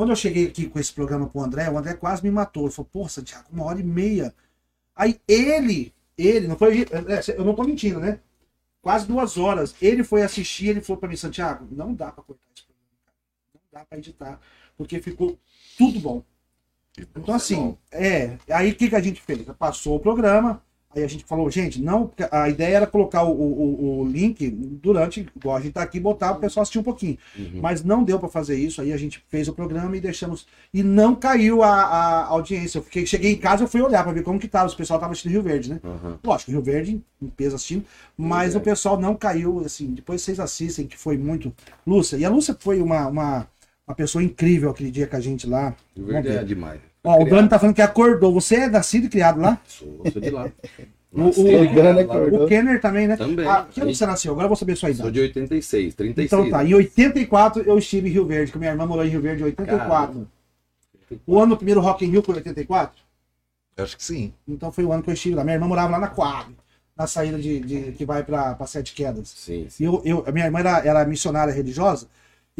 Quando 0.00 0.12
eu 0.12 0.16
cheguei 0.16 0.46
aqui 0.46 0.66
com 0.66 0.78
esse 0.78 0.94
programa 0.94 1.28
pro 1.28 1.42
André, 1.42 1.68
o 1.68 1.76
André 1.76 1.92
quase 1.92 2.22
me 2.22 2.30
matou. 2.30 2.62
Ele 2.62 2.72
falou, 2.72 2.88
pô, 2.90 3.06
Santiago, 3.06 3.48
uma 3.52 3.66
hora 3.66 3.78
e 3.78 3.84
meia. 3.84 4.34
Aí 4.96 5.20
ele, 5.28 5.92
ele, 6.16 6.48
não 6.48 6.56
foi. 6.56 6.84
é, 6.84 7.38
Eu 7.38 7.44
não 7.44 7.54
tô 7.54 7.64
mentindo, 7.64 8.00
né? 8.00 8.18
Quase 8.80 9.06
duas 9.06 9.36
horas. 9.36 9.74
Ele 9.78 10.02
foi 10.02 10.22
assistir, 10.22 10.68
ele 10.68 10.80
falou 10.80 10.98
pra 10.98 11.06
mim, 11.06 11.16
Santiago, 11.16 11.68
não 11.70 11.92
dá 11.92 12.10
pra 12.10 12.24
cortar 12.24 12.42
esse 12.56 12.64
programa, 12.64 12.96
cara. 13.04 13.16
Não 13.52 13.60
dá 13.70 13.84
pra 13.84 13.98
editar. 13.98 14.40
Porque 14.74 15.02
ficou 15.02 15.38
tudo 15.76 16.00
bom. 16.00 16.24
Então, 16.98 17.34
assim, 17.34 17.76
é. 17.92 18.38
Aí 18.48 18.70
o 18.70 18.74
que, 18.74 18.88
que 18.88 18.96
a 18.96 19.02
gente 19.02 19.20
fez? 19.20 19.44
Passou 19.58 19.96
o 19.96 20.00
programa, 20.00 20.64
aí 20.94 21.04
a 21.04 21.08
gente 21.08 21.24
falou, 21.24 21.50
gente, 21.50 21.80
não. 21.80 22.10
A 22.30 22.48
ideia 22.48 22.76
era 22.76 22.86
colocar 22.86 23.22
o, 23.22 23.30
o, 23.30 24.00
o 24.00 24.08
link 24.08 24.50
durante, 24.50 25.26
igual 25.36 25.56
a 25.56 25.60
gente 25.60 25.72
tá 25.72 25.82
aqui, 25.82 26.00
botar 26.00 26.32
o 26.32 26.36
pessoal 26.36 26.62
assistir 26.62 26.78
um 26.78 26.82
pouquinho. 26.82 27.16
Mas 27.60 27.84
não 27.84 28.02
deu 28.02 28.18
para 28.18 28.28
fazer 28.28 28.56
isso, 28.56 28.80
aí 28.80 28.92
a 28.92 28.96
gente 28.96 29.24
fez 29.28 29.48
o 29.48 29.52
programa 29.52 29.96
e 29.96 30.00
deixamos. 30.00 30.46
E 30.74 30.82
não 30.82 31.14
caiu 31.14 31.62
a, 31.62 31.70
a 31.70 32.24
audiência. 32.26 32.78
Eu 32.78 32.82
fiquei, 32.82 33.06
cheguei 33.06 33.32
em 33.32 33.38
casa, 33.38 33.64
eu 33.64 33.68
fui 33.68 33.80
olhar 33.80 34.02
para 34.02 34.12
ver 34.12 34.22
como 34.22 34.38
que 34.38 34.48
tava. 34.48 34.66
Os 34.66 34.74
pessoal 34.74 34.98
tava 34.98 35.12
assistindo 35.12 35.32
Rio 35.32 35.42
Verde, 35.42 35.70
né? 35.70 35.80
Aham. 35.84 36.18
Lógico, 36.24 36.50
Rio 36.50 36.62
Verde, 36.62 37.00
em 37.22 37.26
peso 37.28 37.56
assistindo, 37.56 37.84
mas 38.16 38.56
o 38.56 38.60
pessoal 38.60 38.98
não 38.98 39.14
caiu, 39.14 39.60
assim, 39.60 39.88
depois 39.92 40.22
vocês 40.22 40.40
assistem, 40.40 40.86
que 40.86 40.96
foi 40.96 41.16
muito. 41.16 41.52
Lúcia, 41.86 42.16
e 42.16 42.24
a 42.24 42.30
Lúcia 42.30 42.56
foi 42.58 42.80
uma, 42.80 43.06
uma, 43.06 43.46
uma 43.90 43.94
pessoa 43.96 44.22
incrível 44.22 44.70
aquele 44.70 44.90
dia 44.90 45.06
com 45.06 45.16
a 45.16 45.20
gente 45.20 45.46
lá. 45.48 45.74
O 45.96 46.00
Vamos 46.00 46.12
verde 46.12 46.28
ver. 46.28 46.38
é 46.40 46.44
demais. 46.44 46.80
Ó, 47.02 47.22
o 47.22 47.24
Dani 47.28 47.48
tá 47.48 47.58
falando 47.58 47.74
que 47.74 47.82
acordou. 47.82 48.32
Você 48.34 48.56
é 48.56 48.68
nascido 48.68 49.06
e 49.06 49.08
criado 49.08 49.40
lá? 49.40 49.58
Sou, 49.66 50.02
sou 50.12 50.20
de 50.22 50.30
lá. 50.30 50.50
O- 51.12 51.24
Nasci 51.26 51.40
o- 51.40 51.48
e 51.48 51.66
o 51.66 52.00
acordou. 52.00 52.44
O 52.44 52.46
Kenner 52.48 52.80
também, 52.80 53.08
né? 53.08 53.16
Também. 53.16 53.46
Ah, 53.46 53.66
que 53.68 53.80
ano 53.80 53.92
você 53.92 54.06
nasceu? 54.06 54.30
Agora 54.32 54.44
eu 54.44 54.48
vou 54.48 54.56
saber 54.56 54.72
a 54.74 54.76
sua 54.76 54.88
Sou 54.94 55.08
idade. 55.08 55.12
de 55.14 55.20
86, 55.20 55.94
36. 55.94 56.32
Então 56.32 56.48
tá, 56.50 56.64
em 56.64 56.72
84 56.74 57.62
eu 57.62 57.76
estive 57.78 58.08
em 58.08 58.12
Rio 58.12 58.26
Verde, 58.26 58.52
que 58.52 58.58
minha 58.58 58.70
irmã 58.70 58.86
morou 58.86 59.04
em 59.04 59.08
Rio 59.08 59.20
Verde 59.20 59.42
em 59.42 59.46
84. 59.46 59.88
Caramba. 59.88 60.28
O 61.26 61.38
ano 61.40 61.48
do 61.50 61.56
primeiro 61.56 61.80
Rock 61.80 62.04
in 62.04 62.10
Rio 62.10 62.22
foi 62.22 62.36
84? 62.36 63.02
Acho 63.76 63.96
que 63.96 64.04
sim. 64.04 64.32
Então 64.46 64.70
foi 64.70 64.84
o 64.84 64.92
ano 64.92 65.02
que 65.02 65.10
eu 65.10 65.14
estive 65.14 65.34
lá. 65.34 65.42
Minha 65.42 65.56
irmã 65.56 65.66
morava 65.66 65.90
lá 65.92 65.98
na 65.98 66.06
Coab, 66.08 66.54
na 66.96 67.06
saída 67.08 67.38
de, 67.38 67.58
de- 67.60 67.92
que 67.92 68.04
vai 68.04 68.22
pra, 68.22 68.54
pra 68.54 68.66
Sete 68.66 68.92
Quedas. 68.94 69.28
Sim, 69.30 69.64
E 69.66 69.70
sim. 69.70 69.84
eu, 69.86 70.02
eu, 70.04 70.24
a 70.26 70.30
minha 70.30 70.44
irmã 70.44 70.60
era, 70.60 70.78
era 70.86 71.04
missionária 71.06 71.52
religiosa, 71.52 72.06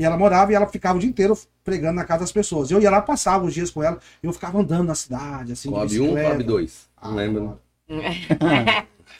e 0.00 0.04
ela 0.04 0.16
morava 0.16 0.50
e 0.50 0.54
ela 0.54 0.66
ficava 0.66 0.96
o 0.96 1.00
dia 1.00 1.10
inteiro 1.10 1.36
pregando 1.62 1.96
na 1.96 2.04
casa 2.04 2.20
das 2.20 2.32
pessoas. 2.32 2.70
Eu 2.70 2.80
ia 2.80 2.90
lá, 2.90 3.02
passava 3.02 3.44
os 3.44 3.52
dias 3.52 3.70
com 3.70 3.82
ela, 3.82 3.98
eu 4.22 4.32
ficava 4.32 4.58
andando 4.58 4.84
na 4.88 4.94
cidade, 4.94 5.52
assim, 5.52 5.68
de 5.68 5.74
Coab 5.74 5.86
1, 6.00 6.02
bicicleta. 6.02 6.28
Coab 6.30 6.42
2. 6.44 6.88
Ah, 7.00 7.08
Não 7.08 7.16
lembro. 7.16 7.58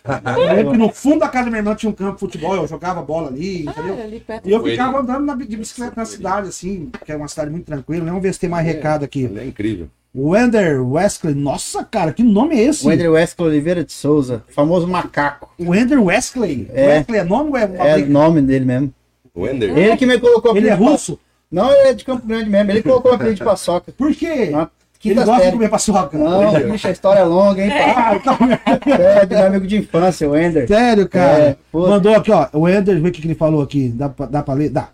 Eu 0.02 0.54
lembro 0.56 0.72
que 0.72 0.78
no 0.78 0.88
fundo 0.90 1.18
da 1.20 1.28
casa 1.28 1.44
da 1.44 1.50
minha 1.50 1.60
irmã 1.60 1.74
tinha 1.74 1.90
um 1.90 1.92
campo 1.94 2.14
de 2.14 2.20
futebol, 2.20 2.56
eu 2.56 2.66
jogava 2.66 3.02
bola 3.02 3.28
ali, 3.28 3.66
entendeu? 3.66 3.96
Ah, 4.00 4.02
ali 4.04 4.20
perto. 4.20 4.48
E 4.48 4.52
eu 4.52 4.64
ficava 4.64 4.92
ele. 4.92 4.98
andando 5.02 5.26
na- 5.26 5.34
de 5.34 5.56
bicicleta 5.56 5.92
na 5.96 6.04
cidade, 6.06 6.48
assim, 6.48 6.90
que 7.04 7.12
é 7.12 7.16
uma 7.16 7.28
cidade 7.28 7.50
muito 7.50 7.66
tranquila. 7.66 8.06
Vamos 8.06 8.22
ver 8.22 8.32
se 8.32 8.40
tem 8.40 8.48
mais 8.48 8.64
recado 8.66 9.04
aqui. 9.04 9.24
Ele 9.24 9.38
é 9.40 9.46
incrível. 9.46 9.88
Wender 10.14 10.82
Wesley, 10.82 11.34
nossa, 11.34 11.84
cara, 11.84 12.12
que 12.12 12.22
nome 12.22 12.56
é 12.56 12.62
esse? 12.64 12.84
O 12.86 12.90
André 12.90 13.08
Wesley 13.08 13.48
Oliveira 13.48 13.84
de 13.84 13.92
Souza, 13.92 14.42
famoso 14.48 14.88
macaco. 14.88 15.52
Wender 15.60 16.02
Wesley? 16.02 16.68
É. 16.72 16.86
Wesley 16.98 17.20
é 17.20 17.24
nome 17.24 17.50
ou 17.50 17.56
é 17.56 17.70
É 17.98 17.98
nome 18.06 18.40
dele 18.42 18.64
mesmo. 18.64 18.94
O 19.40 19.48
Ender. 19.48 19.76
Ele 19.76 19.96
que 19.96 20.06
me 20.06 20.18
colocou 20.18 20.56
Ele 20.56 20.68
é 20.68 20.76
de 20.76 20.82
russo? 20.82 21.16
pa- 21.16 21.22
Não, 21.50 21.70
ele 21.72 21.88
é 21.88 21.92
de 21.94 22.04
Campo 22.04 22.26
Grande 22.26 22.48
mesmo. 22.50 22.70
Ele 22.70 22.82
colocou 22.82 23.10
o 23.12 23.14
apelido 23.14 23.36
de 23.36 23.44
paçoca. 23.44 23.92
Por 23.92 24.14
quê? 24.14 24.50
Na 24.50 24.68
Ele 25.04 25.14
gosta 25.14 25.32
de 25.32 25.38
série. 25.40 25.52
comer 25.52 25.68
paçoca. 25.70 26.18
Não, 26.18 26.70
bicho, 26.70 26.86
a 26.86 26.90
história 26.90 27.20
é 27.20 27.24
longa, 27.24 27.64
hein. 27.64 27.70
É, 27.72 29.26
de 29.26 29.34
meu 29.34 29.46
amigo 29.46 29.66
de 29.66 29.78
infância, 29.78 30.28
o 30.28 30.36
Ender. 30.36 30.68
Sério, 30.68 31.08
cara. 31.08 31.42
É. 31.42 31.56
Mandou 31.72 32.14
aqui, 32.14 32.30
ó. 32.30 32.48
O 32.52 32.68
Ender, 32.68 33.00
vê 33.00 33.08
o 33.08 33.12
que, 33.12 33.20
que 33.22 33.26
ele 33.26 33.34
falou 33.34 33.62
aqui. 33.62 33.88
Dá 33.88 34.08
pra, 34.08 34.26
dá 34.26 34.42
pra 34.42 34.54
ler? 34.54 34.68
Dá. 34.70 34.90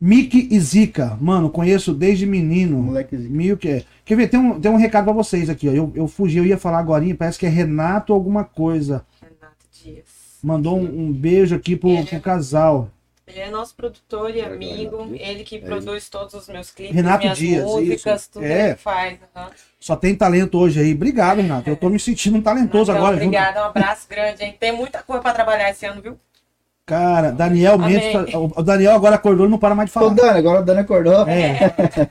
Mickey 0.00 0.48
e 0.50 0.58
Zica. 0.60 1.16
Mano, 1.20 1.50
conheço 1.50 1.92
desde 1.92 2.24
menino. 2.26 2.78
Moleque 2.78 3.16
Zica. 3.16 3.30
Mil 3.34 3.56
que 3.56 3.68
é. 3.68 3.82
Quer 4.04 4.16
ver? 4.16 4.28
Tem 4.28 4.40
um, 4.40 4.60
tem 4.60 4.70
um 4.70 4.76
recado 4.76 5.04
pra 5.04 5.12
vocês 5.12 5.48
aqui, 5.50 5.68
ó. 5.68 5.72
Eu, 5.72 5.92
eu 5.94 6.06
fugi, 6.08 6.38
eu 6.38 6.46
ia 6.46 6.56
falar 6.58 6.78
agora, 6.78 7.04
parece 7.18 7.38
que 7.38 7.46
é 7.46 7.48
Renato 7.50 8.12
alguma 8.12 8.44
coisa. 8.44 9.04
Renato 9.22 9.56
Dias. 9.82 10.04
Mandou 10.42 10.78
um, 10.78 11.06
um 11.08 11.12
beijo 11.12 11.54
aqui 11.54 11.76
pro, 11.76 12.04
pro 12.06 12.20
casal. 12.20 12.88
Ele 13.30 13.40
é 13.40 13.50
nosso 13.50 13.74
produtor 13.74 14.30
e 14.30 14.34
Legal, 14.34 14.52
amigo. 14.52 15.10
Ele 15.14 15.44
que 15.44 15.56
É 15.56 15.60
produz 15.60 16.08
todos 16.08 16.34
os 16.34 16.48
meus 16.48 16.70
clipes, 16.70 16.94
Renato 16.94 17.22
minhas 17.24 17.38
Dias, 17.38 17.64
músicas, 17.64 18.20
isso. 18.22 18.30
tudo 18.32 18.44
É. 18.44 18.66
ele 18.68 18.76
faz. 18.76 19.18
aham. 19.34 19.48
Só 19.78 19.96
tem 19.96 20.14
talento 20.14 20.58
hoje 20.58 20.80
aí. 20.80 20.92
Obrigado, 20.92 21.40
Renato. 21.40 21.68
Eu 21.70 21.76
tô 21.76 21.88
me 21.88 21.98
sentindo 21.98 22.36
um 22.38 22.42
talentoso 22.42 22.90
agora. 22.92 23.14
junto. 23.14 23.24
Obrigada, 23.26 23.62
um 23.62 23.64
abraço 23.66 24.06
grande, 24.08 24.42
hein? 24.44 24.54
Tem 24.58 24.72
muita 24.72 25.02
coisa 25.02 25.22
pra 25.22 25.32
trabalhar 25.32 25.70
esse 25.70 25.86
ano, 25.86 26.02
viu? 26.02 26.18
Cara, 26.84 27.30
Daniel. 27.30 27.78
Mendes. 27.78 28.34
O 28.34 28.62
Daniel 28.62 28.94
agora 28.94 29.14
acordou 29.14 29.46
e 29.46 29.48
não 29.48 29.58
para 29.58 29.74
mais 29.74 29.90
de 29.90 29.96
Ô, 29.96 30.00
falar. 30.00 30.14
Dani, 30.14 30.38
agora 30.38 30.60
o 30.60 30.64
Dani 30.64 30.80
acordou. 30.80 31.26
É, 31.28 31.68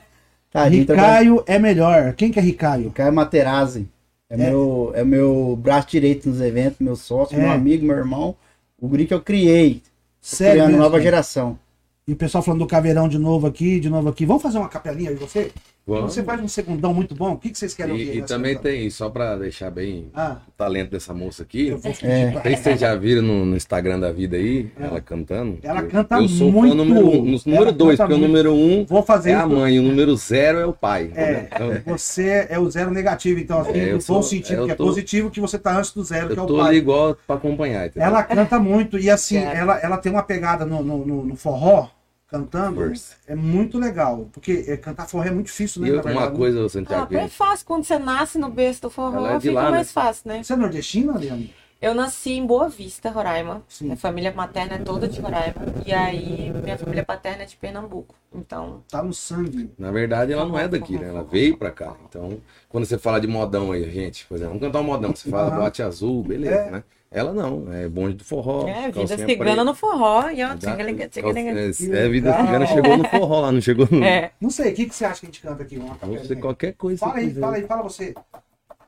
trabalha- 0.50 0.70
Ricaio 0.70 1.44
é 1.46 1.58
melhor. 1.58 2.14
Quem 2.14 2.30
que 2.32 2.38
é 2.38 2.42
Ricaio? 2.42 2.90
Caio 2.90 3.12
Materazzi. 3.12 3.88
É, 4.28 4.36
Meu, 4.36 4.92
é 4.94 5.02
meu 5.04 5.56
braço 5.60 5.88
direito 5.88 6.28
nos 6.28 6.40
eventos, 6.40 6.78
meu 6.78 6.94
sócio, 6.94 7.36
É. 7.36 7.40
meu 7.42 7.50
amigo, 7.50 7.84
meu 7.84 7.96
irmão. 7.96 8.36
O 8.80 8.86
guri 8.88 9.04
que 9.04 9.12
eu 9.12 9.20
criei. 9.20 9.82
Sério 10.20 10.52
criando 10.54 10.68
mesmo, 10.68 10.82
nova 10.82 10.92
cara? 10.92 11.02
geração. 11.02 11.58
E 12.06 12.12
o 12.12 12.16
pessoal 12.16 12.42
falando 12.42 12.60
do 12.60 12.66
caveirão 12.66 13.08
de 13.08 13.18
novo 13.18 13.46
aqui, 13.46 13.78
de 13.78 13.88
novo 13.88 14.08
aqui. 14.08 14.26
Vamos 14.26 14.42
fazer 14.42 14.58
uma 14.58 14.68
capelinha 14.68 15.10
aí, 15.10 15.16
você? 15.16 15.52
Vamos. 15.86 16.12
Você 16.14 16.22
faz 16.22 16.40
um 16.40 16.46
segundão 16.46 16.94
muito 16.94 17.14
bom. 17.16 17.32
O 17.32 17.36
que, 17.38 17.50
que 17.50 17.58
vocês 17.58 17.74
querem 17.74 17.92
ouvir? 17.92 18.14
E, 18.14 18.18
e 18.18 18.22
também 18.22 18.56
tem, 18.56 18.88
só 18.90 19.10
pra 19.10 19.34
deixar 19.36 19.70
bem 19.70 20.08
Ah, 20.14 20.36
o 20.46 20.52
talento 20.52 20.90
dessa 20.90 21.12
moça 21.12 21.42
aqui. 21.42 21.68
eu 21.68 21.78
vou 21.78 21.92
pedir 21.92 22.06
É. 22.06 22.26
pra 22.30 22.34
Não 22.34 22.42
sei 22.42 22.56
se 22.56 22.62
vocês 22.62 22.80
já 22.80 22.94
viram 22.94 23.22
no, 23.22 23.44
no 23.44 23.56
Instagram 23.56 23.98
da 23.98 24.12
vida 24.12 24.36
aí, 24.36 24.70
ela 24.78 25.00
cantando. 25.00 25.58
Ela 25.62 25.80
Eu- 25.80 25.88
canta 25.88 26.16
eu 26.16 26.28
sou 26.28 26.52
muito. 26.52 26.68
fã 26.70 26.74
número 26.76 27.06
um, 27.08 27.36
número 27.44 27.72
dois, 27.72 27.98
porque 27.98 28.12
o 28.14 28.18
muito. 28.18 28.28
número 28.30 28.54
um 28.54 28.84
Vou 28.84 29.02
fazer 29.02 29.30
é 29.30 29.34
a 29.34 29.46
mãe, 29.46 29.78
o 29.80 29.82
número 29.82 30.14
zero 30.16 30.58
é 30.58 30.66
o 30.66 30.72
pai. 30.72 31.10
É, 31.14 31.48
Então, 31.52 31.94
você 31.94 32.46
é 32.48 32.58
o 32.58 32.70
zero 32.70 32.90
negativo, 32.92 33.40
então, 33.40 33.60
assim, 33.60 33.72
É, 33.78 33.92
eu 33.92 33.98
no 33.98 34.04
bom 34.06 34.22
sentido, 34.22 34.58
eu 34.60 34.66
que 34.66 34.72
é 34.72 34.74
tô- 34.76 34.84
positivo, 34.84 35.30
que 35.30 35.40
você 35.40 35.58
tá 35.58 35.76
antes 35.76 35.92
do 35.92 36.04
zero, 36.04 36.28
que 36.28 36.34
é 36.34 36.38
eu 36.38 36.44
o 36.44 36.46
tô 36.46 36.58
pai. 36.58 36.68
ali 36.68 36.76
igual 36.78 37.16
pra 37.26 37.34
acompanhar. 37.36 37.86
entendeu? 37.86 38.06
Ela 38.08 38.22
canta 38.22 38.58
muito, 38.60 38.98
e 38.98 39.10
assim, 39.10 39.38
ela, 39.38 39.78
ela 39.80 39.96
tem 39.96 40.12
uma 40.12 40.22
pegada 40.22 40.64
no, 40.64 40.82
no, 40.84 41.04
no- 41.06 41.24
no 41.24 41.36
forró, 41.36 41.88
cantando, 42.30 42.76
Força. 42.80 43.16
é 43.26 43.34
muito 43.34 43.78
legal. 43.78 44.28
Porque 44.32 44.64
é, 44.68 44.76
cantar 44.76 45.08
forró 45.08 45.24
é 45.24 45.30
muito 45.30 45.46
difícil, 45.46 45.82
né? 45.82 45.88
E 45.88 45.92
na 45.92 46.02
uma 46.02 46.30
coisa, 46.30 46.64
Ah, 46.64 46.68
Santiago, 46.68 47.16
é 47.16 47.28
fácil. 47.28 47.66
Quando 47.66 47.84
você 47.84 47.98
nasce 47.98 48.38
no 48.38 48.48
berço 48.48 48.82
do 48.82 48.90
forró, 48.90 49.26
é 49.26 49.40
fica 49.40 49.54
lá, 49.54 49.70
mais 49.70 49.88
né? 49.88 49.92
fácil, 49.92 50.28
né? 50.28 50.42
Você 50.42 50.52
é 50.52 50.56
nordestina, 50.56 51.18
Leandro? 51.18 51.48
Eu 51.82 51.94
nasci 51.94 52.32
em 52.32 52.44
Boa 52.44 52.68
Vista, 52.68 53.08
Roraima. 53.10 53.62
Sim. 53.66 53.86
Minha 53.86 53.96
família 53.96 54.30
materna 54.36 54.74
é 54.74 54.78
toda 54.78 55.08
de 55.08 55.18
Roraima. 55.18 55.54
E 55.86 55.90
aí, 55.94 56.52
minha 56.62 56.76
família 56.76 57.02
paterna 57.02 57.42
é 57.42 57.46
de 57.46 57.56
Pernambuco. 57.56 58.14
Então, 58.34 58.82
Tá 58.90 59.02
no 59.02 59.14
sangue. 59.14 59.70
na 59.78 59.90
verdade, 59.90 60.30
ela 60.30 60.44
não 60.44 60.58
é 60.58 60.68
daqui, 60.68 60.98
né? 60.98 61.08
Ela 61.08 61.24
veio 61.24 61.56
pra 61.56 61.70
cá. 61.70 61.96
Então, 62.06 62.38
quando 62.68 62.84
você 62.84 62.98
fala 62.98 63.18
de 63.18 63.26
modão 63.26 63.72
aí, 63.72 63.90
gente, 63.90 64.26
por 64.26 64.34
exemplo, 64.34 64.52
vamos 64.58 64.66
cantar 64.66 64.80
um 64.80 64.84
modão. 64.84 65.16
Você 65.16 65.30
fala 65.30 65.50
boate 65.52 65.82
azul, 65.82 66.22
beleza, 66.22 66.54
É. 66.54 66.70
né? 66.70 66.84
Ela 67.12 67.32
não, 67.32 67.72
é 67.72 67.88
bonde 67.88 68.14
do 68.14 68.24
forró. 68.24 68.68
é, 68.68 68.88
vida 68.90 69.16
cigana 69.16 69.36
preta. 69.36 69.64
no 69.64 69.74
forró. 69.74 70.30
E 70.30 70.44
ó, 70.44 70.56
tchiga-liga, 70.56 71.08
tchiga-liga. 71.08 71.50
É, 71.50 71.64
é, 71.66 72.08
vida 72.08 72.32
cigana 72.32 72.66
chegou 72.66 72.96
no 72.96 73.08
forró 73.08 73.40
lá, 73.40 73.50
não 73.50 73.60
chegou 73.60 73.88
no. 73.90 74.04
É. 74.04 74.30
Não 74.40 74.48
sei, 74.48 74.70
o 74.70 74.74
que, 74.76 74.86
que 74.86 74.94
você 74.94 75.04
acha 75.04 75.20
que 75.20 75.26
a 75.26 75.28
gente 75.28 75.40
canta 75.40 75.64
aqui? 75.64 75.76
Uma 75.76 75.94
Vamos 75.94 76.00
fazer 76.00 76.20
capelinha? 76.20 76.40
qualquer 76.40 76.72
coisa. 76.74 77.00
Fala 77.00 77.18
aí, 77.18 77.26
quiser. 77.26 77.40
fala 77.40 77.56
aí, 77.56 77.66
fala 77.66 77.82
você. 77.82 78.14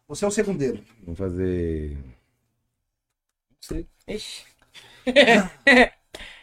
Você 0.06 0.24
é 0.24 0.28
o 0.28 0.30
segundeiro. 0.30 0.78
Vamos 1.02 1.18
fazer. 1.18 1.98
Não 3.50 3.56
sei. 3.60 3.86
Ixi. 4.06 4.44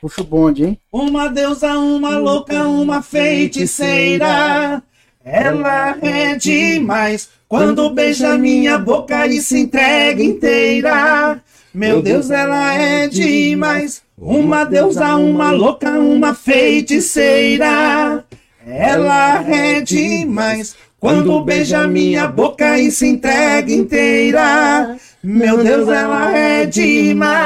Puxa 0.01 0.21
o 0.21 0.25
bonde, 0.25 0.65
hein? 0.65 0.81
Uma 0.91 1.29
deusa, 1.29 1.77
uma 1.77 2.17
louca, 2.17 2.67
uma 2.67 3.01
feiticeira. 3.01 4.83
Ela 5.23 5.97
é 6.01 6.35
demais 6.35 7.29
quando 7.47 7.89
beija 7.89 8.37
minha 8.37 8.77
boca 8.77 9.27
e 9.27 9.41
se 9.41 9.59
entrega 9.59 10.21
inteira. 10.21 11.41
Meu 11.73 12.01
Deus, 12.01 12.31
ela 12.31 12.73
é 12.73 13.07
demais. 13.07 14.01
Uma 14.17 14.63
deusa, 14.63 15.15
uma 15.15 15.51
louca, 15.51 15.91
uma 15.91 16.33
feiticeira. 16.33 18.23
Ela 18.65 19.43
é 19.47 19.81
demais 19.81 20.75
quando 20.99 21.41
beija 21.43 21.87
minha 21.87 22.27
boca 22.27 22.77
e 22.77 22.91
se 22.91 23.07
entrega 23.07 23.71
inteira. 23.71 24.97
Meu 25.23 25.63
Deus, 25.63 25.87
ela 25.87 26.35
é 26.35 26.65
demais. 26.65 27.39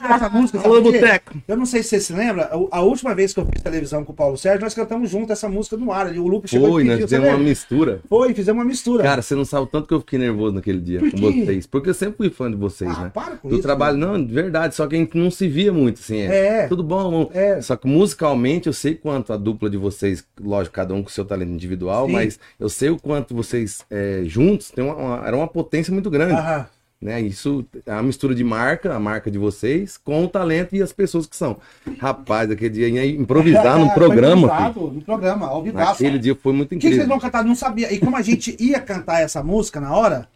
Eu 0.00 0.08
pedi 0.08 0.12
essa 0.14 0.28
música, 0.28 0.60
Alô? 0.60 0.80
Boteco. 0.82 1.34
Eu 1.46 1.56
não 1.56 1.66
sei 1.66 1.82
se 1.82 1.88
você 1.90 2.00
se 2.00 2.12
lembra, 2.12 2.50
a 2.70 2.80
última 2.80 3.14
vez 3.14 3.32
que 3.32 3.40
eu 3.40 3.46
fiz 3.46 3.62
televisão 3.62 4.04
com 4.04 4.12
o 4.12 4.14
Paulo 4.14 4.36
Sérgio, 4.36 4.60
nós 4.62 4.74
cantamos 4.74 5.10
junto 5.10 5.32
essa 5.32 5.48
música 5.48 5.76
no 5.76 5.92
ar 5.92 6.06
ali. 6.06 6.18
O 6.18 6.26
Lupe 6.28 6.48
chegou 6.48 6.70
Foi, 6.70 6.82
e 6.82 6.84
nós 6.86 6.94
pediu, 6.94 7.08
você 7.08 7.14
fizemos 7.16 7.28
uma 7.28 7.36
lembra? 7.36 7.48
mistura. 7.48 8.00
Foi, 8.08 8.34
fizemos 8.34 8.58
uma 8.62 8.68
mistura. 8.68 9.02
Cara, 9.02 9.22
você 9.22 9.34
não 9.34 9.44
sabe 9.44 9.64
o 9.64 9.66
tanto 9.66 9.88
que 9.88 9.94
eu 9.94 10.00
fiquei 10.00 10.18
nervoso 10.18 10.54
naquele 10.54 10.80
dia 10.80 11.00
Por 11.00 11.10
com 11.10 11.18
vocês. 11.18 11.66
Porque 11.66 11.90
eu 11.90 11.94
sempre 11.94 12.16
fui 12.16 12.30
fã 12.30 12.50
de 12.50 12.56
vocês, 12.56 12.90
ah, 12.96 13.04
né? 13.04 13.10
para 13.12 13.36
com 13.36 13.48
Do 13.48 13.54
isso. 13.56 13.62
trabalho, 13.62 13.96
não, 13.96 14.22
de 14.24 14.32
verdade, 14.32 14.74
só 14.74 14.86
que 14.86 14.94
a 14.94 14.98
gente 14.98 15.16
não 15.16 15.30
se 15.30 15.48
via 15.48 15.72
muito, 15.72 16.00
assim. 16.00 16.20
É. 16.20 16.66
Tudo 16.68 16.82
bom, 16.82 17.30
É. 17.34 17.60
Só 17.60 17.76
que 17.76 17.86
musicalmente 17.86 18.66
eu 18.66 18.72
sei 18.72 18.94
quanto 18.94 19.32
a 19.32 19.36
dupla 19.36 19.68
de 19.68 19.76
vocês, 19.76 20.24
lógico, 20.40 20.74
cada 20.74 20.94
um 20.94 21.02
com 21.02 21.08
seu 21.08 21.24
talento 21.24 21.50
individual, 21.52 22.06
Sim. 22.06 22.12
mas 22.12 22.38
eu 22.58 22.68
sei 22.68 22.90
o 22.90 22.98
quanto 22.98 23.34
vocês 23.34 23.84
é, 23.90 24.22
juntos 24.24 24.70
tem 24.70 24.84
uma, 24.84 24.94
uma- 24.94 25.26
era 25.26 25.36
uma 25.36 25.48
potência 25.48 25.92
muito 25.92 26.10
grande. 26.10 26.34
Aham. 26.34 26.66
Né? 27.00 27.20
Isso 27.20 27.64
é 27.86 27.92
uma 27.92 28.02
mistura 28.02 28.34
de 28.34 28.42
marca, 28.42 28.94
a 28.94 28.98
marca 28.98 29.30
de 29.30 29.38
vocês, 29.38 29.96
com 29.96 30.24
o 30.24 30.28
talento 30.28 30.74
e 30.74 30.82
as 30.82 30.92
pessoas 30.92 31.26
que 31.26 31.36
são. 31.36 31.56
Rapaz, 31.98 32.50
aquele 32.50 32.70
dia 32.70 32.88
ia 32.88 33.06
improvisar 33.06 33.78
no 33.78 33.86
Foi 33.94 33.94
programa. 33.94 34.70
No 34.74 35.00
programa, 35.02 35.46
ao 35.46 35.62
vivaço. 35.62 36.02
Naquele 36.02 36.18
dia 36.18 36.36
foi 36.40 36.52
muito 36.52 36.72
O 36.72 36.74
que, 36.74 36.76
que 36.76 36.82
vocês 36.82 36.94
incrível. 36.94 37.08
vão 37.08 37.20
cantar? 37.20 37.44
Não 37.44 37.54
sabia. 37.54 37.92
E 37.92 37.98
como 37.98 38.16
a 38.16 38.22
gente 38.22 38.56
ia 38.58 38.80
cantar 38.80 39.20
essa 39.20 39.42
música 39.42 39.80
na 39.80 39.94
hora, 39.94 40.28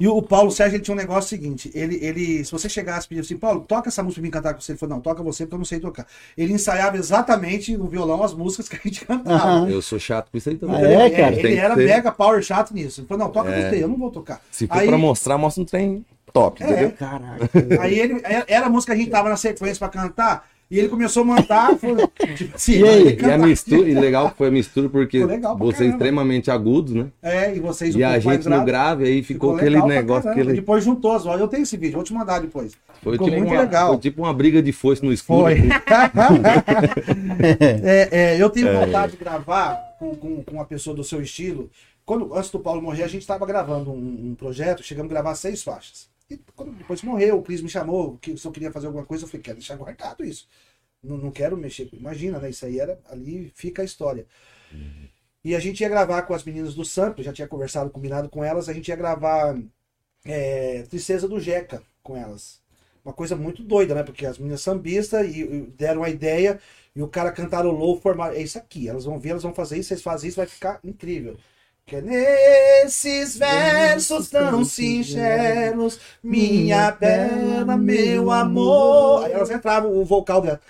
e 0.00 0.08
o 0.08 0.20
Paulo 0.22 0.50
Sérgio 0.50 0.76
ele 0.76 0.82
tinha 0.82 0.94
um 0.94 0.98
negócio 0.98 1.28
seguinte: 1.28 1.70
ele, 1.74 1.98
ele, 2.02 2.44
se 2.44 2.50
você 2.50 2.68
chegasse 2.68 3.06
e 3.06 3.08
pedir 3.10 3.20
assim, 3.20 3.36
Paulo, 3.36 3.60
toca 3.60 3.88
essa 3.88 4.02
música 4.02 4.20
pra 4.20 4.26
mim 4.26 4.30
cantar 4.30 4.54
com 4.54 4.60
você, 4.60 4.72
ele 4.72 4.78
falou, 4.78 4.94
não, 4.96 5.02
toca 5.02 5.22
você 5.22 5.44
porque 5.44 5.54
eu 5.54 5.58
não 5.58 5.64
sei 5.64 5.78
tocar. 5.78 6.06
Ele 6.36 6.52
ensaiava 6.52 6.96
exatamente 6.96 7.76
no 7.76 7.86
violão 7.86 8.22
as 8.22 8.32
músicas 8.34 8.68
que 8.68 8.76
a 8.76 8.80
gente 8.82 9.04
cantava. 9.04 9.36
Aham. 9.44 9.68
Eu 9.68 9.82
sou 9.82 9.98
chato 9.98 10.30
com 10.30 10.38
isso 10.38 10.48
aí 10.48 10.56
também. 10.56 10.76
Ah, 10.76 10.90
é, 11.06 11.10
cara? 11.10 11.32
Ele 11.34 11.42
Tem 11.42 11.52
que 11.54 11.58
era 11.60 11.74
ser. 11.74 11.86
mega 11.86 12.10
power 12.10 12.42
chato 12.42 12.72
nisso. 12.72 13.00
Ele 13.02 13.06
falou, 13.06 13.24
não, 13.26 13.32
toca 13.32 13.50
É. 13.50 13.70
você, 13.70 13.84
eu 13.84 13.88
não 13.88 13.96
vou 13.98 14.10
tocar. 14.10 14.40
Se 14.50 14.66
for 14.66 14.78
Aí- 14.78 14.88
pra 14.88 14.96
mostrar, 14.98 15.36
mostra 15.38 15.62
um 15.62 15.66
trem 15.66 16.04
top, 16.32 16.62
É. 16.62 16.66
entendeu? 16.66 16.92
Caraca. 16.92 17.50
Aí 17.80 17.98
ele, 17.98 18.22
era 18.48 18.66
a 18.66 18.70
música 18.70 18.94
que 18.94 19.00
a 19.00 19.04
gente 19.04 19.10
tava 19.12 19.28
na 19.28 19.36
sequência 19.36 19.78
pra 19.78 19.88
cantar, 19.88 20.48
e 20.70 20.78
ele 20.78 20.88
começou 20.88 21.24
a 21.24 21.26
mandar, 21.26 21.76
falou, 21.76 22.06
tipo 22.36 22.54
assim, 22.54 22.78
E 22.78 22.88
aí? 22.88 23.18
E 23.20 23.24
a 23.24 23.36
mistura, 23.36 23.88
e 23.88 23.94
legal 23.94 24.30
que 24.30 24.36
foi 24.38 24.46
a 24.46 24.50
mistura, 24.52 24.88
porque 24.88 25.26
Ficou 25.26 25.58
vocês 25.58 25.78
caramba. 25.78 25.96
extremamente 25.96 26.50
agudos, 26.50 26.94
né? 26.94 27.06
É, 27.20 27.56
e 27.56 27.58
vocês 27.58 27.96
E 27.96 28.04
a 28.04 28.20
gente 28.20 28.48
no 28.48 28.64
grave. 28.64 29.04
aí 29.04 29.20
ficou, 29.24 29.56
aquele 29.56 29.70
legal 29.70 29.86
pra 29.88 29.96
negócio, 29.96 30.30
aquele. 30.30 30.52
Depois 30.52 30.84
juntou 30.84 31.10
as 31.12 31.24
vozes. 31.24 31.40
Eu 31.40 31.48
tenho 31.48 31.64
esse 31.64 31.76
vídeo, 31.76 31.94
vou 31.94 32.04
te 32.04 32.14
mandar 32.14 32.38
depois. 32.40 32.74
Foi 33.02 33.14
ficou 33.14 33.26
tipo, 33.28 33.40
muito 33.40 33.52
uma, 33.52 33.62
legal. 33.62 33.88
foi 33.88 33.98
tipo 33.98 34.22
uma 34.22 34.32
briga 34.32 34.62
de 34.62 34.70
foice 34.70 35.04
no 35.04 35.12
escuro. 35.12 35.42
Foi. 35.42 35.56
É, 37.82 38.08
é, 38.12 38.42
eu 38.42 38.50
tenho 38.50 38.72
vontade 38.72 39.12
de 39.12 39.18
gravar 39.18 39.74
com, 39.98 40.14
com, 40.14 40.42
com 40.42 40.52
uma 40.54 40.64
pessoa 40.64 40.94
do 40.94 41.02
seu 41.02 41.20
estilo. 41.20 41.70
Quando, 42.04 42.34
antes 42.34 42.50
do 42.50 42.60
Paulo 42.60 42.82
morrer, 42.82 43.02
a 43.02 43.08
gente 43.08 43.22
estava 43.22 43.46
gravando 43.46 43.90
um, 43.90 44.30
um 44.30 44.34
projeto, 44.34 44.82
chegamos 44.82 45.10
a 45.10 45.14
gravar 45.14 45.34
seis 45.34 45.62
faixas. 45.62 46.08
E 46.30 46.38
quando 46.54 46.72
depois 46.72 47.02
morreu, 47.02 47.38
o 47.38 47.42
Cris 47.42 47.60
me 47.60 47.68
chamou, 47.68 48.16
que 48.18 48.36
se 48.36 48.46
eu 48.46 48.52
queria 48.52 48.70
fazer 48.72 48.86
alguma 48.86 49.04
coisa, 49.04 49.24
eu 49.24 49.28
falei, 49.28 49.42
quero 49.42 49.58
deixar 49.58 49.76
guardado 49.76 50.24
isso. 50.24 50.48
Não, 51.02 51.16
não 51.16 51.30
quero 51.30 51.56
mexer. 51.56 51.88
Imagina, 51.92 52.38
né? 52.38 52.50
Isso 52.50 52.64
aí 52.64 52.78
era. 52.78 53.00
Ali 53.06 53.50
fica 53.54 53.82
a 53.82 53.84
história. 53.84 54.26
E 55.44 55.54
a 55.56 55.60
gente 55.60 55.80
ia 55.80 55.88
gravar 55.88 56.22
com 56.22 56.34
as 56.34 56.44
meninas 56.44 56.74
do 56.74 56.84
Sample, 56.84 57.24
já 57.24 57.32
tinha 57.32 57.48
conversado, 57.48 57.90
combinado 57.90 58.28
com 58.28 58.44
elas, 58.44 58.68
a 58.68 58.72
gente 58.74 58.88
ia 58.88 58.96
gravar 58.96 59.58
é, 60.24 60.82
Tristeza 60.82 61.26
do 61.26 61.40
Jeca 61.40 61.82
com 62.02 62.16
elas. 62.16 62.60
Uma 63.04 63.14
coisa 63.14 63.34
muito 63.34 63.62
doida, 63.62 63.94
né? 63.94 64.02
Porque 64.02 64.26
as 64.26 64.38
meninas 64.38 64.60
sambistas 64.60 65.26
e, 65.34 65.40
e 65.40 65.60
deram 65.76 66.02
a 66.04 66.10
ideia 66.10 66.60
e 66.94 67.02
o 67.02 67.08
cara 67.08 67.32
cantarolou, 67.32 67.98
formaram. 68.00 68.34
É 68.34 68.42
isso 68.42 68.58
aqui, 68.58 68.88
elas 68.88 69.04
vão 69.04 69.18
ver, 69.18 69.30
elas 69.30 69.42
vão 69.42 69.54
fazer 69.54 69.78
isso, 69.78 69.88
vocês 69.88 70.02
fazem 70.02 70.28
isso, 70.28 70.36
vai 70.36 70.46
ficar 70.46 70.78
incrível. 70.84 71.38
Que 71.90 71.96
é 71.96 72.00
nesses 72.02 73.36
versos 73.36 74.30
tão 74.30 74.64
singelos, 74.64 75.98
minha 76.22 76.92
bela, 76.92 77.76
meu 77.76 78.30
amor. 78.30 79.24
Aí 79.24 79.32
elas 79.32 79.50
entravam, 79.50 79.90
o 79.92 80.04
vocal 80.04 80.40
dela. 80.40 80.60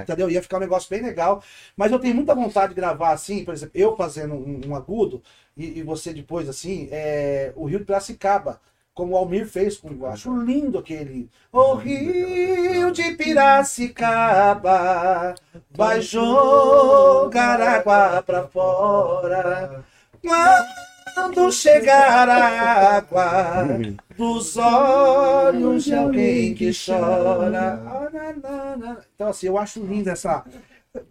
Entendeu? 0.00 0.30
Ia 0.30 0.40
ficar 0.40 0.56
um 0.56 0.60
negócio 0.60 0.88
bem 0.88 1.02
legal. 1.02 1.42
Mas 1.76 1.92
eu 1.92 1.98
tenho 1.98 2.14
muita 2.14 2.34
vontade 2.34 2.70
de 2.70 2.80
gravar 2.80 3.10
assim, 3.12 3.44
por 3.44 3.52
exemplo, 3.52 3.72
eu 3.78 3.94
fazendo 3.96 4.34
um, 4.34 4.62
um 4.68 4.74
agudo 4.74 5.22
e, 5.54 5.78
e 5.78 5.82
você 5.82 6.14
depois 6.14 6.48
assim, 6.48 6.88
é, 6.90 7.52
o 7.54 7.66
Rio 7.66 7.80
de 7.80 7.84
Piracicaba, 7.84 8.58
como 8.96 9.12
o 9.12 9.16
Almir 9.16 9.46
fez 9.46 9.76
com 9.76 9.90
eu 9.90 10.06
acho 10.06 10.34
lindo 10.34 10.78
aquele. 10.78 11.28
O 11.52 11.74
Rio 11.74 12.90
de 12.90 13.12
Piracicaba 13.12 14.54
vai 15.70 16.00
jogar 16.00 17.60
água 17.60 18.22
pra 18.22 18.48
fora. 18.48 19.84
Quando 21.14 21.52
chegar 21.52 22.26
a 22.26 22.96
água 22.96 23.68
dos 24.16 24.56
olhos 24.56 25.84
de 25.84 25.94
alguém 25.94 26.54
que 26.54 26.70
chora. 26.72 27.78
Então, 29.14 29.28
assim, 29.28 29.48
eu 29.48 29.58
acho 29.58 29.78
linda 29.80 30.12
essa. 30.12 30.42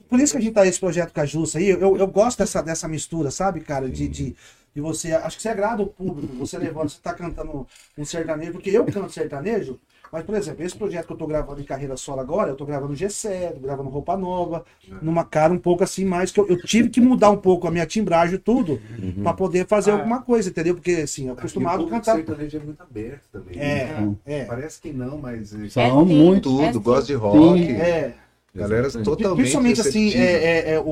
Por 0.09 0.19
isso 0.19 0.33
que 0.33 0.39
a 0.39 0.41
gente 0.41 0.55
tá 0.55 0.65
nesse 0.65 0.79
projeto 0.79 1.13
com 1.13 1.21
a 1.21 1.25
Jussa 1.25 1.59
aí. 1.59 1.69
Eu, 1.69 1.95
eu 1.95 2.07
gosto 2.07 2.39
dessa, 2.39 2.63
dessa 2.63 2.87
mistura, 2.87 3.29
sabe, 3.29 3.59
cara? 3.59 3.87
De, 3.87 4.07
de, 4.07 4.35
e 4.75 4.81
você, 4.81 5.13
acho 5.13 5.37
que 5.37 5.43
você 5.43 5.49
agrada 5.49 5.81
o 5.81 5.87
público, 5.87 6.35
você 6.35 6.57
levando, 6.57 6.89
você 6.89 6.97
tá 7.01 7.13
cantando 7.13 7.65
um 7.97 8.03
sertanejo, 8.05 8.51
porque 8.53 8.69
eu 8.69 8.83
canto 8.85 9.11
sertanejo, 9.11 9.79
mas, 10.11 10.23
por 10.23 10.35
exemplo, 10.35 10.63
esse 10.63 10.75
projeto 10.77 11.07
que 11.07 11.13
eu 11.13 11.17
tô 11.17 11.25
gravando 11.27 11.59
em 11.61 11.63
carreira 11.63 11.97
solo 11.97 12.19
agora, 12.21 12.49
eu 12.51 12.55
tô 12.55 12.65
gravando 12.65 12.93
G7, 12.93 13.53
tô 13.53 13.59
gravando 13.59 13.89
Roupa 13.89 14.15
Nova, 14.15 14.63
numa 15.01 15.23
cara 15.25 15.51
um 15.53 15.57
pouco 15.57 15.83
assim, 15.83 16.05
mais 16.05 16.31
que 16.31 16.39
eu, 16.39 16.47
eu 16.47 16.61
tive 16.61 16.89
que 16.89 17.01
mudar 17.01 17.31
um 17.31 17.37
pouco 17.37 17.67
a 17.67 17.71
minha 17.71 17.85
timbragem 17.85 18.35
e 18.35 18.37
tudo, 18.37 18.79
pra 19.23 19.33
poder 19.33 19.65
fazer 19.65 19.91
Ah. 19.91 19.95
alguma 19.95 20.21
coisa, 20.21 20.49
entendeu? 20.49 20.75
Porque, 20.75 20.91
assim, 20.91 21.27
eu 21.27 21.33
acostumado 21.33 21.85
a 21.85 21.89
cantar... 21.89 22.15
sertanejo 22.17 22.57
é 22.57 22.59
muito 22.59 22.81
aberto 22.81 23.23
também. 23.31 23.57
É, 23.59 24.07
é, 24.25 24.45
Parece 24.45 24.79
que 24.81 24.91
não, 24.93 25.17
mas 25.17 25.53
é 25.55 25.69
São 25.69 26.07
sim, 26.07 26.15
muito. 26.15 26.49
tudo, 26.49 26.63
é 26.63 26.71
sim. 26.73 26.79
gosta 26.79 27.05
de 27.07 27.13
rock. 27.13 27.63
é. 27.71 28.13
Galera 28.53 28.89
totalmente 28.89 29.35
Principalmente 29.37 29.81
assim, 29.81 30.05
receptiva. 30.05 30.23
é, 30.23 30.69
é- 30.69 30.71
é 30.75 30.79
o, 30.79 30.83
o- 30.83 30.87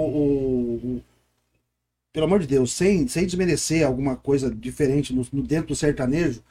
o- 0.97 1.01
Pelo 2.13 2.27
amor 2.27 2.39
de 2.39 2.47
Deus, 2.47 2.71
sem, 2.71 3.07
sem 3.07 3.25
desmerecer 3.25 3.85
alguma 3.85 4.15
coisa 4.15 4.53
diferente 4.53 5.13
no, 5.13 5.25
no- 5.33 5.41
dentro 5.43 5.69
do 5.69 5.75
sertanejo, 5.75 6.43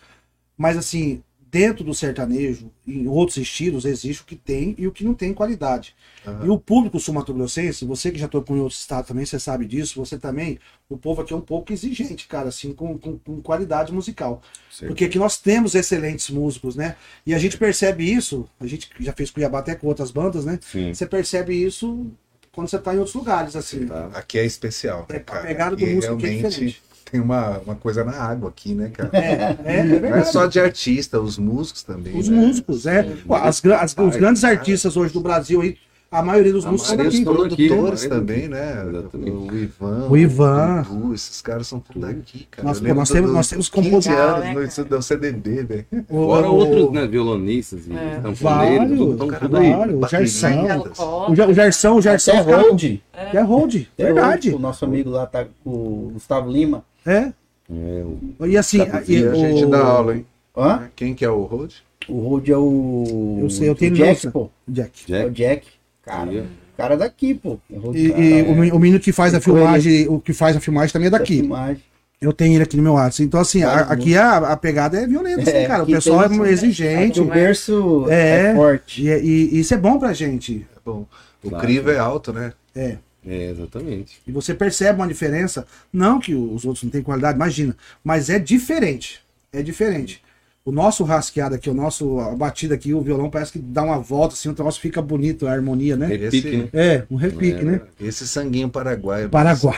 mas 0.58 0.76
assim, 0.76 1.22
dentro 1.52 1.84
do 1.84 1.94
sertanejo, 1.94 2.70
em 2.86 3.06
outros 3.06 3.36
estilos, 3.36 3.84
existe 3.84 4.22
o 4.22 4.24
que 4.24 4.34
tem 4.34 4.74
e 4.78 4.86
o 4.86 4.92
que 4.92 5.04
não 5.04 5.12
tem 5.14 5.34
qualidade. 5.34 5.94
Aham. 6.26 6.46
E 6.46 6.48
o 6.48 6.58
público 6.58 6.98
sul-mato-grossense, 6.98 7.84
você 7.84 8.10
que 8.10 8.18
já 8.18 8.26
tocou 8.26 8.56
em 8.56 8.60
outros 8.60 8.80
estados 8.80 9.06
também, 9.06 9.26
você 9.26 9.38
sabe 9.38 9.66
disso, 9.66 10.00
você 10.04 10.18
também, 10.18 10.58
o 10.88 10.96
povo 10.96 11.20
aqui 11.20 11.32
é 11.32 11.36
um 11.36 11.42
pouco 11.42 11.70
exigente, 11.72 12.26
cara, 12.26 12.48
assim, 12.48 12.72
com, 12.72 12.98
com, 12.98 13.18
com 13.18 13.42
qualidade 13.42 13.92
musical. 13.92 14.40
Porque 14.88 15.04
aqui 15.04 15.18
nós 15.18 15.38
temos 15.38 15.74
excelentes 15.74 16.30
músicos, 16.30 16.74
né? 16.74 16.96
E 17.26 17.34
a 17.34 17.38
gente 17.38 17.58
percebe 17.58 18.10
isso, 18.10 18.48
a 18.58 18.66
gente 18.66 18.88
já 18.98 19.12
fez 19.12 19.30
Cuiabá 19.30 19.58
até 19.58 19.74
com 19.74 19.86
outras 19.86 20.10
bandas, 20.10 20.44
né? 20.46 20.58
Sim. 20.62 20.94
Você 20.94 21.06
percebe 21.06 21.54
isso 21.54 22.10
quando 22.52 22.68
você 22.68 22.78
tá 22.78 22.94
em 22.94 22.98
outros 22.98 23.14
lugares, 23.14 23.56
assim. 23.56 23.86
Tá. 23.86 24.10
Aqui 24.14 24.38
é 24.38 24.44
especial, 24.44 25.06
É, 25.08 25.14
né, 25.14 25.18
a 25.18 25.22
cara? 25.22 25.46
pegada 25.46 25.76
do 25.76 25.82
E 25.82 25.94
músico 25.94 26.14
aqui 26.14 26.26
é 26.26 26.30
diferente. 26.48 26.82
tem 27.10 27.20
uma, 27.20 27.58
uma 27.60 27.74
coisa 27.74 28.04
na 28.04 28.12
água 28.12 28.50
aqui, 28.50 28.74
né, 28.74 28.90
cara? 28.90 29.10
É, 29.12 29.56
é, 29.64 29.78
é 29.78 29.84
Não 29.84 30.16
é 30.16 30.24
só 30.24 30.46
de 30.46 30.60
artista, 30.60 31.18
os 31.20 31.38
músicos 31.38 31.82
também. 31.82 32.16
Os 32.18 32.28
né? 32.28 32.36
músicos, 32.36 32.86
é. 32.86 33.02
Pô, 33.26 33.34
as 33.34 33.64
as- 33.64 33.96
os 33.96 34.16
grandes 34.16 34.44
artistas 34.44 34.96
hoje 34.96 35.12
do 35.14 35.20
Brasil 35.20 35.62
aí, 35.62 35.78
a 36.12 36.22
maioria 36.22 36.52
dos 36.52 36.66
A 36.66 36.70
músicos 36.70 36.88
são 36.88 36.96
maioria 36.98 37.18
daqui. 37.20 37.24
são 37.24 37.48
daqui, 37.48 37.68
produtores 37.68 38.02
né? 38.02 38.08
também, 38.08 38.48
né? 38.48 38.86
Exatamente. 38.88 39.30
O 39.30 39.56
Ivan, 39.56 40.08
O 40.10 40.16
Ivan. 40.16 40.82
Dudu, 40.88 41.14
esses 41.14 41.40
caras 41.42 41.66
são 41.66 41.80
tudo 41.80 42.00
daqui, 42.00 42.46
cara. 42.50 42.62
Pô, 42.62 42.68
nós 42.68 42.78
do- 42.78 42.84
temos- 43.14 43.32
nós 43.32 43.48
temos 43.48 43.68
15 43.68 43.88
compositor, 43.90 44.18
anos 44.18 44.76
né, 44.78 44.84
do 44.84 45.02
CDB, 45.02 45.62
velho. 45.64 45.86
O- 46.08 46.26
Fora 46.26 46.50
o- 46.50 46.54
outros, 46.54 46.92
né, 46.92 47.06
violonistas 47.06 47.86
e 47.86 47.92
É. 47.92 48.20
sanfoneiros, 48.22 48.38
Vários, 48.40 48.98
tudo, 48.98 49.38
tudo 49.38 49.56
aí. 49.56 49.72
o 49.72 50.08
Gerson. 50.08 50.48
Baterias. 50.48 50.98
O, 50.98 51.30
o 51.50 51.52
Gerson, 51.54 51.94
o. 51.94 51.98
Até 51.98 52.14
os 52.16 52.24
caras- 52.26 52.46
hold. 52.46 52.84
É 53.12 53.40
hold, 53.40 53.74
Até 53.94 54.04
verdade. 54.04 54.50
hold, 54.50 54.58
O 54.60 54.62
nosso 54.62 54.84
amigo 54.84 55.10
lá 55.10 55.26
tá 55.26 55.46
com 55.64 55.70
o 55.70 56.10
Gustavo 56.14 56.50
Lima. 56.50 56.84
É. 57.06 57.32
É, 57.70 58.04
o- 58.38 58.46
E 58.46 58.56
assim, 58.56 58.78
E 59.08 59.12
e 59.20 59.26
a 59.26 59.34
gente 59.34 59.64
o- 59.64 59.70
dá 59.70 59.82
aula, 59.82 60.14
hein? 60.16 60.26
Hã? 60.56 60.82
Quem 60.94 61.14
que 61.14 61.24
é 61.24 61.30
o 61.30 61.42
Rod? 61.44 61.72
O 62.08 62.20
hold 62.28 62.48
é 62.48 62.56
o. 62.56 63.38
Eu 63.40 63.48
sei, 63.48 63.68
eu 63.68 63.74
tenho 63.74 63.92
o 63.92 63.96
Jack, 63.96 64.28
pô. 64.30 64.50
Jack. 64.68 65.10
É 65.12 65.24
o 65.24 65.30
Jack, 65.30 65.34
Jack. 65.34 65.66
Cara, 66.04 66.30
ó. 66.30 66.42
cara 66.76 66.96
daqui, 66.96 67.34
pô. 67.34 67.58
É 67.70 67.74
E, 67.76 68.10
cara, 68.10 68.20
e 68.22 68.40
é 68.40 68.42
o, 68.42 68.54
men- 68.54 68.72
o 68.72 68.78
menino 68.78 69.00
que 69.00 69.12
faz 69.12 69.34
a 69.34 69.40
filmagem, 69.40 70.08
o 70.08 70.18
que 70.20 70.32
faz 70.32 70.56
a 70.56 70.60
filmagem 70.60 70.92
também 70.92 71.06
é 71.08 71.10
da 71.10 71.18
daqui. 71.18 71.38
filmagem. 71.40 71.82
Eu 72.20 72.32
tenho 72.32 72.54
ele 72.54 72.62
aqui 72.62 72.76
no 72.76 72.82
meu 72.84 72.92
WhatsApp. 72.92 73.24
Então, 73.24 73.40
assim, 73.40 73.62
a- 73.64 73.80
aqui 73.80 74.16
a, 74.16 74.36
a 74.38 74.56
pegada 74.56 74.96
é 75.00 75.06
violenta, 75.06 75.42
assim, 75.42 75.50
É, 75.50 75.66
cara. 75.66 75.82
O 75.82 75.86
pessoal 75.86 76.22
é 76.44 76.50
exigente. 76.50 77.20
O 77.20 77.24
berço 77.24 78.06
É. 78.08 78.50
é, 78.50 78.54
forte. 78.54 79.02
E, 79.02 79.08
e- 79.08 79.54
e 79.56 79.60
isso 79.60 79.74
é 79.74 79.76
bom 79.76 79.98
pra 79.98 80.12
gente. 80.12 80.66
É 80.76 80.78
bom. 80.84 81.06
O 81.42 81.48
Claro. 81.48 81.64
crivo 81.66 81.90
é 81.90 81.98
alto, 81.98 82.32
né? 82.32 82.52
É. 82.76 82.96
É, 83.26 83.50
exatamente. 83.50 84.20
E 84.26 84.32
você 84.32 84.52
percebe 84.54 84.98
uma 85.00 85.06
diferença. 85.08 85.66
Não 85.92 86.18
que 86.20 86.34
os 86.34 86.64
outros 86.64 86.82
não 86.84 86.90
têm 86.90 87.02
qualidade, 87.02 87.36
imagina. 87.36 87.76
Mas 88.04 88.28
é 88.30 88.38
diferente. 88.38 89.20
É 89.52 89.62
diferente. 89.62 90.22
O 90.64 90.70
nosso 90.70 91.02
rasqueado 91.02 91.56
aqui, 91.56 91.68
o 91.68 91.74
nosso 91.74 92.20
a 92.20 92.36
batida 92.36 92.76
aqui, 92.76 92.94
o 92.94 93.00
violão 93.00 93.28
parece 93.28 93.50
que 93.50 93.58
dá 93.58 93.82
uma 93.82 93.98
volta, 93.98 94.34
assim, 94.34 94.48
o 94.48 94.54
troço 94.54 94.78
fica 94.80 95.02
bonito, 95.02 95.48
a 95.48 95.50
harmonia, 95.52 95.96
né? 95.96 96.06
Repique, 96.06 96.36
Esse- 96.48 96.56
né? 96.56 96.68
É, 96.72 97.02
um 97.10 97.16
repique, 97.16 97.60
É, 97.62 97.64
né? 97.64 97.80
Esse 98.00 98.28
sanguinho 98.28 98.68
paraguaio. 98.68 99.28
Paraguai. 99.28 99.74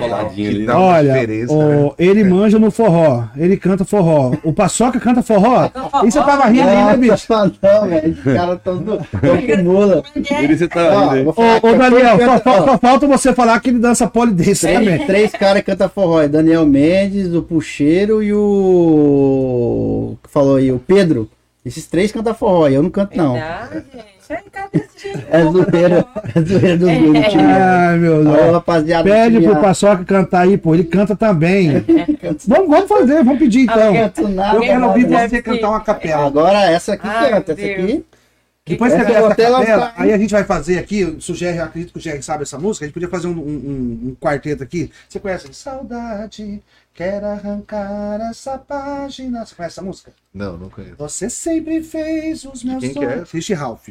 Coladinho 0.00 0.50
ali, 0.50 0.66
né? 0.66 0.72
Olha, 0.74 1.12
diferença, 1.14 1.52
o- 1.52 1.84
né? 1.84 1.90
ele 2.00 2.24
manja 2.24 2.58
no 2.58 2.68
forró, 2.72 3.26
ele 3.36 3.56
canta 3.56 3.84
forró. 3.84 4.32
O 4.42 4.52
Paçoca 4.52 4.98
canta 4.98 5.22
forró. 5.22 5.68
forró. 5.70 6.04
Você 6.04 6.18
tava 6.18 6.46
rindo 6.46 6.68
aí, 6.68 6.84
né, 6.84 6.96
bicho? 6.96 7.26
Nossa, 7.28 7.52
não, 7.62 7.88
velho. 7.88 8.10
Os 8.12 8.24
caras 8.24 8.56
estão 8.58 8.82
com 8.82 9.62
mula. 9.62 10.02
Por 10.02 10.20
isso 10.50 10.58
você 10.58 10.66
tá 10.68 11.10
rindo 11.12 11.32
vou 11.32 11.44
aí. 11.44 11.60
falar 11.60 11.74
Ô, 11.74 11.78
Daniel, 11.90 12.18
só, 12.18 12.38
só- 12.42 12.64
só 12.64 12.78
falta 12.78 13.06
você 13.06 13.32
falar 13.32 13.60
que 13.60 13.70
ele 13.70 13.78
dança 13.78 14.08
polidense 14.08 14.66
Três, 14.66 14.78
também. 14.80 15.06
três 15.06 15.30
caras 15.30 15.62
que 15.62 15.70
cantam 15.70 15.88
forró. 15.88 16.20
é 16.22 16.26
Daniel 16.26 16.66
Mendes, 16.66 17.32
o 17.32 17.40
Puxeiro 17.40 18.20
e 18.20 18.32
o. 18.34 20.07
que 20.16 20.30
falou 20.30 20.56
aí? 20.56 20.70
O 20.72 20.78
Pedro. 20.78 21.28
Esses 21.66 21.86
três 21.86 22.10
cantam 22.12 22.34
forró. 22.34 22.68
Eu 22.68 22.82
não 22.82 22.88
canto, 22.90 23.16
não. 23.16 23.34
Verdade, 23.34 24.88
gente. 24.96 25.26
É 25.30 25.42
zoeira. 25.42 26.06
É 26.34 26.40
zoeira 26.40 26.76
dos 26.76 26.88
É. 26.88 26.98
do 26.98 27.12
time. 27.30 27.42
Ai, 27.44 27.96
meu 27.98 28.24
Deus. 28.24 28.52
rapaziada. 28.52 29.04
Pede 29.10 29.40
pro 29.40 29.56
Paçoca 29.60 30.04
cantar 30.04 30.42
aí, 30.42 30.56
pô. 30.58 30.74
Ele 30.74 30.84
canta 30.84 31.16
também. 31.16 31.84
Vamos, 32.46 32.68
vamos 32.68 32.88
fazer, 32.88 33.24
vamos 33.24 33.38
pedir 33.38 33.60
então. 33.62 33.92
canto 33.94 34.28
nada. 34.28 34.56
Eu 34.56 34.60
quero 34.62 34.86
ouvir 34.86 35.06
você 35.06 35.28
ser. 35.28 35.42
cantar 35.42 35.70
uma 35.70 35.80
capela. 35.80 36.26
Agora 36.26 36.70
essa 36.70 36.92
aqui 36.94 37.06
Ai, 37.06 37.30
canta. 37.30 37.54
meu 37.54 37.64
Essa 37.64 37.82
aqui. 37.82 38.04
Depois 38.66 38.92
que 38.92 38.98
Essa 39.00 39.08
você 39.12 39.18
eu 39.18 39.28
capela, 39.28 39.92
aí 39.96 40.12
a 40.12 40.18
gente 40.18 40.30
vai 40.30 40.44
fazer 40.44 40.78
aqui, 40.78 41.02
o 41.02 41.18
Jerry, 41.34 41.58
acredito 41.58 41.92
que 41.94 41.98
o 41.98 42.02
Jerry 42.02 42.22
sabe 42.22 42.42
essa 42.42 42.58
música, 42.58 42.84
a 42.84 42.86
gente 42.86 42.92
podia 42.92 43.08
fazer 43.08 43.26
um, 43.26 43.30
um- 43.30 43.34
um- 43.34 44.08
um 44.10 44.16
quarteto 44.20 44.62
aqui. 44.62 44.90
Você 45.08 45.18
conhece? 45.18 45.48
Saudade, 45.54 46.60
quero 46.98 47.26
arrancar 47.26 48.20
essa 48.28 48.58
página. 48.58 49.46
Você 49.46 49.54
conhece 49.54 49.74
essa 49.74 49.82
música? 49.82 50.12
Não, 50.34 50.56
não 50.56 50.68
conheço. 50.68 50.96
Você 50.98 51.30
sempre 51.30 51.82
fez 51.82 52.44
os 52.44 52.64
meus 52.64 52.80
Quem 52.82 52.92
que 52.92 53.04
é? 53.04 53.10
sonhos. 53.12 53.30
Christy 53.30 53.54
Ralph. 53.54 53.88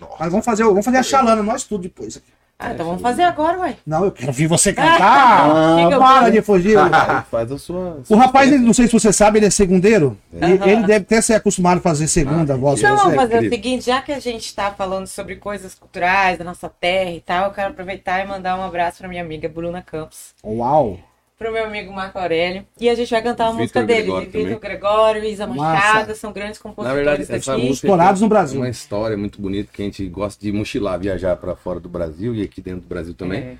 Nossa. 0.00 0.16
Mas 0.18 0.30
vamos 0.30 0.44
fazer, 0.44 0.64
vamos 0.64 0.84
fazer 0.84 0.98
a 0.98 1.02
chalana, 1.02 1.42
nós 1.42 1.62
tudo 1.64 1.82
depois. 1.82 2.16
aqui. 2.16 2.26
Ah, 2.60 2.72
então 2.72 2.86
vamos 2.86 3.00
fazer 3.02 3.22
agora, 3.22 3.56
ué. 3.60 3.76
Não, 3.86 4.04
eu 4.04 4.10
quero 4.10 4.26
ouvir 4.28 4.48
você 4.48 4.72
cantar. 4.72 4.98
Ah, 5.00 5.76
Fica 5.84 5.96
Para 5.98 6.30
de 6.30 6.42
fugir. 6.42 6.76
Faz 7.30 7.52
a 7.52 7.56
sua. 7.58 8.02
O 8.08 8.16
rapaz, 8.16 8.50
ele- 8.52 8.58
não 8.64 8.74
sei 8.74 8.88
se 8.88 8.92
você 8.92 9.12
sabe, 9.12 9.38
ele 9.38 9.46
é 9.46 9.50
segundeiro. 9.50 10.18
E 10.32 10.44
Aham. 10.44 10.66
Ele 10.66 10.82
deve 10.82 11.04
até 11.04 11.20
ser 11.22 11.34
acostumado 11.34 11.78
a 11.78 11.80
fazer 11.80 12.08
segunda 12.08 12.56
voz. 12.56 12.80
Então 12.80 12.94
pra 12.96 13.04
vamos 13.04 13.16
fazer 13.16 13.34
o 13.34 13.36
incrível. 13.36 13.56
seguinte, 13.56 13.86
já 13.86 14.02
que 14.02 14.10
a 14.10 14.18
gente 14.18 14.44
está 14.46 14.72
falando 14.72 15.06
sobre 15.06 15.36
coisas 15.36 15.76
culturais 15.76 16.36
da 16.36 16.44
nossa 16.44 16.68
terra 16.68 17.12
e 17.12 17.20
tal, 17.20 17.44
eu 17.44 17.52
quero 17.52 17.70
aproveitar 17.70 18.24
e 18.24 18.26
mandar 18.26 18.58
um 18.58 18.64
abraço 18.64 18.98
para 18.98 19.08
minha 19.08 19.22
amiga 19.22 19.48
Bruna 19.48 19.80
Campos, 19.80 20.34
Uau. 20.44 20.98
Para 21.38 21.50
o 21.50 21.52
meu 21.52 21.64
amigo 21.64 21.92
Marco 21.92 22.18
Aurélio, 22.18 22.66
e 22.80 22.88
a 22.90 22.94
gente 22.96 23.10
vai 23.10 23.22
cantar 23.22 23.44
uma 23.44 23.52
Vitor 23.52 23.60
música 23.62 23.82
dele, 23.84 24.02
Gregório 24.02 24.26
de 24.30 24.38
Vitor. 24.38 24.58
Gregório, 24.60 25.24
Isa 25.24 25.46
Massa. 25.46 25.60
Machado, 25.62 26.14
são 26.16 26.32
grandes 26.32 26.58
Na 26.58 26.62
compositores 26.64 26.96
verdade, 27.04 27.22
essa 27.22 27.52
daqui. 27.52 27.62
música 27.66 27.86
Estourados 27.86 28.20
no 28.20 28.28
Brasil. 28.28 28.60
uma 28.60 28.68
história 28.68 29.16
muito 29.16 29.40
bonita 29.40 29.70
que 29.72 29.80
a 29.80 29.84
gente 29.84 30.04
gosta 30.08 30.44
de 30.44 30.50
mochilar, 30.50 30.98
viajar 30.98 31.36
para 31.36 31.54
fora 31.54 31.78
do 31.78 31.88
Brasil 31.88 32.34
e 32.34 32.42
aqui 32.42 32.60
dentro 32.60 32.80
do 32.80 32.88
Brasil 32.88 33.14
também. 33.14 33.40
É. 33.40 33.56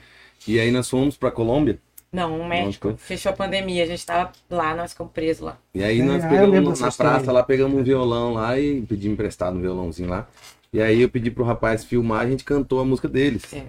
E 0.46 0.58
aí 0.58 0.72
nós 0.72 0.90
fomos 0.90 1.16
para 1.16 1.30
Colômbia. 1.30 1.78
Não, 2.10 2.40
o 2.40 2.48
México. 2.48 2.88
Não, 2.88 2.96
Fechou 2.96 3.30
a 3.30 3.34
pandemia, 3.34 3.84
a 3.84 3.86
gente 3.86 4.04
tava 4.04 4.32
lá, 4.50 4.74
nós 4.74 4.92
ficamos 4.92 5.12
presos 5.12 5.44
lá. 5.44 5.58
E 5.74 5.84
aí 5.84 6.00
É, 6.00 6.02
nós 6.02 6.24
eu 6.24 6.30
pegamos 6.30 6.80
na 6.80 6.90
praça 6.90 7.30
lá, 7.30 7.42
pegamos 7.42 7.78
um 7.78 7.82
violão 7.84 8.32
lá 8.32 8.58
e 8.58 8.80
pedimos 8.82 9.12
emprestado 9.14 9.56
um 9.56 9.60
violãozinho 9.60 10.08
lá. 10.08 10.26
E 10.72 10.80
aí 10.82 11.02
eu 11.02 11.08
pedi 11.08 11.30
pro 11.30 11.44
rapaz 11.44 11.84
filmar, 11.84 12.22
a 12.22 12.30
gente 12.30 12.44
cantou 12.44 12.80
a 12.80 12.84
música 12.84 13.08
deles. 13.08 13.42
É. 13.52 13.64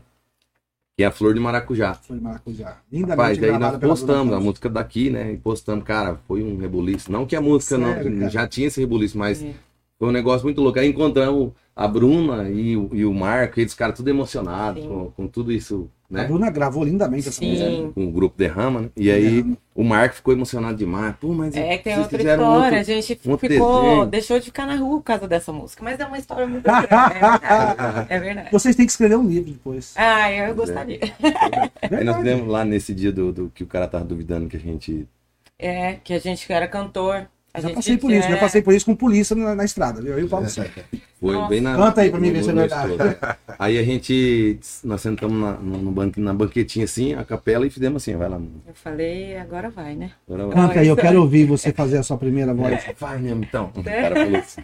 Que 0.99 1.03
é 1.03 1.05
a 1.05 1.11
Flor 1.11 1.33
de 1.33 1.39
Maracujá. 1.39 1.93
Foi 1.93 2.19
maracujá. 2.19 2.75
Lindamente 2.91 3.11
Rapaz, 3.11 3.37
aí 3.41 3.45
gravada 3.45 3.77
nós 3.77 3.89
postamos 4.01 4.33
a 4.33 4.39
música 4.41 4.69
daqui, 4.69 5.09
né? 5.09 5.31
E 5.31 5.37
postamos, 5.37 5.85
cara, 5.85 6.19
foi 6.27 6.43
um 6.43 6.57
rebuliço. 6.57 7.09
Não 7.09 7.25
que 7.25 7.37
a 7.37 7.41
música 7.41 7.77
Sério, 7.77 8.09
não 8.11 8.19
cara? 8.19 8.29
já 8.29 8.45
tinha 8.45 8.67
esse 8.67 8.81
rebuliço, 8.81 9.17
mas 9.17 9.41
É. 9.41 9.53
foi 9.97 10.09
um 10.09 10.11
negócio 10.11 10.43
muito 10.45 10.59
louco. 10.61 10.77
Aí 10.77 10.89
encontramos 10.89 11.53
a 11.81 11.87
Bruna 11.87 12.49
e 12.49 12.75
o, 12.75 12.89
e 12.91 13.05
o 13.05 13.13
Marco, 13.13 13.57
eles 13.57 13.73
caras 13.73 13.95
tudo 13.95 14.09
emocionados 14.09 14.85
com, 14.85 15.11
com 15.11 15.27
tudo 15.27 15.49
isso, 15.49 15.89
A 16.11 16.13
né? 16.13 16.23
Bruna 16.25 16.49
gravou 16.51 16.83
lindamente 16.83 17.29
essa 17.29 17.41
música. 17.41 17.93
Com 17.95 18.05
o 18.05 18.11
grupo 18.11 18.37
Derrama, 18.37 18.81
né? 18.81 18.89
E 18.97 19.09
aí 19.09 19.55
o 19.73 19.81
Marco 19.81 20.15
ficou 20.15 20.33
emocionado 20.33 20.75
demais. 20.75 21.15
Pô, 21.21 21.29
mas 21.33 21.55
É 21.55 21.77
que 21.77 21.85
tem 21.85 21.97
outra 21.97 22.17
história, 22.17 22.45
outro- 22.45 22.75
a 22.75 22.83
gente 22.83 23.13
um 23.25 23.37
ficou, 23.37 23.47
desenho. 23.81 24.05
deixou 24.07 24.39
de 24.39 24.45
ficar 24.47 24.65
na 24.67 24.75
rua 24.75 24.97
por 24.97 25.03
causa 25.03 25.25
dessa 25.25 25.53
música, 25.53 25.81
mas 25.81 25.97
é 25.97 26.05
uma 26.05 26.17
história 26.17 26.45
muito 26.45 26.63
grande, 26.67 26.87
é 26.91 27.09
verdade. 27.09 28.07
É 28.09 28.19
verdade. 28.19 28.49
Vocês 28.51 28.75
têm 28.75 28.85
que 28.85 28.91
escrever 28.91 29.15
um 29.15 29.25
livro 29.25 29.49
depois. 29.51 29.93
Ah, 29.95 30.29
eu 30.33 30.53
gostaria. 30.53 30.99
Aí 31.97 32.03
nós 32.03 32.17
fizemos 32.17 32.47
lá 32.49 32.65
nesse 32.65 32.93
dia 32.93 33.11
do, 33.13 33.31
do 33.31 33.51
que 33.55 33.63
o 33.63 33.67
cara 33.67 33.87
tava 33.87 34.03
duvidando 34.03 34.49
que 34.49 34.57
a 34.57 34.59
gente. 34.59 35.07
É, 35.57 35.93
que 36.03 36.13
a 36.13 36.19
gente 36.19 36.51
era 36.51 36.67
cantor. 36.67 37.27
A 37.53 37.61
Já 37.61 37.71
passei 37.71 37.97
por 37.97 38.11
isso, 38.11 38.27
é- 38.27 38.31
já 38.31 38.37
passei 38.37 38.61
por 38.61 38.73
isso 38.73 38.85
com 38.85 38.95
polícia 38.95 39.35
na, 39.35 39.55
na 39.55 39.65
estrada, 39.65 40.01
viu? 40.01 40.17
Eu 40.17 40.27
falo 40.27 40.47
sério. 40.47 40.71
Foi 41.19 41.33
Nossa. 41.33 41.49
bem 41.49 41.59
na. 41.59 41.75
Canta 41.75 42.01
aí 42.01 42.09
pra 42.09 42.19
mim 42.19 42.31
ver 42.31 42.43
se 42.43 42.49
é 42.49 42.53
verdade. 42.53 42.93
Aí 43.57 43.77
a 43.77 43.83
gente. 43.83 44.57
Nós 44.83 45.01
sentamos 45.01 45.37
na, 45.37 45.53
no, 45.53 45.77
no 45.79 45.91
banque, 45.91 46.19
na 46.21 46.33
banquetinha 46.33 46.85
assim, 46.85 47.13
a 47.13 47.25
capela, 47.25 47.67
e 47.67 47.69
fizemos 47.69 48.01
assim, 48.01 48.15
vai 48.15 48.29
lá. 48.29 48.39
Eu 48.65 48.73
falei, 48.73 49.35
agora 49.37 49.69
vai, 49.69 49.95
né? 49.95 50.11
Agora 50.27 50.47
vai. 50.47 50.55
Canta 50.55 50.79
aí, 50.79 50.87
eu 50.87 50.93
isso 50.95 51.01
quero 51.01 51.19
ouvir 51.19 51.45
você 51.45 51.73
fazer 51.73 51.97
a 51.97 52.03
sua 52.03 52.17
primeira 52.17 52.53
voz. 52.53 52.87
É, 52.87 52.93
vai 52.97 53.17
mesmo 53.19 53.43
então. 53.43 53.71
O 53.75 53.83
cara 53.83 54.15
falou 54.15 54.39
assim. 54.39 54.61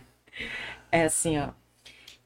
É 0.91 1.03
assim, 1.03 1.37
ó. 1.39 1.49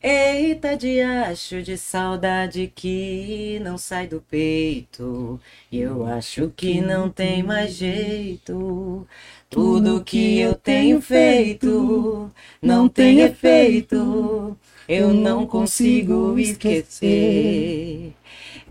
Eita 0.01 0.77
diacho 0.77 1.61
de 1.61 1.77
saudade 1.77 2.71
que 2.73 3.59
não 3.61 3.77
sai 3.77 4.07
do 4.07 4.21
peito. 4.21 5.39
E 5.71 5.79
eu 5.81 6.05
acho 6.05 6.53
que 6.55 6.79
não 6.79 7.09
tem 7.09 7.43
mais 7.43 7.73
jeito. 7.73 9.05
Tudo 9.49 10.03
que 10.03 10.39
eu 10.39 10.53
tenho 10.53 11.01
feito 11.01 12.29
não 12.61 12.87
tem 12.87 13.21
efeito. 13.21 14.55
Eu 14.87 15.11
não 15.13 15.47
consigo 15.47 16.37
esquecer. 16.37 18.13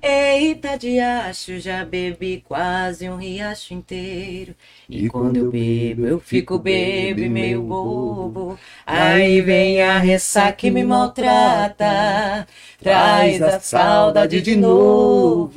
Eita 0.00 0.78
diacho, 0.78 1.58
já 1.58 1.84
bebi 1.84 2.40
quase 2.46 3.10
um 3.10 3.16
riacho 3.16 3.74
inteiro. 3.74 4.54
E 4.88 5.08
quando 5.08 5.36
eu 5.38 5.50
bebo, 5.50 6.06
eu 6.06 6.20
fico 6.20 6.56
bebo 6.58 7.20
e 7.20 7.28
meio 7.28 7.62
bobo. 7.62 8.56
Aí 8.86 9.40
vem 9.40 9.82
a 9.82 9.98
ressaca 9.98 10.52
que 10.52 10.70
me 10.70 10.84
maltrata, 10.84 12.46
traz 12.80 13.42
a 13.42 13.58
saudade 13.58 14.40
de 14.40 14.54
novo. 14.54 15.48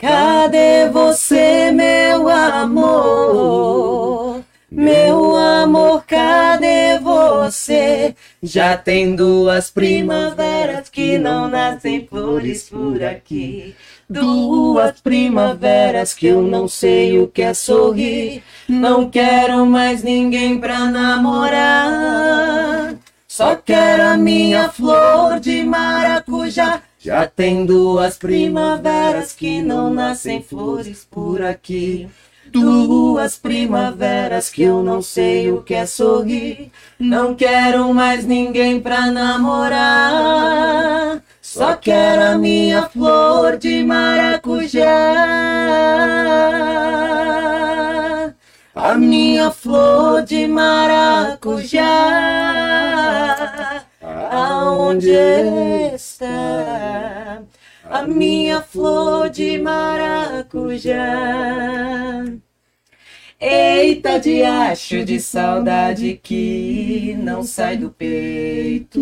Cadê 0.00 0.88
você, 0.92 1.72
meu 1.72 2.28
amor? 2.28 4.44
Meu 4.70 5.34
amor, 5.34 6.04
cadê 6.06 7.00
você? 7.00 8.14
Já 8.40 8.76
tem 8.76 9.16
duas 9.16 9.72
primaveras 9.72 10.88
que 10.88 11.18
não 11.18 11.48
nascem 11.48 12.06
flores 12.06 12.70
por 12.70 13.02
aqui. 13.02 13.74
Duas 14.08 15.00
primaveras 15.00 16.14
que 16.14 16.28
eu 16.28 16.42
não 16.42 16.68
sei 16.68 17.18
o 17.18 17.26
que 17.26 17.42
é 17.42 17.52
sorrir. 17.52 18.44
Não 18.68 19.10
quero 19.10 19.66
mais 19.66 20.04
ninguém 20.04 20.60
pra 20.60 20.84
namorar. 20.84 22.94
Só 23.26 23.56
quero 23.56 24.04
a 24.04 24.16
minha 24.16 24.68
flor 24.68 25.40
de 25.40 25.64
maracujá. 25.64 26.82
Já 27.00 27.28
tem 27.28 27.64
duas 27.64 28.18
primaveras 28.18 29.32
que 29.32 29.62
não 29.62 29.88
nascem 29.88 30.42
flores 30.42 31.06
por 31.08 31.40
aqui. 31.40 32.08
Duas 32.50 33.36
primaveras 33.36 34.48
que 34.50 34.64
eu 34.64 34.82
não 34.82 35.00
sei 35.00 35.52
o 35.52 35.62
que 35.62 35.74
é 35.74 35.86
sorrir. 35.86 36.72
Não 36.98 37.36
quero 37.36 37.94
mais 37.94 38.24
ninguém 38.24 38.80
pra 38.80 39.12
namorar. 39.12 39.78
Só 41.40 41.76
quero 41.76 42.32
a 42.32 42.38
minha 42.38 42.88
flor 42.88 43.56
de 43.58 43.84
maracujá. 43.84 44.82
A 48.74 48.94
minha 48.96 49.52
flor 49.52 50.22
de 50.22 50.48
maracujá. 50.48 51.84
Aonde 54.30 55.10
está? 55.94 57.42
A 57.84 58.02
minha 58.02 58.60
flor 58.60 59.30
de 59.30 59.58
maracujá. 59.58 60.94
Eita 63.40 64.18
diacho 64.18 65.04
de 65.04 65.18
saudade 65.20 66.20
que 66.22 67.16
não 67.18 67.42
sai 67.42 67.78
do 67.78 67.90
peito. 67.90 69.00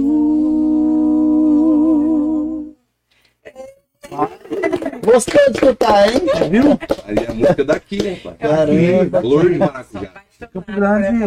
Gostou 5.04 5.50
de 5.50 5.58
escutar, 5.58 6.08
hein? 6.08 6.20
Viu? 6.50 6.78
Aí 7.06 7.16
é 7.16 7.30
a 7.30 7.34
música 7.34 7.64
daqui, 7.64 8.06
hein, 8.06 8.20
pai? 8.22 8.34
Caramba. 8.38 9.20
Flor 9.20 9.50
de 9.50 9.58
maracujá. 9.58 10.12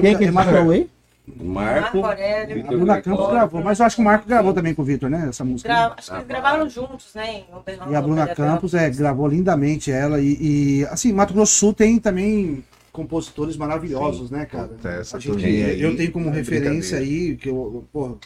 Quem 0.01 0.17
que 0.17 0.31
marcou 0.31 0.71
aí? 0.71 0.89
Marco. 1.37 1.97
Marco 1.97 1.97
Aurélio. 2.05 2.63
A 2.65 2.67
Bruna 2.67 3.01
Campos 3.01 3.29
gravou, 3.29 3.63
mas 3.63 3.79
eu 3.79 3.85
acho 3.85 3.95
que 3.95 4.01
o 4.01 4.05
Marco 4.05 4.27
gravou 4.27 4.53
também 4.53 4.73
com 4.73 4.81
o 4.81 4.85
Vitor, 4.85 5.09
né? 5.09 5.27
Essa 5.29 5.43
música. 5.43 5.69
Gra- 5.69 5.95
Acho 5.97 6.09
que 6.11 6.15
eles 6.17 6.27
gravaram 6.27 6.69
juntos, 6.69 7.13
né? 7.15 7.43
E 7.89 7.95
a 7.95 8.01
Bruna. 8.01 8.27
Campos 8.27 8.73
é, 8.73 8.89
gravou 8.89 9.27
lindamente 9.27 9.91
ela. 9.91 10.19
E, 10.21 10.37
e, 10.81 10.85
assim, 10.85 11.11
Mato 11.13 11.33
Grosso 11.33 11.53
do 11.53 11.57
Sul 11.57 11.73
tem 11.73 11.99
também 11.99 12.63
compositores 12.91 13.55
maravilhosos, 13.55 14.29
né, 14.31 14.45
cara? 14.45 14.67
Puta, 14.69 14.89
essa 14.89 15.17
A 15.17 15.19
gente- 15.19 15.45
aí 15.45 15.81
eu 15.81 15.95
tenho 15.95 16.11
como 16.11 16.29
é 16.29 16.31
referência 16.33 16.97
aí, 16.97 17.35
que 17.37 17.47
eu, 17.49 17.85
pô, 17.93 18.17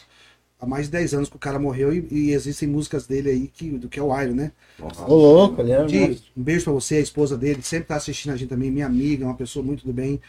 há 0.60 0.66
mais 0.66 0.86
de 0.86 0.92
10 0.92 1.12
anos 1.14 1.28
que 1.28 1.36
o 1.36 1.38
cara 1.38 1.58
morreu 1.58 1.92
e, 1.94 2.06
e 2.10 2.30
existem 2.32 2.66
músicas 2.68 3.06
dele 3.06 3.28
aí 3.30 3.46
que, 3.46 3.70
do 3.70 3.88
que 3.88 4.00
é 4.00 4.02
o 4.02 4.18
Iron, 4.20 4.34
né? 4.34 4.52
Ô, 5.06 5.14
louco, 5.14 5.60
ele 5.60 5.70
era. 5.70 5.86
Di, 5.86 6.18
um 6.36 6.42
beijo 6.42 6.64
pra 6.64 6.72
você, 6.72 6.96
a 6.96 7.00
esposa 7.00 7.36
dele, 7.36 7.62
sempre 7.62 7.88
tá 7.88 7.96
assistindo 7.96 8.32
a 8.32 8.36
gente 8.36 8.48
também, 8.48 8.70
minha 8.70 8.86
amiga, 8.86 9.24
uma 9.26 9.34
pessoa 9.34 9.64
muito 9.64 9.86
do 9.86 9.92
bem. 9.92 10.20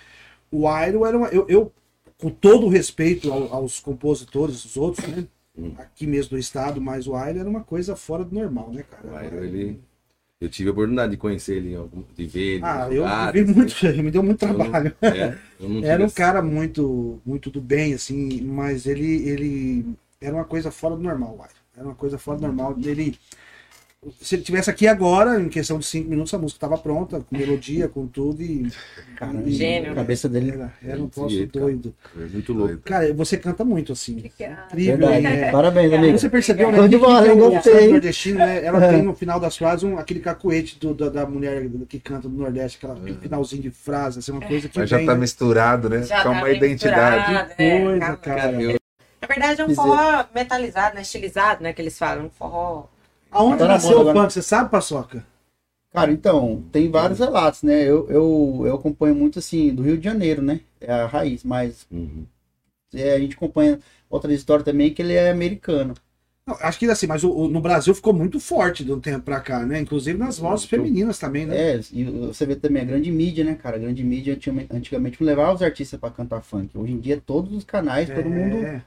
O 0.51 0.65
Iron 0.83 1.05
era 1.05 1.17
uma. 1.17 1.27
Eu, 1.29 1.45
eu, 1.49 1.71
com 2.17 2.29
todo 2.29 2.65
o 2.65 2.69
respeito 2.69 3.31
ao- 3.31 3.53
aos 3.53 3.79
compositores, 3.79 4.63
os 4.65 4.77
outros, 4.77 5.05
né? 5.07 5.27
Aqui 5.77 6.05
mesmo 6.05 6.31
do 6.31 6.37
estado, 6.37 6.81
mas 6.81 7.07
o 7.07 7.11
Iron 7.11 7.39
era 7.39 7.49
uma 7.49 7.63
coisa 7.63 7.95
fora 7.95 8.25
do 8.25 8.35
normal, 8.35 8.71
né, 8.73 8.83
cara? 8.83 9.07
O 9.07 9.25
Iron, 9.25 9.43
ele... 9.43 9.79
Eu 10.41 10.49
tive 10.49 10.67
a 10.67 10.73
oportunidade 10.73 11.11
de 11.11 11.17
conhecer 11.17 11.55
ele, 11.55 11.75
de 12.13 12.25
ver 12.25 12.55
ele. 12.55 12.61
Ah, 12.65 12.89
eu 12.91 13.05
vi 13.45 13.53
muito, 13.53 13.73
me 14.03 14.11
deu 14.11 14.21
muito 14.21 14.45
não- 14.45 14.55
trabalho. 14.55 14.93
É, 15.01 15.37
não 15.61 15.75
tive 15.79 15.87
Era 15.87 16.03
um 16.03 16.05
essa- 16.07 16.15
cara 16.15 16.41
muito, 16.41 17.21
muito 17.25 17.49
do 17.49 17.61
bem, 17.61 17.93
assim, 17.93 18.41
mas 18.41 18.85
ele, 18.85 19.27
ele 19.29 19.85
era 20.19 20.35
uma 20.35 20.43
coisa 20.43 20.69
fora 20.71 20.95
do 20.97 21.01
normal, 21.01 21.35
Iron. 21.35 21.47
Era 21.77 21.85
uma 21.85 21.95
coisa 21.95 22.17
fora 22.17 22.37
do 22.37 22.41
normal. 22.47 22.75
Ele, 22.83 23.17
se 24.21 24.35
ele 24.35 24.43
tivesse 24.43 24.69
aqui 24.69 24.87
agora, 24.87 25.39
em 25.39 25.49
questão 25.49 25.79
de 25.79 25.85
cinco 25.85 26.09
minutos, 26.09 26.33
a 26.33 26.37
música 26.37 26.57
estava 26.57 26.77
pronta, 26.77 27.19
com 27.21 27.37
melodia, 27.37 27.87
com 27.87 28.05
tudo 28.07 28.41
e. 28.41 28.71
Caramba, 29.15 29.47
e- 29.47 29.51
Gênio. 29.51 29.91
A 29.91 29.95
cabeça 29.95 30.27
dele. 30.29 30.51
Era, 30.51 30.73
era 30.85 31.01
um 31.01 31.07
troço 31.09 31.35
cara. 31.35 31.49
doido. 31.51 31.93
É 32.15 32.25
muito 32.25 32.53
louco. 32.53 32.77
Cara, 32.79 33.13
você 33.13 33.37
canta 33.37 33.63
muito, 33.63 33.91
assim. 33.93 34.17
Obrigada. 34.17 34.63
Incrível. 34.71 34.97
Verdade. 34.97 35.27
é. 35.27 35.51
Parabéns, 35.51 35.93
amigo. 35.93 36.17
Você 36.19 36.29
percebeu, 36.29 36.71
né? 36.71 36.81
Que- 36.83 36.89
que 36.89 36.97
bola, 36.97 37.27
é. 37.27 37.61
Santo 37.61 37.89
nordestino, 37.89 38.37
né? 38.39 38.65
Ela 38.65 38.89
tem 38.89 39.01
no 39.01 39.13
final 39.15 39.39
das 39.39 39.57
frases 39.57 39.83
um, 39.83 39.97
aquele 39.97 40.19
cacuete 40.19 40.77
do- 40.79 40.93
da, 40.93 41.09
da 41.09 41.25
mulher 41.25 41.67
que 41.87 41.99
canta 41.99 42.27
do 42.29 42.35
Nordeste, 42.37 42.77
aquela, 42.77 42.93
aquele 42.99 43.17
finalzinho 43.17 43.61
de 43.61 43.71
frase, 43.71 44.19
assim, 44.19 44.31
uma 44.31 44.41
coisa 44.41 44.69
que 44.69 44.77
Mas 44.79 44.89
já 44.89 44.97
vem, 44.97 45.05
tá 45.05 45.13
né? 45.13 45.19
misturado, 45.19 45.89
né? 45.89 46.03
Já 46.03 46.17
Fica 46.17 46.23
tá 46.23 46.29
uma 46.31 46.49
identidade. 46.51 47.31
misturado, 47.31 47.49
né? 47.57 47.81
Coisa, 47.81 48.17
cara. 48.17 48.61
Eu- 48.61 48.79
Na 49.21 49.27
verdade 49.27 49.61
é 49.61 49.65
um 49.65 49.73
forró 49.73 50.25
metalizado, 50.35 50.95
né? 50.95 51.01
Estilizado, 51.01 51.63
né? 51.63 51.73
Que 51.73 51.81
eles 51.81 51.97
falam. 51.97 52.25
Um 52.25 52.29
forró. 52.29 52.85
Aonde 53.35 53.57
Tá 53.59 53.67
na 53.67 53.73
nasceu 53.73 54.01
o 54.01 54.13
funk, 54.13 54.33
você 54.33 54.41
sabe, 54.41 54.69
Paçoca? 54.71 55.25
Cara, 55.91 56.11
então, 56.11 56.63
tem 56.71 56.89
vários 56.91 57.19
relatos, 57.19 57.63
né? 57.63 57.83
Eu, 57.83 58.09
eu, 58.09 58.63
eu 58.65 58.75
acompanho 58.75 59.15
muito, 59.15 59.39
assim, 59.39 59.73
do 59.73 59.81
Rio 59.83 59.97
de 59.97 60.03
Janeiro, 60.03 60.41
né? 60.41 60.59
É 60.81 60.91
a 60.91 61.05
raiz, 61.05 61.43
mas 61.43 61.87
Uhum. 61.89 62.25
é, 62.93 63.13
a 63.13 63.19
gente 63.19 63.35
acompanha 63.35 63.79
outra 64.09 64.33
história 64.33 64.63
também, 64.63 64.93
que 64.93 65.01
ele 65.01 65.13
é 65.13 65.31
americano. 65.31 65.93
Não, 66.47 66.55
acho 66.61 66.77
que 66.77 66.85
assim, 66.85 67.07
mas 67.07 67.23
o, 67.23 67.31
o- 67.31 67.47
no 67.49 67.59
Brasil 67.59 67.95
ficou 67.95 68.13
muito 68.13 68.39
forte 68.39 68.83
de 68.83 68.93
um 68.93 68.99
tempo 68.99 69.23
pra 69.23 69.39
cá, 69.39 69.65
né? 69.65 69.79
Inclusive 69.79 70.17
nas 70.17 70.37
vozes 70.37 70.65
femininas 70.65 71.17
também, 71.17 71.45
né? 71.45 71.75
É, 71.75 71.79
e 71.91 72.03
você 72.03 72.45
vê 72.45 72.55
também 72.55 72.83
a 72.83 72.85
grande 72.85 73.11
mídia, 73.11 73.43
né, 73.43 73.55
cara? 73.55 73.77
A 73.77 73.79
grande 73.79 74.03
mídia 74.03 74.33
antigamente- 74.35 75.19
não 75.21 75.27
levava 75.27 75.55
os 75.55 75.61
artistas 75.63 75.99
pra 75.99 76.11
cantar 76.11 76.41
funk. 76.41 76.77
Hoje 76.77 76.93
em 76.93 76.99
dia, 76.99 77.19
todos 77.25 77.51
os 77.53 77.63
canais, 77.63 78.07
todo 78.09 78.29
mundo 78.29 78.57
É. 78.63 78.81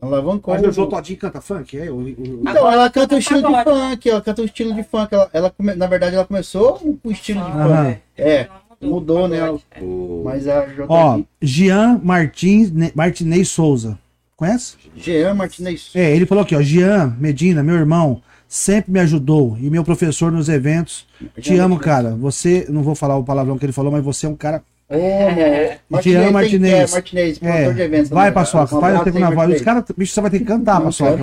alavancou. 0.00 0.54
Mas 0.54 0.78
o 0.78 0.86
Todinho 0.86 1.18
canta 1.18 1.40
funk, 1.40 1.78
é? 1.78 1.90
O, 1.90 1.96
o- 1.96 2.08
Então, 2.42 2.70
ela 2.70 2.90
canta 2.90 3.14
o 3.14 3.18
estilo 3.18 3.40
de 3.42 3.64
funk, 3.64 4.08
ela 4.10 4.20
canta 4.20 4.42
o 4.42 4.44
estilo 4.44 4.74
de 4.74 4.82
funk. 4.82 5.14
Ela, 5.14 5.30
ela 5.32 5.50
come- 5.50 5.74
Na 5.74 5.86
verdade, 5.86 6.14
ela 6.16 6.24
começou 6.24 6.74
com 6.78 6.98
o 7.08 7.10
estilo 7.12 7.40
de 7.44 7.50
Aham. 7.50 7.84
funk. 7.86 7.98
É, 8.16 8.48
Não 8.80 8.90
mudou, 8.90 9.28
né? 9.28 9.38
mas 10.24 10.46
a 10.48 10.66
J. 10.66 10.84
Ó, 10.88 11.20
Jean 11.40 12.00
Martins, 12.02 12.70
Ne- 12.70 12.92
Martinez 12.94 13.48
Souza. 13.48 13.98
Conhece? 14.36 14.76
Jean 14.96 15.32
Martinez. 15.34 15.90
É, 15.94 16.14
ele 16.14 16.26
falou 16.26 16.42
aqui, 16.42 16.54
ó. 16.56 16.60
Jean 16.60 17.16
Medina, 17.18 17.62
meu 17.62 17.76
irmão, 17.76 18.20
sempre 18.48 18.92
me 18.92 18.98
ajudou 19.00 19.56
e 19.60 19.70
meu 19.70 19.84
professor 19.84 20.30
nos 20.30 20.48
eventos. 20.48 21.06
Te 21.40 21.56
amo, 21.56 21.78
cara. 21.78 22.14
Você, 22.16 22.66
não 22.68 22.82
vou 22.82 22.94
falar 22.96 23.16
o 23.16 23.24
palavrão 23.24 23.56
que 23.56 23.64
ele 23.64 23.72
falou, 23.72 23.92
mas 23.92 24.04
você 24.04 24.26
é 24.26 24.28
um 24.28 24.34
cara. 24.36 24.62
Ô, 24.86 24.96
Martinez. 25.88 26.04
Jean 26.04 26.24
tem- 26.24 26.32
Martinez. 26.32 26.90
É, 26.90 26.94
Martinez, 26.94 27.38
promotor 27.38 27.74
de 27.74 27.80
É, 27.80 27.84
eventos. 27.86 28.10
vai, 28.10 28.30
também. 28.30 28.32
Paçoca, 28.34 28.66
faz 28.66 28.82
a 28.82 28.86
abraço 28.88 29.02
aí, 29.08 29.12
segunda 29.14 29.30
voz. 29.34 29.54
Os 29.56 29.62
caras, 29.62 29.84
bicho, 29.96 30.12
você 30.14 30.20
vai 30.20 30.30
ter 30.30 30.38
que 30.40 30.44
cantar, 30.44 30.80
Paçoca. 30.82 31.22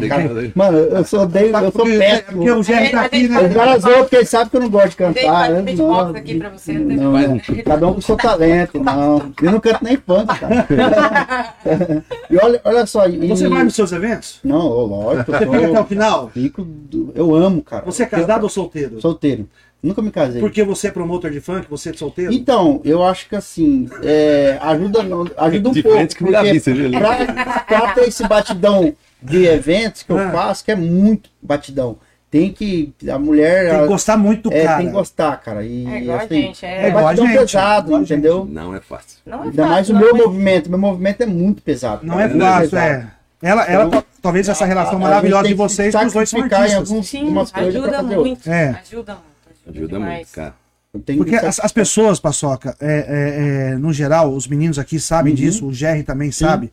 Mano, 0.56 0.78
eu 0.80 1.04
sou, 1.06 1.22
odeio, 1.22 1.56
eu 1.56 1.60
sou 1.62 1.72
Porque, 1.72 1.98
péssimo. 2.00 2.38
porque 2.38 2.52
o 2.52 2.64
Zé 2.64 2.90
tá 2.90 3.02
aqui, 3.02 3.24
Os 3.26 3.30
né? 3.30 3.50
caras 3.50 3.82
zoam 3.84 4.00
porque 4.00 4.16
eles 4.16 4.30
sabem 4.30 4.50
que 4.50 4.58
eu 4.58 4.62
não 4.62 4.70
gosto 4.70 4.90
de 4.90 5.14
Dei 5.14 5.24
cantar. 5.24 5.52
né? 5.52 5.62
beatbox 5.62 6.12
Não, 6.12 6.16
aqui 6.20 6.36
pra 6.40 6.50
você. 6.50 6.74
não, 6.74 7.12
não. 7.12 7.40
Cada 7.64 7.88
um 7.88 7.94
com 7.94 8.02
seu 8.02 8.16
talento, 8.18 8.80
não. 8.84 9.32
Eu 9.42 9.52
não 9.52 9.60
canto 9.60 9.84
nem 9.84 9.98
funk, 9.98 10.40
cara. 10.40 10.68
e 12.30 12.38
olha, 12.38 12.62
olha 12.64 12.86
só. 12.88 13.08
E... 13.08 13.28
Você 13.28 13.48
vai 13.48 13.64
nos 13.64 13.76
seus 13.76 13.92
eventos? 13.92 14.40
Não, 14.44 14.68
lógico. 14.68 15.32
Você 15.32 15.44
Eu, 15.46 15.52
fica 15.54 15.68
até 15.68 15.80
o 15.82 15.86
final? 15.86 16.30
Fico 16.34 16.68
eu 17.14 17.36
amo, 17.36 17.62
cara. 17.62 17.84
Você 17.86 18.04
é 18.04 18.06
casado 18.08 18.44
ou 18.44 18.50
solteiro? 18.50 19.00
Solteiro. 19.00 19.48
Nunca 19.84 20.02
me 20.02 20.12
casei. 20.12 20.40
Porque 20.40 20.64
você 20.64 20.90
é 20.90 20.92
promotor 20.92 21.32
de 21.32 21.42
funk, 21.42 21.66
você 21.70 21.90
é 21.90 21.94
solteiro? 21.94 22.32
Então, 22.32 22.80
eu 22.84 23.04
acho 23.04 23.28
que 23.28 23.36
assim, 23.36 23.90
é, 24.04 24.58
ajuda, 24.62 25.00
ajuda 25.38 25.70
um 25.70 25.72
De 25.72 25.82
pouco. 25.82 25.98
frente 25.98 26.16
que 26.16 26.24
me 26.24 26.32
dá 26.32 26.40
porque 26.40 26.54
vista, 26.54 26.72
viu? 26.74 26.92
pra, 26.92 27.60
pra 27.68 27.92
ter 27.94 28.02
esse 28.08 28.28
batidão 28.28 28.94
de 29.22 29.46
eventos 29.46 30.04
que 30.04 30.12
eu 30.12 30.20
Ah. 30.20 30.30
faço, 30.32 30.64
que 30.64 30.72
é 30.72 30.76
muito 30.76 31.30
batidão. 31.42 31.98
Tem 32.30 32.50
que. 32.54 32.94
A 33.12 33.20
mulher. 33.20 33.62
Tem 33.64 33.70
que 33.72 33.76
ela- 33.76 33.88
gostar 33.88 34.16
muito 34.18 34.50
do 34.50 34.56
é, 34.56 34.64
cara. 34.64 34.78
tem 34.78 34.86
que 34.88 34.94
gostar, 34.94 35.36
cara. 35.42 35.66
E, 35.66 35.86
É 35.86 35.98
igual 36.02 36.18
a 36.20 36.22
assim, 36.24 36.42
gente. 36.44 36.66
É 36.66 36.88
É 36.88 36.90
a 36.90 36.94
batidão 36.94 37.28
gente, 37.28 37.40
pesado, 37.40 37.96
a 37.96 38.00
entendeu? 38.00 38.48
Não 38.50 38.74
é 38.76 38.80
fácil. 38.80 39.18
Não 39.26 39.40
é 39.44 39.48
Ainda 39.48 39.66
mais 39.68 39.90
o 39.90 39.94
fácil, 39.94 40.08
meu 40.08 40.16
é- 40.16 40.26
movimento. 40.28 40.70
Meu 40.70 40.80
movimento 40.80 41.22
é 41.22 41.26
muito 41.26 41.62
pesado. 41.62 42.06
Não 42.06 42.16
cara, 42.16 42.26
é 42.26 42.34
muito 42.34 42.42
fácil, 42.72 42.78
é. 42.78 43.08
Ela, 43.42 43.66
ela 43.66 43.90
ta- 43.90 44.04
talvez 44.22 44.48
essa 44.48 44.64
relação 44.64 44.94
A- 44.94 44.98
a 44.98 45.00
maravilhosa 45.00 45.48
de 45.48 45.54
vocês, 45.56 45.94
os 45.94 46.14
dois 46.14 46.30
são 46.30 46.40
em 46.40 46.74
alguns- 46.76 47.08
Sim, 47.10 47.34
ajuda 47.54 48.02
muito. 48.04 48.50
É. 48.50 48.70
Ajuda 48.70 48.78
muito. 48.78 48.80
Ajuda, 48.80 49.18
Ajuda 49.68 49.88
demais. 49.88 50.18
muito, 50.18 50.32
cara. 50.32 50.56
Porque 50.92 51.24
que 51.24 51.36
as, 51.38 51.60
as 51.60 51.72
pessoas, 51.72 52.20
Paçoca, 52.20 52.76
é, 52.80 52.86
é, 52.88 53.72
é, 53.74 53.76
no 53.78 53.94
geral, 53.94 54.34
os 54.34 54.46
meninos 54.48 54.78
aqui 54.78 55.00
sabem 55.00 55.32
Uhum. 55.32 55.38
disso, 55.38 55.66
o 55.68 55.74
Jerry 55.74 56.04
também 56.04 56.32
sabe, 56.32 56.70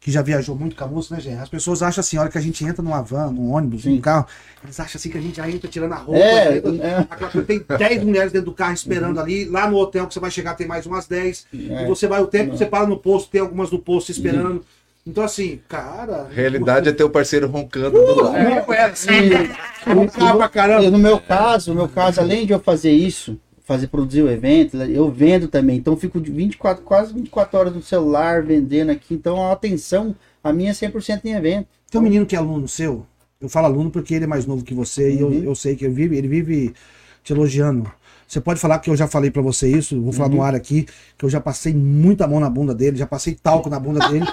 que 0.00 0.10
já 0.10 0.22
viajou 0.22 0.56
muito 0.56 0.74
com 0.74 0.82
a 0.82 0.88
música, 0.88 1.14
né, 1.14 1.20
Jerry? 1.20 1.36
As 1.38 1.48
pessoas 1.48 1.80
acham 1.82 2.00
assim, 2.00 2.16
a 2.16 2.22
hora 2.22 2.30
que 2.30 2.38
a 2.38 2.40
gente 2.40 2.64
entra 2.64 2.82
numa 2.82 3.00
van, 3.00 3.30
num 3.30 3.52
ônibus, 3.52 3.82
Sim. 3.82 3.94
num 3.96 4.00
carro, 4.00 4.26
eles 4.64 4.80
acham 4.80 4.98
assim 4.98 5.08
que 5.10 5.18
a 5.18 5.20
gente 5.20 5.36
já 5.36 5.48
entra 5.48 5.68
tirando 5.68 5.92
a 5.92 5.96
roupa. 5.96 6.18
É, 6.20 6.56
entra- 6.56 7.38
é. 7.38 7.42
Tem 7.42 7.64
10 7.78 8.02
mulheres 8.02 8.32
dentro 8.32 8.46
do 8.50 8.54
carro 8.56 8.72
esperando 8.74 9.20
ali, 9.20 9.44
lá 9.44 9.70
no 9.70 9.76
hotel 9.76 10.06
que 10.08 10.14
você 10.14 10.20
vai 10.20 10.30
chegar 10.32 10.54
tem 10.54 10.66
mais 10.66 10.84
umas 10.86 11.06
10. 11.06 11.46
É. 11.54 11.84
E 11.84 11.86
você 11.86 12.08
vai 12.08 12.20
o 12.20 12.26
tempo 12.26 12.50
que 12.52 12.58
você 12.58 12.66
para 12.66 12.86
no 12.88 12.96
posto, 12.96 13.30
tem 13.30 13.40
algumas 13.40 13.70
no 13.70 13.78
posto 13.78 14.10
esperando. 14.10 14.54
Uhum. 14.54 14.62
Então, 15.06 15.24
assim, 15.24 15.60
cara. 15.68 16.28
Realidade 16.30 16.88
é 16.88 16.92
ter 16.92 17.04
o 17.04 17.10
parceiro 17.10 17.48
roncando 17.48 17.90
do 17.92 18.22
lado. 18.22 18.38
Não 18.38 18.72
é 18.74 18.82
assim. 18.84 19.10
Roncava 19.86 20.38
pra 20.38 20.48
caramba. 20.48 20.90
No 20.90 20.98
meu 20.98 21.18
caso, 21.18 21.70
no 21.70 21.76
meu 21.76 21.88
caso, 21.88 22.20
além 22.20 22.44
de 22.46 22.52
eu 22.52 22.60
fazer 22.60 22.92
isso, 22.92 23.40
fazer 23.64 23.86
produzir 23.86 24.22
o 24.22 24.30
evento, 24.30 24.76
eu 24.76 25.10
vendo 25.10 25.48
também. 25.48 25.78
Então 25.78 25.94
eu 25.94 25.98
fico 25.98 26.20
de 26.20 26.30
24, 26.30 26.84
quase 26.84 27.14
24 27.14 27.58
horas 27.58 27.74
no 27.74 27.82
celular 27.82 28.42
vendendo 28.42 28.90
aqui. 28.90 29.14
Então 29.14 29.42
a 29.42 29.52
atenção, 29.52 30.14
a 30.44 30.52
minha 30.52 30.70
é 30.70 30.74
100% 30.74 31.24
em 31.24 31.32
evento. 31.32 31.66
Tem 31.90 32.00
um 32.00 32.04
menino 32.04 32.26
que 32.26 32.36
é 32.36 32.38
aluno 32.38 32.68
seu, 32.68 33.04
eu 33.40 33.48
falo 33.48 33.66
aluno 33.66 33.90
porque 33.90 34.14
ele 34.14 34.24
é 34.24 34.28
mais 34.28 34.44
novo 34.46 34.62
que 34.62 34.74
você 34.74 35.12
e 35.12 35.20
eu, 35.20 35.28
Uhum. 35.28 35.44
eu 35.44 35.54
sei 35.54 35.74
que 35.74 35.84
ele 35.84 35.94
vive, 35.94 36.16
ele 36.16 36.28
vive 36.28 36.74
te 37.24 37.32
elogiando. 37.32 37.90
Você 38.30 38.40
pode 38.40 38.60
falar 38.60 38.78
que 38.78 38.88
eu 38.88 38.94
já 38.96 39.08
falei 39.08 39.28
pra 39.28 39.42
você 39.42 39.66
isso, 39.68 40.00
vou 40.00 40.12
falar 40.12 40.28
Uhum. 40.28 40.36
no 40.36 40.42
ar 40.44 40.54
aqui, 40.54 40.86
que 41.18 41.24
eu 41.24 41.28
já 41.28 41.40
passei 41.40 41.74
muita 41.74 42.28
mão 42.28 42.38
na 42.38 42.48
bunda 42.48 42.72
dele, 42.72 42.96
já 42.96 43.04
passei 43.06 43.34
talco 43.34 43.68
na 43.68 43.80
bunda 43.80 44.08
dele, 44.08 44.24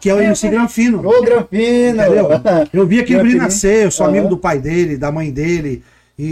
que 0.00 0.10
é 0.10 0.14
o 0.14 0.18
MC 0.20 0.48
Granfino. 0.50 0.98
Ô, 1.06 1.22
Granfino! 1.22 2.02
Entendeu? 2.02 2.28
Eu 2.72 2.84
vi 2.88 2.98
aquele 2.98 3.22
menino 3.22 3.42
nascer, 3.42 3.84
eu 3.84 3.90
sou 3.92 4.04
amigo 4.04 4.22
Aham. 4.26 4.30
do 4.30 4.38
pai 4.38 4.58
dele, 4.58 4.96
da 4.96 5.12
mãe 5.12 5.30
dele. 5.30 5.84
E, 6.18 6.24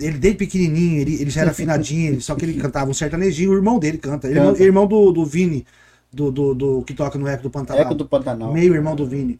e 0.00 0.04
ele 0.04 0.18
desde 0.18 0.36
pequenininho, 0.38 1.00
ele, 1.00 1.14
ele 1.20 1.30
já 1.30 1.42
era 1.42 1.52
afinadinho, 1.52 2.18
só 2.20 2.34
que 2.34 2.44
ele 2.44 2.54
cantava 2.60 2.90
um 2.90 2.94
sertanejinho, 2.94 3.52
o 3.52 3.54
irmão 3.54 3.78
dele 3.78 3.98
canta. 3.98 4.26
Ele 4.26 4.38
é 4.38 4.40
irmão, 4.40 4.52
Canta. 4.54 4.64
irmão 4.64 4.86
do, 4.88 5.12
do 5.12 5.24
Vini, 5.24 5.64
do, 6.12 6.32
do, 6.32 6.54
do- 6.54 6.82
que 6.82 6.92
toca 6.92 7.16
no 7.18 7.28
Eco 7.28 7.44
do 7.44 7.50
Pantanal. 7.50 7.82
Eco 7.82 7.94
do 7.94 8.04
Pantanal. 8.04 8.52
Meio 8.52 8.74
irmão 8.74 8.96
do 8.96 9.06
Vini. 9.06 9.38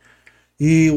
E 0.60 0.90
o, 0.90 0.97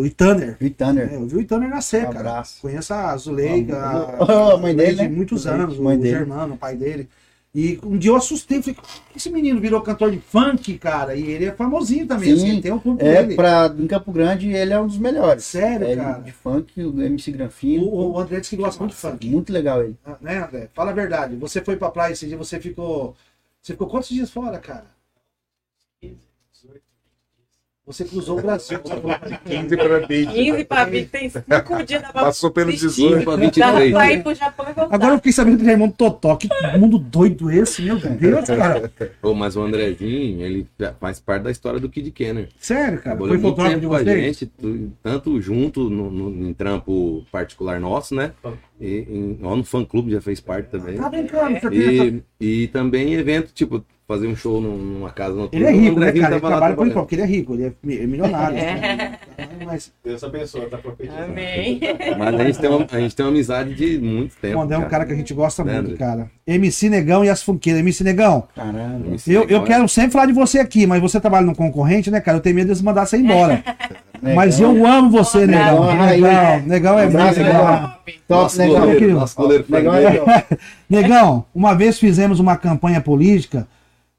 o. 0.00 0.04
E 0.06 0.10
Tanner. 0.10 0.56
É, 0.60 1.16
eu 1.16 1.26
vi 1.26 1.36
o 1.36 1.40
Itanner 1.40 1.68
nascer, 1.70 2.06
Um 2.08 2.12
cara. 2.12 2.42
Conheço 2.60 2.92
a 2.92 3.16
Zuleika, 3.16 3.74
Ah, 3.78 4.52
a 4.54 4.56
mãe 4.58 4.76
dele, 4.76 4.96
né? 5.02 5.08
muitos 5.08 5.46
anos, 5.46 5.78
mãe 5.78 5.96
o 5.96 6.00
dele. 6.00 6.18
Germano, 6.18 6.54
o 6.54 6.58
pai 6.58 6.76
dele. 6.76 7.08
E 7.54 7.80
um 7.82 7.96
dia 7.96 8.10
eu 8.10 8.16
assustei, 8.16 8.60
falei, 8.60 8.74
"Por 8.74 8.82
que 8.84 9.00
esse 9.16 9.30
menino 9.30 9.58
virou 9.58 9.80
cantor 9.80 10.10
de 10.10 10.18
funk, 10.18 10.76
cara? 10.76 11.14
E 11.14 11.22
ele 11.30 11.46
é 11.46 11.52
famosinho 11.52 12.06
também, 12.06 12.36
Sim, 12.36 12.50
assim, 12.50 12.60
tem 12.60 12.70
um 12.70 12.78
público 12.78 13.06
É, 13.08 13.22
dele. 13.22 13.34
pra, 13.34 13.74
em 13.78 13.86
Campo 13.86 14.12
Grande 14.12 14.52
ele 14.52 14.74
é 14.74 14.78
um 14.78 14.86
dos 14.86 14.98
melhores. 14.98 15.42
Sério, 15.44 15.86
é, 15.86 15.96
cara? 15.96 16.18
De 16.18 16.32
funk, 16.32 16.78
o 16.84 17.00
MC 17.00 17.32
Granfino. 17.32 17.84
O, 17.86 18.12
o 18.12 18.18
André 18.18 18.40
disse 18.40 18.50
que 18.54 18.62
gosta 18.62 18.78
muito 18.78 18.92
de 18.92 18.98
funk. 18.98 19.26
Muito 19.30 19.50
legal 19.54 19.82
ele. 19.82 19.96
Ah, 20.04 20.18
Né, 20.20 20.36
André? 20.44 20.68
Fala 20.74 20.90
a 20.90 20.94
verdade. 20.94 21.34
Você 21.36 21.62
foi 21.62 21.76
pra 21.76 21.88
praia 21.88 22.12
esse 22.12 22.26
dia, 22.26 22.36
você 22.36 22.60
ficou. 22.60 23.16
Você 23.62 23.72
ficou 23.72 23.86
quantos 23.88 24.10
dias 24.10 24.30
fora, 24.30 24.58
cara? 24.58 24.84
Você 27.86 28.04
cruzou 28.04 28.36
o 28.40 28.42
Brasil. 28.42 28.80
15 29.44 29.76
pra 29.78 29.98
20. 30.00 30.32
15 30.32 30.64
pra 30.64 30.84
20, 30.86 31.08
tem 31.08 31.28
5 31.30 31.44
dias 31.86 32.02
da 32.02 32.08
Passou 32.12 32.50
pelo 32.50 32.72
15 32.72 32.86
18. 32.88 33.22
pra 33.24 33.36
Dá 33.36 33.42
23. 33.42 33.92
pra 33.92 34.12
ir 34.12 34.22
pro 34.24 34.34
Japão 34.34 34.66
e 34.68 34.72
voltar. 34.72 34.94
Agora 34.96 35.12
eu 35.12 35.16
fiquei 35.18 35.32
sabendo 35.32 35.56
que 35.58 35.62
ele 35.62 35.70
é 35.70 35.74
irmão 35.74 35.86
do 35.86 35.94
Totó. 35.94 36.34
Que 36.34 36.48
mundo 36.76 36.98
doido 36.98 37.48
esse, 37.48 37.82
meu 37.82 37.96
Deus, 37.96 38.44
cara. 38.46 38.90
Pô, 39.22 39.34
mas 39.34 39.54
o 39.56 39.62
Andrezinho, 39.62 40.44
ele 40.44 40.66
já 40.80 40.94
faz 40.94 41.20
parte 41.20 41.42
da 41.44 41.50
história 41.52 41.78
do 41.78 41.88
Kid 41.88 42.10
Kenner. 42.10 42.48
Sério, 42.58 42.98
cara. 43.00 43.16
Trabalhou 43.16 43.28
Foi 43.28 43.38
muito 43.38 43.56
fotógrafo 43.56 43.74
de 43.76 43.80
tempo 43.82 43.88
com 43.88 43.94
a 43.94 44.02
vocês? 44.02 44.38
gente, 44.38 44.52
tanto 45.00 45.40
junto 45.40 45.88
no, 45.88 46.10
no- 46.10 46.48
em 46.48 46.52
trampo 46.52 47.24
particular 47.30 47.78
nosso, 47.78 48.16
né? 48.16 48.32
E, 48.80 49.06
em, 49.08 49.38
ó, 49.42 49.54
no 49.54 49.62
fã 49.62 49.84
clube 49.84 50.10
já 50.10 50.20
fez 50.20 50.40
parte 50.40 50.70
também. 50.70 50.96
Tá 50.96 51.08
brincando, 51.08 51.60
você 51.60 51.70
tem 51.70 52.24
E, 52.40 52.62
e 52.64 52.66
também 52.68 53.14
evento, 53.14 53.52
tipo, 53.54 53.84
fazer 54.08 54.28
um 54.28 54.36
show 54.36 54.60
num- 54.60 54.76
numa 54.76 55.10
casa 55.10 55.34
noturna. 55.34 55.68
Ele 55.68 55.76
é 55.76 55.80
rico, 55.80 55.98
né, 55.98 56.12
cara? 56.12 56.34
Ele 56.34 56.40
trabalha 56.40 56.40
com 56.76 56.82
ele 56.84 56.92
trabalhando. 56.92 56.94
porque 56.94 57.14
ele 57.16 57.22
é 57.22 57.26
rico, 57.26 57.54
ele 57.54 57.64
é 57.64 57.72
é 58.02 58.06
milionário. 58.06 58.56
né? 58.56 59.18
Mas 59.64 59.92
Deus 60.04 60.22
abençoe, 60.22 60.62
tá 60.66 60.78
profetizando. 60.78 61.24
Amém. 61.24 61.80
Mas 62.16 62.34
a 62.40 62.44
gente, 62.44 62.58
tem 62.60 62.70
uma, 62.70 62.86
a 62.90 63.00
gente 63.00 63.16
tem 63.16 63.26
uma 63.26 63.32
amizade 63.32 63.74
de 63.74 63.98
muito 63.98 64.36
tempo. 64.36 64.58
o 64.58 64.62
André 64.62 64.76
é 64.76 64.78
um 64.78 64.88
cara 64.88 65.04
que 65.04 65.12
a 65.12 65.16
gente 65.16 65.34
gosta 65.34 65.64
Né, 65.64 65.80
muito, 65.80 65.96
cara. 65.98 66.30
MC 66.46 66.88
Negão 66.88 67.24
e 67.24 67.28
as 67.28 67.42
Funqueiras. 67.42 67.80
MC 67.80 68.04
Negão, 68.04 68.44
Caramba. 68.54 69.06
MC 69.08 69.30
eu, 69.30 69.40
eu 69.42 69.46
Negão 69.46 69.62
é- 69.62 69.66
quero 69.66 69.88
sempre 69.88 70.12
falar 70.12 70.26
de 70.26 70.32
você 70.32 70.60
aqui, 70.60 70.86
mas 70.86 71.00
você 71.02 71.18
trabalha 71.20 71.44
no 71.44 71.54
concorrente, 71.56 72.08
né, 72.10 72.20
cara? 72.20 72.36
Eu 72.38 72.40
tenho 72.42 72.54
medo 72.54 72.66
de 72.66 72.70
eles 72.72 72.82
mandar 72.82 73.06
você 73.06 73.16
embora. 73.16 73.62
Mas 74.22 74.58
Negão. 74.60 74.76
eu 74.76 74.86
amo 74.86 75.10
você, 75.10 75.46
Negão. 75.46 75.84
Negão, 75.96 76.06
Negão, 76.06 76.62
Negão 76.66 76.98
é 76.98 77.02
muito 77.06 77.16
Abraço, 77.18 77.40
legal. 77.42 77.80
Top, 77.82 78.42
Nosso 78.42 78.58
negão. 78.58 78.78
goleiro, 78.80 78.98
querido. 79.00 79.18
nosso 79.18 79.36
goleiro 79.36 79.64
Negão 79.68 79.92
Frank. 79.92 80.06
é 80.06 80.10
legal. 80.10 80.26
Negão, 80.88 81.44
uma 81.54 81.74
vez 81.74 81.98
fizemos 81.98 82.38
uma 82.40 82.56
campanha 82.56 83.00
política 83.00 83.66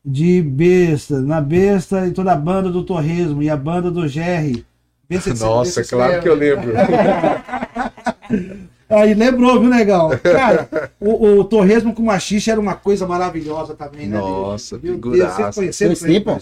de 0.10 0.42
besta, 0.42 1.20
na 1.20 1.42
besta 1.42 2.08
e 2.08 2.12
toda 2.12 2.32
a 2.32 2.36
banda 2.36 2.70
do 2.72 2.82
Torresmo 2.84 3.44
e 3.44 3.50
a 3.50 3.58
banda 3.58 3.92
do 3.92 4.08
Jerry. 4.08 4.66
Se- 5.20 5.34
Nossa, 5.44 5.84
se- 5.84 5.90
claro 5.90 6.22
que 6.22 6.30
eu 6.30 6.36
lembro. 6.36 6.72
Aí 8.90 9.14
lembrou, 9.14 9.60
viu, 9.60 9.70
Negão? 9.70 10.10
Cara, 10.24 10.70
o, 11.00 11.40
o 11.40 11.44
Torresmo 11.44 11.94
com 11.94 12.02
machixe 12.04 12.50
era 12.50 12.60
uma 12.60 12.74
coisa 12.76 13.06
maravilhosa 13.06 13.74
também, 13.74 14.08
né? 14.08 14.18
Nossa, 14.18 14.80
Meu 14.82 14.98
Deus, 14.98 15.14
figuraça. 15.16 15.36
vocês 15.52 15.56
conheceram 15.56 15.96
Conheci, 15.96 16.20
pô. 16.22 16.38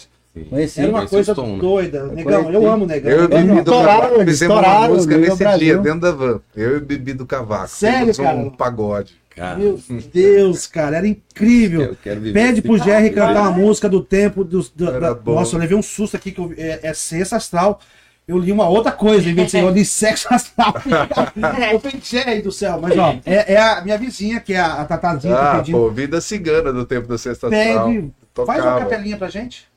Conheci. 0.49 0.81
Era 0.81 0.89
uma 0.91 1.07
coisa 1.07 1.33
Tom, 1.33 1.53
né? 1.53 1.59
doida. 1.59 2.03
Negão, 2.07 2.51
eu 2.51 2.69
amo 2.69 2.83
o 2.83 2.87
Negão. 2.87 3.09
Eu 3.11 3.21
e 3.21 3.25
o 3.25 3.29
Bibi 3.29 3.61
do 3.61 3.71
Cavaco 3.71 4.25
fizemos 4.25 4.57
uma 4.59 4.87
música 4.89 5.17
nesse 5.17 5.37
Brasil. 5.37 5.59
dia, 5.59 5.77
dentro 5.79 5.99
da 6.01 6.11
van. 6.11 6.39
Eu 6.55 6.73
e 6.73 6.77
o 6.77 6.81
Bibi 6.81 7.13
do 7.13 7.25
Cavaco. 7.25 7.67
Sério, 7.69 8.07
Fizemos 8.07 8.17
cara? 8.17 8.37
um 8.37 8.49
pagode. 8.51 9.15
Cara, 9.35 9.57
Meu 9.57 9.77
Deus, 10.13 10.65
cara, 10.65 10.97
era 10.97 11.07
incrível. 11.07 11.81
eu 11.81 11.97
quero 12.01 12.21
viver 12.21 12.33
Pede 12.39 12.61
pro 12.61 12.77
Jerry 12.77 13.09
de 13.09 13.15
cantar 13.15 13.41
uma 13.41 13.51
música 13.51 13.89
do 13.89 14.01
tempo 14.01 14.43
dos. 14.45 14.69
do- 14.69 14.97
da-. 14.99 15.13
Nossa, 15.13 15.55
eu 15.55 15.59
levei 15.59 15.77
um 15.77 15.81
susto 15.81 16.15
aqui 16.15 16.31
que 16.31 16.39
eu- 16.39 16.53
é, 16.57 16.79
é 16.83 16.93
sexo 16.93 17.35
astral. 17.35 17.79
Eu 18.27 18.39
li 18.39 18.51
uma 18.51 18.67
outra 18.67 18.91
coisa, 18.91 19.29
em 19.29 19.35
vez 19.35 19.47
de 19.47 19.51
ser, 19.51 19.61
eu 19.63 19.69
li 19.69 19.85
sexo 19.85 20.27
astral. 20.33 20.73
eu 21.71 21.81
Jerry 22.01 22.41
do 22.41 22.51
céu, 22.51 22.79
mas 22.81 22.97
ó, 22.97 23.15
é, 23.25 23.53
é 23.53 23.57
a 23.61 23.81
minha 23.81 23.97
vizinha, 23.97 24.39
que 24.39 24.53
é 24.53 24.59
a, 24.59 24.81
a 24.81 24.85
Tatazinha, 24.85 25.35
tá 25.35 25.51
Ah, 25.51 25.57
pedindo. 25.57 25.77
pô, 25.77 25.91
vida 25.91 26.19
cigana 26.21 26.71
do 26.73 26.85
tempo 26.85 27.07
da 27.07 27.17
sexta 27.17 27.47
astral. 27.47 27.87
Pede, 27.87 28.11
faz 28.45 28.63
uma 28.63 28.79
capelinha 28.79 29.17
pra 29.17 29.27
gente. 29.29 29.67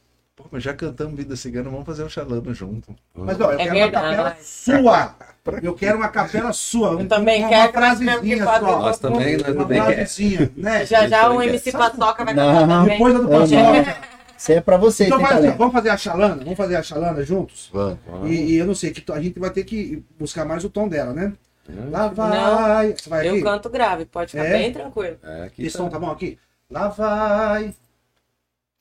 Mas 0.50 0.62
já 0.62 0.72
cantamos 0.74 1.14
Vida 1.16 1.36
Cigana, 1.36 1.68
vamos 1.70 1.84
fazer 1.86 2.02
um 2.04 2.08
xalano 2.08 2.52
junto. 2.54 2.94
Mas 3.14 3.40
ó, 3.40 3.52
eu 3.52 3.58
É 3.58 3.64
quero 3.64 3.74
verdade. 3.74 4.06
uma 4.06 4.14
capela 4.16 4.36
sua. 4.42 5.14
Eu 5.62 5.74
quero 5.74 5.96
uma 5.98 6.08
capela 6.08 6.52
sua. 6.52 6.88
Eu 7.00 7.08
também 7.08 7.40
uma, 7.42 7.48
quero, 7.48 7.60
uma 7.72 7.80
mas 7.80 7.98
frasezinha 7.98 8.44
só. 8.44 8.60
Nós 8.60 8.98
também, 8.98 9.36
nós 9.36 9.46
Uma 9.48 9.62
também 9.62 9.80
quer. 9.82 9.94
frasezinha, 9.94 10.52
né? 10.56 10.84
Já 10.86 11.08
já 11.08 11.30
o 11.30 11.42
MC 11.42 11.72
Paçoca 11.72 12.24
vai 12.24 12.34
cantar 12.34 12.66
Não, 12.66 12.82
também. 12.84 12.98
Depois 12.98 13.14
da 13.14 13.20
do 13.20 13.32
Eu 13.32 13.40
Paçoca. 13.40 13.96
Isso 14.38 14.52
é 14.52 14.60
pra 14.60 14.76
vocês, 14.76 15.08
Então 15.08 15.20
vai, 15.20 15.32
assim, 15.32 15.50
vamos 15.56 15.72
fazer 15.72 15.88
a 15.90 15.96
chalana? 15.96 16.36
Vamos 16.36 16.56
fazer 16.56 16.76
a 16.76 16.82
chalana 16.82 17.22
juntos? 17.24 17.70
Vamos. 17.72 17.98
E, 18.30 18.34
e 18.52 18.56
eu 18.56 18.66
não 18.66 18.74
sei, 18.74 18.92
que 18.92 19.10
a 19.12 19.20
gente 19.20 19.38
vai 19.40 19.50
ter 19.50 19.64
que 19.64 20.04
buscar 20.18 20.44
mais 20.44 20.62
o 20.64 20.70
tom 20.70 20.86
dela, 20.86 21.12
né? 21.12 21.32
É. 21.68 21.90
Lá 21.90 22.06
vai. 22.06 22.94
Você 22.96 23.10
vai 23.10 23.26
aqui? 23.28 23.38
Eu 23.38 23.42
canto 23.42 23.68
grave, 23.68 24.04
pode 24.04 24.30
ficar 24.30 24.44
É? 24.44 24.52
bem 24.52 24.72
tranquilo. 24.72 25.16
É, 25.24 25.42
aqui 25.44 25.66
Esse 25.66 25.76
tá. 25.76 25.82
som 25.82 25.90
tá 25.90 25.98
bom 25.98 26.10
aqui? 26.10 26.38
Lá 26.70 26.86
vai. 26.88 27.74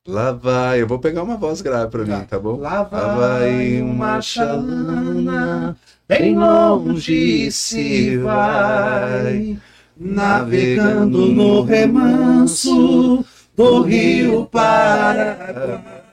Lá 0.07 0.31
vai, 0.31 0.81
eu 0.81 0.87
vou 0.87 0.99
pegar 0.99 1.21
uma 1.21 1.35
voz 1.35 1.61
grave 1.61 1.91
pra 1.91 2.05
mim, 2.05 2.25
tá 2.29 2.39
bom? 2.39 2.57
Lá 2.57 2.81
vai, 2.83 3.01
Lá 3.01 3.15
vai 3.15 3.81
uma 3.81 4.21
chalana, 4.21 5.75
bem 6.07 6.37
longe 6.37 7.51
se 7.51 8.17
vai, 8.17 9.57
Navegando 9.99 11.25
no 11.27 11.61
remanso 11.61 13.25
do 13.57 13.81
rio 13.81 14.45
Paraguai. 14.45 16.03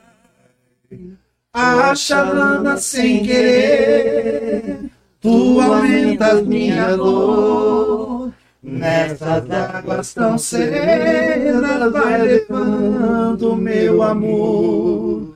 A 1.53 1.95
chalana 1.95 2.75
sem 2.75 3.23
querer, 3.23 4.91
tu 5.21 5.61
aumentas 5.61 6.45
minha 6.45 6.97
dor. 6.97 7.84
Nessas 9.07 9.51
águas 9.51 10.13
tão 10.15 10.37
serenas 10.37 11.91
vai 11.91 12.21
levando 12.21 13.55
meu 13.55 14.01
amor. 14.01 15.35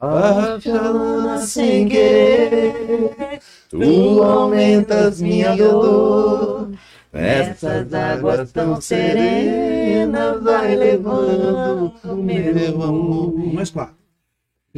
A 0.00 1.38
sem 1.40 1.88
querer, 1.88 3.40
tu 3.68 4.22
aumentas 4.22 5.20
minha 5.20 5.56
dor. 5.56 6.70
Essas 7.12 7.92
águas 7.92 8.52
tão 8.52 8.80
serenas 8.80 10.40
vai 10.40 10.76
levando 10.76 11.92
meu 12.16 12.82
amor. 12.84 13.34
Mas 13.52 13.70
claro. 13.70 13.98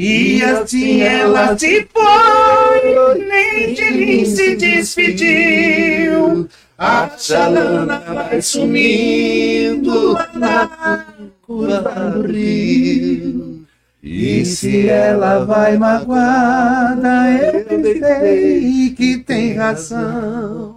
E 0.02 0.43
assim 0.43 1.02
ela 1.02 1.59
se 1.59 1.86
foi, 1.93 3.18
nem 3.18 3.74
de 3.74 3.90
mim 3.90 4.24
se 4.24 4.56
despediu. 4.56 6.48
A 6.78 7.10
chalana 7.18 7.98
vai 8.06 8.40
sumindo 8.40 10.14
na 10.32 11.05
curva 11.43 12.12
do 12.14 12.22
rio. 12.32 13.66
E 14.02 14.43
se 14.47 14.89
ela 14.89 15.44
vai 15.44 15.77
magoada, 15.77 17.31
eu 17.32 17.82
sei 18.01 18.94
que 18.97 19.18
tem 19.18 19.52
razão. 19.52 20.77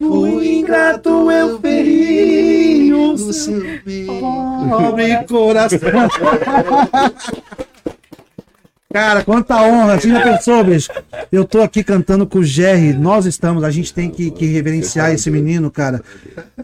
O 0.00 0.40
ingrato 0.40 1.28
eu 1.28 1.58
feri 1.58 2.94
o 2.94 3.18
seu 3.18 3.64
pobre 4.68 5.24
coração. 5.24 5.80
Cara, 8.94 9.24
quanta 9.24 9.60
honra, 9.60 9.98
você 9.98 10.08
já 10.08 10.20
pensou, 10.22 10.62
bicho? 10.62 10.88
Eu 11.32 11.44
tô 11.44 11.60
aqui 11.60 11.82
cantando 11.82 12.24
com 12.28 12.38
o 12.38 12.44
Jerry, 12.44 12.92
nós 12.92 13.26
estamos, 13.26 13.64
a 13.64 13.70
gente 13.72 13.92
tem 13.92 14.08
que, 14.08 14.30
que 14.30 14.46
reverenciar 14.46 15.10
esse 15.12 15.28
menino, 15.32 15.68
cara, 15.68 16.00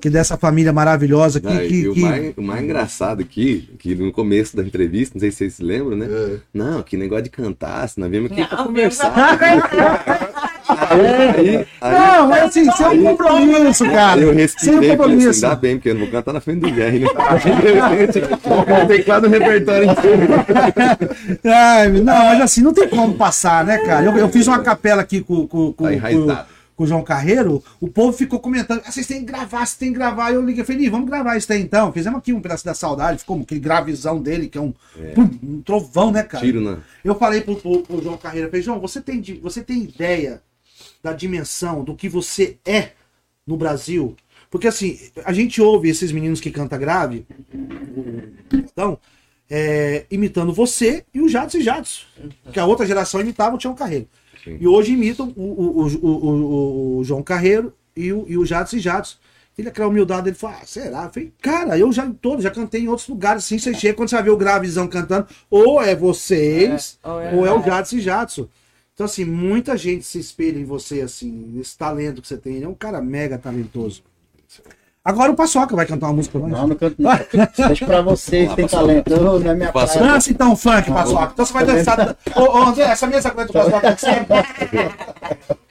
que 0.01 0.09
dessa 0.09 0.37
família 0.37 0.73
maravilhosa, 0.73 1.41
que, 1.41 1.47
Não, 1.49 1.59
que, 1.67 1.89
o, 1.89 1.93
que- 1.95 2.01
mais, 2.03 2.33
o 2.37 2.43
mais 2.43 2.63
engraçado 2.63 3.21
aqui, 3.21 3.69
que 3.81 3.97
no 3.97 4.13
começo 4.13 4.57
da 4.57 4.63
entrevista, 4.63 5.17
não 5.17 5.21
sei 5.21 5.33
se 5.33 5.39
vocês 5.39 5.55
se 5.55 5.63
lembram, 5.65 5.97
né? 5.97 6.07
É. 6.09 6.37
Não, 6.55 6.81
que 6.85 6.97
negócio 6.97 7.25
de 7.25 7.31
cantar, 7.31 7.89
se 7.89 7.99
nós 7.99 8.09
viemos 8.09 8.31
aqui 8.31 8.47
pra 8.47 8.59
Não, 8.59 8.67
conversar. 8.69 9.37
aí, 10.91 11.67
aí, 11.81 11.93
Não, 11.93 12.29
mas 12.29 12.43
assim, 12.45 12.71
sem 12.71 12.87
um 12.87 13.05
compromisso, 13.17 13.85
cara. 13.85 14.21
eu 14.21 14.29
Sem 14.29 14.35
um 14.35 14.37
respirei, 14.37 14.75
falei 14.75 14.89
assim, 14.91 14.97
compromisso. 14.97 15.47
ainda 15.47 15.57
bem, 15.57 15.77
porque 15.77 15.89
eu 15.91 15.95
não 15.95 16.01
vou 16.03 16.11
cantar 16.11 16.33
na 16.33 16.41
frente 16.41 16.61
do 16.61 16.75
Jerry, 16.75 17.01
né? 17.01 17.09
Tem 18.89 19.03
quase 19.05 19.27
um 19.27 19.31
repertório 19.31 19.91
inteiro. 19.91 20.29
Não, 22.05 22.25
mas 22.27 22.41
assim, 22.41 22.63
não 22.63 22.73
tem 22.73 22.89
como 22.89 23.15
passar, 23.15 23.65
né, 23.65 23.79
cara? 23.79 24.07
Eu, 24.07 24.17
eu 24.17 24.29
fiz 24.29 24.47
uma 24.47 24.61
capela 24.61 25.03
aqui 25.03 25.21
com, 25.21 25.47
com, 25.47 25.73
com, 25.73 25.85
Tá 26.27 26.47
com, 26.77 26.85
o 26.85 26.87
João 26.87 27.03
Carreiro, 27.03 27.63
o 27.79 27.89
povo 27.89 28.13
ficou 28.17 28.41
comentando, 28.41 28.81
ah, 28.87 28.91
vocês 28.91 29.07
têm 29.07 29.19
que 29.21 29.27
gravar, 29.27 29.67
vocês 29.67 29.75
têm 29.77 29.93
que 29.93 29.99
gravar. 29.99 30.33
Eu 30.33 30.41
liguei, 30.43 30.65
falei, 30.65 30.87
"Ih, 30.87 30.89
vamos 30.89 31.11
gravar 31.11 31.37
isso 31.37 31.53
aí 31.53 31.61
então. 31.61 31.93
Fizemos 31.93 32.19
aqui 32.19 32.33
um 32.33 32.41
pedaço 32.41 32.65
da 32.65 32.73
saudade, 32.73 33.19
ficou 33.19 33.39
aquele 33.39 33.61
gravizão 33.61 34.19
dele, 34.21 34.49
que 34.49 34.57
é 34.57 34.61
um, 34.63 34.73
pum, 35.15 35.29
um 35.43 35.61
trovão, 35.61 36.11
né, 36.11 36.23
cara? 36.23 36.43
Tiro 36.43 36.61
na. 36.61 36.79
Eu 37.05 37.15
falei 37.17 37.43
pro, 37.43 37.57
pro, 37.57 37.83
pro 37.83 38.03
João 38.03 38.17
Carreira, 38.17 38.49
falei, 38.49 38.63
João, 38.63 38.81
você 38.81 38.99
tem, 39.01 39.21
você 39.43 39.63
tem 39.63 39.83
ideia 39.83 40.41
da 41.03 41.13
dimensão 41.13 41.83
do 41.85 41.95
que 41.95 42.09
você 42.09 42.59
é 42.65 42.91
no 43.47 43.57
Brasil? 43.57 44.17
Porque 44.51 44.67
assim, 44.69 44.99
a 45.25 45.33
gente 45.33 45.61
ouve 45.63 45.89
esses 45.89 46.11
meninos 46.11 46.41
que 46.41 46.51
canta 46.51 46.77
grave, 46.77 47.25
então, 48.53 48.99
é, 49.49 50.07
imitando 50.11 50.53
você 50.53 51.05
e 51.15 51.21
o 51.21 51.29
Jatos 51.29 51.55
e 51.55 51.63
Jatos. 51.63 52.07
Que 52.53 52.59
a 52.61 52.67
outra 52.67 52.87
geração 52.87 53.21
imitava 53.21 53.55
o 53.57 53.59
Tião 53.59 53.75
Carreiro. 53.75 54.09
Sim. 54.43 54.57
E 54.61 54.67
hoje 54.67 54.93
imitam 54.93 55.33
o, 55.37 55.43
o, 55.43 55.87
o, 55.87 56.99
o, 56.99 57.05
João 57.05 57.23
Carreiro 57.23 57.73
e 57.95 58.13
o, 58.13 58.25
e 58.29 58.39
o 58.39 58.45
Jatos 58.47 58.73
e 58.73 58.81
Jatos. 58.81 59.19
Ele, 59.59 59.69
aquela 59.69 59.89
humildade 59.89 60.23
dele, 60.23 60.37
falou, 60.37 60.57
ah, 60.59 60.65
será? 60.65 61.05
Eu 61.05 61.11
falei, 61.13 61.33
cara, 61.43 61.79
eu 61.79 61.93
já 61.93 62.07
em 62.07 62.13
todos, 62.13 62.43
já 62.43 62.51
cantei 62.51 62.83
em 62.83 62.89
outros 62.89 63.07
lugares, 63.09 63.45
assim, 63.45 63.59
você 63.59 63.75
chega, 63.75 63.95
quando 63.95 64.09
você 64.09 64.15
vai 64.15 64.25
ver 64.25 64.31
o 64.31 64.37
Gravizão 64.37 64.89
cantando, 64.89 65.27
ou 65.51 65.83
é 65.83 65.95
vocês, 65.95 66.99
É, 67.05 67.09
ou 67.09 67.15
ou 67.41 67.47
é- 67.47 67.49
é, 67.51 67.53
o 67.53 67.63
Jatos 67.63 67.93
e 67.93 68.01
Jatson. 68.01 68.49
Então, 69.01 69.07
assim, 69.07 69.25
muita 69.25 69.79
gente 69.79 70.05
se 70.05 70.19
espelha 70.19 70.59
em 70.59 70.65
você, 70.67 71.01
assim, 71.01 71.31
nesse 71.55 71.75
talento 71.79 72.21
que 72.21 72.29
você 72.29 72.37
tem. 72.37 72.57
Ele 72.57 72.67
é 72.67 72.69
um 72.69 72.75
cara 72.75 73.01
mega 73.01 73.39
talentoso. 73.39 74.03
Agora 75.03 75.33
o 75.33 75.35
Paçoca 75.35 75.75
vai 75.75 75.87
cantar 75.87 76.09
uma 76.09 76.17
música 76.17 76.39
pra 76.39 76.47
nós. 76.47 76.61
Não, 76.61 76.69
não 76.69 76.77
canto 76.77 76.97
não. 77.01 77.11
Deixa 77.67 77.87
pra 77.87 78.03
vocês, 78.03 78.53
tem 78.53 78.69
talento. 78.69 79.11
Eu, 79.11 79.41
não 79.41 79.51
é 79.53 79.55
minha 79.55 79.73
praia. 79.73 79.99
Dança 79.99 80.31
então 80.31 80.55
funk, 80.55 80.93
Paçoca. 80.93 81.31
Então 81.33 81.47
você 81.47 81.53
vai 81.55 81.65
dançar. 81.65 82.15
Ô, 82.37 82.41
ô, 82.43 82.63
André, 82.65 82.83
essa 82.83 83.07
mesa 83.07 83.31
aguenta 83.31 83.51
o 83.51 83.55
Paçoca 83.55 83.97
sempre. 83.97 84.37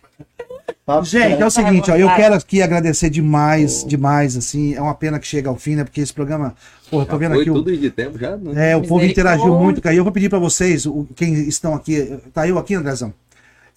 Papo 0.90 1.06
Gente, 1.06 1.40
é 1.40 1.45
o 1.45 1.52
seguinte, 1.52 1.91
ó, 1.91 1.95
eu 1.95 2.10
quero 2.16 2.34
aqui 2.34 2.64
agradecer 2.64 3.11
demais, 3.11 3.86
demais, 3.88 4.36
assim. 4.36 4.74
É 4.74 4.82
uma 4.82 4.95
pena 4.95 5.20
que 5.20 5.28
chega 5.28 5.48
ao 5.48 5.56
fim, 5.56 5.76
né? 5.76 5.84
Porque 5.84 6.02
esse 6.02 6.11
programa. 6.11 6.56
Porra, 6.90 7.06
tô 7.06 7.11
Já 7.11 7.18
vendo 7.20 7.34
foi 7.34 7.41
aqui 7.41 7.52
o. 7.52 7.53
tudo 7.53 7.78
de 7.78 7.91
tempo 7.91 8.18
já, 8.18 8.36
né? 8.36 8.72
É, 8.72 8.76
o 8.76 8.82
povo 8.82 9.06
interagiu 9.06 9.56
muito, 9.56 9.82
cara. 9.82 9.94
E 9.94 9.99
eu 9.99 10.03
vou 10.03 10.11
pedir 10.11 10.30
pra 10.30 10.40
vocês, 10.40 10.88
o- 10.88 11.07
quem 11.16 11.36
estão 11.48 11.76
aqui, 11.76 12.18
tá 12.34 12.48
eu 12.48 12.57
aqui, 12.57 12.74
Andrezão. 12.74 13.14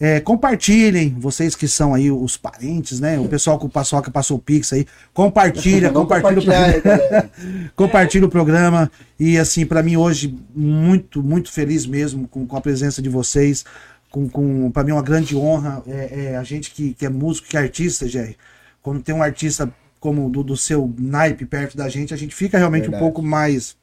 É, 0.01 0.19
compartilhem, 0.21 1.15
vocês 1.19 1.55
que 1.55 1.69
são 1.69 1.95
aí 1.95 2.11
os 2.11 2.37
parentes, 2.37 2.99
né? 2.99 3.21
O 3.21 3.29
pessoal 3.29 3.59
que 3.59 3.67
o 3.67 3.69
Paçoca 3.69 4.11
passou 4.11 4.39
o 4.39 4.41
Pix 4.41 4.73
aí. 4.73 4.85
Compartilha, 5.13 5.91
compartilha, 5.91 6.41
o 6.41 6.43
programa, 6.43 6.81
galera. 6.81 7.31
compartilha 7.77 8.27
o 8.27 8.29
programa. 8.29 8.91
E 9.21 9.39
assim, 9.39 9.65
pra 9.65 9.83
mim 9.83 9.97
hoje, 9.97 10.35
muito, 10.57 11.23
muito 11.23 11.53
feliz 11.53 11.87
mesmo 11.87 12.27
com, 12.27 12.45
com 12.47 12.57
a 12.57 12.61
presença 12.61 13.01
de 13.01 13.09
vocês. 13.09 13.65
Com, 14.13 14.29
com, 14.29 14.71
pra 14.71 14.85
mim 14.85 14.91
é 14.91 14.95
uma 14.95 15.03
grande 15.03 15.35
honra. 15.35 15.83
É, 15.87 16.27
é 16.27 16.37
a 16.37 16.45
gente 16.45 16.71
que, 16.71 16.93
que 16.95 17.05
é 17.05 17.09
músico, 17.09 17.49
que 17.49 17.57
é 17.57 17.61
artista, 17.61 18.07
Jerry. 18.07 18.37
Quando 18.83 19.03
tem 19.03 19.15
um 19.15 19.23
artista 19.23 19.73
como 19.99 20.29
do, 20.29 20.43
do 20.43 20.57
seu 20.57 20.93
naipe 20.99 21.47
perto 21.47 21.77
da 21.77 21.89
gente, 21.89 22.13
a 22.13 22.17
gente 22.17 22.35
fica 22.35 22.59
realmente 22.59 22.83
Verdade. 22.83 23.03
um 23.03 23.07
pouco 23.07 23.23
mais, 23.23 23.77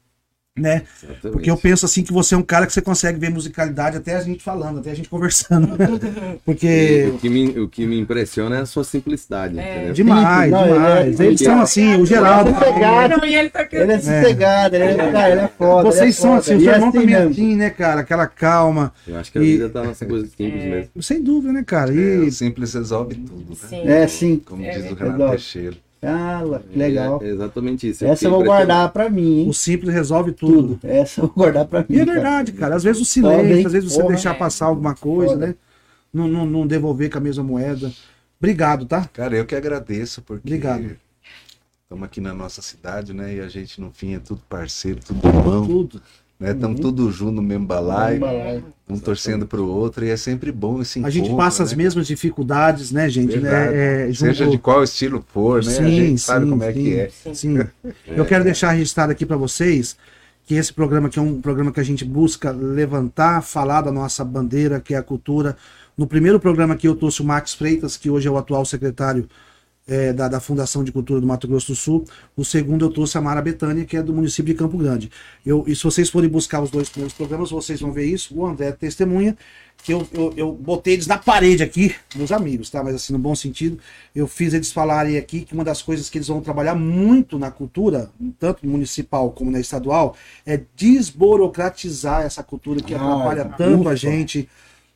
né? 0.58 0.82
Exatamente. 1.02 1.32
Porque 1.32 1.50
eu 1.50 1.56
penso 1.56 1.86
assim 1.86 2.02
que 2.02 2.12
você 2.12 2.34
é 2.34 2.38
um 2.38 2.42
cara 2.42 2.66
que 2.66 2.72
você 2.72 2.82
consegue 2.82 3.18
ver 3.18 3.30
musicalidade 3.30 3.96
até 3.96 4.16
a 4.16 4.20
gente 4.20 4.42
falando, 4.42 4.80
até 4.80 4.90
a 4.90 4.94
gente 4.94 5.08
conversando. 5.08 5.68
Porque 6.44 7.10
O 7.14 7.18
que, 7.18 7.28
me, 7.28 7.48
o 7.60 7.68
que 7.68 7.86
me 7.86 7.98
impressiona 7.98 8.56
é 8.56 8.60
a 8.60 8.66
sua 8.66 8.82
simplicidade, 8.82 9.58
É. 9.58 9.92
demais, 9.92 10.50
Não, 10.50 10.62
ele 10.64 10.70
é- 10.70 10.74
demais. 10.74 11.20
Eles 11.20 11.40
são 11.40 11.60
assim, 11.60 11.94
o 12.00 12.04
Geraldo. 12.04 12.50
Sossegado. 12.52 13.24
Ele 13.24 13.48
tá 13.50 13.66
Ele 13.70 13.92
é 13.92 13.98
sossegado, 13.98 14.74
ele 14.76 14.84
é, 14.84 14.94
cara, 14.96 15.30
ele 15.30 15.40
é 15.40 15.48
foda. 15.48 15.80
ele 15.80 15.88
é 15.88 15.92
Vocês 15.92 16.16
são 16.16 16.30
foda. 16.30 16.40
assim, 16.40 16.56
o 16.56 16.60
seu 16.60 16.70
é 16.70 16.74
irmão 16.74 16.92
também 16.92 17.14
é 17.14 17.18
mesmo. 17.20 17.30
assim, 17.32 17.56
né, 17.56 17.70
cara? 17.70 18.00
Aquela 18.00 18.26
calma. 18.26 18.92
Eu 19.06 19.16
acho 19.18 19.30
que 19.32 19.38
a 19.38 19.42
E- 19.42 19.44
vida 19.52 19.68
tá 19.70 19.82
nessa 19.84 20.04
coisa 20.04 20.26
simples 20.26 20.64
mesmo. 20.64 21.02
Sem 21.02 21.22
dúvida, 21.22 21.52
né, 21.52 21.62
cara? 21.64 21.92
É, 21.92 21.96
E 21.96 22.18
o 22.26 22.32
simples 22.32 22.74
resolve 22.74 23.14
tudo, 23.14 23.50
né? 23.50 23.56
Sim. 23.68 23.82
É, 23.88 24.06
sim. 24.08 24.42
Como 24.44 24.62
É, 24.64 24.70
diz 24.70 24.90
o 24.90 24.94
é 24.94 24.98
Renato. 24.98 25.30
Teixeira. 25.30 25.76
Ah, 26.02 26.42
que 26.70 26.78
legal. 26.78 27.20
É 27.22 27.28
exatamente 27.28 27.88
isso. 27.88 28.04
Essa 28.06 28.24
eu 28.26 28.30
vou 28.30 28.42
guardar 28.44 28.90
pra 28.90 29.10
mim, 29.10 29.40
hein? 29.40 29.48
o 29.48 29.52
simples 29.52 29.92
resolve 29.92 30.32
tudo. 30.32 30.76
Tudo. 30.76 30.80
Essa 30.82 31.20
eu 31.20 31.26
vou 31.26 31.34
guardar 31.36 31.66
pra 31.66 31.80
mim. 31.80 31.86
E 31.90 32.00
é 32.00 32.04
verdade, 32.04 32.52
cara. 32.52 32.74
Às 32.76 32.82
vezes 32.84 33.02
o 33.02 33.04
Foda, 33.04 33.34
silêncio, 33.36 33.56
hein? 33.58 33.66
às 33.66 33.72
vezes 33.72 33.92
você 33.92 34.00
Porra. 34.00 34.14
deixar 34.14 34.34
passar 34.38 34.66
alguma 34.66 34.94
coisa, 34.94 35.34
Foda. 35.34 35.46
né? 35.48 35.54
Não, 36.12 36.26
não, 36.26 36.46
não 36.46 36.66
devolver 36.66 37.10
com 37.10 37.18
a 37.18 37.20
mesma 37.20 37.44
moeda. 37.44 37.92
Obrigado, 38.40 38.86
tá? 38.86 39.04
Cara, 39.12 39.36
eu 39.36 39.44
que 39.44 39.54
agradeço, 39.54 40.22
porque 40.22 40.48
Obrigado. 40.48 40.96
estamos 41.82 42.04
aqui 42.04 42.20
na 42.20 42.32
nossa 42.32 42.62
cidade, 42.62 43.12
né? 43.12 43.34
E 43.34 43.40
a 43.40 43.48
gente, 43.48 43.78
no 43.80 43.90
fim, 43.92 44.14
é 44.14 44.18
tudo 44.18 44.40
parceiro, 44.48 45.00
tudo 45.04 45.28
irmão, 45.28 45.66
Tudo. 45.66 46.00
Né? 46.40 46.52
Estamos 46.52 46.80
tudo 46.80 47.10
junto 47.12 47.32
no 47.32 47.42
mesmo 47.42 47.66
balaio, 47.66 48.18
Balaio. 48.18 48.64
um 48.88 48.98
torcendo 48.98 49.46
pro 49.46 49.66
outro, 49.66 50.04
e 50.04 50.08
é 50.08 50.16
sempre 50.16 50.50
bom 50.50 50.80
esse 50.80 51.04
A 51.04 51.10
gente 51.10 51.26
encontro, 51.26 51.36
passa 51.44 51.62
as 51.62 51.72
né? 51.72 51.76
mesmas 51.76 52.06
dificuldades, 52.06 52.90
né, 52.90 53.08
gente? 53.08 53.36
Né? 53.38 54.06
É, 54.08 54.12
Seja 54.14 54.32
junto- 54.44 54.50
de 54.52 54.58
qual 54.58 54.82
estilo 54.82 55.24
for, 55.32 55.62
né? 55.62 55.78
a 55.78 55.82
gente 55.90 56.18
sabe 56.20 56.48
como 56.48 56.64
é 56.64 56.72
que 56.72 56.98
é. 56.98 57.10
Sim. 57.34 57.58
Eu 58.06 58.24
quero 58.24 58.42
deixar 58.42 58.72
registrado 58.72 59.12
aqui 59.12 59.26
para 59.26 59.36
vocês 59.36 59.96
que 60.46 60.54
esse 60.54 60.72
programa 60.72 61.06
aqui 61.08 61.18
é 61.18 61.22
um 61.22 61.40
programa 61.40 61.70
que 61.70 61.78
a 61.78 61.84
gente 61.84 62.04
busca 62.04 62.50
levantar, 62.50 63.42
falar 63.42 63.82
da 63.82 63.92
nossa 63.92 64.24
bandeira, 64.24 64.80
que 64.80 64.94
é 64.94 64.96
a 64.96 65.02
cultura. 65.02 65.56
No 65.96 66.06
primeiro 66.06 66.40
programa 66.40 66.74
aqui 66.74 66.88
eu 66.88 66.96
trouxe 66.96 67.20
o 67.20 67.24
Max 67.24 67.54
Freitas, 67.54 67.96
que 67.96 68.10
hoje 68.10 68.26
é 68.26 68.30
o 68.30 68.36
atual 68.38 68.64
secretário 68.64 69.28
eh, 69.90 70.12
da, 70.12 70.28
da 70.28 70.38
Fundação 70.40 70.84
de 70.84 70.92
Cultura 70.92 71.20
do 71.20 71.26
Mato 71.26 71.48
Grosso 71.48 71.72
do 71.72 71.76
Sul. 71.76 72.04
O 72.36 72.44
segundo 72.44 72.84
eu 72.84 72.90
trouxe 72.90 73.18
a 73.18 73.20
Mara 73.20 73.42
Betânia, 73.42 73.84
que 73.84 73.96
é 73.96 74.02
do 74.02 74.14
município 74.14 74.54
de 74.54 74.58
Campo 74.58 74.78
Grande. 74.78 75.10
Eu, 75.44 75.64
e 75.66 75.74
se 75.74 75.82
vocês 75.82 76.08
forem 76.08 76.30
buscar 76.30 76.62
os 76.62 76.70
dois 76.70 76.88
primeiros 76.88 77.12
programas, 77.12 77.50
vocês 77.50 77.80
vão 77.80 77.92
ver 77.92 78.04
isso. 78.04 78.32
O 78.38 78.46
André 78.46 78.68
é 78.68 78.72
testemunha, 78.72 79.36
que 79.82 79.92
eu, 79.92 80.06
eu, 80.12 80.32
eu 80.36 80.52
botei 80.52 80.94
eles 80.94 81.06
na 81.08 81.18
parede 81.18 81.62
aqui, 81.62 81.94
meus 82.14 82.30
amigos, 82.30 82.70
tá? 82.70 82.84
Mas 82.84 82.94
assim, 82.94 83.12
no 83.12 83.18
bom 83.18 83.34
sentido, 83.34 83.78
eu 84.14 84.28
fiz 84.28 84.54
eles 84.54 84.70
falarem 84.70 85.16
aqui 85.16 85.40
que 85.40 85.54
uma 85.54 85.64
das 85.64 85.82
coisas 85.82 86.08
que 86.08 86.18
eles 86.18 86.28
vão 86.28 86.40
trabalhar 86.40 86.74
muito 86.76 87.38
na 87.38 87.50
cultura, 87.50 88.10
tanto 88.38 88.66
municipal 88.66 89.30
como 89.32 89.50
na 89.50 89.58
estadual, 89.58 90.14
é 90.46 90.60
desburocratizar 90.76 92.22
essa 92.22 92.42
cultura 92.42 92.80
que 92.80 92.94
Ah, 92.94 92.98
atrapalha 92.98 93.44
tanto 93.56 93.88
a 93.88 93.94
gente. 93.96 94.48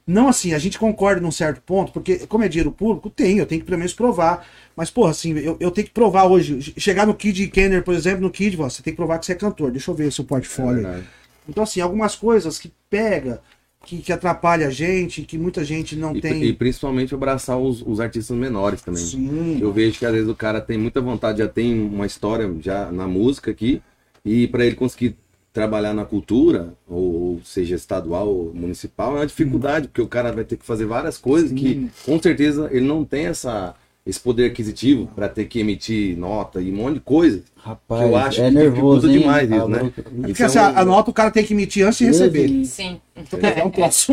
Não 0.06 0.28
assim, 0.28 0.52
a 0.52 0.58
gente 0.58 0.78
concorda 0.78 1.20
num 1.20 1.30
certo 1.30 1.62
ponto, 1.62 1.90
porque 1.92 2.26
como 2.26 2.44
é 2.44 2.48
dinheiro 2.48 2.70
público, 2.70 3.08
tem, 3.08 3.38
eu 3.38 3.46
tenho 3.46 3.60
que 3.62 3.66
pelo 3.66 3.78
menos 3.78 3.94
provar. 3.94 4.46
Mas, 4.76 4.90
porra, 4.90 5.10
assim, 5.12 5.32
eu, 5.38 5.56
eu 5.58 5.70
tenho 5.70 5.86
que 5.86 5.94
provar 5.94 6.24
hoje. 6.24 6.74
Chegar 6.76 7.06
no 7.06 7.14
Kid 7.14 7.46
Kenner, 7.48 7.82
por 7.82 7.94
exemplo, 7.94 8.20
no 8.20 8.30
Kid, 8.30 8.54
você 8.56 8.82
tem 8.82 8.92
que 8.92 8.96
provar 8.98 9.18
que 9.18 9.24
você 9.26 9.32
é 9.32 9.36
cantor. 9.36 9.70
Deixa 9.70 9.90
eu 9.90 9.94
ver 9.94 10.12
seu 10.12 10.24
É 10.24 10.26
portfólio. 10.28 10.82
verdade. 10.82 11.06
Então, 11.48 11.62
assim, 11.64 11.80
algumas 11.80 12.14
coisas 12.14 12.58
que 12.58 12.70
pega, 12.90 13.40
que, 13.86 13.98
que 13.98 14.12
atrapalha 14.12 14.66
a 14.68 14.70
gente, 14.70 15.22
que 15.22 15.38
muita 15.38 15.64
gente 15.64 15.96
não 15.96 16.14
E, 16.14 16.20
tem. 16.20 16.42
e 16.44 16.52
principalmente 16.52 17.14
abraçar 17.14 17.58
os, 17.58 17.82
os 17.86 17.98
artistas 18.00 18.36
menores 18.36 18.82
também. 18.82 19.02
Sim. 19.04 19.58
Eu 19.60 19.72
vejo 19.72 19.98
que 19.98 20.04
às 20.06 20.12
vezes 20.12 20.28
o 20.28 20.34
cara 20.34 20.60
tem 20.60 20.76
muita 20.76 21.00
vontade, 21.00 21.38
já 21.38 21.48
tem 21.48 21.80
uma 21.80 22.04
história 22.06 22.50
já 22.60 22.90
na 22.92 23.06
música 23.06 23.50
aqui, 23.50 23.80
e 24.24 24.46
para 24.48 24.64
ele 24.66 24.74
conseguir 24.74 25.16
trabalhar 25.54 25.94
na 25.94 26.04
cultura, 26.04 26.74
ou, 26.86 27.40
seja 27.44 27.76
estadual 27.76 28.28
ou 28.28 28.52
municipal, 28.52 29.12
é 29.16 29.20
uma 29.20 29.26
dificuldade, 29.26 29.86
porque 29.88 30.02
o 30.02 30.08
cara 30.08 30.32
vai 30.32 30.42
ter 30.44 30.56
que 30.56 30.66
fazer 30.66 30.84
várias 30.84 31.16
coisas 31.16 31.52
que 31.52 31.88
com 32.04 32.20
certeza 32.20 32.68
ele 32.72 32.84
não 32.84 33.04
tem 33.04 33.26
essa, 33.26 33.72
esse 34.04 34.18
poder 34.18 34.50
aquisitivo 34.50 35.06
para 35.14 35.28
ter 35.28 35.44
que 35.44 35.60
emitir 35.60 36.18
nota 36.18 36.60
e 36.60 36.72
um 36.72 36.76
monte 36.76 36.94
de 36.94 37.00
coisa. 37.00 37.40
Rapaz, 37.56 38.02
Que 38.02 38.06
eu 38.08 38.16
acho 38.16 38.40
é 38.42 38.48
que 38.48 38.54
nervoso, 38.56 39.08
hein? 39.08 39.20
demais 39.20 39.48
isso, 39.48 39.62
Ah, 39.62 39.68
né? 39.68 39.78
Porque 39.94 40.02
Então, 40.32 40.46
assim, 40.46 40.58
a, 40.58 40.80
a 40.80 40.84
nota 40.84 41.10
o 41.10 41.14
cara 41.14 41.30
tem 41.30 41.44
que 41.44 41.54
emitir 41.54 41.86
antes 41.86 41.98
de 41.98 42.06
receber. 42.06 42.64
Sim. 42.64 43.00
É 43.56 43.64
um 43.64 43.70
troço. 43.70 44.12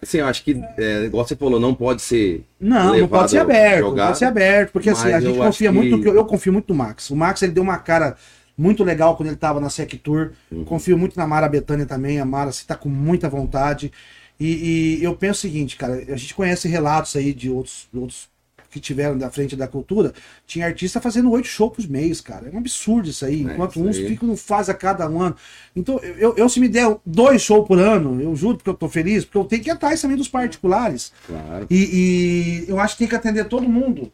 Assim, 0.00 0.18
eu 0.18 0.26
acho 0.26 0.44
que, 0.44 0.62
é, 0.76 1.06
igual 1.06 1.26
você 1.26 1.34
falou, 1.34 1.58
não 1.58 1.74
pode 1.74 2.02
ser. 2.02 2.44
Não, 2.60 2.94
não 2.96 3.08
pode 3.08 3.30
ser 3.32 3.38
aberto. 3.38 3.80
Não 3.80 3.88
jogado. 3.88 4.06
pode 4.08 4.18
ser 4.18 4.24
aberto. 4.26 4.70
Porque 4.70 4.90
assim, 4.90 5.10
a 5.12 5.18
gente 5.18 5.36
confia 5.38 5.70
que- 5.70 5.74
muito 5.74 5.96
no 5.96 6.02
que 6.02 6.08
eu, 6.08 6.14
eu 6.14 6.24
confio 6.24 6.52
muito 6.52 6.68
no 6.68 6.74
Max. 6.78 7.10
O 7.10 7.16
Max 7.16 7.42
ele 7.42 7.50
deu 7.52 7.64
uma 7.64 7.78
cara 7.78 8.16
muito 8.58 8.82
legal 8.82 9.16
quando 9.16 9.28
ele 9.28 9.36
estava 9.36 9.60
na 9.60 9.70
Sec 9.70 9.94
Tour. 10.02 10.32
Uhum. 10.50 10.64
Confio 10.64 10.98
muito 10.98 11.16
na 11.16 11.26
Mara 11.26 11.48
Betânia 11.48 11.86
também. 11.86 12.18
A 12.18 12.24
Mara 12.24 12.50
está 12.50 12.74
com 12.74 12.88
muita 12.88 13.28
vontade. 13.28 13.92
E, 14.38 14.98
e 14.98 15.04
eu 15.04 15.14
penso 15.14 15.38
o 15.38 15.40
seguinte, 15.42 15.76
cara, 15.76 15.94
a 15.94 16.16
gente 16.16 16.34
conhece 16.34 16.68
relatos 16.68 17.14
aí 17.14 17.32
de 17.32 17.48
outros, 17.48 17.88
outros 17.94 18.28
que 18.70 18.80
tiveram 18.80 19.16
da 19.16 19.30
frente 19.30 19.56
da 19.56 19.66
cultura. 19.66 20.12
Tinha 20.46 20.66
artista 20.66 21.00
fazendo 21.00 21.30
oito 21.30 21.46
shows 21.46 21.72
por 21.74 21.88
mês, 21.88 22.20
cara. 22.20 22.48
É 22.48 22.54
um 22.54 22.58
absurdo 22.58 23.08
isso 23.08 23.24
aí. 23.24 23.46
É, 23.46 23.52
Enquanto 23.52 23.76
isso 23.76 23.88
uns 23.88 23.96
aí. 23.96 24.08
ficam 24.08 24.36
faz 24.36 24.68
a 24.68 24.74
cada 24.74 25.08
um 25.08 25.22
ano. 25.22 25.36
Então, 25.74 25.98
eu, 26.18 26.34
eu 26.36 26.48
se 26.48 26.60
me 26.60 26.68
der 26.68 26.96
dois 27.06 27.42
shows 27.42 27.66
por 27.66 27.78
ano, 27.78 28.20
eu 28.20 28.34
juro 28.36 28.58
que 28.58 28.68
eu 28.68 28.74
tô 28.74 28.88
feliz, 28.88 29.24
porque 29.24 29.38
eu 29.38 29.44
tenho 29.44 29.62
que 29.62 29.70
ir 29.70 29.72
atrás 29.72 30.02
também 30.02 30.16
dos 30.16 30.28
particulares. 30.28 31.12
Claro. 31.26 31.66
E, 31.70 32.64
e 32.66 32.70
eu 32.70 32.78
acho 32.78 32.94
que 32.94 32.98
tem 32.98 33.08
que 33.08 33.16
atender 33.16 33.44
todo 33.46 33.68
mundo. 33.68 34.12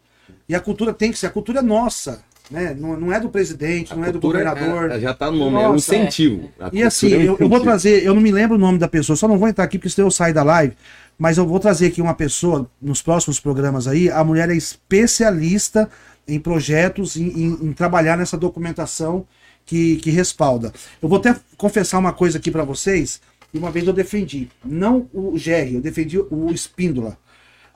E 0.49 0.55
a 0.55 0.61
cultura 0.61 0.93
tem 0.93 1.11
que 1.11 1.19
ser, 1.19 1.27
a 1.27 1.31
cultura 1.31 1.61
é 1.61 1.63
nossa, 1.63 2.23
né? 2.51 2.77
Não, 2.79 2.99
não 2.99 3.13
é 3.13 3.19
do 3.21 3.29
presidente, 3.29 3.93
A 3.93 3.97
não 3.97 4.05
é 4.05 4.13
do 4.13 4.21
cultura 4.21 4.45
governador. 4.45 4.91
é- 4.91 5.01
já 5.01 5.15
tá 5.15 5.31
no 5.31 5.39
nome, 5.39 5.57
é 5.57 5.69
um 5.69 5.73
Nossa, 5.73 5.95
incentivo. 5.97 6.51
A 6.61 6.71
E 6.73 6.83
assim, 6.83 7.13
é 7.13 7.17
um 7.17 7.21
eu, 7.21 7.27
eu 7.27 7.37
vou 7.37 7.47
incentivo. 7.47 7.65
trazer, 7.65 8.05
eu 8.05 8.15
não 8.15 8.21
me 8.23 8.31
lembro 8.31 8.57
o 8.57 8.61
nome 8.61 8.79
da 8.79 8.89
pessoa, 8.89 9.17
só 9.17 9.27
não 9.29 9.39
vou 9.39 9.49
entrar 9.49 9.65
aqui 9.65 9.79
porque 9.79 9.91
senão 9.91 10.07
eu 10.09 10.11
saio 10.13 10.35
da 10.35 10.43
live, 10.43 10.75
mas 11.19 11.39
eu 11.39 11.47
vou 11.47 11.59
trazer 11.61 11.87
aqui 11.87 12.03
uma 12.03 12.15
pessoa 12.15 12.69
nos 12.81 13.01
próximos 13.03 13.39
programas 13.41 13.87
aí. 13.89 14.11
A 14.11 14.23
mulher 14.25 14.51
é 14.51 14.55
especialista 14.57 15.89
em 16.27 16.39
projetos, 16.41 17.17
em, 17.17 17.29
em- 17.29 17.59
em 17.69 17.73
trabalhar 17.73 18.17
nessa 18.17 18.37
documentação 18.37 19.27
que, 19.67 19.97
que 19.97 20.11
respalda. 20.11 20.73
Eu 21.03 21.09
vou 21.09 21.19
até 21.19 21.35
confessar 21.57 21.99
uma 21.99 22.13
coisa 22.13 22.39
aqui 22.39 22.51
pra 22.51 22.65
vocês. 22.65 23.21
E 23.53 23.59
uma 23.59 23.71
vez 23.71 23.87
eu 23.87 23.93
defendi, 23.93 24.49
não 24.65 25.09
o 25.15 25.33
GR, 25.39 25.75
eu 25.75 25.81
defendi 25.81 26.19
o 26.19 26.51
Espíndola. 26.51 27.17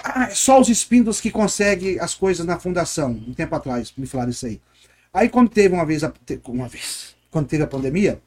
Ah, 0.02 0.24
é 0.30 0.34
só 0.34 0.60
os 0.60 0.68
espíndolas 0.68 1.20
que 1.20 1.30
conseguem 1.30 1.98
as 1.98 2.14
coisas 2.14 2.46
na 2.46 2.58
fundação. 2.58 3.10
Um 3.26 3.34
tempo 3.34 3.54
atrás, 3.54 3.92
me 3.96 4.06
falaram 4.06 4.30
isso 4.30 4.46
aí. 4.46 4.60
Aí 5.12 5.28
quando 5.28 5.48
teve 5.48 5.74
uma 5.74 5.84
vez, 5.84 6.04
a- 6.04 6.12
uma 6.46 6.68
vez, 6.68 7.16
quando 7.30 7.48
teve 7.48 7.62
a 7.64 7.66
pandemia, 7.66 8.20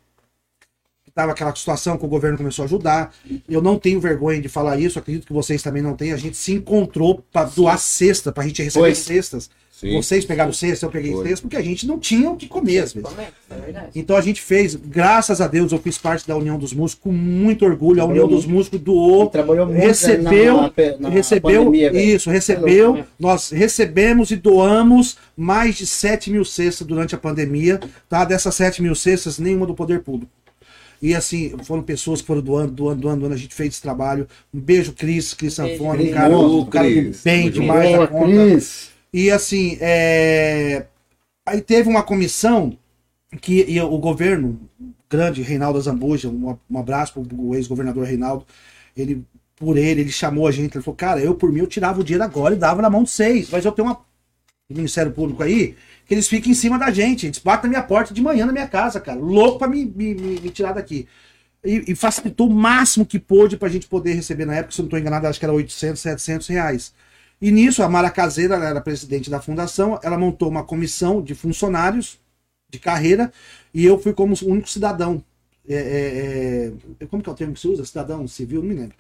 tava 1.14 1.32
aquela 1.34 1.54
situação 1.56 1.98
que 1.98 2.06
o 2.06 2.08
governo 2.10 2.38
começou 2.38 2.64
a 2.64 2.66
ajudar. 2.66 3.14
Eu 3.48 3.62
não 3.62 3.78
tenho 3.78 4.00
vergonha 4.00 4.42
de 4.42 4.48
falar 4.50 4.80
isso, 4.80 4.98
acredito 4.98 5.28
que 5.28 5.34
vocês 5.34 5.62
também 5.62 5.82
não 5.82 5.96
têm. 5.96 6.14
A 6.14 6.18
gente 6.18 6.38
se 6.38 6.54
encontrou 6.54 7.22
para 7.32 7.50
doar 7.50 7.78
cesta, 7.78 8.32
pra 8.32 8.46
gente 8.46 8.64
receber 8.64 8.86
Foi. 8.86 8.96
cestas. 8.96 9.50
Sim. 9.82 9.94
Vocês 9.96 10.24
pegaram 10.24 10.54
cesta, 10.54 10.86
eu 10.86 10.92
peguei 10.92 11.12
Foi. 11.12 11.28
cesta, 11.28 11.42
porque 11.42 11.58
a 11.58 11.62
gente 11.62 11.88
não 11.88 11.98
tinha 11.98 12.30
o 12.30 12.38
que 12.38 12.48
comer 12.48 12.78
às 12.84 12.94
vezes. 12.94 13.10
É. 13.50 13.86
Então 13.96 14.16
a 14.16 14.22
gente 14.22 14.40
fez, 14.40 14.76
graças 14.76 15.42
a 15.42 15.48
Deus, 15.48 15.72
eu 15.72 15.80
fiz 15.80 15.98
parte 15.98 16.28
da 16.28 16.38
União 16.38 16.56
dos 16.56 16.72
Músicos 16.72 17.02
com 17.06 17.12
muito 17.12 17.66
orgulho. 17.66 18.00
A 18.00 18.06
União 18.06 18.28
dos 18.28 18.46
Músicos 18.46 18.80
doou 18.80 19.26
trabalhou 19.28 19.66
muito 19.66 19.80
recebeu, 19.80 20.58
na- 20.58 20.62
na- 20.62 20.98
na 21.00 21.10
recebeu 21.10 21.66
pandemia, 21.66 21.92
velho. 21.92 22.16
isso, 22.16 22.30
recebeu, 22.30 23.04
nós 23.20 23.50
recebemos 23.50 24.30
e 24.30 24.36
doamos 24.36 25.18
mais 25.36 25.76
de 25.78 25.88
7 25.88 26.30
mil 26.30 26.46
cestas 26.46 26.86
durante 26.86 27.16
a 27.16 27.18
pandemia, 27.18 27.80
tá? 28.08 28.24
Dessas 28.24 28.54
7 28.54 28.84
mil 28.84 28.94
cestas, 28.94 29.40
nenhuma 29.40 29.66
do 29.66 29.74
poder 29.74 30.02
público. 30.02 30.32
E 31.02 31.16
assim, 31.16 31.56
foram 31.64 31.82
pessoas 31.82 32.22
que 32.22 32.28
foram 32.28 32.42
doando, 32.44 32.72
doando, 32.74 33.02
doando, 33.02 33.20
doando, 33.22 33.34
a 33.34 33.38
gente 33.40 33.56
fez 33.56 33.70
esse 33.74 33.82
trabalho. 33.82 34.28
Um 34.54 34.60
beijo, 34.60 34.94
Cris, 34.94 35.34
Cris 35.34 35.56
Sanfone, 35.56 36.10
um 36.10 36.14
cara, 36.14 36.38
um 36.38 36.66
cara 36.66 36.88
bem 37.24 37.50
demais 37.50 37.98
da 37.98 38.06
conta. 38.06 38.26
Cris. 38.28 38.91
E 39.14 39.30
assim, 39.30 39.78
é... 39.82 40.88
aí 41.46 41.62
teve 41.62 41.90
uma 41.90 42.04
comissão 42.04 42.78
que 43.42 43.66
e 43.70 43.82
o 43.82 43.98
governo, 44.00 44.60
grande 45.10 45.42
Reinaldo 45.44 45.82
Zambuja, 45.82 46.30
um, 46.30 46.58
um 46.70 46.80
abraço 46.80 47.14
para 47.14 47.36
o 47.36 47.56
ex-governador 47.56 48.06
Reinaldo, 48.06 48.46
ele, 48.98 49.26
por 49.56 49.78
ele, 49.78 50.02
ele 50.02 50.12
chamou 50.12 50.48
a 50.48 50.52
gente, 50.52 50.76
ele 50.78 50.84
falou, 50.84 50.98
cara, 50.98 51.22
eu 51.22 51.36
por 51.36 51.52
mim 51.52 51.60
eu 51.62 51.68
tirava 51.68 52.02
o 52.02 52.04
dinheiro 52.06 52.24
agora 52.26 52.56
e 52.56 52.60
dava 52.60 52.82
na 52.82 52.90
mão 52.90 53.04
de 53.04 53.12
vocês, 53.12 53.50
mas 53.52 53.66
eu 53.66 53.72
tenho 53.74 53.88
uma 53.90 54.02
Ministério 54.70 55.12
Público 55.12 55.44
aí, 55.44 55.76
que 56.08 56.14
eles 56.14 56.28
ficam 56.30 56.52
em 56.52 56.56
cima 56.56 56.80
da 56.80 56.90
gente, 56.92 57.28
eles 57.28 57.40
batem 57.40 57.66
na 57.70 57.78
minha 57.80 57.84
porta 57.88 58.14
de 58.14 58.22
manhã 58.22 58.46
na 58.46 58.54
minha 58.54 58.68
casa, 58.68 59.00
cara, 59.02 59.20
louco 59.20 59.60
pra 59.60 59.68
me, 59.68 59.86
me, 59.86 60.16
me- 60.16 60.50
tirar 60.52 60.74
daqui. 60.74 61.08
E, 61.66 61.92
e 61.92 61.96
facilitou 61.96 62.48
o 62.48 62.54
máximo 62.54 63.06
que 63.06 63.20
pôde 63.20 63.58
pra 63.58 63.70
gente 63.70 63.88
poder 63.88 64.14
receber 64.14 64.46
na 64.46 64.56
época, 64.56 64.74
se 64.76 64.82
eu 64.82 64.84
não 64.84 64.90
tô 64.90 64.98
enganado, 64.98 65.28
acho 65.28 65.40
que 65.40 65.46
era 65.46 65.54
800, 65.54 66.02
700 66.02 66.48
reais. 66.48 66.94
E 67.42 67.52
nisso, 67.52 67.82
a 67.82 67.90
Mara 67.90 68.10
Caseira, 68.12 68.56
ela 68.56 68.70
era 68.70 68.82
presidente 68.82 69.30
da 69.30 69.42
fundação, 69.42 70.00
ela 70.04 70.18
montou 70.18 70.48
uma 70.48 70.64
comissão 70.64 71.22
de 71.22 71.34
funcionários 71.34 72.20
de 72.70 72.78
carreira 72.78 73.32
e 73.74 73.84
eu 73.84 74.00
fui 74.00 74.14
como 74.14 74.36
o 74.42 74.48
único 74.48 74.70
cidadão. 74.70 75.24
É, 75.68 75.76
é, 75.76 76.72
é, 77.00 77.06
como 77.08 77.22
que 77.24 77.30
é 77.30 77.32
o 77.32 77.36
termo 77.36 77.54
que 77.54 77.60
se 77.60 77.68
usa? 77.68 77.86
Cidadão 77.86 78.28
civil? 78.28 78.62
Não 78.62 78.70
me 78.70 78.76
lembro. 78.76 78.96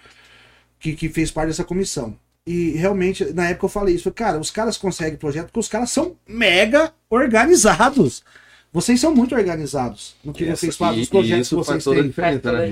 Que, 0.80 0.94
que 0.94 1.10
fez 1.10 1.30
parte 1.30 1.50
dessa 1.50 1.64
comissão. 1.64 2.16
E 2.46 2.72
realmente, 2.72 3.24
na 3.34 3.50
época 3.50 3.66
eu 3.66 3.70
falei 3.70 3.96
isso. 3.96 4.12
Cara, 4.12 4.40
os 4.40 4.50
caras 4.50 4.78
conseguem 4.78 5.18
projeto 5.18 5.46
porque 5.48 5.60
os 5.60 5.68
caras 5.68 5.92
são 5.92 6.16
mega 6.28 6.92
organizados. 7.10 8.24
Vocês 8.74 9.00
são 9.00 9.14
muito 9.14 9.36
organizados 9.36 10.16
no 10.24 10.34
que 10.34 10.46
Essa- 10.46 10.56
vocês 10.62 10.78
fazem, 10.78 11.02
os 11.02 11.10
projetos 11.10 11.50
que 11.50 11.56
isso 11.56 11.56
vocês 11.58 11.84
têm. 11.84 12.08
diferença, 12.08 12.52
né? 12.52 12.68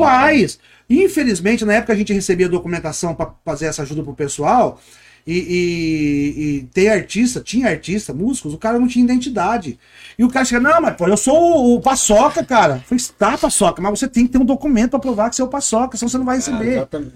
Infelizmente, 0.89 1.65
na 1.65 1.73
época 1.73 1.93
a 1.93 1.95
gente 1.95 2.13
recebia 2.13 2.47
documentação 2.49 3.13
para 3.13 3.33
fazer 3.45 3.65
essa 3.65 3.81
ajuda 3.83 4.01
pro 4.01 4.13
pessoal. 4.15 4.81
E, 5.27 5.33
e- 5.37 6.41
e 6.57 6.63
tem 6.73 6.89
artista, 6.89 7.39
tinha 7.41 7.67
artista, 7.69 8.13
músicos, 8.13 8.53
o 8.53 8.57
cara 8.57 8.79
não 8.79 8.87
tinha 8.87 9.03
identidade. 9.05 9.77
E 10.17 10.23
o 10.23 10.29
cara 10.29 10.43
chega, 10.45 10.61
não, 10.61 10.81
mas 10.81 10.95
pô, 10.95 11.07
eu 11.07 11.17
sou 11.17 11.35
o, 11.37 11.75
o 11.75 11.81
Paçoca, 11.81 12.43
cara. 12.43 12.75
Eu 12.75 12.81
falei, 12.81 13.03
tá, 13.17 13.37
Paçoca, 13.37 13.81
mas 13.81 13.99
você 13.99 14.07
tem 14.07 14.25
que 14.25 14.31
ter 14.33 14.37
um 14.37 14.45
documento 14.45 14.91
para 14.91 14.99
provar 14.99 15.29
que 15.29 15.35
você 15.35 15.41
é 15.41 15.45
o 15.45 15.49
Paçoca, 15.49 15.97
senão 15.97 16.09
você 16.09 16.17
não 16.17 16.25
vai 16.25 16.37
receber. 16.37 16.73
Exatamente. 16.73 17.13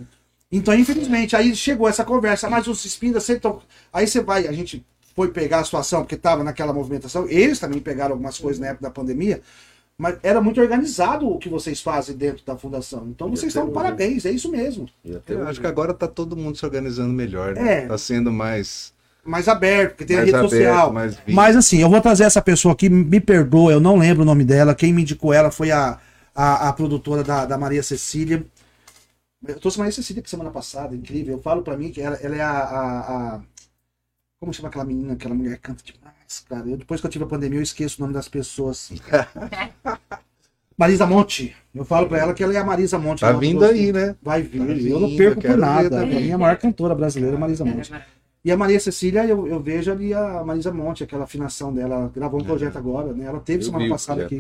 Então, 0.52 0.74
infelizmente, 0.76 1.36
aí 1.36 1.56
chegou 1.56 1.88
essa 1.90 2.04
conversa, 2.06 2.48
mas 2.50 2.68
os 2.68 2.86
espindas 2.86 3.24
sempre 3.24 3.42
tão... 3.42 3.60
Aí 3.92 4.06
você 4.06 4.22
vai, 4.22 4.48
a 4.48 4.52
gente 4.52 4.86
foi 5.16 5.30
pegar 5.30 5.60
a 5.60 5.64
situação, 5.64 6.02
porque 6.02 6.16
estava 6.16 6.44
naquela 6.44 6.72
movimentação, 6.74 7.28
eles 7.28 7.58
também 7.60 7.80
pegaram 7.80 8.12
algumas 8.12 8.38
coisas 8.38 8.60
na 8.60 8.68
época 8.68 8.84
da 8.84 8.92
pandemia, 8.92 9.42
mas 9.98 10.18
era 10.24 10.42
muito 10.42 10.60
organizado 10.60 11.28
o 11.30 11.38
que 11.38 11.48
vocês 11.50 11.82
fazem 11.82 12.16
dentro 12.16 12.44
da 12.46 12.58
fundação. 12.58 13.08
Então 13.10 13.30
vocês 13.30 13.50
estão 13.52 13.68
de 13.68 13.74
parabéns, 13.74 14.26
é 14.26 14.32
isso 14.32 14.50
mesmo. 14.52 14.90
E 15.06 15.16
até 15.16 15.34
Eu 15.34 15.48
acho 15.48 15.60
que 15.62 15.68
agora 15.68 15.94
tá 15.94 16.08
todo 16.08 16.36
mundo 16.36 16.58
se 16.58 16.66
organizando 16.66 17.14
melhor, 17.14 17.54
né? 17.56 17.84
É. 17.84 17.88
Tá 17.88 17.98
sendo 17.98 18.32
mais. 18.32 18.92
Mais 19.26 19.48
aberto, 19.48 19.92
porque 19.92 20.04
tem 20.06 20.18
Mais 20.18 20.34
a 20.34 20.42
rede 20.42 20.48
aberto, 20.48 20.66
social. 20.68 20.92
mais. 20.94 21.18
Mas 21.28 21.56
assim, 21.56 21.80
eu 21.80 21.90
vou 21.90 22.02
trazer 22.02 22.26
essa 22.26 22.42
pessoa 22.42 22.74
aqui, 22.74 22.90
me 22.90 23.22
perdoa, 23.22 23.72
eu 23.72 23.80
não 23.80 23.96
lembro 23.98 24.24
o 24.24 24.26
nome 24.26 24.44
dela. 24.44 24.76
Quem 24.76 24.92
me 24.92 25.02
indicou 25.04 25.32
ela 25.32 25.50
foi 25.50 25.72
a, 25.72 25.98
a, 26.36 26.68
a 26.70 26.74
produtora 26.74 27.24
da, 27.24 27.46
da 27.46 27.58
Maria 27.58 27.82
Cecília. 27.84 28.46
Eu 29.48 29.60
trouxe 29.60 29.78
a 29.78 29.80
Maria 29.80 29.94
Cecília 29.94 30.22
que 30.22 30.30
semana 30.30 30.50
passada, 30.52 30.94
incrível. 30.96 31.36
Eu 31.38 31.42
falo 31.42 31.62
pra 31.62 31.78
mim 31.78 31.90
que 31.92 32.02
ela, 32.02 32.18
ela 32.18 32.36
é 32.36 32.42
a, 32.42 32.52
a- 32.52 33.36
a- 33.36 33.42
Como 34.42 34.54
chama 34.54 34.68
aquela 34.70 34.84
menina? 34.86 35.14
Aquela 35.14 35.36
mulher 35.36 35.56
que 35.56 35.62
canta 35.62 35.84
demais, 35.84 36.16
cara. 36.42 36.68
Eu, 36.68 36.78
depois 36.78 37.02
que 37.02 37.08
eu 37.08 37.12
tive 37.12 37.24
a 37.24 37.28
pandemia, 37.28 37.60
eu 37.60 37.64
esqueço 37.64 37.98
o 38.00 38.02
nome 38.02 38.14
das 38.14 38.28
pessoas. 38.28 38.92
Marisa 40.78 41.06
Monte. 41.06 41.56
Eu 41.74 41.86
falo 41.86 42.08
pra 42.08 42.18
ela 42.18 42.34
que 42.34 42.44
ela 42.44 42.54
é 42.54 42.58
a 42.58 42.64
Marisa 42.64 42.98
Monte. 42.98 43.22
Tá 43.22 43.32
vindo 43.32 43.60
Grosso. 43.60 43.74
aí, 43.74 43.94
né? 43.94 44.16
Vai 44.22 44.42
vir. 44.42 44.60
Tá 44.60 44.66
eu 44.66 45.00
não 45.00 45.08
vindo, 45.08 45.18
perco 45.18 45.40
eu 45.40 45.42
por 45.42 45.52
ver 45.52 45.58
nada. 45.58 45.90
Pra 45.90 46.06
mim, 46.06 46.32
a 46.32 46.38
maior 46.38 46.58
cantora 46.58 46.96
brasileira, 46.96 47.38
Marisa 47.38 47.64
Monte. 47.64 47.92
E 48.46 48.52
a 48.52 48.58
Maria 48.58 48.80
Cecília, 48.80 49.26
eu, 49.26 49.48
eu 49.48 49.60
vejo 49.60 49.90
ali 49.92 50.14
a 50.14 50.44
Marisa 50.44 50.72
Monte, 50.72 51.04
aquela 51.04 51.24
afinação 51.24 51.74
dela. 51.74 51.96
Ela 51.96 52.12
gravou 52.14 52.42
um 52.42 52.44
projeto 52.44 52.78
agora, 52.78 53.14
né? 53.14 53.26
Ela 53.26 53.40
teve 53.40 53.60
Eu 53.60 53.68
semana 53.68 53.88
passada 53.88 54.24
aqui. 54.24 54.40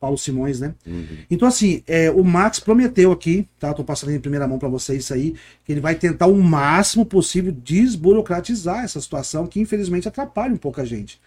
Paulo 0.00 0.18
Simões, 0.18 0.60
né? 0.60 0.74
Uhum. 0.86 1.06
Então, 1.30 1.48
assim, 1.48 1.82
é, 1.86 2.10
o 2.10 2.22
Max 2.22 2.60
prometeu 2.60 3.12
aqui, 3.12 3.48
tá? 3.58 3.72
Tô 3.72 3.82
passando 3.84 4.10
em 4.10 4.20
primeira 4.20 4.46
mão 4.46 4.58
para 4.58 4.68
vocês 4.68 5.04
isso 5.04 5.14
aí, 5.14 5.34
que 5.64 5.72
ele 5.72 5.80
vai 5.80 5.94
tentar 5.94 6.26
o 6.26 6.36
máximo 6.36 7.06
possível 7.06 7.52
desburocratizar 7.52 8.84
essa 8.84 9.00
situação, 9.00 9.46
que 9.46 9.60
infelizmente 9.60 10.08
atrapalha 10.08 10.52
um 10.52 10.58
pouco 10.58 10.80
a 10.80 10.84
gente. 10.84 11.18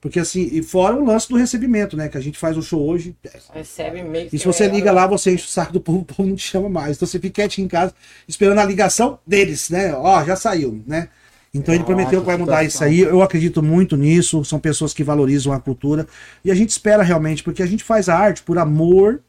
Porque 0.00 0.18
assim, 0.18 0.48
e 0.50 0.62
fora 0.64 0.96
o 0.96 1.04
lance 1.04 1.28
do 1.28 1.36
recebimento, 1.36 1.96
né? 1.96 2.08
Que 2.08 2.18
a 2.18 2.20
gente 2.20 2.36
faz 2.36 2.56
o 2.56 2.62
show 2.62 2.84
hoje. 2.84 3.14
Recebe 3.54 4.02
meio 4.02 4.28
E 4.32 4.38
se 4.38 4.44
você 4.44 4.66
liga 4.66 4.90
lá, 4.90 5.06
você 5.06 5.32
enche 5.32 5.44
o 5.44 5.48
saco 5.48 5.72
do 5.72 5.80
povo, 5.80 6.00
o 6.00 6.04
povo 6.04 6.28
não 6.28 6.34
te 6.34 6.42
chama 6.42 6.68
mais. 6.68 6.96
Então 6.96 7.06
você 7.06 7.20
fica 7.20 7.34
quietinho 7.34 7.66
em 7.66 7.68
casa, 7.68 7.94
esperando 8.26 8.58
a 8.58 8.64
ligação 8.64 9.20
deles, 9.24 9.70
né? 9.70 9.94
Ó, 9.94 10.24
já 10.24 10.34
saiu, 10.34 10.82
né? 10.88 11.08
Então 11.54 11.72
ele 11.72 11.84
Nossa, 11.84 11.94
prometeu 11.94 12.20
que 12.20 12.26
vai 12.26 12.36
mudar 12.36 12.64
isso 12.64 12.82
aí. 12.82 13.00
Eu 13.00 13.22
acredito 13.22 13.62
muito 13.62 13.96
nisso. 13.96 14.44
São 14.44 14.58
pessoas 14.58 14.92
que 14.92 15.04
valorizam 15.04 15.52
a 15.52 15.60
cultura. 15.60 16.06
E 16.44 16.50
a 16.50 16.54
gente 16.54 16.70
espera 16.70 17.02
realmente, 17.04 17.44
porque 17.44 17.62
a 17.62 17.66
gente 17.66 17.84
faz 17.84 18.08
a 18.08 18.16
arte 18.18 18.42
por 18.42 18.58
amor, 18.58 19.20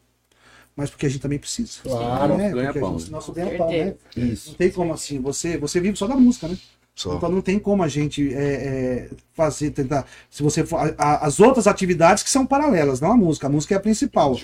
mas 0.74 0.90
porque 0.90 1.06
a 1.06 1.08
gente 1.08 1.20
também 1.20 1.38
precisa. 1.38 1.78
Claro. 1.82 2.36
né? 2.36 2.50
Ganha 2.50 2.64
Porque 2.72 2.78
a 2.78 2.80
pão, 2.80 2.98
gente- 2.98 3.10
né? 3.10 3.12
Nosso 3.12 3.32
ganha 3.32 3.56
pão, 3.56 3.70
né? 3.70 3.94
Isso. 4.16 4.48
Não 4.48 4.56
tem 4.56 4.70
como 4.70 4.92
assim. 4.92 5.20
Você, 5.20 5.56
você 5.56 5.78
vive 5.78 5.96
só 5.96 6.08
da 6.08 6.16
música, 6.16 6.48
né? 6.48 6.56
Só. 6.94 7.16
Então 7.16 7.28
não 7.28 7.40
tem 7.40 7.58
como 7.58 7.82
a 7.82 7.88
gente 7.88 8.32
é, 8.34 8.38
é, 8.38 9.10
fazer, 9.34 9.70
tentar. 9.70 10.06
Se 10.30 10.42
você 10.42 10.64
for. 10.64 10.78
a- 10.78 10.94
a- 10.96 11.26
as 11.26 11.40
outras 11.40 11.66
atividades 11.66 12.22
que 12.22 12.30
são 12.30 12.46
paralelas, 12.46 13.00
não 13.00 13.12
a 13.12 13.16
música. 13.16 13.46
A 13.48 13.50
música 13.50 13.74
é 13.74 13.78
a 13.78 13.80
principal. 13.80 14.38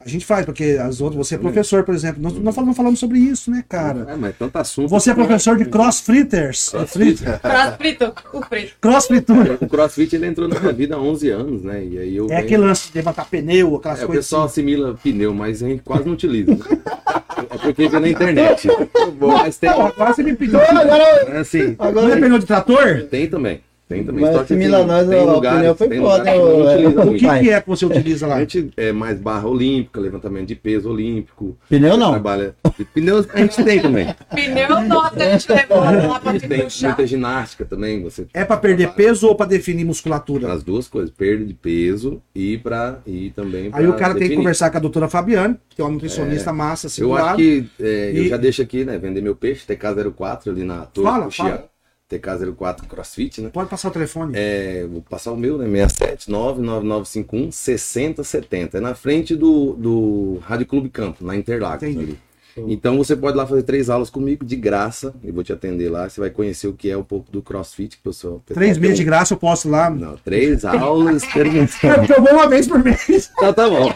A 0.00 0.08
gente 0.08 0.24
faz, 0.24 0.46
porque 0.46 0.78
as 0.80 1.00
outras. 1.00 1.26
Você 1.26 1.34
é 1.34 1.38
professor, 1.38 1.82
por 1.82 1.92
exemplo. 1.92 2.22
Nós 2.22 2.32
não 2.34 2.52
falamos, 2.52 2.76
falamos 2.76 3.00
sobre 3.00 3.18
isso, 3.18 3.50
né, 3.50 3.64
cara? 3.68 4.06
É, 4.08 4.14
mas 4.16 4.36
tanto 4.38 4.56
assunto. 4.56 4.88
Você 4.90 5.10
é 5.10 5.14
professor 5.14 5.56
de 5.58 5.64
crossfitters. 5.64 6.68
Crossfit. 6.68 7.22
Prato 7.42 7.76
frito, 7.78 8.12
o 8.32 8.40
frito. 8.42 8.72
Crossfitur. 8.80 9.58
O 9.60 9.68
CrossFit 9.68 10.14
ele 10.14 10.26
entrou 10.26 10.46
na 10.46 10.60
minha 10.60 10.72
vida 10.72 10.94
há 10.94 11.00
11 11.00 11.30
anos, 11.30 11.62
né? 11.64 11.84
E 11.84 11.98
aí 11.98 12.16
eu. 12.16 12.26
É 12.26 12.28
venho- 12.28 12.40
aquele 12.40 12.62
lance 12.62 12.92
de 12.92 12.96
levantar 12.96 13.24
pneu, 13.28 13.74
aquelas 13.74 14.00
É, 14.00 14.04
o 14.04 14.06
coisas. 14.06 14.24
pessoal 14.26 14.44
assim. 14.44 14.60
assimila 14.60 14.94
pneu, 15.02 15.34
mas 15.34 15.62
a 15.64 15.66
gente 15.68 15.82
quase 15.82 16.04
não 16.04 16.12
utiliza. 16.12 16.52
né? 16.52 16.58
É 17.50 17.58
porque 17.58 17.88
vê 17.88 17.98
na 17.98 18.08
internet. 18.08 18.68
Mas 19.20 19.56
tem. 19.58 19.68
Agora 19.68 20.14
você 20.14 20.22
me 20.22 20.36
pediu. 20.36 20.60
É 20.60 21.38
assim, 21.38 21.76
Não 21.92 22.08
é 22.08 22.16
pneu 22.20 22.38
de 22.38 22.46
trator? 22.46 23.02
tem 23.10 23.28
também. 23.28 23.60
Tem 23.88 24.04
também. 24.04 24.22
Mas 24.22 24.42
que 24.42 24.54
tem- 24.54 24.68
nós, 24.68 25.08
tem 25.08 25.18
a 25.18 25.22
lugares- 25.32 25.76
foi 25.78 25.88
tem 25.88 26.00
foda, 26.00 26.34
lugares 26.34 26.76
que 26.88 26.94
não 26.94 27.02
ô, 27.04 27.08
O 27.08 27.12
que, 27.14 27.18
que 27.40 27.50
é 27.50 27.60
que 27.60 27.68
você 27.68 27.86
utiliza 27.86 28.26
A 28.26 28.28
lá? 28.28 28.40
gente 28.40 28.70
é 28.76 28.92
mais 28.92 29.18
barra 29.18 29.48
olímpica, 29.48 29.98
levantamento 29.98 30.46
de 30.48 30.54
peso 30.54 30.90
olímpico. 30.90 31.56
Pneu 31.70 31.96
não. 31.96 32.10
Trabalha. 32.10 32.54
Pneus 32.92 33.26
a 33.32 33.38
gente 33.38 33.64
tem 33.64 33.80
também. 33.80 34.14
Pneu 34.30 34.82
nota, 34.82 35.24
a 35.24 35.30
gente 35.30 35.50
levou 35.50 35.78
lá 35.80 36.20
pra 36.20 36.30
A 36.30 36.32
gente 36.38 36.48
tem 36.48 36.60
puxar. 36.64 36.88
muita 36.88 37.06
ginástica 37.06 37.64
também. 37.64 38.02
Você 38.02 38.26
É 38.34 38.44
pra 38.44 38.56
perder 38.58 38.90
peso 38.90 39.26
ou 39.26 39.34
pra 39.34 39.46
definir 39.46 39.84
musculatura? 39.86 40.52
As 40.52 40.62
duas 40.62 40.86
coisas, 40.86 41.10
perda 41.10 41.44
de 41.46 41.54
peso 41.54 42.20
e 42.34 42.58
para 42.58 42.98
e 43.06 43.30
também 43.30 43.70
Aí 43.72 43.84
pra 43.86 43.90
o 43.90 43.94
cara 43.96 44.08
tem 44.12 44.14
que 44.14 44.18
definir. 44.20 44.36
conversar 44.36 44.70
com 44.70 44.76
a 44.76 44.80
doutora 44.80 45.08
Fabiane, 45.08 45.56
que 45.70 45.80
é 45.80 45.84
uma 45.84 45.92
nutricionista 45.92 46.52
massa, 46.52 46.88
assim, 46.88 47.00
Eu 47.02 47.16
acho 47.16 47.36
que 47.36 47.64
é, 47.80 48.12
E- 48.12 48.18
eu 48.18 48.28
já 48.28 48.36
deixo 48.36 48.60
aqui, 48.60 48.84
né? 48.84 48.98
Vender 48.98 49.22
meu 49.22 49.34
peixe, 49.34 49.64
TK04 49.66 50.50
ali 50.50 50.62
na 50.62 50.82
Torre 50.86 51.06
Fala, 51.06 51.30
fala. 51.30 51.64
TK04 52.10 52.86
CrossFit, 52.86 53.40
né? 53.40 53.50
Pode 53.52 53.68
passar 53.68 53.88
o 53.88 53.90
telefone. 53.90 54.32
É, 54.34 54.86
vou 54.86 55.02
passar 55.02 55.32
o 55.32 55.36
meu, 55.36 55.58
né? 55.58 55.66
67 55.66 56.30
99951 56.30 57.52
6070. 57.52 58.78
É 58.78 58.80
na 58.80 58.94
frente 58.94 59.36
do, 59.36 59.74
do 59.74 60.38
Rádio 60.42 60.66
Clube 60.66 60.88
Campo, 60.88 61.24
na 61.24 61.36
Interlagos. 61.36 61.82
Entendi. 61.82 62.04
ali. 62.04 62.27
Então 62.66 62.96
você 62.98 63.14
pode 63.14 63.36
lá 63.36 63.46
fazer 63.46 63.62
três 63.62 63.88
aulas 63.88 64.10
comigo 64.10 64.44
de 64.44 64.56
graça. 64.56 65.14
Eu 65.22 65.32
vou 65.32 65.44
te 65.44 65.52
atender 65.52 65.88
lá. 65.90 66.08
Você 66.08 66.20
vai 66.20 66.30
conhecer 66.30 66.66
o 66.68 66.72
que 66.72 66.90
é 66.90 66.96
um 66.96 67.02
pouco 67.02 67.30
do 67.30 67.40
CrossFit. 67.42 67.98
Que 68.02 68.08
eu 68.08 68.12
sou, 68.12 68.42
Três 68.46 68.78
meses 68.78 68.96
de 68.96 69.04
graça 69.04 69.34
eu 69.34 69.38
posso 69.38 69.68
lá. 69.68 69.88
Não, 69.90 70.16
três 70.16 70.64
aulas. 70.64 71.22
É 71.38 72.12
eu 72.18 72.22
vou 72.22 72.32
uma 72.32 72.48
vez 72.48 72.66
por 72.66 72.82
mês. 72.82 73.30
Tá, 73.38 73.52
tá 73.52 73.68
bom. 73.68 73.92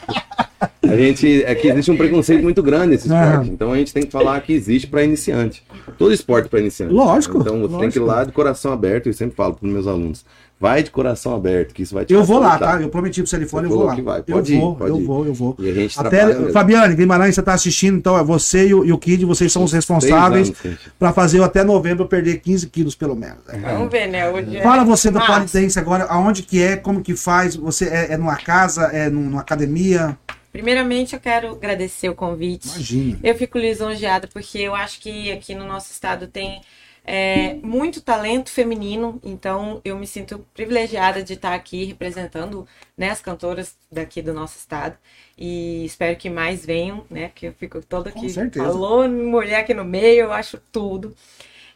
A 0.82 0.96
gente. 0.96 1.42
É 1.44 1.54
que 1.54 1.68
existe 1.68 1.90
um 1.90 1.96
preconceito 1.96 2.42
muito 2.42 2.62
grande 2.62 2.88
nesse 2.88 3.06
esporte. 3.06 3.50
Ah. 3.50 3.52
Então 3.52 3.72
a 3.72 3.76
gente 3.76 3.92
tem 3.92 4.02
que 4.04 4.10
falar 4.12 4.40
que 4.40 4.52
existe 4.52 4.86
para 4.86 5.02
iniciante. 5.02 5.64
Todo 5.98 6.12
esporte 6.12 6.48
para 6.48 6.60
iniciante. 6.60 6.92
Lógico, 6.92 7.38
Então 7.40 7.60
você 7.60 7.78
tem 7.78 7.90
que 7.90 7.98
ir 7.98 8.00
lógico. 8.00 8.06
lá 8.06 8.24
de 8.24 8.32
coração 8.32 8.72
aberto. 8.72 9.06
Eu 9.06 9.12
sempre 9.12 9.34
falo 9.36 9.54
para 9.54 9.66
os 9.66 9.72
meus 9.72 9.86
alunos: 9.86 10.24
vai 10.62 10.80
de 10.80 10.92
coração 10.92 11.34
aberto, 11.34 11.74
que 11.74 11.82
isso 11.82 11.92
vai 11.92 12.04
te 12.04 12.14
Eu 12.14 12.22
vou 12.22 12.38
lá, 12.38 12.56
tá? 12.56 12.80
Eu 12.80 12.88
prometi 12.88 13.20
pro 13.20 13.28
telefone, 13.28 13.64
eu 13.66 13.70
Você 13.70 13.76
vou 13.76 13.86
lá. 13.86 13.94
que 13.96 14.00
vai. 14.02 14.18
Eu 14.20 14.24
Pode 14.36 14.54
ir, 14.54 14.60
vou, 14.60 14.76
pode 14.76 14.90
eu 14.90 15.00
ir. 15.00 15.04
vou, 15.04 15.26
eu 15.26 15.34
vou. 15.34 15.56
E 15.58 15.68
a 15.68 15.74
gente 15.74 15.98
Até. 15.98 16.52
Fabiane, 16.52 16.94
Guimarães, 16.94 17.34
você 17.34 17.42
tá 17.42 17.52
assistindo, 17.52 17.96
então 17.98 18.16
é 18.16 18.22
você 18.22 18.68
e 18.68 18.74
o, 18.74 18.84
e 18.84 18.92
o 18.92 18.98
Kid, 18.98 19.24
vocês 19.24 19.52
são 19.52 19.64
os 19.64 19.72
responsáveis 19.72 20.52
pra 20.98 21.12
fazer 21.12 21.40
eu 21.40 21.44
até 21.44 21.64
novembro 21.64 22.04
eu 22.04 22.08
perder 22.08 22.38
15 22.38 22.68
quilos 22.68 22.94
pelo 22.94 23.16
menos. 23.16 23.38
Vamos 23.60 23.90
ver, 23.90 24.06
né? 24.06 24.30
Hoje 24.30 24.56
é 24.56 24.62
Fala 24.62 24.84
você 24.84 25.10
do 25.10 25.18
março. 25.18 25.32
Polidense 25.32 25.78
agora, 25.80 26.04
aonde 26.04 26.42
que 26.44 26.62
é, 26.62 26.76
como 26.76 27.02
que 27.02 27.16
faz, 27.16 27.56
você 27.56 27.86
é, 27.86 28.12
é 28.12 28.16
numa 28.16 28.36
casa, 28.36 28.82
é 28.92 29.10
num- 29.10 29.22
numa 29.30 29.40
academia? 29.40 30.16
Primeiramente, 30.52 31.14
eu 31.14 31.20
quero 31.20 31.52
agradecer 31.52 32.08
o 32.08 32.14
convite. 32.14 32.68
Imagina. 32.68 33.18
Eu 33.24 33.34
fico 33.34 33.58
lisonjeada 33.58 34.28
porque 34.32 34.58
eu 34.58 34.74
acho 34.74 35.00
que 35.00 35.32
aqui 35.32 35.54
no 35.54 35.66
nosso 35.66 35.90
estado 35.90 36.26
tem 36.26 36.60
é, 37.04 37.54
muito 37.54 38.00
talento 38.00 38.50
feminino, 38.50 39.20
então 39.24 39.80
eu 39.84 39.96
me 39.98 40.06
sinto 40.06 40.46
privilegiada 40.54 41.22
de 41.22 41.34
estar 41.34 41.52
aqui 41.52 41.84
representando 41.84 42.66
né, 42.96 43.10
as 43.10 43.20
cantoras 43.20 43.76
daqui 43.90 44.22
do 44.22 44.32
nosso 44.32 44.56
estado 44.56 44.96
e 45.36 45.84
espero 45.84 46.16
que 46.16 46.30
mais 46.30 46.64
venham, 46.64 47.04
né? 47.10 47.30
Que 47.34 47.46
eu 47.46 47.52
fico 47.54 47.82
toda 47.82 48.10
Com 48.12 48.20
aqui. 48.20 48.30
certeza. 48.30 48.64
Falou 48.64 49.08
mulher 49.08 49.60
aqui 49.60 49.74
no 49.74 49.84
meio, 49.84 50.26
eu 50.26 50.32
acho 50.32 50.58
tudo. 50.70 51.14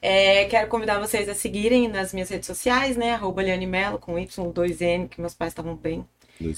É, 0.01 0.45
quero 0.45 0.69
convidar 0.69 1.01
vocês 1.01 1.29
a 1.29 1.35
seguirem 1.35 1.89
nas 1.89 2.13
minhas 2.13 2.29
redes 2.29 2.47
sociais, 2.47 2.97
né? 2.97 3.15
Arroba 3.15 3.43
Liane 3.43 3.67
Mello 3.67 3.99
com 3.99 4.15
Y2N, 4.15 5.09
que 5.09 5.21
meus 5.21 5.35
pais 5.35 5.51
estavam 5.51 5.75
bem 5.75 6.07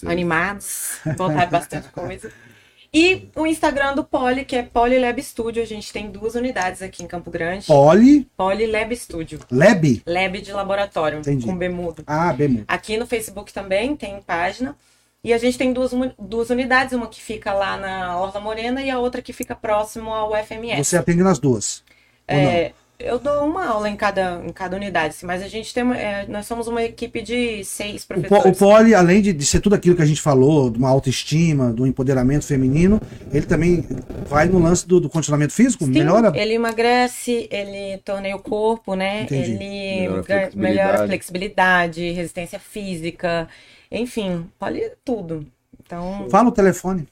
animados, 0.06 0.98
botaram 1.16 1.50
bastante 1.50 1.88
coisa. 1.88 2.30
E 2.92 3.28
o 3.36 3.46
Instagram 3.46 3.94
do 3.94 4.02
Poli, 4.02 4.44
que 4.44 4.56
é 4.56 4.62
Poli 4.62 4.98
Lab 4.98 5.22
Studio. 5.22 5.62
A 5.62 5.66
gente 5.66 5.92
tem 5.92 6.10
duas 6.10 6.34
unidades 6.34 6.80
aqui 6.80 7.02
em 7.02 7.06
Campo 7.06 7.30
Grande. 7.30 7.66
Poli, 7.66 8.26
Poli 8.36 8.66
Lab 8.66 8.96
Studio. 8.96 9.40
Lab. 9.50 10.02
Lab 10.06 10.40
de 10.40 10.52
laboratório, 10.52 11.18
Entendi. 11.18 11.44
com 11.44 11.56
bemudo. 11.56 12.02
Ah, 12.06 12.32
bem, 12.32 12.64
Aqui 12.66 12.96
no 12.96 13.06
Facebook 13.06 13.52
também 13.52 13.94
tem 13.94 14.20
página. 14.22 14.74
E 15.22 15.32
a 15.32 15.38
gente 15.38 15.58
tem 15.58 15.72
duas, 15.72 15.90
duas 16.18 16.48
unidades, 16.48 16.92
uma 16.94 17.08
que 17.08 17.20
fica 17.20 17.52
lá 17.52 17.76
na 17.76 18.18
Orla 18.18 18.40
Morena 18.40 18.80
e 18.82 18.88
a 18.88 18.98
outra 18.98 19.20
que 19.20 19.32
fica 19.32 19.54
próximo 19.54 20.10
ao 20.14 20.32
FMS. 20.34 20.84
você 20.84 20.96
atende 20.96 21.22
nas 21.22 21.38
duas. 21.38 21.82
ou 22.28 22.36
não? 22.36 22.42
É, 22.42 22.72
eu 22.98 23.18
dou 23.18 23.44
uma 23.46 23.64
aula 23.66 23.88
em 23.88 23.96
cada, 23.96 24.42
em 24.44 24.52
cada 24.52 24.76
unidade, 24.76 25.14
assim, 25.14 25.24
mas 25.26 25.42
a 25.42 25.48
gente 25.48 25.72
tem 25.72 25.84
é, 25.92 26.26
nós 26.28 26.46
somos 26.46 26.66
uma 26.66 26.82
equipe 26.82 27.22
de 27.22 27.64
seis 27.64 28.02
O, 28.02 28.08
professores. 28.08 28.44
o 28.44 28.58
Poli, 28.58 28.94
além 28.94 29.22
de, 29.22 29.32
de 29.32 29.46
ser 29.46 29.60
tudo 29.60 29.74
aquilo 29.74 29.94
que 29.94 30.02
a 30.02 30.06
gente 30.06 30.20
falou, 30.20 30.68
de 30.68 30.78
uma 30.78 30.88
autoestima, 30.88 31.72
do 31.72 31.86
empoderamento 31.86 32.44
feminino, 32.44 33.00
ele 33.32 33.46
também 33.46 33.86
vai 34.26 34.46
no 34.48 34.58
lance 34.58 34.86
do, 34.86 34.98
do 35.00 35.08
condicionamento 35.08 35.52
físico? 35.52 35.84
Sim, 35.84 35.90
melhora? 35.92 36.32
ele 36.36 36.54
emagrece, 36.54 37.48
ele 37.52 37.98
torneia 38.04 38.34
o 38.36 38.40
corpo, 38.42 38.94
né? 38.94 39.22
Entendi. 39.22 39.52
Ele 39.52 40.08
Melhora 40.08 40.20
a 40.20 40.24
flexibilidade. 40.24 40.56
melhora 40.56 41.04
a 41.04 41.06
flexibilidade, 41.06 42.10
resistência 42.10 42.58
física, 42.58 43.48
enfim, 43.92 44.46
pode 44.58 44.82
tudo. 45.04 45.46
Então, 45.84 46.26
Fala 46.30 46.48
o 46.48 46.52
telefone. 46.52 47.06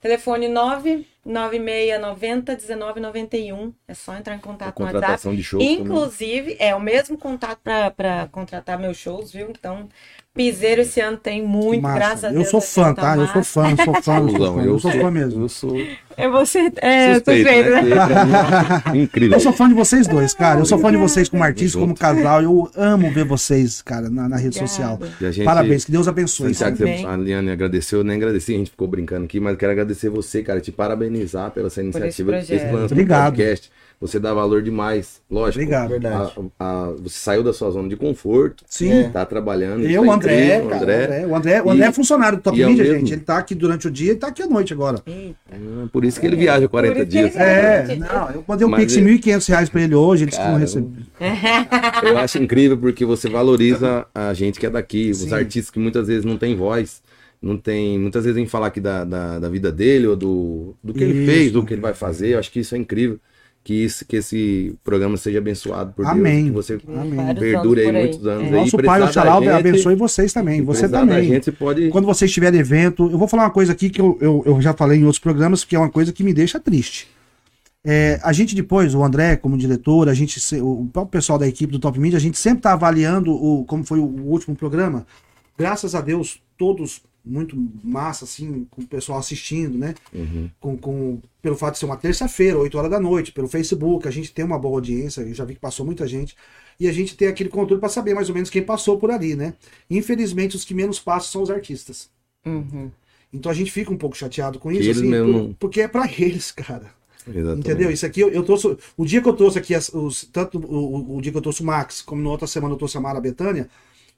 telefone 0.00 0.48
99690 0.48 1.15
1991. 1.26 3.74
É 3.88 3.94
só 3.94 4.16
entrar 4.16 4.36
em 4.36 4.38
contato 4.38 4.78
no 4.78 4.84
WhatsApp. 4.86 5.36
de 5.36 5.42
show. 5.42 5.58
também. 5.58 5.74
Inclusive, 5.74 6.56
é 6.58 6.74
o 6.74 6.80
mesmo 6.80 7.18
contato 7.18 7.60
para 7.62 8.28
contratar 8.30 8.78
meus 8.78 8.96
shows, 8.96 9.32
viu? 9.32 9.50
Então, 9.50 9.86
Piseiro 10.36 10.82
esse 10.82 11.00
ano 11.00 11.16
tem 11.16 11.42
muito, 11.42 11.80
Massa. 11.82 11.94
graças 11.98 12.24
a 12.24 12.28
eu 12.28 12.34
Deus. 12.34 12.48
sou 12.48 12.58
a 12.58 12.62
fã, 12.62 12.94
tá? 12.94 13.16
Eu 13.16 13.26
sou 13.28 13.42
fã, 13.42 13.70
eu 13.70 13.76
sou 13.84 13.94
fã, 14.02 14.18
eu 14.18 14.28
sou 14.30 14.54
fã. 14.54 14.62
Eu 14.62 14.78
sou 14.78 14.90
fã 14.92 15.10
mesmo. 15.10 15.42
Eu 15.44 15.48
sou 15.48 15.76
É 16.16 16.28
você, 16.28 16.70
é, 16.76 17.14
suspeito, 17.14 17.48
suspeito, 17.48 17.70
né? 17.70 17.82
né? 17.82 19.00
Incrível. 19.02 19.36
Eu 19.36 19.40
sou 19.40 19.52
fã 19.52 19.68
de 19.68 19.74
vocês 19.74 20.06
dois, 20.06 20.34
cara. 20.34 20.60
Eu 20.60 20.66
sou 20.66 20.78
fã 20.78 20.90
de 20.90 20.96
vocês 20.98 21.28
como 21.28 21.42
Obrigado. 21.42 21.58
artista, 21.58 21.78
como 21.78 21.94
casal. 21.94 22.42
Eu 22.42 22.70
amo 22.76 23.10
ver 23.10 23.24
vocês, 23.24 23.80
cara, 23.82 24.08
na, 24.10 24.28
na 24.28 24.36
rede 24.36 24.56
social. 24.56 24.94
Obrigada. 24.94 25.28
A 25.28 25.30
gente- 25.32 25.44
Parabéns, 25.44 25.84
que 25.84 25.92
Deus 25.92 26.06
abençoe. 26.06 26.54
Santiago, 26.54 26.76
você- 26.76 27.06
a 27.06 27.16
Liane 27.16 27.50
agradeceu, 27.50 28.00
eu 28.00 28.04
nem 28.04 28.16
agradeci, 28.16 28.54
a 28.54 28.58
gente 28.58 28.70
ficou 28.70 28.86
brincando 28.88 29.24
aqui, 29.24 29.40
mas 29.40 29.56
quero 29.56 29.72
agradecer 29.72 30.08
você, 30.10 30.42
cara, 30.42 30.60
te 30.60 30.70
parabenizar 30.70 31.50
pela 31.50 31.68
essa 31.68 31.82
iniciativa, 31.82 32.32
projeto. 32.32 32.72
lance 32.72 32.88
do 32.88 32.92
Obrigado. 32.92 33.34
podcast. 33.36 33.70
Você 33.98 34.20
dá 34.20 34.34
valor 34.34 34.60
demais, 34.62 35.22
lógico. 35.30 35.62
Obrigado. 35.62 35.88
Verdade. 35.88 36.32
A- 36.58 36.64
a- 36.64 36.92
você 37.02 37.18
saiu 37.18 37.42
da 37.42 37.50
sua 37.54 37.70
zona 37.70 37.88
de 37.88 37.96
conforto, 37.96 38.62
Sim. 38.68 39.08
tá 39.10 39.24
trabalhando. 39.24 39.84
Eu, 39.86 40.02
tá 40.02 40.08
o 40.08 40.12
André, 40.12 40.34
incrível, 40.56 40.68
cara, 40.68 40.82
André. 40.82 40.94
o 40.94 41.04
André, 41.06 41.26
o 41.26 41.34
André, 41.36 41.62
o 41.62 41.70
André 41.70 41.86
E- 41.86 41.88
é 41.88 41.92
funcionário 41.92 42.36
do 42.38 42.42
Top 42.42 42.60
é 42.62 42.66
Media, 42.66 42.84
mesmo. 42.84 42.98
gente. 42.98 43.12
Ele 43.14 43.22
tá 43.22 43.38
aqui 43.38 43.54
durante 43.54 43.88
o 43.88 43.90
dia 43.90 44.12
e 44.12 44.16
tá 44.16 44.26
aqui 44.28 44.42
à 44.42 44.46
noite 44.46 44.74
agora. 44.74 45.02
Ah, 45.50 45.86
Por 45.90 46.04
isso 46.04 46.20
que 46.20 46.26
ele 46.26 46.36
viaja 46.36 46.68
40 46.68 46.94
Por 46.94 47.00
isso 47.00 47.10
que 47.10 47.18
dias. 47.22 47.34
ele- 47.34 47.42
É, 47.42 47.96
não, 47.96 48.30
eu 48.32 48.44
mandei 48.46 48.66
um 48.66 48.70
Mas 48.70 48.80
pix 48.80 48.92
de 48.92 48.98
ele- 48.98 49.06
1.500 49.12 49.46
reais 49.48 49.68
pra 49.70 49.80
ele 49.80 49.94
hoje, 49.94 50.24
ele 50.24 50.30
disse 50.30 50.42
que 50.42 50.48
não 50.48 50.58
recebeu. 50.58 50.90
Eu 52.02 52.18
acho 52.18 52.38
incrível 52.42 52.76
porque 52.76 53.04
você 53.04 53.28
valoriza 53.30 54.06
a 54.14 54.34
gente 54.34 54.60
que 54.60 54.66
é 54.66 54.70
daqui, 54.70 55.10
os 55.10 55.18
Sim. 55.18 55.32
artistas 55.32 55.70
que 55.70 55.78
muitas 55.78 56.06
vezes 56.06 56.24
não 56.24 56.36
têm 56.36 56.54
voz, 56.54 57.02
não 57.40 57.56
tem, 57.56 57.98
muitas 57.98 58.24
vezes 58.24 58.36
vem 58.36 58.46
falar 58.46 58.66
aqui 58.68 58.80
da, 58.80 59.04
da, 59.04 59.38
da 59.38 59.48
vida 59.48 59.72
dele 59.72 60.06
ou 60.06 60.16
do, 60.16 60.74
do 60.84 60.92
que 60.92 61.02
ele 61.02 61.22
Isso. 61.22 61.30
fez, 61.32 61.52
do 61.52 61.64
que 61.64 61.72
ele 61.74 61.80
vai 61.80 61.94
fazer. 61.94 62.34
Eu 62.34 62.38
acho 62.38 62.50
que 62.50 62.60
isso 62.60 62.74
é 62.74 62.78
incrível. 62.78 63.18
Que, 63.66 63.74
isso, 63.74 64.04
que 64.06 64.14
esse 64.14 64.76
programa 64.84 65.16
seja 65.16 65.38
abençoado 65.38 65.92
por 65.92 66.06
Amém. 66.06 66.52
Deus. 66.52 66.66
Que 66.68 66.76
você 66.76 66.90
Amém. 67.00 67.34
Perdure 67.34 67.80
aí 67.80 67.88
aí. 67.88 67.92
muitos 67.92 68.24
anos. 68.24 68.44
É. 68.44 68.46
aí, 68.46 68.52
Nosso 68.52 68.76
pai, 68.76 69.00
o 69.00 69.02
precisar 69.02 69.06
da 69.06 69.12
Xalau, 69.12 69.42
gente- 69.42 69.50
abençoe 69.50 69.94
vocês 69.96 70.32
também. 70.32 70.62
Você 70.62 70.88
também. 70.88 71.24
gente, 71.26 71.46
você 71.46 71.50
pode. 71.50 71.88
Quando 71.88 72.04
vocês 72.04 72.30
tiverem 72.30 72.60
evento, 72.60 73.10
eu 73.10 73.18
vou 73.18 73.26
falar 73.26 73.42
uma 73.42 73.50
coisa 73.50 73.72
aqui 73.72 73.90
que 73.90 74.00
eu, 74.00 74.16
eu, 74.20 74.44
eu 74.46 74.62
já 74.62 74.72
falei 74.72 75.00
em 75.00 75.02
outros 75.02 75.18
programas, 75.18 75.64
que 75.64 75.74
é 75.74 75.78
uma 75.80 75.90
coisa 75.90 76.12
que 76.12 76.22
me 76.22 76.32
deixa 76.32 76.60
triste. 76.60 77.08
É, 77.84 78.20
a 78.22 78.32
gente 78.32 78.54
depois, 78.54 78.94
o 78.94 79.02
André 79.02 79.34
como 79.34 79.58
diretor, 79.58 80.08
a 80.08 80.14
gente, 80.14 80.38
o 80.60 80.88
próprio 80.92 81.10
pessoal 81.10 81.36
da 81.36 81.48
equipe 81.48 81.72
do 81.72 81.80
Top 81.80 81.98
Media, 81.98 82.18
a 82.18 82.22
gente 82.22 82.38
sempre 82.38 82.60
está 82.60 82.72
avaliando 82.72 83.32
o, 83.32 83.64
como 83.64 83.82
foi 83.82 83.98
o 83.98 84.04
último 84.04 84.54
programa. 84.54 85.04
Graças 85.58 85.92
a 85.92 86.00
Deus, 86.00 86.40
todos 86.56 87.02
muito 87.26 87.56
massa, 87.82 88.24
assim, 88.24 88.66
com 88.70 88.82
o 88.82 88.86
pessoal 88.86 89.18
assistindo, 89.18 89.76
né? 89.76 89.94
Uhum. 90.14 90.48
Com, 90.60 90.76
com, 90.76 91.20
pelo 91.42 91.56
fato 91.56 91.74
de 91.74 91.80
ser 91.80 91.86
uma 91.86 91.96
terça-feira, 91.96 92.56
8 92.58 92.78
horas 92.78 92.90
da 92.90 93.00
noite, 93.00 93.32
pelo 93.32 93.48
Facebook, 93.48 94.06
a 94.06 94.10
gente 94.10 94.32
tem 94.32 94.44
uma 94.44 94.58
boa 94.58 94.76
audiência, 94.76 95.22
eu 95.22 95.34
já 95.34 95.44
vi 95.44 95.54
que 95.54 95.60
passou 95.60 95.84
muita 95.84 96.06
gente. 96.06 96.36
E 96.78 96.86
a 96.88 96.92
gente 96.92 97.16
tem 97.16 97.26
aquele 97.28 97.48
controle 97.48 97.80
para 97.80 97.88
saber 97.88 98.14
mais 98.14 98.28
ou 98.28 98.34
menos 98.34 98.50
quem 98.50 98.62
passou 98.62 98.98
por 98.98 99.10
ali, 99.10 99.34
né? 99.34 99.54
Infelizmente, 99.90 100.54
os 100.56 100.64
que 100.64 100.74
menos 100.74 101.00
passam 101.00 101.30
são 101.32 101.42
os 101.42 101.50
artistas. 101.50 102.08
Uhum. 102.44 102.90
Então 103.32 103.50
a 103.50 103.54
gente 103.54 103.72
fica 103.72 103.90
um 103.92 103.96
pouco 103.96 104.16
chateado 104.16 104.58
com 104.58 104.68
Que 104.70 104.76
isso, 104.76 104.84
eles 104.88 104.98
assim, 104.98 105.08
mesmo 105.08 105.48
por- 105.48 105.54
porque 105.58 105.80
é 105.80 105.88
pra 105.88 106.06
eles, 106.18 106.52
cara. 106.52 106.90
Exatamente. 107.26 107.58
Entendeu? 107.68 107.90
Isso 107.90 108.06
aqui 108.06 108.20
eu, 108.20 108.28
eu 108.30 108.44
trouxe. 108.44 108.76
O 108.96 109.04
dia 109.04 109.20
que 109.20 109.28
eu 109.28 109.32
trouxe 109.32 109.58
aqui, 109.58 109.74
as- 109.74 109.88
os, 109.92 110.24
tanto 110.32 110.58
o, 110.58 110.62
o- 111.14 111.16
o 111.16 111.20
dia 111.20 111.32
que 111.32 111.38
eu 111.38 111.42
trouxe 111.42 111.60
o 111.62 111.64
Max, 111.64 112.00
como 112.02 112.22
na 112.22 112.30
outra 112.30 112.46
semana 112.46 112.74
eu 112.74 112.78
trouxe 112.78 112.96
a 112.96 113.00
Mara 113.00 113.20
Betânia, 113.20 113.68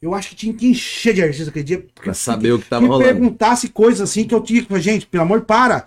eu 0.01 0.15
acho 0.15 0.31
que 0.31 0.37
tinha 0.37 0.55
que 0.55 0.67
encher 0.69 1.15
de 1.15 1.23
artista 1.23 1.51
aquele 1.51 1.65
dia. 1.65 1.87
Pra 1.95 2.15
saber 2.15 2.53
o 2.53 2.59
que 2.59 2.69
tava 2.69 2.83
me 2.83 2.89
rolando. 2.89 3.05
perguntasse 3.11 3.69
coisas 3.69 4.01
assim 4.01 4.25
que 4.25 4.35
eu 4.35 4.41
tinha 4.41 4.65
que. 4.65 4.81
Gente, 4.81 5.07
pelo 5.07 5.23
amor, 5.25 5.43
para. 5.43 5.87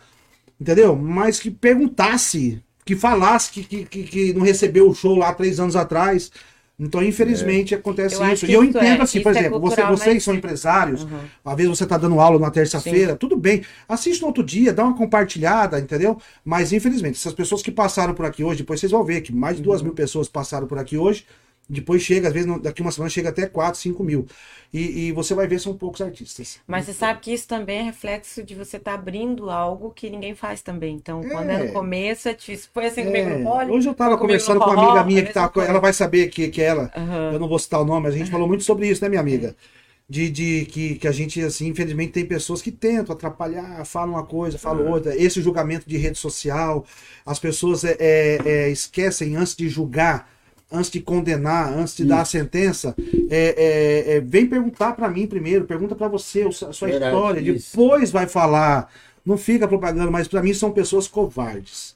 Entendeu? 0.59 0.95
Mas 0.95 1.39
que 1.39 1.49
perguntasse, 1.49 2.61
que 2.85 2.95
falasse 2.95 3.51
que, 3.51 3.63
que, 3.63 3.85
que, 3.85 4.03
que 4.03 4.33
não 4.33 4.41
recebeu 4.41 4.89
o 4.89 4.93
show 4.93 5.15
lá 5.15 5.33
três 5.33 5.59
anos 5.59 5.75
atrás. 5.75 6.31
Então, 6.79 7.03
infelizmente, 7.03 7.75
acontece 7.75 8.15
Eu 8.15 8.33
isso. 8.33 8.45
E 8.47 8.53
eu 8.53 8.63
isso 8.63 8.75
entendo 8.75 8.99
é- 8.99 9.03
assim, 9.03 9.21
por 9.21 9.35
é 9.35 9.39
exemplo, 9.39 9.59
você- 9.59 9.75
cultural, 9.75 9.97
vocês 9.97 10.15
mas- 10.15 10.23
são 10.23 10.33
empresários, 10.33 11.03
Uhum. 11.03 11.19
às 11.45 11.55
vezes 11.55 11.77
você 11.77 11.85
tá 11.85 11.95
dando 11.95 12.19
aula 12.19 12.39
na 12.39 12.49
terça-feira, 12.49 13.15
tudo 13.15 13.37
bem. 13.37 13.61
Assiste 13.87 14.21
no 14.21 14.27
outro 14.27 14.43
dia, 14.43 14.73
dá 14.73 14.83
uma 14.83 14.95
compartilhada, 14.97 15.79
entendeu? 15.79 16.19
Mas, 16.43 16.73
infelizmente, 16.73 17.17
essas 17.19 17.33
pessoas 17.33 17.61
que 17.61 17.71
passaram 17.71 18.15
por 18.15 18.25
aqui 18.25 18.43
hoje, 18.43 18.59
depois 18.59 18.79
vocês 18.79 18.91
vão 18.91 19.03
ver 19.03 19.21
que 19.21 19.31
mais 19.31 19.57
de 19.57 19.61
duas 19.61 19.83
mil 19.83 19.93
pessoas 19.93 20.27
passaram 20.27 20.65
por 20.65 20.79
aqui 20.79 20.97
hoje. 20.97 21.23
Depois 21.71 22.01
chega, 22.01 22.27
às 22.27 22.33
vezes, 22.33 22.61
daqui 22.61 22.81
uma 22.81 22.91
semana 22.91 23.09
chega 23.09 23.29
até 23.29 23.47
4, 23.47 23.79
5 23.79 24.03
mil. 24.03 24.25
E, 24.73 25.07
e 25.07 25.11
você 25.11 25.33
vai 25.33 25.47
ver, 25.47 25.59
são 25.59 25.75
poucos 25.77 26.01
artistas. 26.01 26.59
Mas 26.67 26.85
você 26.85 26.93
sabe 26.93 27.19
que 27.21 27.33
isso 27.33 27.47
também 27.47 27.79
é 27.79 27.81
reflexo 27.83 28.43
de 28.43 28.55
você 28.55 28.77
estar 28.77 28.93
abrindo 28.93 29.49
algo 29.49 29.91
que 29.91 30.09
ninguém 30.09 30.35
faz 30.35 30.61
também. 30.61 30.95
Então, 30.95 31.21
quando 31.29 31.49
é 31.49 31.55
É. 31.55 31.57
no 31.57 31.67
começo, 31.67 32.29
é 32.29 32.33
difícil. 32.33 32.69
Foi 32.73 32.85
assim 32.85 33.01
É, 33.01 33.05
comigo 33.05 33.29
no 33.29 33.39
pole. 33.39 33.71
hoje 33.71 33.87
eu 33.89 33.93
tava 33.93 34.11
foi 34.11 34.17
comigo 34.17 34.27
conversando 34.27 34.59
com 34.61 34.69
uma 34.69 34.73
amiga 34.73 35.03
minha 35.03 35.23
que 35.23 35.31
tá. 35.33 35.49
coisa. 35.49 35.69
Ela 35.69 35.79
vai 35.79 35.93
saber 35.93 36.29
que, 36.29 36.49
que 36.49 36.61
é 36.61 36.65
ela. 36.65 36.91
Aham. 36.95 37.33
Eu 37.33 37.39
não 37.39 37.47
vou 37.47 37.59
citar 37.59 37.81
o 37.81 37.85
nome, 37.85 38.03
mas 38.03 38.15
a 38.15 38.17
gente 38.17 38.31
falou 38.31 38.47
muito 38.47 38.63
sobre 38.63 38.87
isso, 38.89 39.01
né, 39.03 39.09
minha 39.09 39.21
amiga? 39.21 39.55
De, 40.09 40.29
de 40.29 40.65
que, 40.65 40.95
que 40.95 41.07
a 41.07 41.11
gente, 41.11 41.41
assim, 41.41 41.67
infelizmente, 41.69 42.11
tem 42.13 42.25
pessoas 42.25 42.61
que 42.61 42.71
tentam 42.71 43.15
atrapalhar, 43.15 43.85
falam 43.85 44.15
uma 44.15 44.25
coisa, 44.25 44.57
falam 44.59 44.85
outra. 44.87 45.15
Esse 45.15 45.41
julgamento 45.41 45.87
de 45.89 45.97
rede 45.97 46.17
social, 46.17 46.85
as 47.25 47.39
pessoas 47.39 47.83
é, 47.85 47.95
é, 47.99 48.39
é, 48.45 48.69
esquecem 48.69 49.35
antes 49.37 49.55
de 49.55 49.69
julgar, 49.69 50.29
antes 50.71 50.89
de 50.89 51.01
condenar, 51.01 51.73
antes 51.77 51.95
de 51.95 52.05
dar 52.05 52.21
a 52.21 52.25
sentença, 52.25 52.95
é, 53.29 54.13
é, 54.13 54.17
é, 54.17 54.21
vem 54.21 54.45
perguntar 54.47 54.93
pra 54.93 55.09
mim 55.09 55.27
primeiro, 55.27 55.65
pergunta 55.65 55.95
pra 55.95 56.07
você 56.07 56.43
a 56.43 56.51
sua 56.51 56.87
Verdade, 56.87 57.13
história, 57.13 57.39
isso. 57.41 57.71
depois 57.71 58.11
vai 58.11 58.27
falar. 58.27 58.89
Não 59.25 59.37
fica 59.37 59.67
propagando, 59.67 60.11
mas 60.11 60.27
pra 60.27 60.41
mim 60.41 60.53
são 60.53 60.71
pessoas 60.71 61.07
covardes. 61.07 61.93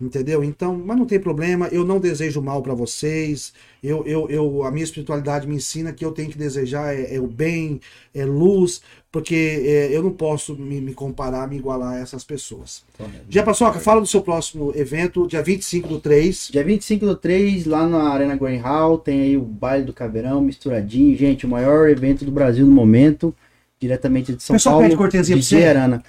Entendeu? 0.00 0.44
Então, 0.44 0.80
mas 0.86 0.96
não 0.96 1.04
tem 1.04 1.18
problema, 1.18 1.66
eu 1.72 1.84
não 1.84 1.98
desejo 1.98 2.40
mal 2.40 2.62
pra 2.62 2.72
vocês. 2.72 3.52
Eu, 3.82 4.06
eu, 4.06 4.30
eu, 4.30 4.62
a 4.62 4.70
minha 4.70 4.84
espiritualidade 4.84 5.44
me 5.44 5.56
ensina 5.56 5.92
que 5.92 6.04
eu 6.04 6.12
tenho 6.12 6.30
que 6.30 6.38
desejar 6.38 6.94
é, 6.94 7.16
é 7.16 7.20
o 7.20 7.26
bem, 7.26 7.80
é 8.14 8.24
luz, 8.24 8.80
porque 9.10 9.34
é, 9.34 9.88
eu 9.90 10.00
não 10.00 10.12
posso 10.12 10.54
me, 10.54 10.80
me 10.80 10.94
comparar, 10.94 11.48
me 11.48 11.56
igualar 11.56 11.94
a 11.94 11.98
essas 11.98 12.22
pessoas. 12.22 12.84
Já 13.28 13.42
passou, 13.42 13.72
fala 13.72 14.00
do 14.00 14.06
seu 14.06 14.20
próximo 14.20 14.72
evento, 14.76 15.26
dia 15.26 15.42
25 15.42 15.88
do 15.88 15.98
3. 15.98 16.50
Dia 16.52 16.62
25 16.62 17.04
do 17.04 17.16
3, 17.16 17.66
lá 17.66 17.88
na 17.88 18.10
Arena 18.10 18.36
Green 18.36 18.58
Hall, 18.58 18.98
tem 18.98 19.20
aí 19.20 19.36
o 19.36 19.42
Baile 19.42 19.84
do 19.84 19.92
Caveirão, 19.92 20.40
misturadinho. 20.40 21.16
Gente, 21.16 21.44
o 21.44 21.48
maior 21.48 21.88
evento 21.88 22.24
do 22.24 22.30
Brasil 22.30 22.64
no 22.64 22.70
momento, 22.70 23.34
diretamente 23.80 24.32
de 24.32 24.42
São 24.44 24.54
Pessoal 24.54 24.74
Paulo. 24.74 24.84
pede 24.84 24.96
cortesia 24.96 25.34
pra 25.34 25.40
DJ 25.40 25.58
você? 25.58 26.02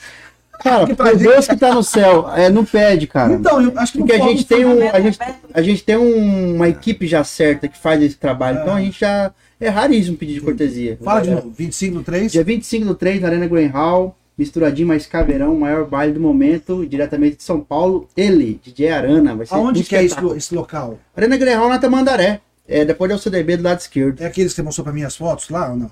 Cara, 0.64 0.86
Que 0.86 0.94
por 0.95 1.03
prazer. 1.03 1.31
Deus 1.31 1.48
que 1.48 1.56
tá 1.57 1.73
no 1.73 1.84
céu, 1.84 2.30
é, 2.36 2.49
não 2.49 2.65
pede, 2.65 3.07
cara. 3.07 3.34
Então, 3.34 3.61
eu 3.61 3.72
acho 3.77 3.94
que 3.94 3.98
Porque 3.99 4.14
a 4.14 4.18
não 4.18 4.27
gente 4.30 4.45
tem, 4.45 4.65
um, 4.65 4.90
a, 4.91 4.99
gente, 4.99 5.19
a 5.53 5.61
gente 5.61 5.84
tem 5.84 5.98
um- 5.98 6.56
uma 6.56 6.68
equipe 6.69 7.07
já 7.07 7.23
certa 7.23 7.68
que 7.68 7.77
faz 7.77 8.02
esse 8.02 8.15
trabalho, 8.18 8.60
então 8.61 8.76
a 8.76 8.81
gente 8.81 8.99
já. 8.99 9.31
É 9.61 9.68
raríssimo 9.68 10.15
pedir 10.15 10.36
de 10.36 10.41
cortesia. 10.41 10.98
Fala 11.03 11.22
de 11.22 11.31
novo, 11.31 11.52
25 11.57 11.95
do 11.95 12.03
3. 12.03 12.31
Dia 12.31 12.44
25 12.44 12.86
do 12.86 12.95
3, 12.95 13.19
na 13.22 13.27
Arena 13.27 13.45
Green 13.45 13.68
Hall, 13.68 14.15
misturadinho 14.38 14.88
mais 14.88 15.06
caveirão, 15.06 15.53
maior 15.56 15.86
baile 15.86 16.14
do 16.14 16.19
momento, 16.22 16.86
diretamente 16.86 17.36
de 17.38 17.44
São 17.44 17.60
Paulo. 17.60 18.07
Ele, 18.15 18.60
DJ 18.64 18.90
Arana, 18.90 19.36
vai 19.36 19.45
ser 19.45 19.56
Aonde 19.56 19.81
um 19.81 19.84
que 19.84 19.95
é 19.98 20.03
esse, 20.06 20.15
esse 20.38 20.56
local? 20.56 20.98
Arena 21.15 21.36
Green 21.36 21.56
Hall 21.56 21.68
na 21.69 21.77
Tamandaré. 21.77 22.40
É, 22.68 22.86
depois 22.86 23.11
do 23.11 23.18
CDB 23.18 23.57
do 23.57 23.64
lado 23.64 23.80
esquerdo. 23.80 24.22
É 24.22 24.27
aqueles 24.27 24.53
que 24.53 24.57
você 24.57 24.61
mostrou 24.64 24.84
pra 24.86 24.94
mim 24.94 25.03
as 25.03 25.15
fotos 25.18 25.49
lá 25.49 25.72
ou 25.72 25.76
não? 25.76 25.91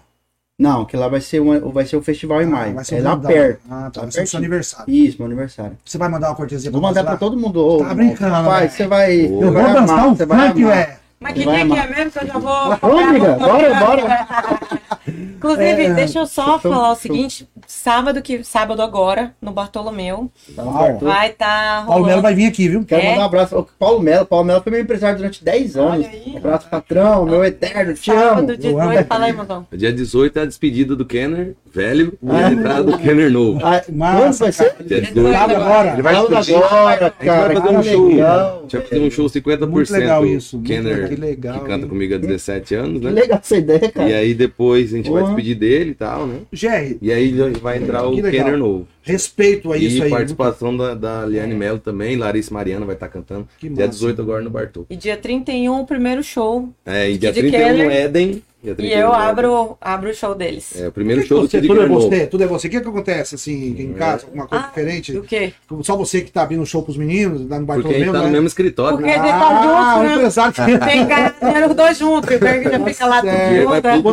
Não, 0.59 0.85
que 0.85 0.97
lá 0.97 1.07
vai 1.07 1.21
ser, 1.21 1.39
uma, 1.39 1.59
vai 1.59 1.85
ser 1.85 1.97
o 1.97 2.01
festival 2.01 2.41
em 2.41 2.47
maio. 2.47 2.71
Ah, 2.71 2.75
vai 2.77 2.84
ser 2.84 2.95
é 2.95 3.01
lá 3.03 3.15
perto. 3.15 3.59
Ah, 3.69 3.91
tá. 3.93 3.99
Lá 4.01 4.05
Vai 4.07 4.11
ser 4.11 4.23
o 4.23 4.27
seu 4.27 4.38
aniversário. 4.39 4.91
Isso, 4.91 5.17
meu 5.19 5.27
aniversário. 5.27 5.77
Você 5.85 5.99
vai 5.99 6.09
mandar 6.09 6.29
uma 6.29 6.35
cortesia 6.35 6.71
Vou 6.71 6.81
pra 6.81 6.89
mandar 6.89 7.01
nós 7.03 7.05
pra 7.05 7.13
lá? 7.13 7.19
todo 7.19 7.39
mundo. 7.39 7.63
Ô, 7.63 7.77
Tá 7.77 7.93
brincando, 7.93 8.49
né? 8.49 8.67
você 8.67 8.88
vai. 8.88 9.25
Ô, 9.27 9.43
Eu 9.43 9.51
vai 9.53 9.63
vou 9.63 9.73
dançar 9.73 9.99
amar, 9.99 10.07
um 10.07 10.15
você 10.15 10.25
vai 10.25 10.47
funk, 10.49 10.65
ué. 10.65 10.97
Mas 11.19 11.34
que 11.34 11.45
Vai 11.45 11.55
dia 11.65 11.75
que 11.75 11.79
é 11.79 11.95
mesmo 11.95 12.11
que 12.11 12.19
eu 12.19 12.27
já 12.27 12.34
vou. 12.39 12.77
Vamos, 12.81 13.03
amiga, 13.03 13.34
bora, 13.35 13.75
bora. 13.75 14.27
Inclusive, 15.07 15.84
É, 15.84 15.93
deixa 15.93 16.19
eu 16.19 16.25
só 16.25 16.59
show, 16.59 16.71
falar 16.71 16.91
o 16.91 16.95
seguinte: 16.95 17.47
sábado, 17.67 18.21
que, 18.21 18.43
sábado 18.43 18.81
agora, 18.81 19.34
no 19.41 19.51
Bartolomeu, 19.51 20.31
Tá 20.55 20.63
no 20.63 20.99
vai 20.99 21.29
estar 21.29 21.85
Paulo 21.85 22.05
Melo 22.05 22.21
vai 22.21 22.34
vir 22.34 22.47
aqui, 22.47 22.67
viu? 22.67 22.84
Quero 22.85 23.01
É? 23.01 23.09
mandar 23.11 23.21
um 23.21 23.25
abraço 23.25 23.55
ao 23.55 23.63
Paulo 23.77 24.01
Melo. 24.01 24.25
Paulo 24.25 24.45
Melo 24.45 24.61
foi 24.61 24.71
meu 24.71 24.81
empresário 24.81 25.17
durante 25.17 25.43
10 25.43 25.77
anos. 25.77 25.91
Olha 26.05 26.09
aí. 26.09 26.34
Um 26.34 26.38
abraço, 26.38 26.69
patrão, 26.69 27.25
meu 27.25 27.43
eterno, 27.43 27.93
te 27.93 28.11
amo. 28.11 28.19
Sábado, 28.21 28.51
Eu 28.53 28.57
18, 28.57 28.79
amo. 28.97 29.05
fala 29.07 29.25
aí, 29.25 29.34
Mondão. 29.34 29.67
Dia 29.71 29.93
18 29.93 30.39
é 30.39 30.41
a 30.41 30.45
despedida 30.45 30.95
do 30.95 31.05
Kenner 31.05 31.55
velho 31.73 32.17
e 32.23 32.31
a 32.31 32.51
entrada 32.51 32.84
do 32.84 32.97
Kenner 32.97 33.31
novo. 33.31 33.59
Ah, 33.63 33.81
quando 33.85 34.34
vai 34.38 34.51
ser? 34.51 34.75
Dia 34.84 35.01
Dezoito 35.01 35.13
18. 35.13 35.34
Sabe 35.38 35.55
agora? 35.55 35.93
Ele 35.93 36.01
vai 36.01 36.15
explodir. 36.15 36.55
agora, 36.57 37.05
A 37.05 37.09
gente 37.09 37.25
cara. 37.25 37.53
vai 37.53 37.55
fazer 37.55 37.67
que 37.67 37.75
um 37.77 37.84
show. 37.84 38.07
legal. 38.07 38.57
A 38.57 38.61
gente 38.63 38.77
vai 38.77 38.81
fazer 38.88 39.01
um 39.01 39.11
show 39.11 39.25
50% 39.29 39.67
Muito 39.69 39.93
legal 39.93 40.25
isso, 40.25 40.57
o 40.57 40.61
Kenner, 40.63 41.07
Que 41.09 41.15
legal. 41.15 41.59
que 41.59 41.65
canta 41.67 41.84
hein? 41.85 41.89
comigo 41.89 42.15
há 42.15 42.17
17 42.17 42.73
anos, 42.75 42.99
Que 42.99 43.05
né? 43.05 43.11
legal 43.11 43.39
essa 43.43 43.57
ideia, 43.57 43.91
cara. 43.91 44.09
E 44.09 44.13
aí 44.13 44.34
depois 44.34 44.93
a 44.99 45.03
gente 45.03 45.11
vai 45.11 45.24
despedir 45.24 45.56
dele 45.56 45.91
e 45.91 45.95
tal, 45.95 46.28
né? 46.28 46.40
Jerry, 46.52 46.98
E 47.02 47.11
aí 47.11 47.32
vai 47.61 47.78
entrar 47.78 48.07
o. 48.07 48.22
Kenner 48.22 48.57
novo. 48.57 48.88
respeito 49.02 49.72
a 49.72 49.78
isso 49.78 49.98
e 49.98 50.03
aí. 50.03 50.10
participação 50.10 50.76
da, 50.76 50.94
da 50.94 51.26
Liane 51.26 51.53
Mello 51.56 51.80
também, 51.80 52.15
Larissa 52.18 52.53
Mariana 52.53 52.86
vai 52.86 52.95
estar 52.95 53.07
cantando. 53.07 53.48
Que 53.60 53.68
dia 53.69 53.86
massa. 53.86 53.98
18 53.99 54.22
agora 54.22 54.41
no 54.41 54.49
Bartô. 54.49 54.86
E 54.90 54.95
dia 54.95 55.18
31, 55.18 55.80
o 55.82 55.86
primeiro 55.86 56.22
show. 56.24 56.69
É, 56.86 57.10
e 57.10 57.18
dia 57.18 57.32
Kid 57.32 57.49
31 57.52 57.72
no 57.72 57.78
Kenner. 57.78 57.91
Éden. 57.91 58.44
E 58.72 58.76
31 58.76 58.99
eu 58.99 59.07
no 59.07 59.11
um 59.11 59.15
abro, 59.15 59.77
abro 59.81 60.10
o 60.10 60.14
show 60.14 60.35
deles. 60.35 60.80
É, 60.80 60.88
o 60.88 60.91
primeiro 60.91 61.22
que 61.22 61.27
show 61.27 61.41
do 61.41 61.48
você, 61.48 61.57
Kid 61.60 61.68
tudo 61.68 61.81
é 61.81 61.88
novo. 61.88 62.02
você, 62.02 62.27
tudo 62.27 62.44
é 62.44 62.48
você. 62.48 62.68
O 62.68 62.72
que, 62.72 62.81
que 62.81 62.88
acontece 62.88 63.35
assim 63.35 63.76
em 63.77 63.94
casa, 63.94 64.26
alguma 64.26 64.48
coisa 64.48 64.65
Ah, 64.65 64.68
diferente? 64.68 65.18
O 65.18 65.22
quê? 65.23 65.53
Só 65.84 65.95
você 65.95 66.22
que 66.22 66.31
tá 66.31 66.44
abrindo 66.44 66.65
show 66.65 66.84
pros 66.84 66.98
meninos, 66.98 67.48
lá 67.49 67.60
no 67.60 67.65
Porque 67.65 67.88
a 67.95 67.99
gente 67.99 68.11
tá 68.11 68.18
no 68.19 68.26
né? 68.26 68.31
mesmo 68.31 68.48
escritório. 68.48 68.98
Porque 68.98 69.10
né? 69.11 69.18
tá 69.18 69.34
Ah, 69.34 69.95
o 69.98 70.02
junto, 70.02 70.07
né? 70.10 70.15
empresário 70.15 70.53
que... 70.53 70.61
Tem 70.88 71.07
que 71.07 71.14
dinheiro 71.45 71.69
os 71.69 71.76
dois 71.76 71.98
juntos. 71.98 72.35
O 72.35 72.39
Berg 72.39 72.64
já 72.69 72.80
fica 72.85 73.06
lá 73.06 73.22
tudo 73.22 73.31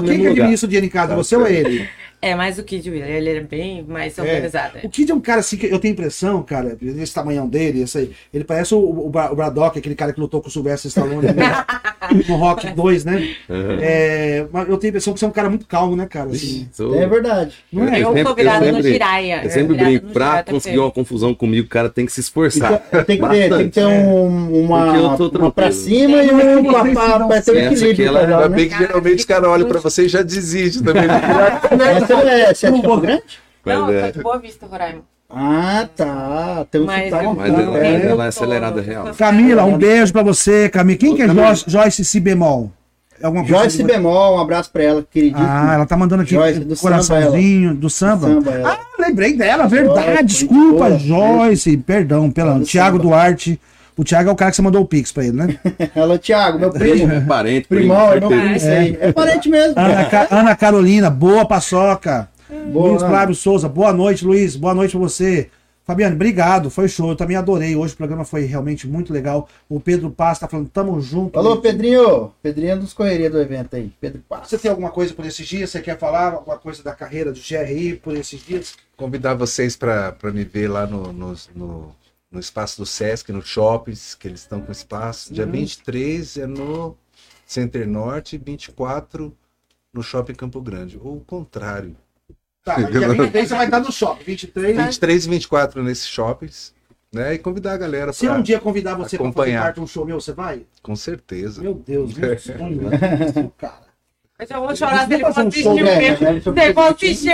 tudo- 0.01 0.07
Quem 0.07 0.17
que 0.17 0.29
lugar. 0.29 0.33
administra 0.33 0.67
o 0.67 0.69
dinheiro 0.69 0.87
em 0.87 0.91
casa? 0.91 1.15
Você 1.17 1.37
ou 1.37 1.47
ele? 1.47 1.89
É, 2.25 2.35
mais 2.35 2.59
o 2.59 2.63
Kid 2.63 2.89
Will. 2.91 3.05
Ele 3.05 3.31
é 3.31 3.41
bem 3.41 3.85
mais 3.87 4.19
É. 4.19 4.23
organizado. 4.23 4.79
O 4.83 4.89
Kid 4.89 5.11
é 5.11 5.15
um 5.15 5.21
cara 5.21 5.41
assim 5.41 5.57
que 5.57 5.67
eu 5.67 5.79
tenho 5.79 5.93
impressão, 5.93 6.43
cara, 6.43 6.77
esse 6.83 7.13
tamanhão 7.15 7.47
dele, 7.47 7.83
esse 7.83 7.99
aí, 7.99 8.11
ele 8.33 8.45
parece 8.45 8.75
o, 8.75 8.79
o, 8.79 9.07
o 9.09 9.11
Braddock, 9.11 9.79
aquele 9.79 9.95
cara 9.95 10.13
que 10.13 10.21
lutou 10.21 10.41
com 10.41 10.49
o 10.49 10.51
Sylvester 10.51 10.89
Stallone 10.89 11.27
no, 11.29 12.25
no 12.29 12.37
Rock 12.37 12.71
2, 12.73 13.05
né? 13.05 13.35
Aham. 13.51 13.79
É, 13.81 14.47
mas 14.53 14.69
eu 14.69 14.77
tenho 14.79 14.89
a 14.89 14.93
impressão 14.93 15.13
que 15.13 15.19
você 15.21 15.25
é 15.25 15.29
um 15.29 15.33
cara 15.33 15.49
muito 15.51 15.67
calmo, 15.67 15.95
né, 15.97 16.07
cara? 16.07 16.31
Assim, 16.31 16.69
Sou- 16.73 16.95
É 16.95 17.07
verdade. 17.07 17.55
não 17.73 17.85
é? 17.89 18.01
Eu 18.01 18.07
sempre- 18.09 18.23
sou 18.25 18.35
virada 18.35 18.65
eu 18.67 18.73
no 18.73 18.77
sempre- 18.79 18.93
Jiraya. 18.93 19.45
Eu 19.45 19.51
sempre 19.51 19.75
Virada 19.77 19.91
brinco, 19.91 20.07
pra 20.13 20.43
conseguir 20.45 20.77
tá 20.77 20.83
uma 20.83 20.91
confusão 20.91 21.35
comigo, 21.35 21.67
o 21.67 21.71
cara 21.71 21.89
tem 21.91 22.07
que 22.07 22.13
se 22.13 22.21
esforçar. 22.21 22.79
Tem 23.07 23.19
que 23.21 23.29
ter, 23.29 23.49
tem 23.51 23.65
que 23.69 23.75
ter 23.75 23.85
um, 23.85 24.65
uma, 24.65 24.97
eu 24.97 25.29
uma 25.39 25.51
pra 25.51 25.71
cima 25.71 26.23
e 26.23 26.31
um 26.31 26.65
pra, 26.65 26.85
pra, 26.85 27.27
pra 27.27 27.43
ter 27.43 27.53
um 27.53 27.57
equilíbrio. 27.73 28.07
ela- 28.09 28.21
legal, 28.23 28.41
Ainda 28.43 28.49
né? 28.49 28.57
bem 28.57 28.69
que 28.69 28.79
geralmente 28.79 29.19
os 29.19 29.25
caras 29.25 29.49
olham 29.51 29.69
pra 29.69 29.81
você 29.81 30.05
e 30.05 30.09
já 30.09 30.23
desistem 30.23 30.83
também. 30.83 31.05
Essa 31.05 32.14
é, 32.21 32.55
você 32.55 32.67
é 32.67 32.71
de 32.71 32.83
Campo 32.83 33.01
Grande? 33.01 33.23
Mas 33.65 33.79
Não, 33.79 33.91
eu 33.91 33.99
é- 33.99 34.03
sou 34.05 34.13
de 34.13 34.23
Boa 34.23 34.39
Vista, 34.39 34.67
Roraima. 34.67 35.01
Ah, 35.31 35.89
tá. 35.97 36.67
Tem 36.71 36.81
um 36.81 36.85
Mas 36.85 37.11
sotaque. 37.11 37.27
Mas 37.37 37.53
tá, 37.53 37.61
ela, 37.63 37.79
é. 37.79 38.07
ela 38.07 38.25
é 38.25 38.29
acelerada 38.29 38.81
real. 38.81 39.15
Camila, 39.17 39.65
um 39.65 39.77
beijo 39.77 40.13
pra 40.13 40.23
você, 40.23 40.69
Camila. 40.69 40.99
Quem 40.99 41.17
que 41.17 41.23
é 41.23 41.29
Joyce, 41.29 41.65
Joyce 41.67 42.05
Si 42.05 42.21
bemol? 42.21 42.71
É 43.21 43.27
alguma 43.27 43.43
coisa 43.45 43.63
Joyce 43.63 43.77
assim? 43.79 43.87
Bemol, 43.87 44.37
um 44.37 44.41
abraço 44.41 44.71
pra 44.71 44.83
ela, 44.83 45.07
queridíssima. 45.09 45.49
Ah, 45.71 45.75
ela 45.75 45.87
tá 45.87 45.97
mandando 45.97 46.23
aqui 46.23 46.35
Joyce, 46.35 46.61
um 46.61 46.65
do 46.65 46.77
coraçãozinho 46.77 47.75
do 47.75 47.89
samba. 47.89 48.29
Samba, 48.29 48.51
ela. 48.53 48.73
Ah, 48.75 49.03
lembrei 49.03 49.37
dela, 49.37 49.67
verdade. 49.67 50.09
Joyce, 50.11 50.25
Desculpa. 50.25 50.99
Joyce. 50.99 51.77
Perdão, 51.79 52.31
pela. 52.31 52.59
Do 52.59 52.65
Tiago 52.65 52.97
samba. 52.99 53.09
Duarte. 53.09 53.61
O 53.97 54.03
Tiago 54.03 54.29
é 54.29 54.33
o 54.33 54.37
cara 54.37 54.51
que 54.51 54.57
você 54.57 54.63
mandou 54.63 54.83
o 54.83 54.87
Pix 54.87 55.13
pra 55.13 55.25
ele, 55.25 55.37
né? 55.37 55.59
Ela, 55.95 56.19
Thiago, 56.19 56.59
meu 56.59 56.71
primo. 56.71 57.13
É 57.13 57.21
parente, 57.21 57.69
Primão, 57.69 58.13
é 58.13 58.19
meu 58.21 58.29
primo, 58.29 58.57
isso 58.57 58.67
aí. 58.67 58.99
É 59.01 59.13
parente 59.13 59.49
mesmo. 59.49 59.79
Ana, 59.79 60.05
Ca- 60.07 60.29
Ana 60.31 60.57
Carolina, 60.57 61.09
boa 61.11 61.45
paçoca. 61.47 62.29
Boa, 62.73 62.91
Luiz. 62.91 63.03
Flávio 63.03 63.35
Souza, 63.35 63.69
boa 63.69 63.93
noite, 63.93 64.25
Luiz. 64.25 64.57
Boa 64.57 64.75
noite 64.75 64.91
pra 64.93 65.01
você. 65.01 65.49
Fabiano, 65.87 66.15
obrigado. 66.17 66.71
Foi 66.71 66.89
show. 66.89 67.11
Eu 67.11 67.17
também 67.17 67.37
adorei. 67.37 67.77
Hoje 67.77 67.93
o 67.93 67.97
programa 67.97 68.25
foi 68.25 68.45
realmente 68.47 68.87
muito 68.89 69.13
legal. 69.13 69.49
O 69.69 69.79
Pedro 69.79 70.11
Paz 70.11 70.39
tá 70.39 70.49
falando, 70.49 70.69
tamo 70.71 70.99
junto. 71.01 71.39
Alô, 71.39 71.59
Pedrinho. 71.59 72.33
Pedrinho 72.43 72.73
é 72.73 72.77
dos 72.77 72.93
correria 72.95 73.29
do 73.29 73.39
evento 73.41 73.77
aí. 73.77 73.93
Pedro 74.01 74.23
Paz. 74.29 74.49
Você 74.49 74.57
tem 74.59 74.71
alguma 74.71 74.91
coisa 74.91 75.13
por 75.13 75.27
esses 75.27 75.47
dias? 75.47 75.71
Você 75.71 75.81
quer 75.81 75.99
falar 75.99 76.33
alguma 76.33 76.57
coisa 76.57 76.83
da 76.83 76.93
carreira 76.95 77.31
do 77.33 77.39
GRI 77.39 77.97
por 78.03 78.17
esses 78.17 78.41
dias? 78.41 78.75
Convidar 78.97 79.35
vocês 79.35 79.77
para 79.77 80.15
me 80.33 80.43
ver 80.45 80.69
lá 80.69 80.87
no, 80.87 81.13
no, 81.13 81.35
no, 81.55 81.89
no 82.35 82.41
espaço 82.41 82.79
do 82.79 82.85
Sesc, 82.85 83.31
no 83.33 83.41
Shoppings, 83.41 84.15
que 84.17 84.27
eles 84.27 84.41
estão 84.41 84.61
com 84.61 84.73
espaço. 84.73 85.33
Dia 85.33 85.47
23 85.47 86.39
é 86.39 86.47
no 86.47 86.97
Center 87.47 87.89
Norte, 87.89 88.37
24 88.37 89.33
no 89.93 90.03
Shopping 90.03 90.35
Campo 90.35 90.61
Grande. 90.61 91.01
Ou 91.03 91.17
o 91.19 91.21
contrário. 91.21 91.97
Tá, 92.65 92.79
mas 92.79 92.91
dia 92.91 93.09
23 93.09 93.49
você 93.49 93.55
vai 93.55 93.67
estar 93.67 93.81
no 93.81 93.93
shopping. 93.93 94.25
23. 94.25 94.77
23 94.77 95.27
e 95.27 95.29
24 95.31 95.83
nesses 95.83 96.09
shoppings, 96.09 96.75
né? 97.13 97.35
E 97.35 97.39
convidar 97.39 97.75
a 97.75 97.77
galera 97.77 98.13
Se 98.13 98.27
para 98.27 98.39
um 98.39 98.43
dia 98.43 98.59
convidar 98.59 98.95
você 98.95 99.17
pra 99.17 99.31
fazer 99.33 99.59
parte 99.59 99.75
de 99.77 99.81
um 99.83 99.87
show 99.87 100.05
meu, 100.05 100.21
você 100.21 100.33
vai? 100.33 100.63
Com 100.83 100.97
certeza. 100.97 101.63
Meu 101.63 101.75
Deus, 101.75 102.15
meu 102.15 102.37
sonho, 102.41 102.89
né? 102.91 103.51
cara. 103.57 103.85
Mas 104.37 104.51
eu 104.51 104.61
vou 104.61 104.75
chorar 104.75 105.07
se 105.07 105.15
ele 105.15 105.23
Vamos 105.23 105.37
for 105.37 105.45
fazer 105.45 105.47
um 105.47 105.49
assistir 105.49 105.69
o 105.69 105.77
show, 105.77 105.85
mesmo. 105.85 106.25
né? 106.25 106.31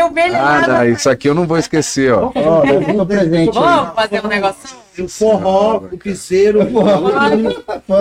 O 0.05 0.11
mesmo. 0.11 0.37
Ah, 0.37 0.67
não, 0.67 0.89
isso 0.91 1.09
aqui 1.09 1.29
eu 1.31 1.35
não 1.35 1.47
vou 1.47 1.57
esquecer, 1.57 2.13
ó. 2.13 2.31
Ó, 2.35 2.65
eu 2.67 2.81
vou 2.83 3.07
presente. 3.07 3.55
Vamos 3.55 3.95
fazer 3.95 4.23
um 4.25 4.29
negocinho? 4.29 4.81
O 4.99 5.09
forró, 5.09 5.77
o 5.93 5.99
piseiro, 5.99 6.61
os 6.61 6.67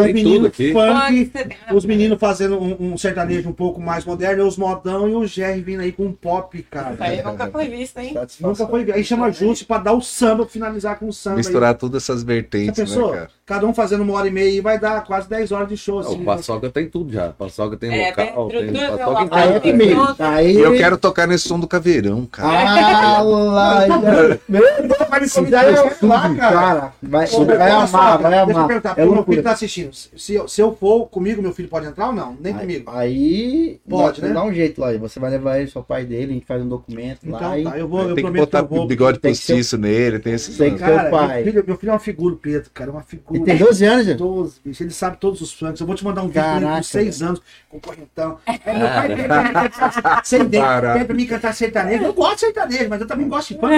Tem 0.05 0.13
meninos 0.13 0.33
tudo 0.35 0.47
aqui. 0.47 0.73
funk, 0.73 1.31
os 1.73 1.85
meninos 1.85 2.19
fazendo 2.19 2.59
um, 2.59 2.93
um 2.93 2.97
sertanejo 2.97 3.49
um 3.49 3.53
pouco 3.53 3.79
mais 3.79 4.05
moderno, 4.05 4.45
os 4.47 4.57
modão 4.57 5.07
e 5.07 5.13
o 5.15 5.25
Jerry 5.25 5.61
vindo 5.61 5.81
aí 5.81 5.91
com 5.91 6.05
um 6.05 6.11
pop, 6.11 6.61
cara. 6.63 6.95
Aí 6.99 7.21
nunca 7.23 7.47
foi 7.47 7.67
visto, 7.67 7.97
hein? 7.99 8.17
Nunca 8.39 8.67
foi. 8.67 8.91
Aí 8.91 9.03
chama 9.03 9.31
Juste 9.31 9.65
pra 9.65 9.77
dar 9.77 9.93
o 9.93 10.01
samba, 10.01 10.45
finalizar 10.45 10.97
com 10.99 11.07
o 11.07 11.13
samba. 11.13 11.35
aí. 11.35 11.39
Misturar 11.39 11.75
todas 11.75 12.03
essas 12.03 12.23
vertentes, 12.23 12.77
né, 12.77 12.85
pensou? 12.85 13.09
cara? 13.11 13.29
Cada 13.45 13.65
um 13.65 13.73
fazendo 13.73 14.01
uma 14.03 14.13
hora 14.13 14.27
e 14.27 14.31
meia 14.31 14.49
e 14.49 14.61
vai 14.61 14.77
dar 14.79 15.03
quase 15.03 15.27
10 15.27 15.51
horas 15.51 15.67
de 15.69 15.75
show. 15.77 15.99
Assim, 15.99 16.21
o 16.21 16.25
Paçoca 16.25 16.69
tem 16.69 16.87
tudo 16.87 17.11
já. 17.11 17.29
Paçoca 17.29 17.75
tem 17.77 17.91
É, 17.91 18.09
local, 18.09 18.49
tem 18.49 18.71
tem 18.71 18.87
Paçoca 18.97 19.23
em 19.23 19.27
tem 19.27 19.39
Aí 19.39 19.59
comigo. 19.59 20.15
Aí. 20.19 20.55
E 20.55 20.59
eu 20.59 20.73
quero 20.77 20.97
tocar 20.97 21.27
nesse 21.27 21.47
som 21.47 21.59
do 21.59 21.67
caveirão, 21.67 22.25
cara. 22.25 23.17
Ah, 23.17 23.21
lá, 23.23 23.79
meu 24.47 24.61
Deus, 24.87 25.09
Vai 25.09 25.21
me 25.21 25.29
convidar 25.29 25.67
eu 25.71 25.89
vou 25.99 26.09
lá, 26.09 26.35
cara. 26.35 26.78
Cara. 26.79 26.93
Vai, 27.01 27.25
Ô, 27.27 27.45
vai 27.45 27.57
olha 27.57 27.75
amar, 27.75 28.17
vai 28.19 28.31
Deixa 28.31 28.51
eu 28.51 28.55
amar. 28.57 28.67
perguntar, 28.67 28.93
É 28.97 29.05
o 29.05 29.11
meu 29.13 29.23
filho 29.23 29.43
tá 29.43 29.51
assistindo. 29.51 29.93
Se 29.93 30.33
eu, 30.33 30.47
se 30.47 30.61
eu 30.61 30.75
for 30.75 31.07
comigo, 31.07 31.41
meu 31.41 31.53
filho 31.53 31.67
pode 31.69 31.85
entrar 31.85 32.07
ou 32.07 32.13
não? 32.13 32.37
Nem 32.39 32.53
comigo. 32.53 32.89
Aí, 32.91 33.79
Pode, 33.87 34.21
dá, 34.21 34.27
né? 34.27 34.33
dá 34.33 34.43
um 34.43 34.53
jeito 34.53 34.81
lá. 34.81 34.91
Você 34.97 35.19
vai 35.19 35.31
levar 35.31 35.59
ele, 35.59 35.69
seu 35.69 35.83
pai 35.83 36.05
dele, 36.05 36.31
a 36.31 36.33
gente 36.33 36.45
faz 36.45 36.61
um 36.61 36.67
documento 36.67 37.29
lá. 37.29 37.37
Então 37.37 37.57
e... 37.57 37.63
tá, 37.63 37.77
eu 37.77 37.87
vou, 37.87 38.01
eu 38.01 38.07
tem 38.07 38.15
que 38.15 38.21
prometo 38.21 38.45
que 38.45 38.51
botar 38.51 38.59
eu 38.59 38.67
vou. 38.67 38.87
bigode 38.87 39.19
postiço 39.19 39.77
nele, 39.77 40.19
tem 40.19 40.33
esses 40.33 40.57
Tem 40.57 40.73
que-. 40.73 40.79
Cara, 40.79 41.01
Seu 41.01 41.11
pai. 41.11 41.43
Meu, 41.43 41.45
filho, 41.45 41.63
meu 41.67 41.77
filho 41.77 41.89
é 41.89 41.93
uma 41.93 41.99
figura, 41.99 42.35
Pedro, 42.41 42.69
cara. 42.73 42.89
É 42.89 42.93
uma 42.93 43.03
figura. 43.03 43.37
Ele 43.37 43.45
tem 43.45 43.57
12 43.57 43.85
anos, 43.85 44.05
já. 44.05 44.13
12, 44.13 44.61
bicho. 44.63 44.83
Ele 44.83 44.91
sabe 44.91 45.17
todos 45.17 45.41
os 45.41 45.53
funks. 45.53 45.79
Eu 45.79 45.87
vou 45.87 45.95
te 45.95 46.03
mandar 46.03 46.23
um 46.23 46.27
vídeo 46.27 46.41
com 46.43 46.83
6 46.83 47.21
anos, 47.21 47.41
com 47.69 47.79
correntão. 47.79 48.37
É, 48.45 48.73
meu 48.73 48.87
pai 48.87 49.69
cantar 49.69 50.21
sem 50.23 50.45
dente, 50.45 50.65
pede 50.93 51.05
pra 51.05 51.15
mim 51.15 51.25
cantar 51.25 51.53
sertanejo. 51.53 52.03
Eu 52.03 52.13
gosto 52.13 52.35
de 52.35 52.39
sertanejo, 52.41 52.89
mas 52.89 53.01
eu 53.01 53.07
também 53.07 53.27
gosto 53.27 53.53
de 53.53 53.59
funk. 53.59 53.73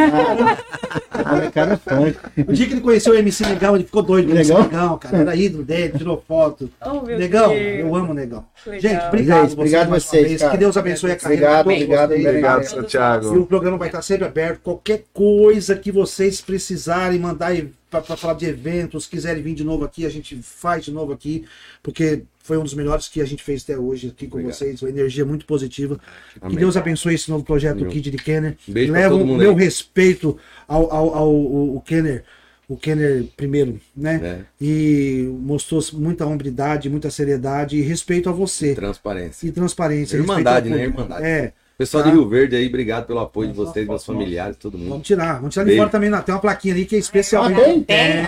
Ah, 1.12 1.38
é 1.38 1.78
funk. 1.78 2.18
O 2.48 2.54
dia 2.54 2.66
que 2.68 2.74
ele 2.74 2.82
conheceu 2.92 3.14
o 3.14 3.16
MC 3.16 3.44
Negão, 3.46 3.76
ele 3.76 3.84
ficou 3.86 4.02
doido. 4.04 4.28
com 4.28 4.34
o 4.34 4.36
MC 4.36 4.52
Negão? 4.54 4.68
Negão, 4.68 4.98
cara. 4.98 5.18
Era 5.18 5.36
ídolo 5.36 5.64
dele, 5.64 5.94
tirou 5.98 6.24
foto. 6.28 6.70
Oh, 6.86 7.02
meu 7.02 7.18
Negão, 7.18 7.50
Deus. 7.50 7.80
eu 7.80 7.96
amo 7.96 8.12
o 8.12 8.14
Negão. 8.14 8.46
Legal. 8.66 8.82
Gente, 8.82 9.06
obrigado, 9.08 9.42
Gente, 9.50 9.54
obrigado 9.54 9.90
vocês, 9.90 10.28
vez. 10.28 10.40
cara. 10.42 10.52
Que 10.52 10.58
Deus 10.58 10.78
abençoe 10.78 11.12
a 11.12 11.16
carreira 11.16 11.62
Obrigado, 11.62 11.64
de 11.64 11.70
todos 11.70 11.82
obrigado, 11.84 12.10
vocês. 12.10 12.20
Obrigado, 12.28 12.58
Obrigado. 12.58 12.64
E 12.64 12.70
Santiago. 12.84 13.40
o 13.40 13.46
programa 13.48 13.78
vai 13.78 13.88
estar 13.88 14.02
sempre 14.02 14.26
aberto. 14.26 14.60
Qualquer 14.62 15.04
coisa 15.14 15.76
que 15.76 15.92
vocês 15.92 16.42
precisarem 16.42 17.18
mandar 17.20 17.56
para 17.90 18.02
falar 18.16 18.36
de 18.36 18.46
eventos, 18.46 19.06
quiserem 19.06 19.44
vir 19.44 19.54
de 19.54 19.64
novo 19.66 19.84
aqui, 19.84 20.06
a 20.06 20.10
gente 20.10 20.40
faz 20.42 20.86
de 20.86 20.92
novo 20.92 21.12
aqui, 21.12 21.44
porque 21.84 22.24
foi 22.42 22.58
um 22.58 22.64
dos 22.64 22.74
melhores 22.74 23.10
que 23.10 23.22
a 23.22 23.26
gente 23.26 23.44
fez 23.44 23.64
até 23.64 23.78
hoje 23.78 24.08
aqui 24.08 24.28
com 24.28 24.36
Obrigado. 24.38 24.56
vocês. 24.58 24.82
Uma 24.82 24.90
energia 24.90 25.26
muito 25.26 25.46
positiva. 25.46 25.96
Que 26.34 26.40
Amém. 26.46 26.58
Deus 26.58 26.78
abençoe 26.78 27.16
esse 27.16 27.30
novo 27.30 27.44
projeto 27.44 27.78
do 27.78 27.84
Amém. 27.84 27.94
Kid 27.94 28.10
de 28.12 28.18
Kenner. 28.18 28.58
Beijo 28.68 28.94
Levo 28.94 29.16
o 29.18 29.38
meu 29.38 29.52
aí. 29.52 29.58
respeito 29.58 30.38
ao, 30.68 30.84
ao, 30.92 31.10
ao, 31.16 31.18
ao- 31.18 31.70
ao 31.76 31.82
Kenner. 31.82 32.24
O 32.72 32.78
Kenner 32.78 33.26
primeiro, 33.36 33.82
né? 33.94 34.22
É. 34.24 34.40
E 34.62 35.30
mostrou 35.42 35.82
muita 35.92 36.26
hombridade, 36.26 36.90
muita 36.90 37.12
seriedade 37.12 37.76
e 37.76 37.82
respeito 37.82 38.30
a 38.30 38.32
você. 38.32 38.74
Transparência. 38.74 39.46
E 39.46 39.52
transparência. 39.52 40.16
Irmandade, 40.16 40.70
né? 40.70 40.84
Irmandade. 40.84 41.26
É. 41.26 41.52
Pessoal 41.78 42.02
Tá. 42.02 42.10
de 42.10 42.16
Rio 42.16 42.30
Verde 42.30 42.56
aí, 42.56 42.68
obrigado 42.70 43.08
pelo 43.08 43.20
apoio 43.20 43.50
de 43.50 43.56
vocês, 43.56 43.86
meus 43.86 44.06
familiares, 44.06 44.56
todo 44.56 44.78
mundo. 44.78 44.90
Vamos 44.90 45.06
tirar, 45.06 45.36
vamos 45.40 45.54
tirar 45.54 45.66
de 45.66 45.76
fora 45.76 45.90
também. 45.90 46.10
Tem 46.22 46.34
uma 46.34 46.40
plaquinha 46.40 46.74
ali 46.74 46.86
que 46.86 46.96
é 46.96 47.00
especial. 47.00 47.44
Ah, 47.44 47.52
tem? 47.52 47.84
Tem, 47.84 48.28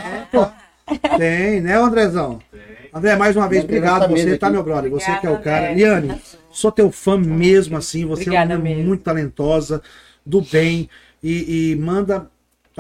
tem, 1.18 1.62
né, 1.62 1.78
Andrezão? 1.78 2.40
André, 2.94 3.16
mais 3.16 3.38
uma 3.38 3.48
vez, 3.48 3.64
obrigado. 3.64 4.10
Você 4.10 4.38
tá, 4.38 4.48
aqui. 4.48 4.54
meu 4.56 4.64
brother. 4.64 4.92
Você 4.92 5.06
que 5.20 5.26
é 5.26 5.30
o 5.30 5.36
Obrigada, 5.36 5.44
cara. 5.44 5.72
André. 5.72 5.76
Liane, 5.76 6.22
sou 6.52 6.70
teu 6.70 6.92
fã 6.92 7.18
mesmo, 7.18 7.78
assim. 7.78 8.06
Você 8.06 8.24
Obrigada 8.24 8.52
é 8.52 8.56
uma 8.58 8.60
mulher 8.62 8.76
mesmo. 8.76 8.90
muito 8.90 9.04
talentosa, 9.04 9.82
do 10.26 10.42
bem. 10.42 10.90
E, 11.24 11.72
e 11.72 11.76
manda 11.78 12.30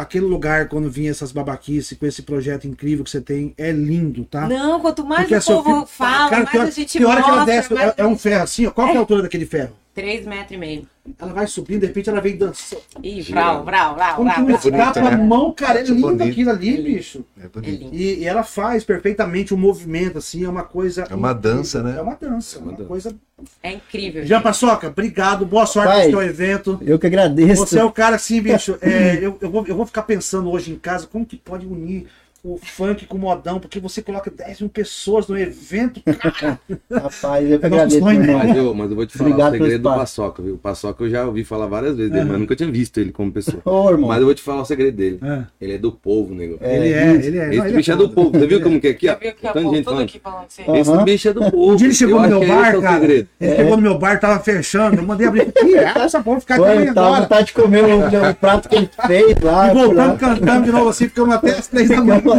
aquele 0.02 0.26
lugar 0.26 0.68
quando 0.68 0.90
vinha 0.90 1.12
essas 1.12 1.32
babaquices 1.32 1.98
com 1.98 2.06
esse 2.06 2.22
projeto 2.24 2.68
incrível 2.68 3.04
que 3.04 3.10
você 3.12 3.22
tem. 3.22 3.54
É 3.58 3.72
lindo, 3.72 4.26
tá? 4.26 4.48
Não, 4.48 4.80
quanto 4.80 5.06
mais 5.06 5.22
Porque 5.22 5.36
o 5.36 5.38
é 5.38 5.42
seu 5.42 5.62
povo 5.62 5.86
fala, 5.86 6.30
Cara, 6.30 6.44
mais 6.46 6.56
hora- 6.56 6.68
a 6.68 6.72
gente 6.72 6.98
que 6.98 7.06
hora 7.06 7.22
que 7.22 7.30
ela 7.30 7.38
mostra, 7.38 7.56
desce, 7.56 7.74
mais 7.74 7.90
é, 7.90 7.94
é 7.98 8.06
um 8.06 8.18
ferro 8.18 8.44
assim, 8.44 8.66
ó. 8.66 8.72
Qual 8.72 8.88
que 8.88 8.94
é 8.94 8.98
a 8.98 9.00
altura 9.00 9.22
daquele 9.24 9.46
ferro? 9.46 9.74
Três 9.94 10.26
metros 10.26 10.52
e 10.52 10.58
meio. 10.58 10.88
Ela 11.20 11.34
vai 11.34 11.46
subindo, 11.46 11.82
de 11.82 11.88
repente 11.88 12.10
ela 12.10 12.20
vem 12.22 12.36
dançando. 12.36 12.82
Ih, 13.04 13.22
vrau, 13.22 13.64
vrau, 13.64 13.94
vrau, 13.94 14.16
Como 14.16 14.34
que 14.34 14.42
não 14.42 14.56
escapa 14.56 15.00
a 15.02 15.12
né? 15.12 15.18
mão, 15.18 15.52
cara? 15.52 15.82
É 15.82 15.84
lindo 15.84 16.02
bonito. 16.02 16.24
aquilo 16.24 16.50
ali, 16.50 16.70
É 16.70 16.78
lindo. 16.78 16.84
bicho. 16.98 17.26
É 17.40 17.46
É 17.46 17.48
bonito. 17.50 17.90
E, 17.94 18.20
e 18.20 18.26
ela 18.26 18.44
faz 18.44 18.84
perfeitamente 18.84 19.54
o 19.54 19.58
movimento, 19.58 20.18
assim, 20.18 20.46
é 20.46 20.50
uma 20.50 20.64
coisa. 20.64 21.04
É 21.10 21.14
uma 21.14 21.32
incrível. 21.32 21.58
dança, 21.58 21.84
né? 21.84 21.96
É 21.98 22.02
uma 22.02 22.16
dança, 22.16 22.58
é 22.58 22.62
uma 22.62 22.70
uma 22.70 22.78
dança. 22.78 22.88
coisa. 22.88 23.16
É 23.62 23.72
incrível. 23.74 24.26
Jean 24.26 24.38
gente. 24.38 24.44
Paçoca, 24.44 24.88
obrigado, 24.88 25.46
boa 25.46 25.66
sorte 25.66 25.92
Pai. 25.94 26.06
no 26.06 26.10
seu 26.12 26.22
evento. 26.24 26.80
Eu 26.82 26.98
que 26.98 27.06
agradeço. 27.08 27.68
Você 27.68 27.78
é 27.78 27.84
o 27.84 27.92
cara 27.92 28.16
assim, 28.16 28.42
bicho. 28.42 28.78
é, 28.82 29.18
eu, 29.22 29.38
eu, 29.42 29.52
vou, 29.52 29.68
eu 29.68 29.76
vou 29.76 29.86
ficar 29.86 30.04
pensando 30.04 30.50
hoje 30.50 30.72
em 30.72 30.80
casa 30.80 31.06
como 31.06 31.26
que 31.26 31.36
pode 31.38 31.68
unir 31.68 32.08
o 32.44 32.58
funk 32.58 33.06
com 33.06 33.16
o 33.16 33.20
modão, 33.22 33.58
porque 33.58 33.80
você 33.80 34.02
coloca 34.02 34.30
10 34.30 34.62
mil 34.62 34.70
pessoas 34.70 35.28
no 35.30 35.38
evento, 35.38 36.02
cara. 36.02 36.60
Rapaz, 36.92 37.50
eu 37.50 37.58
É 37.62 37.66
agradeço, 37.66 38.00
sonho, 38.00 38.20
né? 38.20 38.34
Mas 38.34 38.58
eu, 38.58 38.74
mas 38.74 38.90
eu 38.90 38.96
vou 38.98 39.06
te 39.06 39.18
falar 39.18 39.30
Obrigado 39.30 39.54
o 39.54 39.58
segredo 39.58 39.82
do. 39.84 39.90
Paçoca, 39.96 40.44
viu? 40.44 40.56
O 40.56 40.58
Paçoca 40.58 41.04
eu 41.06 41.10
já 41.10 41.26
ouvi 41.26 41.46
falar 41.46 41.68
várias 41.68 41.96
vezes 41.96 42.12
dele, 42.12 42.24
É. 42.24 42.26
mas 42.26 42.34
eu 42.34 42.40
nunca 42.40 42.56
tinha 42.56 42.70
visto 42.70 43.00
ele 43.00 43.14
como 43.14 43.32
pessoa. 43.32 43.62
Ô, 43.64 43.90
irmão. 43.92 44.10
Mas 44.10 44.20
eu 44.20 44.26
vou 44.26 44.36
te 44.36 44.42
falar 44.42 44.62
o 44.62 44.66
segredo 44.66 44.98
dele. 44.98 45.20
É. 45.24 45.44
Ele 45.62 45.74
é 45.76 45.78
do 45.78 45.94
povo, 45.94 46.36
nego. 46.36 46.58
ele 46.60 46.92
é, 46.92 47.16
ele 47.16 47.38
é. 47.38 47.48
Esse 47.48 47.58
Não, 47.58 47.66
ele 47.66 47.78
bicho 47.78 47.92
é, 47.94 47.96
do 47.96 48.10
povo. 48.10 48.32
Você 48.38 48.46
viu 48.48 48.62
como 48.62 48.82
que 48.82 48.88
é 48.88 48.92
aqui, 48.92 49.08
é 49.08 49.18
gente 49.22 49.84
falando. 49.84 50.02
aqui 50.04 50.20
falando 50.20 50.48
que 50.48 50.54
você... 50.54 50.62
Aham. 50.64 50.78
Esse 50.80 51.04
bicho 51.06 51.30
é 51.30 51.34
do 51.34 51.50
povo. 51.50 51.72
Um 51.72 51.76
dia 51.78 51.88
ele 51.88 51.96
chegou 51.96 52.22
no 52.22 52.28
meu 52.28 52.46
bar, 52.46 52.76
é 52.76 52.82
cara. 52.82 53.06
Ele 53.06 53.28
chegou 53.40 53.78
no 53.78 53.84
meu 53.84 53.98
bar, 53.98 54.20
tava 54.20 54.44
fechando. 54.44 54.98
Eu 54.98 55.04
mandei 55.04 55.28
abrir. 55.28 55.50
Que 55.50 55.78
é 55.78 55.94
essa 55.98 56.22
porra 56.22 56.42
ficar 56.42 56.58
Foi, 56.58 56.72
amanhã 56.74 56.92
agora. 56.92 57.22
vontade 57.22 57.48
de 57.48 57.54
comer 57.54 57.84
o, 57.86 58.36
prato 58.36 58.68
que 58.68 58.76
ele 58.76 58.90
fez 59.08 59.40
lá. 59.42 59.72
E 59.72 59.74
voltando, 59.74 60.18
cantando 60.18 60.66
de 60.66 60.72
novo 60.74 60.90
assim, 60.90 61.08
ficamos 61.08 61.36
até 61.36 61.52
as 61.52 61.68
três 61.68 61.88
da 61.88 62.02
manhã. 62.04 62.33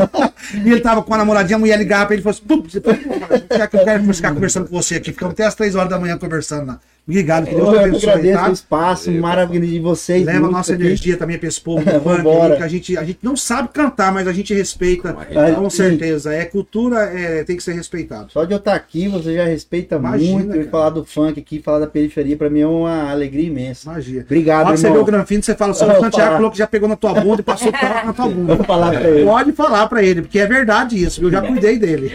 E 0.65 0.71
ele 0.71 0.81
tava 0.81 1.03
com 1.03 1.15
a 1.15 1.19
namoradinha, 1.19 1.57
a 1.57 1.59
mulher 1.59 1.79
ligava 1.79 2.07
pra 2.07 2.15
ele 2.15 2.21
e 2.21 2.23
falou 2.23 2.37
assim: 2.37 2.45
"Pum, 2.47 2.62
você 2.69 2.81
pode- 2.81 3.01
eu 3.05 3.85
quero 3.85 4.12
ficar 4.15 4.33
conversando 4.35 4.69
com 4.69 4.77
você 4.77 4.97
aqui. 4.97 5.12
Ficamos 5.12 5.33
até 5.33 5.45
as 5.45 5.55
três 5.55 5.75
horas 5.75 5.89
da 5.91 5.99
manhã 5.99 6.16
conversando 6.19 6.66
lá. 6.69 6.81
Obrigado, 7.06 7.47
que 7.47 7.55
Deus 7.55 7.68
Eu 7.68 7.81
abençoe, 7.81 8.09
agradeço 8.09 8.39
tá? 8.39 8.48
o 8.48 8.52
espaço 8.52 9.12
maravilhoso 9.12 9.70
de 9.72 9.78
vocês. 9.78 10.24
Leva 10.24 10.47
a 10.47 10.51
nossa 10.51 10.72
aqui. 10.72 10.82
energia 10.82 11.16
também 11.18 11.36
pra 11.39 11.47
esse 11.48 11.60
povo 11.60 11.85
do 11.85 12.01
funk 12.01 12.56
que 12.56 12.62
a 12.62 12.68
gente, 12.68 12.97
a 12.97 13.05
gente 13.05 13.18
não 13.22 13.36
sabe 13.36 13.68
cantar, 13.68 14.10
mas 14.10 14.26
a 14.26 14.32
gente 14.32 14.55
respeita. 14.55 15.14
Ai, 15.36 15.55
Com 15.55 15.68
certeza. 15.68 16.32
É 16.32 16.47
cultura, 16.47 17.01
é, 17.01 17.44
tem 17.44 17.56
que 17.59 17.62
ser 17.62 17.74
respeitado. 17.74 18.32
Só 18.32 18.44
de 18.44 18.52
eu 18.52 18.59
estar 18.59 18.74
aqui, 18.74 19.06
você 19.06 19.35
já 19.35 19.44
respeita 19.44 19.97
Imagina, 19.97 20.32
muito. 20.32 20.48
cara. 20.48 20.60
E 20.62 20.68
falar 20.68 20.90
do 20.90 21.05
funk 21.05 21.39
aqui, 21.39 21.60
falar 21.60 21.81
da 21.81 21.86
periferia, 21.86 22.39
pra 22.39 22.48
mim 22.48 22.60
é 22.60 22.66
uma 22.66 23.10
alegria 23.10 23.47
imensa. 23.48 23.90
Magia. 23.90 24.22
Obrigado, 24.22 24.70
que 24.72 24.78
você 24.78 24.90
vê 24.90 24.98
o. 24.98 25.05
Granfino, 25.05 25.43
você 25.43 25.55
fala, 25.55 25.72
o 25.72 25.74
seu 25.74 25.86
Eu 25.86 26.01
Santiago 26.01 26.36
falou 26.36 26.51
que 26.51 26.56
já 26.59 26.66
pegou 26.66 26.89
na 26.89 26.97
tua 26.97 27.12
bunda 27.20 27.43
e 27.43 27.44
passou 27.44 27.70
na 27.70 28.12
tua 28.14 28.28
bunda. 28.31 28.55
Vou 28.55 28.64
falar 28.64 28.93
pra 28.93 29.10
ele. 29.10 29.24
Pode 29.26 29.52
falar 29.52 29.86
pra 29.89 30.02
ele, 30.02 30.22
porque 30.22 30.39
é 30.39 30.47
verdade 30.47 31.02
isso, 31.02 31.22
eu 31.22 31.31
já 31.31 31.43
cuidei 31.43 31.78
dele. 31.78 32.12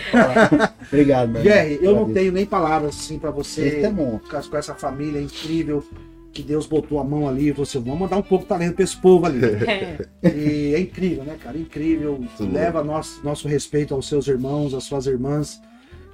Obrigado, 0.87 1.29
meu 1.33 1.43
Jerry, 1.43 1.79
eu 1.81 1.95
não 1.95 2.11
tenho 2.11 2.31
nem 2.31 2.45
palavras 2.45 2.95
assim 2.95 3.19
pra 3.19 3.29
você. 3.29 3.61
Esse 3.67 3.85
é 3.85 3.91
bom. 3.91 4.19
com, 4.19 4.41
com 4.41 4.57
essa 4.57 4.78
família 4.79 5.21
incrível 5.21 5.83
que 6.31 6.43
Deus 6.43 6.65
botou 6.67 6.99
a 6.99 7.03
mão 7.03 7.27
ali 7.27 7.49
e 7.49 7.51
falou 7.51 7.63
assim: 7.63 7.79
vamos 7.79 7.99
mandar 7.99 8.17
um 8.17 8.21
pouco 8.21 8.43
de 8.45 8.49
talento 8.49 8.75
pra 8.75 8.83
esse 8.83 8.97
povo 8.97 9.25
ali. 9.25 9.39
É. 10.23 10.29
e 10.35 10.73
é 10.75 10.79
incrível, 10.79 11.23
né, 11.23 11.37
cara? 11.41 11.57
Incrível. 11.57 12.17
Muito 12.17 12.51
Leva 12.53 12.83
nosso, 12.83 13.23
nosso 13.23 13.47
respeito 13.47 13.93
aos 13.93 14.07
seus 14.07 14.27
irmãos, 14.27 14.73
às 14.73 14.83
suas 14.83 15.05
irmãs, 15.05 15.59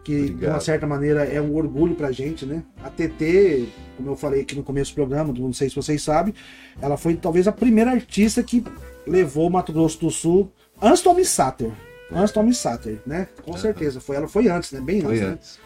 que 0.04 0.16
de 0.16 0.22
Obrigado. 0.32 0.54
uma 0.54 0.60
certa 0.60 0.88
maneira 0.88 1.24
é 1.26 1.42
um 1.42 1.56
orgulho 1.56 1.96
pra 1.96 2.12
gente, 2.12 2.46
né? 2.46 2.64
A 2.84 2.90
TT, 2.90 3.68
como 3.98 4.10
eu 4.10 4.16
falei 4.16 4.42
aqui 4.42 4.56
no 4.56 4.64
começo 4.64 4.92
do 4.92 4.96
programa, 4.96 5.34
não 5.38 5.54
sei 5.54 5.70
se 5.70 5.76
vocês 5.76 6.02
sabem, 6.02 6.34
ela 6.82 6.98
foi 6.98 7.16
talvez 7.16 7.48
a 7.48 7.52
primeira 7.52 7.92
artista 7.92 8.42
que 8.42 8.64
levou 9.06 9.48
o 9.48 9.52
Mato 9.52 9.74
Grosso 9.74 10.00
do 10.00 10.10
Sul 10.10 10.52
antes 10.82 11.02
do 11.02 11.10
Tommy 11.10 11.26
Satter. 11.26 11.72
Antes 12.12 12.32
do 12.32 12.36
Tommy 12.36 12.54
Satter, 12.54 13.00
né? 13.06 13.28
Com 13.44 13.58
certeza. 13.58 14.00
Foi, 14.00 14.16
ela 14.16 14.28
foi 14.28 14.48
antes, 14.48 14.72
né? 14.72 14.80
Bem 14.80 14.98
antes, 14.98 15.08
Foi 15.08 15.20
né? 15.20 15.26
antes. 15.26 15.60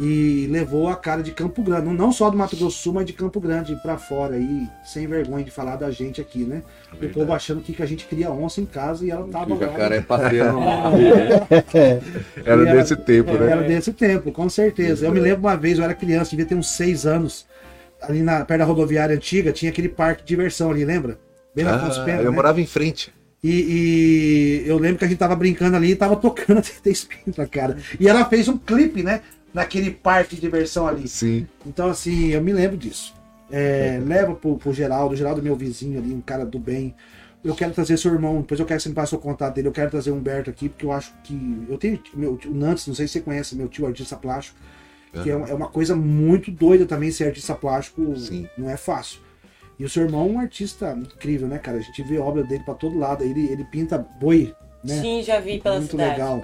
E 0.00 0.48
levou 0.50 0.88
a 0.88 0.96
cara 0.96 1.22
de 1.22 1.30
Campo 1.32 1.62
Grande, 1.62 1.88
não 1.90 2.10
só 2.12 2.28
do 2.30 2.36
Mato 2.36 2.56
Grosso 2.56 2.76
do 2.76 2.82
Sul, 2.82 2.92
mas 2.94 3.06
de 3.06 3.12
Campo 3.12 3.38
Grande 3.40 3.76
pra 3.76 3.98
fora 3.98 4.34
aí, 4.34 4.66
sem 4.84 5.06
vergonha 5.06 5.44
de 5.44 5.50
falar 5.50 5.76
da 5.76 5.90
gente 5.90 6.20
aqui, 6.20 6.44
né? 6.44 6.62
O 7.00 7.08
povo 7.10 7.32
achando 7.32 7.60
que, 7.60 7.72
que 7.72 7.82
a 7.82 7.86
gente 7.86 8.06
cria 8.06 8.30
onça 8.30 8.60
em 8.60 8.66
casa 8.66 9.04
e 9.04 9.10
ela 9.10 9.26
tava 9.28 9.52
O 9.52 9.58
lá. 9.58 9.66
jacaré 9.66 10.00
passeando. 10.00 10.58
Era 12.44 12.62
E 12.62 12.66
desse 12.66 12.96
tempo, 12.96 13.32
né? 13.38 13.50
Era 13.50 13.62
desse 13.62 13.92
tempo, 13.92 14.32
com 14.32 14.48
certeza. 14.48 15.06
Eu 15.06 15.12
me 15.12 15.20
lembro 15.20 15.40
uma 15.40 15.56
vez, 15.56 15.78
eu 15.78 15.84
era 15.84 15.94
criança, 15.94 16.30
devia 16.30 16.46
ter 16.46 16.54
uns 16.54 16.68
seis 16.70 17.06
anos, 17.06 17.46
ali 18.00 18.22
na, 18.22 18.44
perto 18.44 18.60
da 18.60 18.64
rodoviária 18.64 19.14
antiga, 19.14 19.52
tinha 19.52 19.70
aquele 19.70 19.88
parque 19.88 20.22
de 20.22 20.28
diversão 20.28 20.70
ali, 20.70 20.84
lembra? 20.84 21.18
Bem 21.54 21.64
na 21.64 21.74
Ah, 21.76 22.04
Pena, 22.04 22.22
eu 22.22 22.30
né? 22.30 22.30
morava 22.30 22.60
em 22.60 22.66
frente. 22.66 23.12
E, 23.44 24.62
e 24.64 24.68
eu 24.68 24.78
lembro 24.78 24.98
que 24.98 25.04
a 25.04 25.08
gente 25.08 25.18
tava 25.18 25.34
brincando 25.34 25.76
ali 25.76 25.90
e 25.90 25.96
tava 25.96 26.14
tocando 26.16 26.58
a 26.58 26.62
TT 26.62 26.90
Espíndola, 26.90 27.46
cara. 27.48 27.76
E 27.98 28.08
ela 28.08 28.24
fez 28.24 28.48
um 28.48 28.56
clipe, 28.56 29.02
né? 29.02 29.20
Naquele 29.52 29.90
parque 29.90 30.34
de 30.34 30.40
diversão 30.40 30.86
ali. 30.86 31.06
Sim. 31.06 31.46
Então, 31.66 31.88
assim, 31.90 32.28
eu 32.28 32.40
me 32.42 32.52
lembro 32.52 32.76
disso. 32.76 33.14
É, 33.50 34.00
leva 34.02 34.34
pro, 34.34 34.56
pro 34.56 34.72
Geraldo, 34.72 35.12
o 35.12 35.16
Geraldo 35.16 35.40
é 35.40 35.44
meu 35.44 35.54
vizinho 35.54 35.98
ali, 35.98 36.12
um 36.14 36.20
cara 36.22 36.44
do 36.46 36.58
bem. 36.58 36.94
Eu 37.44 37.54
quero 37.54 37.72
trazer 37.72 37.98
seu 37.98 38.12
irmão, 38.12 38.40
depois 38.40 38.58
eu 38.58 38.64
quero 38.64 38.78
que 38.78 38.82
você 38.84 38.88
me 38.88 38.94
passe 38.94 39.14
o 39.14 39.18
contato 39.18 39.54
dele. 39.54 39.68
Eu 39.68 39.72
quero 39.72 39.90
trazer 39.90 40.10
o 40.10 40.14
Humberto 40.14 40.48
aqui, 40.48 40.68
porque 40.68 40.86
eu 40.86 40.92
acho 40.92 41.12
que. 41.24 41.66
Eu 41.68 41.76
tenho 41.76 42.00
meu, 42.14 42.38
o 42.46 42.54
Nantes, 42.54 42.86
não 42.86 42.94
sei 42.94 43.06
se 43.06 43.14
você 43.14 43.20
conhece, 43.20 43.54
meu 43.56 43.68
tio 43.68 43.84
artista 43.86 44.16
plástico, 44.16 44.56
que 45.22 45.28
é, 45.28 45.36
uma- 45.36 45.48
é 45.48 45.52
uma 45.52 45.68
coisa 45.68 45.94
muito 45.94 46.50
doida 46.50 46.86
também 46.86 47.10
ser 47.10 47.24
artista 47.24 47.54
plástico, 47.54 48.16
Sim. 48.16 48.48
não 48.56 48.70
é 48.70 48.76
fácil. 48.76 49.20
E 49.78 49.84
o 49.84 49.88
seu 49.88 50.04
irmão 50.04 50.28
é 50.28 50.30
um 50.30 50.38
artista 50.38 50.96
incrível, 50.96 51.48
né, 51.48 51.58
cara? 51.58 51.78
A 51.78 51.80
gente 51.80 52.02
vê 52.04 52.16
obra 52.16 52.44
dele 52.44 52.62
pra 52.64 52.74
todo 52.74 52.96
lado. 52.96 53.22
Ele, 53.24 53.48
ele 53.50 53.64
pinta 53.64 53.98
boi 53.98 54.54
né? 54.84 55.00
Sim, 55.00 55.22
já 55.22 55.38
vi 55.40 55.60
pela 55.60 55.78
Muito 55.78 55.90
cidade. 55.92 56.10
legal. 56.12 56.42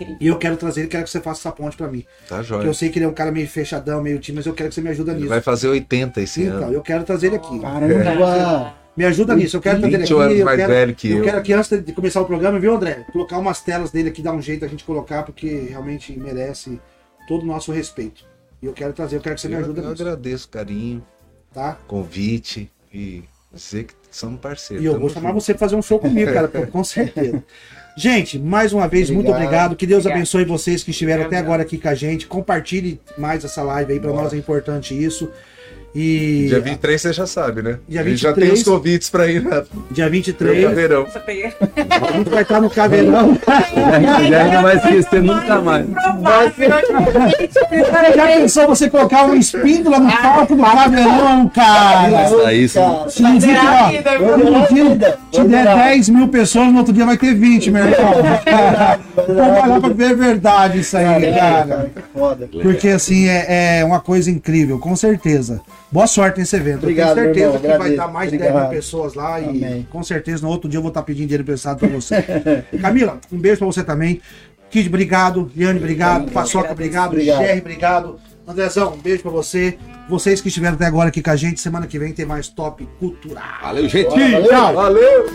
Incrível. 0.00 0.16
E 0.20 0.26
eu 0.26 0.38
quero 0.38 0.56
trazer 0.56 0.80
ele, 0.82 0.88
quero 0.88 1.04
que 1.04 1.10
você 1.10 1.20
faça 1.20 1.40
essa 1.40 1.52
ponte 1.52 1.76
pra 1.76 1.88
mim. 1.88 2.04
Tá 2.28 2.36
Porque 2.36 2.44
jóia. 2.48 2.66
eu 2.66 2.74
sei 2.74 2.88
que 2.90 2.98
ele 2.98 3.06
é 3.06 3.08
um 3.08 3.12
cara 3.12 3.30
meio 3.30 3.46
fechadão, 3.48 4.02
meio 4.02 4.18
tímido, 4.18 4.38
mas 4.40 4.46
eu 4.46 4.54
quero 4.54 4.68
que 4.68 4.74
você 4.74 4.80
me 4.80 4.88
ajude 4.90 5.10
Ele 5.10 5.18
nisso. 5.18 5.28
vai 5.28 5.40
fazer 5.40 5.68
80 5.68 6.20
esse 6.20 6.42
Então, 6.42 6.64
ano. 6.64 6.72
eu 6.72 6.82
quero 6.82 7.04
trazer 7.04 7.26
ele 7.28 7.36
aqui. 7.36 7.58
Caramba! 7.60 8.74
Me 8.96 9.04
ajuda 9.04 9.34
nisso, 9.36 9.56
eu 9.56 9.60
quero 9.60 9.78
trazer 9.80 9.94
ele 9.96 10.02
20 10.04 10.12
aqui. 10.12 10.22
anos 10.22 10.38
Eu 10.38 10.44
mais 10.44 10.56
quero, 10.58 10.72
velho 10.72 10.94
que 10.94 11.10
eu 11.10 11.18
eu. 11.18 11.24
quero 11.24 11.38
aqui, 11.38 11.52
antes 11.52 11.82
de 11.82 11.92
começar 11.92 12.20
o 12.20 12.24
programa, 12.24 12.58
viu, 12.58 12.74
André? 12.74 13.06
Colocar 13.12 13.38
umas 13.38 13.60
telas 13.62 13.90
dele 13.90 14.08
aqui, 14.08 14.20
dar 14.20 14.32
um 14.32 14.42
jeito 14.42 14.64
a 14.64 14.68
gente 14.68 14.84
colocar, 14.84 15.22
porque 15.22 15.66
realmente 15.70 16.18
merece 16.18 16.80
todo 17.28 17.42
o 17.44 17.46
nosso 17.46 17.70
respeito. 17.72 18.24
E 18.60 18.66
eu 18.66 18.72
quero 18.72 18.92
trazer, 18.92 19.16
eu 19.16 19.20
quero 19.20 19.36
que 19.36 19.40
você 19.40 19.48
me 19.48 19.54
Eu, 19.54 19.60
ajude 19.60 19.80
eu 19.80 19.88
nisso, 19.90 20.02
agradeço 20.02 20.46
o 20.48 20.50
carinho, 20.50 21.02
tá? 21.54 21.78
convite 21.86 22.70
e 22.92 23.22
dizer 23.54 23.84
que 23.84 23.94
somos 24.10 24.40
parceiros. 24.40 24.84
E 24.84 24.86
eu 24.88 24.98
vou 24.98 25.08
chamar 25.08 25.30
junto. 25.30 25.40
você 25.40 25.54
pra 25.54 25.60
fazer 25.60 25.76
um 25.76 25.82
show 25.82 25.98
comigo, 25.98 26.30
cara, 26.32 26.48
com 26.66 26.84
certeza. 26.84 27.42
Gente, 27.96 28.38
mais 28.38 28.72
uma 28.72 28.86
vez, 28.88 29.10
muito 29.10 29.26
Obrigado. 29.28 29.44
obrigado. 29.46 29.76
Que 29.76 29.86
Deus 29.86 30.00
Obrigado. 30.00 30.16
abençoe 30.18 30.44
vocês 30.44 30.82
que 30.82 30.90
estiveram 30.90 31.22
até 31.22 31.26
Obrigado. 31.26 31.44
agora 31.44 31.62
aqui 31.62 31.76
com 31.78 31.88
a 31.88 31.94
gente. 31.94 32.26
Compartilhe 32.26 33.00
mais 33.18 33.44
essa 33.44 33.62
live 33.62 33.92
aí, 33.92 34.00
pra 34.00 34.12
nós 34.12 34.32
é 34.32 34.36
importante 34.36 34.94
isso. 34.94 35.30
E 35.92 36.46
Dia 36.48 36.60
23 36.60 37.02
você 37.02 37.12
já 37.12 37.26
sabe, 37.26 37.62
né? 37.62 37.78
Dia 37.88 38.00
A 38.00 38.04
gente 38.04 38.18
já 38.18 38.28
23. 38.28 38.52
tem 38.52 38.60
os 38.60 38.68
convites 38.68 39.10
pra 39.10 39.26
ir 39.26 39.42
na 39.42 39.64
dia 39.90 40.04
no 40.04 40.10
23, 40.12 40.64
Caveirão. 40.64 41.02
Nossa, 41.02 41.20
peguei. 41.20 41.46
a 41.46 42.12
gente 42.12 42.30
vai 42.30 42.42
estar 42.42 42.60
no 42.60 42.70
Caveirão. 42.70 43.38
Já 44.30 44.44
não 44.44 44.62
vai 44.62 44.76
esquecer 44.76 45.22
nunca 45.22 45.60
mais. 45.60 45.86
Já 48.14 48.26
pensou 48.26 48.68
você 48.68 48.88
colocar 48.88 49.24
uma 49.24 49.36
espíndola 49.36 49.98
no 49.98 50.12
palco 50.12 50.54
do 50.54 50.62
Caveirão, 50.62 51.48
cara? 51.48 52.24
Isso 52.24 52.40
aí, 52.40 52.68
sim. 52.68 52.80
Significa, 53.08 53.60
Será 53.60 54.20
ó, 54.20 54.36
no 54.36 55.10
se 55.32 55.44
der 55.44 55.64
10 55.64 56.08
mil 56.10 56.28
pessoas, 56.28 56.72
no 56.72 56.78
outro 56.78 56.92
dia 56.92 57.04
vai 57.06 57.16
ter 57.16 57.34
20, 57.34 57.70
meu 57.70 57.84
irmão. 57.84 58.14
Vamos 59.26 59.64
olhar 59.64 59.80
pra 59.80 59.90
ver 59.90 60.10
a 60.10 60.14
verdade 60.14 60.80
isso 60.80 60.96
aí, 60.96 61.34
cara. 61.34 61.90
Porque 62.62 62.88
assim, 62.88 63.28
é, 63.28 63.80
é 63.80 63.84
uma 63.84 64.00
coisa 64.00 64.30
incrível, 64.30 64.78
com 64.78 64.94
certeza. 64.94 65.60
Boa 65.92 66.06
sorte 66.06 66.38
nesse 66.38 66.54
evento. 66.54 66.78
Obrigado, 66.78 67.18
eu 67.18 67.32
tenho 67.32 67.34
certeza 67.34 67.46
irmão, 67.56 67.60
que 67.72 67.78
vai 67.78 67.96
dar 67.96 68.08
mais 68.08 68.30
de 68.30 68.38
10 68.38 68.50
mil 68.50 68.56
Obrigado. 68.60 68.76
pessoas 68.76 69.14
lá 69.14 69.40
e 69.40 69.48
Amém. 69.48 69.88
com 69.90 70.02
certeza 70.04 70.42
no 70.42 70.48
outro 70.48 70.68
dia 70.70 70.78
eu 70.78 70.82
vou 70.82 70.90
estar 70.90 71.02
pedindo 71.02 71.26
dinheiro 71.26 71.42
emprestado 71.42 71.78
pra 71.78 71.88
você. 71.88 72.22
Camila, 72.80 73.18
um 73.32 73.38
beijo 73.38 73.58
pra 73.58 73.66
você 73.66 73.82
também. 73.82 74.20
Kid, 74.70 74.88
obrigado. 74.88 75.50
Liane, 75.54 75.80
obrigado. 75.80 76.30
Paçoca, 76.30 76.70
obrigado. 76.70 77.12
Obrigado. 77.12 77.38
Jerry, 77.42 77.58
obrigado. 77.60 78.20
Andrezão, 78.46 78.94
um 78.94 78.98
beijo 78.98 79.22
pra 79.22 79.32
você. 79.32 79.76
Vocês 80.08 80.40
que 80.40 80.46
estiveram 80.48 80.74
até 80.76 80.86
agora 80.86 81.08
aqui 81.08 81.20
com 81.22 81.30
a 81.30 81.36
gente, 81.36 81.60
semana 81.60 81.88
que 81.88 81.98
vem 81.98 82.12
tem 82.12 82.24
mais 82.24 82.48
Top 82.48 82.86
Cultural. 83.00 83.42
Valeu, 83.60 83.88
gente. 83.88 84.08
Tchau. 84.48 84.74
Valeu! 84.74 85.26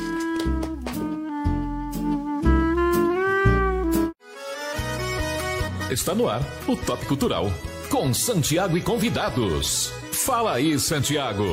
Está 5.91 6.15
no 6.15 6.27
ar 6.27 6.41
o 6.67 6.75
Top 6.75 7.05
Cultural 7.05 7.51
com 7.89 8.13
Santiago 8.13 8.77
e 8.77 8.81
convidados. 8.81 9.93
Fala 10.15 10.53
aí, 10.53 10.79
Santiago. 10.79 11.43